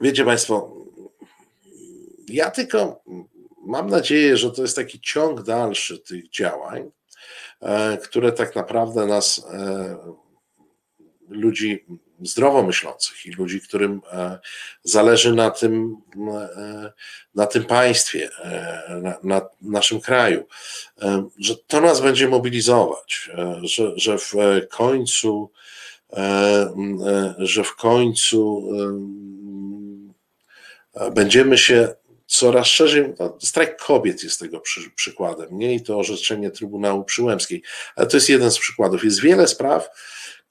Wiecie 0.00 0.24
Państwo, 0.24 0.76
ja 2.28 2.50
tylko 2.50 3.02
mam 3.66 3.90
nadzieję, 3.90 4.36
że 4.36 4.50
to 4.50 4.62
jest 4.62 4.76
taki 4.76 5.00
ciąg 5.00 5.42
dalszy 5.42 5.98
tych 5.98 6.30
działań, 6.30 6.90
które 8.02 8.32
tak 8.32 8.56
naprawdę 8.56 9.06
nas, 9.06 9.46
ludzi 11.28 11.84
zdrowo 12.22 12.62
myślących 12.62 13.26
i 13.26 13.30
ludzi, 13.30 13.60
którym 13.60 14.00
e, 14.12 14.38
zależy 14.82 15.34
na 15.34 15.50
tym, 15.50 15.96
e, 16.56 16.92
na 17.34 17.46
tym 17.46 17.64
państwie, 17.64 18.30
e, 18.44 19.00
na, 19.02 19.18
na 19.22 19.48
naszym 19.62 20.00
kraju, 20.00 20.46
że 21.38 21.56
to 21.66 21.80
nas 21.80 22.00
będzie 22.00 22.28
mobilizować, 22.28 23.30
że, 23.62 23.92
że 23.96 24.18
w 24.18 24.34
końcu, 24.70 25.50
że 27.38 27.64
w 27.64 27.76
końcu 27.76 28.68
będziemy 31.12 31.58
się 31.58 31.94
coraz 32.26 32.66
szerzej, 32.66 33.14
no, 33.18 33.38
strajk 33.40 33.76
kobiet 33.76 34.24
jest 34.24 34.40
tego 34.40 34.60
przy, 34.60 34.90
przykładem, 34.90 35.58
nie? 35.58 35.74
I 35.74 35.80
to 35.80 35.98
orzeczenie 35.98 36.50
Trybunału 36.50 37.04
Przyłębskiej, 37.04 37.62
ale 37.96 38.06
to 38.06 38.16
jest 38.16 38.28
jeden 38.28 38.50
z 38.50 38.58
przykładów. 38.58 39.04
Jest 39.04 39.20
wiele 39.20 39.48
spraw, 39.48 39.88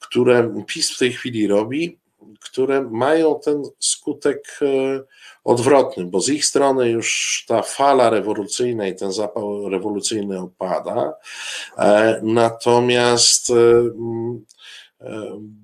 które 0.00 0.64
PiS 0.66 0.96
w 0.96 0.98
tej 0.98 1.12
chwili 1.12 1.46
robi, 1.46 1.98
które 2.40 2.82
mają 2.82 3.40
ten 3.44 3.62
skutek 3.78 4.58
e, 4.62 5.00
odwrotny, 5.44 6.04
bo 6.04 6.20
z 6.20 6.28
ich 6.28 6.44
strony 6.44 6.90
już 6.90 7.44
ta 7.48 7.62
fala 7.62 8.10
rewolucyjna 8.10 8.86
i 8.86 8.94
ten 8.94 9.12
zapał 9.12 9.68
rewolucyjny 9.68 10.40
opada, 10.40 11.14
e, 11.78 12.20
natomiast 12.22 13.52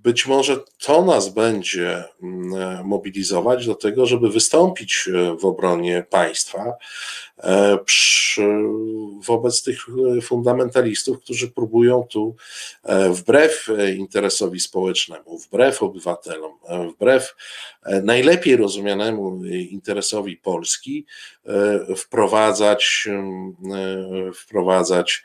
być 0.02 0.26
może 0.26 0.56
to 0.78 1.04
nas 1.04 1.28
będzie 1.28 2.04
mm, 2.22 2.86
mobilizować 2.86 3.66
do 3.66 3.74
tego, 3.74 4.06
żeby 4.06 4.30
wystąpić 4.30 5.08
w 5.40 5.44
obronie 5.44 6.06
państwa 6.10 6.72
przy, 7.84 8.48
wobec 9.26 9.62
tych 9.62 9.86
fundamentalistów, 10.22 11.20
którzy 11.20 11.48
próbują 11.48 12.06
tu 12.10 12.36
wbrew 13.10 13.68
interesowi 13.96 14.60
społecznemu, 14.60 15.38
wbrew 15.38 15.82
obywatelom, 15.82 16.52
wbrew 16.94 17.36
najlepiej 18.02 18.56
rozumianemu 18.56 19.44
interesowi 19.44 20.36
Polski 20.36 21.06
wprowadzać, 21.96 23.08
wprowadzać 24.34 25.24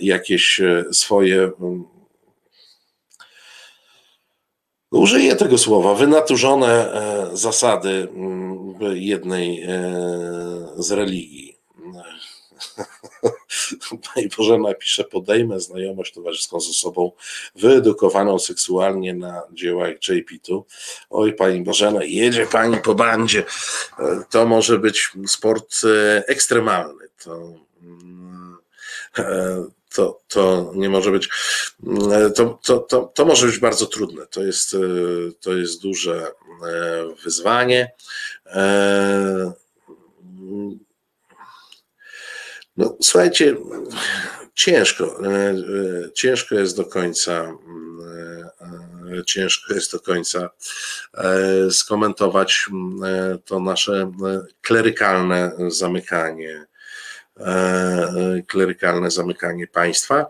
jakieś 0.00 0.60
swoje 0.92 1.50
Użyję 4.90 5.36
tego 5.36 5.58
słowa, 5.58 5.94
wynaturzone 5.94 6.92
e, 6.92 7.36
zasady 7.36 8.08
mm, 8.14 8.74
jednej 8.94 9.62
e, 9.62 9.68
z 10.76 10.90
religii. 10.90 11.58
Pani 14.14 14.28
Bożena 14.38 14.74
pisze, 14.74 15.04
podejmę 15.04 15.60
znajomość 15.60 16.14
towarzyską 16.14 16.60
z 16.60 16.70
osobą 16.70 17.12
wyedukowaną 17.54 18.38
seksualnie 18.38 19.14
na 19.14 19.42
dziełach 19.52 19.90
JP-tu. 20.08 20.66
Oj, 21.10 21.32
Pani 21.32 21.62
Bożena, 21.62 22.04
jedzie 22.04 22.46
Pani 22.46 22.76
po 22.76 22.94
bandzie. 22.94 23.44
E, 23.98 24.22
to 24.30 24.46
może 24.46 24.78
być 24.78 25.10
sport 25.26 25.80
ekstremalny. 26.26 27.08
To 27.24 27.52
mm, 27.82 28.58
to, 29.98 30.20
to 30.28 30.72
nie 30.74 30.88
może 30.88 31.10
być, 31.10 31.28
to, 32.34 32.58
to, 32.62 32.78
to, 32.78 33.12
to 33.14 33.24
może 33.24 33.46
być 33.46 33.58
bardzo 33.58 33.86
trudne. 33.86 34.26
To 34.26 34.42
jest, 34.42 34.76
to 35.40 35.56
jest 35.56 35.82
duże 35.82 36.26
e, 36.26 37.14
wyzwanie. 37.24 37.92
E, 38.46 39.52
no, 42.76 42.96
słuchajcie, 43.02 43.56
ciężko, 44.54 45.04
e, 45.04 45.54
ciężko 46.14 46.54
jest 46.54 46.76
do 46.76 46.84
końca, 46.84 47.54
ciężko 49.26 49.74
jest 49.74 49.92
do 49.92 50.00
końca 50.00 50.50
skomentować 51.70 52.66
to 53.44 53.60
nasze 53.60 54.12
klerykalne 54.60 55.52
zamykanie 55.68 56.67
E, 56.67 56.67
klerykalne 58.46 59.10
zamykanie 59.10 59.66
państwa. 59.66 60.26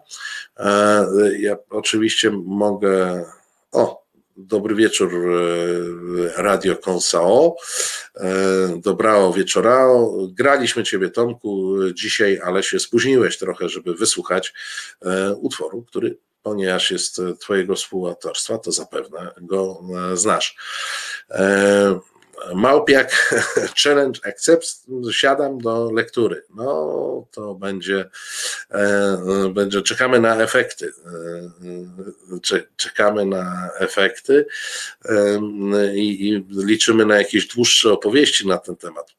E, 0.56 1.06
ja 1.38 1.56
oczywiście 1.70 2.30
mogę. 2.30 3.24
O, 3.72 4.04
dobry 4.36 4.74
wieczór, 4.74 5.12
e, 5.14 6.42
Radio 6.42 6.76
Konsao. 6.76 7.56
Dobrao 8.76 9.32
wieczorao. 9.32 10.18
Graliśmy 10.32 10.84
Ciebie, 10.84 11.10
Tomku, 11.10 11.74
dzisiaj, 11.94 12.40
ale 12.44 12.62
się 12.62 12.78
spóźniłeś 12.78 13.38
trochę, 13.38 13.68
żeby 13.68 13.94
wysłuchać 13.94 14.54
utworu, 15.40 15.82
który 15.82 16.18
ponieważ 16.42 16.90
jest 16.90 17.20
Twojego 17.40 17.74
współautorstwa, 17.74 18.58
to 18.58 18.72
zapewne 18.72 19.32
go 19.40 19.80
znasz. 20.14 20.56
Małpiak 22.54 23.34
Challenge 23.82 24.20
Accept, 24.26 24.66
siadam 25.10 25.58
do 25.58 25.92
lektury. 25.92 26.42
No 26.54 27.26
to 27.30 27.54
będzie, 27.54 28.10
e, 28.70 29.50
będzie 29.54 29.82
czekamy 29.82 30.20
na 30.20 30.36
efekty. 30.36 30.92
E, 32.52 32.60
czekamy 32.76 33.26
na 33.26 33.70
efekty 33.78 34.46
e, 35.04 35.40
i, 35.94 36.28
i 36.28 36.46
liczymy 36.50 37.06
na 37.06 37.16
jakieś 37.16 37.46
dłuższe 37.46 37.92
opowieści 37.92 38.46
na 38.46 38.58
ten 38.58 38.76
temat 38.76 39.17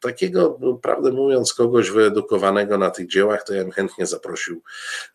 takiego, 0.00 0.58
prawdę 0.82 1.12
mówiąc, 1.12 1.54
kogoś 1.54 1.90
wyedukowanego 1.90 2.78
na 2.78 2.90
tych 2.90 3.08
dziełach, 3.08 3.44
to 3.44 3.54
ja 3.54 3.62
bym 3.62 3.72
chętnie 3.72 4.06
zaprosił 4.06 4.62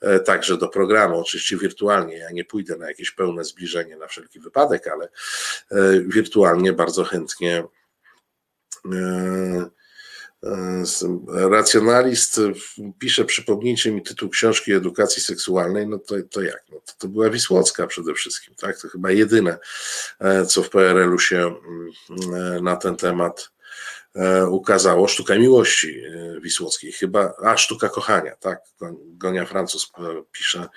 e, 0.01 0.19
także 0.19 0.57
do 0.57 0.67
programu, 0.67 1.19
oczywiście 1.19 1.57
wirtualnie. 1.57 2.17
Ja 2.17 2.31
nie 2.31 2.45
pójdę 2.45 2.77
na 2.77 2.87
jakieś 2.87 3.11
pełne 3.11 3.43
zbliżenie 3.43 3.97
na 3.97 4.07
wszelki 4.07 4.39
wypadek, 4.39 4.87
ale 4.87 5.05
e, 5.71 6.01
wirtualnie 6.01 6.73
bardzo 6.73 7.03
chętnie. 7.03 7.63
E, 8.93 9.69
racjonalist 11.49 12.41
pisze, 12.99 13.25
przypomnijcie 13.25 13.91
mi 13.91 14.03
tytuł 14.03 14.29
książki 14.29 14.73
edukacji 14.73 15.23
seksualnej, 15.23 15.87
no 15.87 15.99
to, 15.99 16.15
to 16.31 16.41
jak? 16.41 16.63
No 16.71 16.79
to, 16.85 16.93
to 16.97 17.07
była 17.07 17.29
Wisłocka 17.29 17.87
przede 17.87 18.13
wszystkim, 18.13 18.55
tak? 18.55 18.81
To 18.81 18.87
chyba 18.87 19.11
jedyne, 19.11 19.57
co 20.47 20.63
w 20.63 20.69
PRL-u 20.69 21.19
się 21.19 21.55
mm, 22.09 22.63
na 22.63 22.75
ten 22.75 22.95
temat 22.95 23.54
ukazało 24.49 25.07
Sztuka 25.07 25.35
Miłości 25.35 25.99
e, 26.05 26.41
Wisłockiej, 26.41 26.91
chyba, 26.91 27.33
a 27.43 27.57
Sztuka 27.57 27.89
Kochania, 27.89 28.35
tak, 28.35 28.59
Gonia 29.07 29.45
Francuz 29.45 29.91
e, 29.99 30.01
pisze 30.31 30.67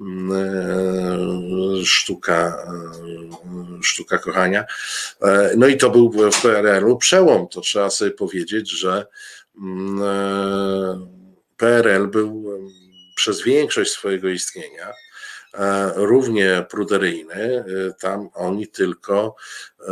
mm, 0.00 1.84
Sztuka, 1.84 2.66
Sztuka 3.82 4.18
Kochania. 4.18 4.64
No 5.56 5.66
i 5.66 5.76
to 5.76 5.90
był 5.90 6.30
w 6.32 6.42
PRL-u 6.42 6.96
przełom, 6.96 7.48
to 7.48 7.60
trzeba 7.60 7.90
sobie 7.90 8.10
powiedzieć, 8.10 8.70
że 8.70 9.06
mm, 9.58 10.00
PRL 11.56 12.06
był 12.06 12.44
przez 13.16 13.42
większość 13.42 13.90
swojego 13.90 14.28
istnienia 14.28 14.86
E, 14.86 15.05
równie 15.94 16.66
pruderyjny. 16.70 17.34
E, 17.34 17.64
tam 18.00 18.30
oni 18.34 18.68
tylko 18.68 19.36
e, 19.80 19.84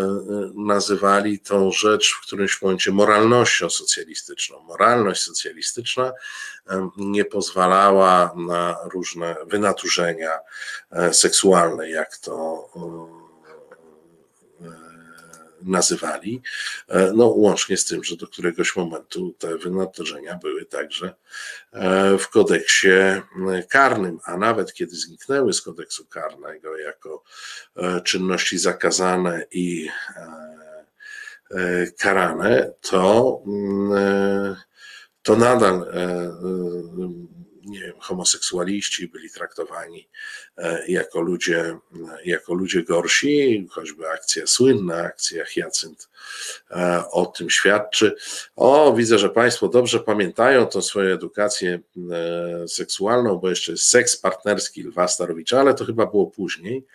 nazywali 0.54 1.40
tą 1.40 1.72
rzecz 1.72 2.14
w 2.14 2.26
którymś 2.26 2.62
momencie 2.62 2.92
moralnością 2.92 3.70
socjalistyczną. 3.70 4.60
Moralność 4.60 5.22
socjalistyczna 5.22 6.12
nie 6.96 7.24
pozwalała 7.24 8.34
na 8.36 8.76
różne 8.84 9.36
wynaturzenia 9.46 10.38
seksualne, 11.12 11.90
jak 11.90 12.16
to 12.16 12.68
nazywali, 15.64 16.42
e, 16.88 17.12
no 17.14 17.26
łącznie 17.26 17.76
z 17.76 17.84
tym, 17.84 18.04
że 18.04 18.16
do 18.16 18.26
któregoś 18.26 18.76
momentu 18.76 19.34
te 19.38 19.58
wynaturzenia 19.58 20.34
były 20.34 20.64
także 20.64 21.14
e, 21.72 22.18
w 22.18 22.28
kodeksie 22.28 22.88
karnym, 23.68 24.18
a 24.24 24.36
nawet 24.36 24.72
kiedy 24.72 24.96
zniknęły 24.96 25.52
z 25.52 25.62
kodeksu 25.62 26.06
karnego 26.06 26.78
jako 26.78 27.22
e, 27.76 28.00
czynności 28.00 28.58
zakazane 28.58 29.46
i 29.50 29.88
karane, 31.98 32.72
to, 32.80 33.42
to 35.22 35.36
nadal 35.36 35.86
nie 37.66 37.80
wiem, 37.80 37.94
homoseksualiści 37.98 39.08
byli 39.08 39.30
traktowani 39.30 40.08
e, 40.58 40.86
jako 40.88 41.20
ludzie, 41.20 41.78
jako 42.24 42.54
ludzie 42.54 42.82
gorsi, 42.82 43.66
choćby 43.70 44.08
akcja 44.08 44.46
słynna, 44.46 44.96
akcja 44.96 45.44
Hyacynt 45.44 46.08
e, 46.70 47.04
o 47.10 47.26
tym 47.26 47.50
świadczy. 47.50 48.14
O, 48.56 48.94
widzę, 48.96 49.18
że 49.18 49.30
Państwo 49.30 49.68
dobrze 49.68 50.00
pamiętają 50.00 50.66
tą 50.66 50.82
swoją 50.82 51.14
edukację 51.14 51.80
e, 52.12 52.68
seksualną, 52.68 53.36
bo 53.36 53.50
jeszcze 53.50 53.72
jest 53.72 53.84
seks 53.84 54.16
partnerski 54.16 54.82
Lwa 54.82 55.08
Starowicza, 55.08 55.60
ale 55.60 55.74
to 55.74 55.84
chyba 55.84 56.06
było 56.06 56.26
później. 56.26 56.86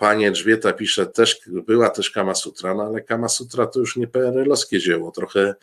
Pani 0.00 0.26
Elżbieta 0.26 0.72
pisze, 0.72 1.06
też 1.06 1.40
była 1.46 1.90
też 1.90 2.10
Kama 2.10 2.34
Sutra, 2.34 2.74
no 2.74 2.82
ale 2.82 3.00
Kama 3.00 3.28
Sutra 3.28 3.66
to 3.66 3.80
już 3.80 3.96
nie 3.96 4.06
PRL-owskie 4.06 4.78
dzieło, 4.78 5.10
trochę, 5.10 5.54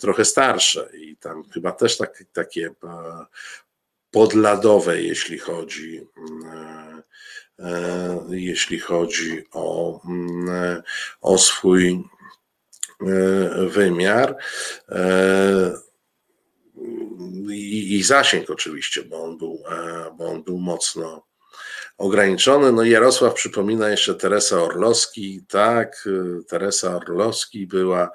trochę 0.00 0.24
starsze 0.24 0.88
i 0.94 1.16
tam 1.16 1.44
chyba 1.50 1.72
też 1.72 1.96
tak, 1.96 2.24
takie 2.32 2.70
podladowe, 4.14 5.02
jeśli 5.02 5.38
chodzi, 5.38 6.06
mm, 6.16 7.02
e, 7.58 8.26
jeśli 8.30 8.78
chodzi 8.78 9.44
o, 9.52 10.00
mm, 10.04 10.82
o 11.20 11.38
swój 11.38 12.04
e, 13.00 13.66
wymiar. 13.68 14.36
E, 14.88 15.84
I, 17.52 18.02
zasięg 18.02 18.50
oczywiście, 18.50 19.02
bo 19.02 19.24
on 19.24 19.38
był, 19.38 19.62
bo 20.18 20.26
on 20.26 20.44
był 20.44 20.58
mocno 20.58 21.26
ograniczony. 21.98 22.72
No 22.72 22.82
Jarosław 22.84 23.34
przypomina 23.34 23.88
jeszcze 23.88 24.14
Teresa 24.14 24.62
Orlowski. 24.62 25.44
Tak, 25.48 26.08
Teresa 26.48 26.96
Orlowski 26.96 27.66
była 27.66 28.10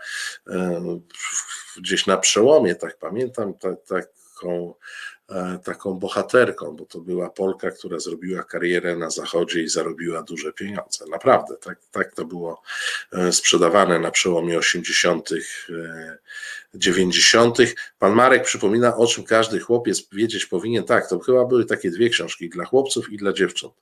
gdzieś 1.77 2.05
na 2.05 2.17
przełomie, 2.17 2.75
tak 2.75 2.97
pamiętam, 2.97 3.53
tak, 3.53 4.09
taką 4.39 4.73
E, 5.31 5.59
taką 5.63 5.93
bohaterką, 5.93 6.75
bo 6.75 6.85
to 6.85 6.99
była 6.99 7.29
Polka, 7.29 7.71
która 7.71 7.99
zrobiła 7.99 8.43
karierę 8.43 8.95
na 8.95 9.09
Zachodzie 9.09 9.61
i 9.61 9.69
zarobiła 9.69 10.23
duże 10.23 10.53
pieniądze. 10.53 11.05
Naprawdę, 11.11 11.57
tak, 11.57 11.79
tak 11.91 12.13
to 12.13 12.25
było 12.25 12.61
e, 13.13 13.31
sprzedawane 13.31 13.99
na 13.99 14.11
przełomie 14.11 14.57
80. 14.57 15.29
90. 16.73 17.57
Pan 17.99 18.13
Marek 18.13 18.43
przypomina, 18.43 18.97
o 18.97 19.07
czym 19.07 19.23
każdy 19.23 19.59
chłopiec 19.59 20.07
wiedzieć 20.11 20.45
powinien. 20.45 20.83
Tak, 20.83 21.09
to 21.09 21.19
chyba 21.19 21.45
były 21.45 21.65
takie 21.65 21.91
dwie 21.91 22.09
książki 22.09 22.49
dla 22.49 22.65
chłopców 22.65 23.11
i 23.11 23.17
dla 23.17 23.33
dziewcząt. 23.33 23.73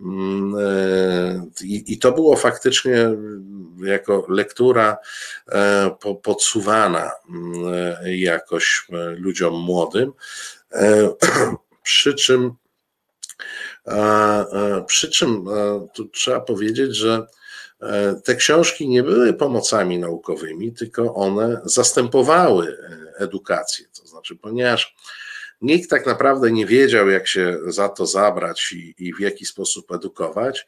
Mm, 0.00 0.54
e, 0.58 1.46
I, 1.64 1.98
to 1.98 2.12
było 2.12 2.36
faktycznie 2.36 3.10
jako 3.84 4.26
lektura 4.28 4.96
e, 5.48 5.96
podsuwana 6.22 7.10
mm, 7.28 7.74
e, 8.04 8.16
jakoś 8.16 8.86
ludziom 9.16 9.54
młodym. 9.54 10.12
Przy 11.82 12.14
czym, 12.14 12.54
przy 14.86 15.10
czym 15.10 15.44
tu 15.94 16.08
trzeba 16.08 16.40
powiedzieć, 16.40 16.96
że 16.96 17.26
te 18.24 18.36
książki 18.36 18.88
nie 18.88 19.02
były 19.02 19.34
pomocami 19.34 19.98
naukowymi, 19.98 20.72
tylko 20.72 21.14
one 21.14 21.60
zastępowały 21.64 22.76
edukację. 23.18 23.86
To 24.00 24.06
znaczy, 24.06 24.36
ponieważ 24.36 24.96
nikt 25.60 25.90
tak 25.90 26.06
naprawdę 26.06 26.52
nie 26.52 26.66
wiedział, 26.66 27.08
jak 27.08 27.26
się 27.28 27.58
za 27.66 27.88
to 27.88 28.06
zabrać 28.06 28.72
i, 28.72 28.94
i, 28.98 29.14
w 29.14 29.20
jaki 29.20 29.46
sposób 29.46 29.92
edukować, 29.92 30.66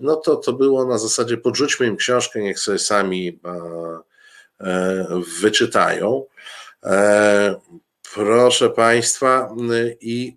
no 0.00 0.16
to 0.16 0.36
to 0.36 0.52
było 0.52 0.86
na 0.86 0.98
zasadzie 0.98 1.36
podrzućmy 1.36 1.86
im 1.86 1.96
książkę, 1.96 2.40
niech 2.40 2.58
sobie 2.58 2.78
sami 2.78 3.40
e, 3.44 3.50
e, 4.60 5.06
wyczytają. 5.40 6.26
E, 6.82 7.54
proszę 8.14 8.70
Państwa, 8.70 9.54
i 10.00 10.36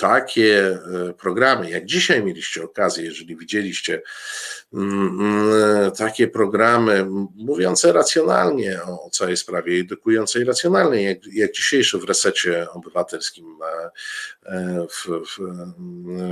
takie 0.00 0.78
e, 1.08 1.12
programy, 1.12 1.70
jak 1.70 1.84
dzisiaj 1.84 2.24
mieliście 2.24 2.64
okazję, 2.64 3.04
jeżeli 3.04 3.36
widzieliście 3.36 4.02
mm, 4.72 5.20
mm, 5.20 5.92
takie 5.92 6.28
programy 6.28 7.06
mówiące 7.34 7.92
racjonalnie 7.92 8.82
o 8.82 9.10
całej 9.10 9.36
sprawie, 9.36 9.80
edukujące 9.80 10.44
racjonalnie, 10.44 11.02
jak, 11.02 11.18
jak 11.32 11.52
dzisiejszy 11.52 11.98
w 11.98 12.04
resecie 12.04 12.70
obywatelskim 12.70 13.58
e, 13.62 13.90
e, 14.46 14.86
w, 14.90 15.06
w, 15.06 15.38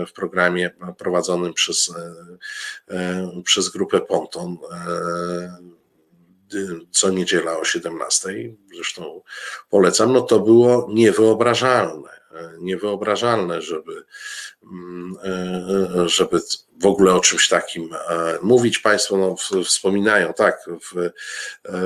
w 0.08 0.12
programie 0.12 0.70
prowadzonym 0.98 1.54
przez, 1.54 1.94
przez 3.44 3.68
grupę 3.68 4.00
Ponton 4.00 4.56
co 6.90 7.10
niedziela 7.10 7.58
o 7.58 7.64
17, 7.64 8.28
zresztą 8.74 9.22
polecam, 9.70 10.12
no 10.12 10.20
to 10.20 10.40
było 10.40 10.88
niewyobrażalne 10.90 12.17
niewyobrażalne, 12.58 13.62
żeby, 13.62 14.04
mm, 14.62 15.14
e, 15.24 16.08
żeby 16.08 16.40
w 16.80 16.86
ogóle 16.86 17.14
o 17.14 17.20
czymś 17.20 17.48
takim 17.48 17.90
e, 17.94 18.38
mówić. 18.42 18.78
Państwo 18.78 19.16
no, 19.16 19.62
wspominają, 19.64 20.32
tak, 20.34 20.60
w, 20.92 20.98
e, 20.98 21.10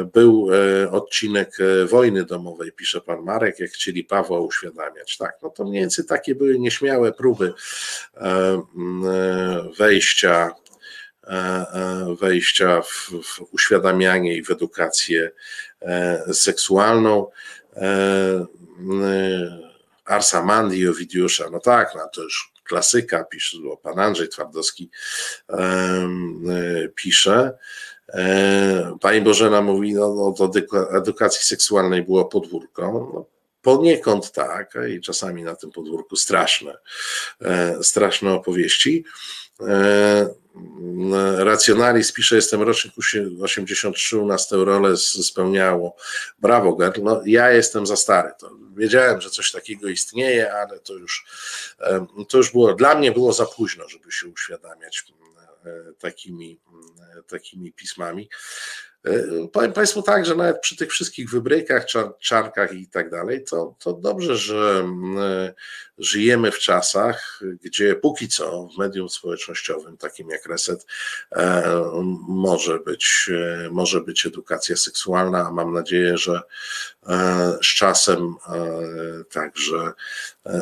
był 0.04 0.48
odcinek 0.90 1.56
wojny 1.86 2.24
domowej, 2.24 2.72
pisze 2.72 3.00
pan 3.00 3.22
Marek, 3.22 3.58
jak 3.58 3.70
chcieli 3.70 4.04
Pawła 4.04 4.40
uświadamiać. 4.40 5.16
Tak, 5.16 5.38
no 5.42 5.50
to 5.50 5.64
mniej 5.64 5.80
więcej 5.80 6.04
takie 6.04 6.34
były 6.34 6.58
nieśmiałe 6.58 7.12
próby 7.12 7.52
wejścia 9.78 10.50
wejścia 12.20 12.82
w, 12.82 13.10
w 13.24 13.40
uświadamianie 13.50 14.36
i 14.36 14.42
w 14.42 14.50
edukację 14.50 15.30
seksualną. 16.32 17.26
Arsamandi 20.04 20.78
i 20.78 20.88
Owidiusza, 20.88 21.50
no 21.50 21.60
tak, 21.60 21.94
no 21.94 22.08
to 22.14 22.22
już 22.22 22.52
klasyka, 22.64 23.24
pisze, 23.24 23.56
bo 23.62 23.76
pan 23.76 23.98
Andrzej 23.98 24.28
Twardowski 24.28 24.90
um, 25.48 26.44
pisze. 26.94 27.58
E, 28.08 28.96
pani 29.00 29.20
Bożena 29.20 29.62
mówi, 29.62 29.94
no, 29.94 30.14
no 30.14 30.48
do 30.48 30.50
edukacji 30.96 31.44
seksualnej 31.44 32.02
było 32.02 32.24
podwórko. 32.24 32.82
No, 32.82 33.26
poniekąd 33.62 34.32
tak, 34.32 34.74
i 34.96 35.00
czasami 35.00 35.42
na 35.42 35.56
tym 35.56 35.70
podwórku 35.70 36.16
straszne, 36.16 36.78
e, 37.40 37.82
straszne 37.82 38.32
opowieści. 38.32 39.04
Racjonalis 41.36 42.12
pisze, 42.12 42.36
jestem 42.36 42.62
rocznik 42.62 42.94
83, 43.42 44.18
u 44.18 44.26
nas 44.26 44.48
tę 44.48 44.56
rolę 44.56 44.96
spełniało. 44.96 45.96
Brawo, 46.38 46.76
Gerl. 46.76 47.02
No, 47.02 47.22
ja 47.26 47.50
jestem 47.50 47.86
za 47.86 47.96
stary. 47.96 48.30
To 48.38 48.50
wiedziałem, 48.76 49.20
że 49.20 49.30
coś 49.30 49.52
takiego 49.52 49.88
istnieje, 49.88 50.54
ale 50.54 50.78
to 50.78 50.94
już, 50.94 51.26
to 52.28 52.38
już 52.38 52.52
było, 52.52 52.74
dla 52.74 52.94
mnie 52.94 53.12
było 53.12 53.32
za 53.32 53.46
późno, 53.46 53.88
żeby 53.88 54.12
się 54.12 54.28
uświadamiać 54.28 55.04
takimi, 55.98 56.60
takimi 57.28 57.72
pismami. 57.72 58.28
E, 59.04 59.48
powiem 59.52 59.72
Państwu 59.72 60.02
tak, 60.02 60.26
że 60.26 60.34
nawet 60.34 60.60
przy 60.60 60.76
tych 60.76 60.90
wszystkich 60.90 61.30
wybrykach, 61.30 61.86
czarkach 62.20 62.72
i 62.72 62.88
tak 62.88 63.10
dalej, 63.10 63.44
to, 63.44 63.76
to 63.78 63.92
dobrze, 63.92 64.36
że 64.36 64.84
e, 65.18 65.54
żyjemy 65.98 66.50
w 66.50 66.58
czasach, 66.58 67.40
gdzie 67.62 67.94
póki 67.94 68.28
co 68.28 68.68
w 68.74 68.78
medium 68.78 69.08
społecznościowym, 69.08 69.96
takim 69.96 70.30
jak 70.30 70.46
Reset, 70.46 70.86
e, 71.32 71.62
może 72.28 72.78
być, 72.78 73.30
może 73.70 74.00
być 74.00 74.26
edukacja 74.26 74.76
seksualna, 74.76 75.46
a 75.46 75.52
mam 75.52 75.72
nadzieję, 75.72 76.18
że 76.18 76.40
z 77.62 77.66
czasem 77.66 78.34
także 79.30 79.92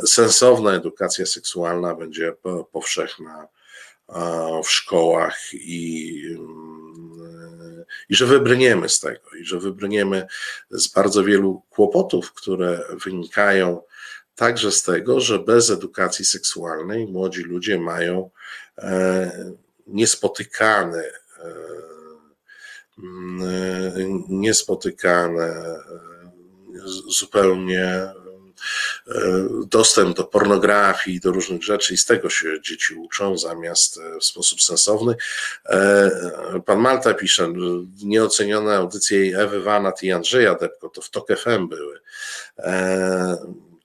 sensowna 0.06 0.72
edukacja 0.72 1.26
seksualna 1.26 1.94
będzie 1.94 2.32
powszechna 2.72 3.48
w 4.64 4.70
szkołach 4.70 5.38
i 5.52 6.22
i 8.08 8.14
że 8.14 8.26
wybrniemy 8.26 8.88
z 8.88 9.00
tego, 9.00 9.30
i 9.40 9.44
że 9.44 9.58
wybrniemy 9.58 10.26
z 10.70 10.88
bardzo 10.88 11.24
wielu 11.24 11.62
kłopotów, 11.70 12.32
które 12.32 12.84
wynikają 13.04 13.82
także 14.34 14.72
z 14.72 14.82
tego, 14.82 15.20
że 15.20 15.38
bez 15.38 15.70
edukacji 15.70 16.24
seksualnej 16.24 17.06
młodzi 17.06 17.42
ludzie 17.42 17.78
mają 17.80 18.30
e, 18.78 19.54
niespotykane, 19.86 21.04
e, 21.38 21.52
niespotykane 24.28 25.76
zupełnie 27.08 27.84
E, 27.84 28.19
dostęp 29.66 30.16
do 30.16 30.24
pornografii, 30.24 31.20
do 31.20 31.32
różnych 31.32 31.62
rzeczy 31.62 31.94
i 31.94 31.96
z 31.96 32.04
tego 32.04 32.30
się 32.30 32.60
dzieci 32.60 32.94
uczą 32.94 33.38
zamiast 33.38 33.98
e, 33.98 34.18
w 34.18 34.24
sposób 34.24 34.62
sensowny. 34.62 35.14
E, 35.66 36.10
pan 36.66 36.78
Malta 36.78 37.14
pisze, 37.14 37.52
nieocenione 38.04 38.76
audycje 38.76 39.38
Ewy 39.38 39.62
Wanat 39.62 40.02
i 40.02 40.12
Andrzeja 40.12 40.54
Depko, 40.54 40.88
to 40.88 41.02
w 41.02 41.10
TOK 41.10 41.28
FM 41.38 41.68
były. 41.68 42.00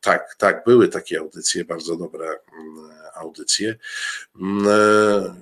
Tak, 0.02 0.36
tak, 0.38 0.64
były 0.66 0.88
takie 0.88 1.20
audycje, 1.20 1.66
bardzo 1.66 1.96
dobre 1.96 2.26
mm, 2.26 2.92
audycje. 3.16 3.76
Mm, 4.42 4.66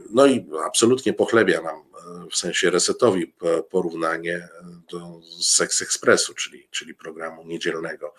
no 0.09 0.25
i 0.25 0.49
absolutnie 0.65 1.13
pochlebia 1.13 1.61
nam 1.61 1.92
w 2.31 2.37
sensie 2.37 2.69
resetowi 2.69 3.33
porównanie 3.69 4.49
do 4.91 5.19
Sex 5.41 5.81
Expressu, 5.81 6.33
czyli, 6.33 6.67
czyli 6.71 6.95
programu 6.95 7.43
niedzielnego 7.45 8.13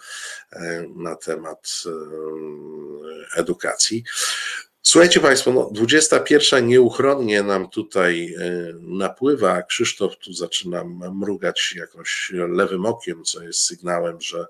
e, 0.52 0.84
na 0.96 1.16
temat 1.16 1.82
e, 1.86 3.40
edukacji. 3.40 4.04
Słuchajcie 4.82 5.20
Państwo, 5.20 5.52
no 5.52 5.70
21 5.72 6.66
nieuchronnie 6.66 7.42
nam 7.42 7.68
tutaj 7.68 8.34
e, 8.34 8.48
napływa. 8.80 9.62
Krzysztof 9.62 10.18
tu 10.18 10.32
zaczyna 10.32 10.84
mrugać 11.12 11.74
jakoś 11.76 12.32
lewym 12.48 12.86
okiem, 12.86 13.24
co 13.24 13.42
jest 13.42 13.60
sygnałem, 13.60 14.20
że, 14.20 14.46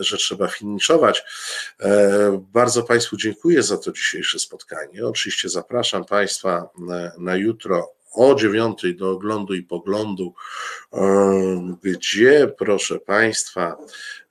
że 0.00 0.16
trzeba 0.16 0.48
finiszować. 0.48 1.24
Bardzo 2.38 2.82
Państwu 2.82 3.16
dziękuję 3.16 3.62
za 3.62 3.78
to 3.78 3.92
dzisiejsze 3.92 4.38
spotkanie. 4.38 5.06
Oczywiście 5.06 5.48
zapraszam 5.48 6.04
Państwa 6.04 6.68
na 7.18 7.36
jutro 7.36 7.97
o 8.18 8.34
dziewiątej 8.34 8.96
do 8.96 9.10
oglądu 9.10 9.54
i 9.54 9.62
poglądu, 9.62 10.34
e, 10.92 11.76
gdzie, 11.82 12.52
proszę 12.58 12.98
Państwa, 12.98 13.76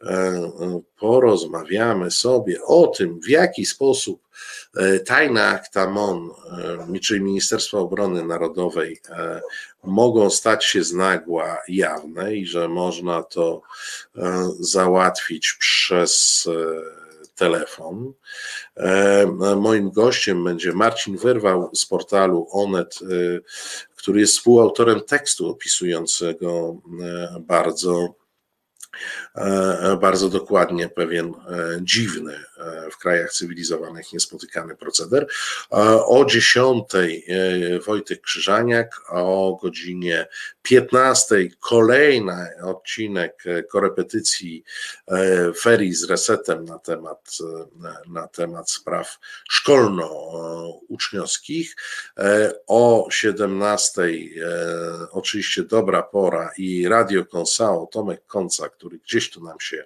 e, 0.04 0.52
porozmawiamy 1.00 2.12
sobie 2.12 2.64
o 2.64 2.88
tym, 2.88 3.20
w 3.22 3.30
jaki 3.30 3.66
sposób 3.66 4.22
e, 4.76 5.00
tajne 5.00 5.46
akta 5.46 5.90
MON, 5.90 6.30
czyli 7.02 7.22
Ministerstwa 7.22 7.78
Obrony 7.78 8.24
Narodowej, 8.24 9.02
mogą 9.84 10.30
stać 10.30 10.66
się 10.66 10.84
z 10.84 10.94
nagła 10.94 11.58
jawne 11.68 12.36
i 12.36 12.46
że 12.46 12.68
można 12.68 13.24
to 13.24 13.62
załatwić 14.60 15.54
przez 15.60 16.48
telefon. 17.38 18.14
E, 18.78 19.26
moim 19.56 19.92
gościem 19.92 20.44
będzie 20.44 20.74
Marcin 20.74 21.18
Wyrwał 21.18 21.70
z 21.76 21.86
portalu 21.86 22.48
Onet, 22.52 23.00
e, 23.02 23.06
który 23.96 24.20
jest 24.20 24.34
współautorem 24.34 25.02
tekstu 25.02 25.50
opisującego 25.50 26.78
e, 27.02 27.40
bardzo 27.40 28.16
bardzo 30.02 30.30
dokładnie 30.30 30.90
pewien 30.90 31.28
e, 31.28 31.34
dziwny 31.82 32.44
e, 32.58 32.90
w 32.92 32.98
krajach 32.98 33.32
cywilizowanych 33.32 34.14
niespotykany 34.14 34.76
proceder. 34.76 35.28
O 36.06 36.26
10 36.26 36.84
Wojtek 37.86 38.22
Krzyżaniak, 38.22 39.02
o 39.10 39.58
godzinie 39.62 40.28
15 40.62 41.36
kolejny 41.60 42.48
odcinek 42.64 43.44
korepetycji 43.72 44.64
ferii 45.60 45.94
z 45.94 46.04
resetem 46.04 46.66
na 46.66 46.80
temat, 46.80 47.38
na 48.08 48.28
temat 48.28 48.72
spraw 48.72 49.18
szkolno-uczniowskich. 49.50 51.76
O 52.68 53.08
17 53.12 54.02
oczywiście 55.12 55.64
dobra 55.64 56.04
pora 56.04 56.52
i 56.58 56.88
Radio 56.88 57.26
Konsao, 57.26 57.88
Tomek 57.92 58.26
Konca, 58.28 58.70
który 58.70 58.87
gdzieś 58.90 59.30
tu 59.30 59.44
nam 59.44 59.60
się 59.60 59.84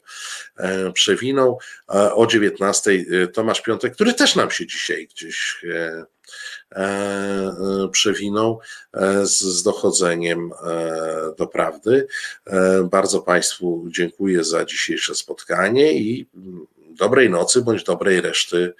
e, 0.58 0.92
przewinął. 0.92 1.60
O 1.88 2.28
19 2.28 2.92
e, 2.92 3.28
Tomasz 3.28 3.62
Piątek, 3.62 3.94
który 3.94 4.14
też 4.14 4.36
nam 4.36 4.52
się 4.52 4.68
dzisiaj 4.68 5.08
gdzieś 5.08 5.66
e, 5.70 6.06
przewinął 7.92 8.60
z, 9.24 9.40
z 9.40 9.64
dochodzeniem 9.64 10.52
do 11.38 11.48
prawdy. 11.48 12.08
Bardzo 12.84 13.22
Państwu 13.22 13.86
dziękuję 13.88 14.44
za 14.44 14.66
dzisiejsze 14.66 15.16
spotkanie 15.16 15.94
i 15.94 16.28
dobrej 16.90 17.30
nocy 17.30 17.62
bądź 17.62 17.84
dobrej 17.84 18.22
reszty 18.22 18.74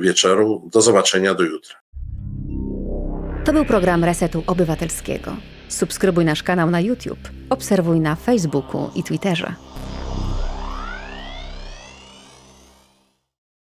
wieczoru. 0.00 0.68
Do 0.72 0.80
zobaczenia 0.80 1.34
do 1.34 1.42
jutra. 1.42 1.76
To 3.44 3.52
był 3.52 3.64
program 3.64 4.04
Resetu 4.04 4.44
Obywatelskiego. 4.46 5.36
Subskrybuj 5.68 6.24
nasz 6.24 6.42
kanał 6.42 6.70
na 6.70 6.80
YouTube, 6.80 7.28
obserwuj 7.50 8.00
na 8.00 8.14
Facebooku 8.14 8.90
i 8.94 9.02
Twitterze. 9.02 9.54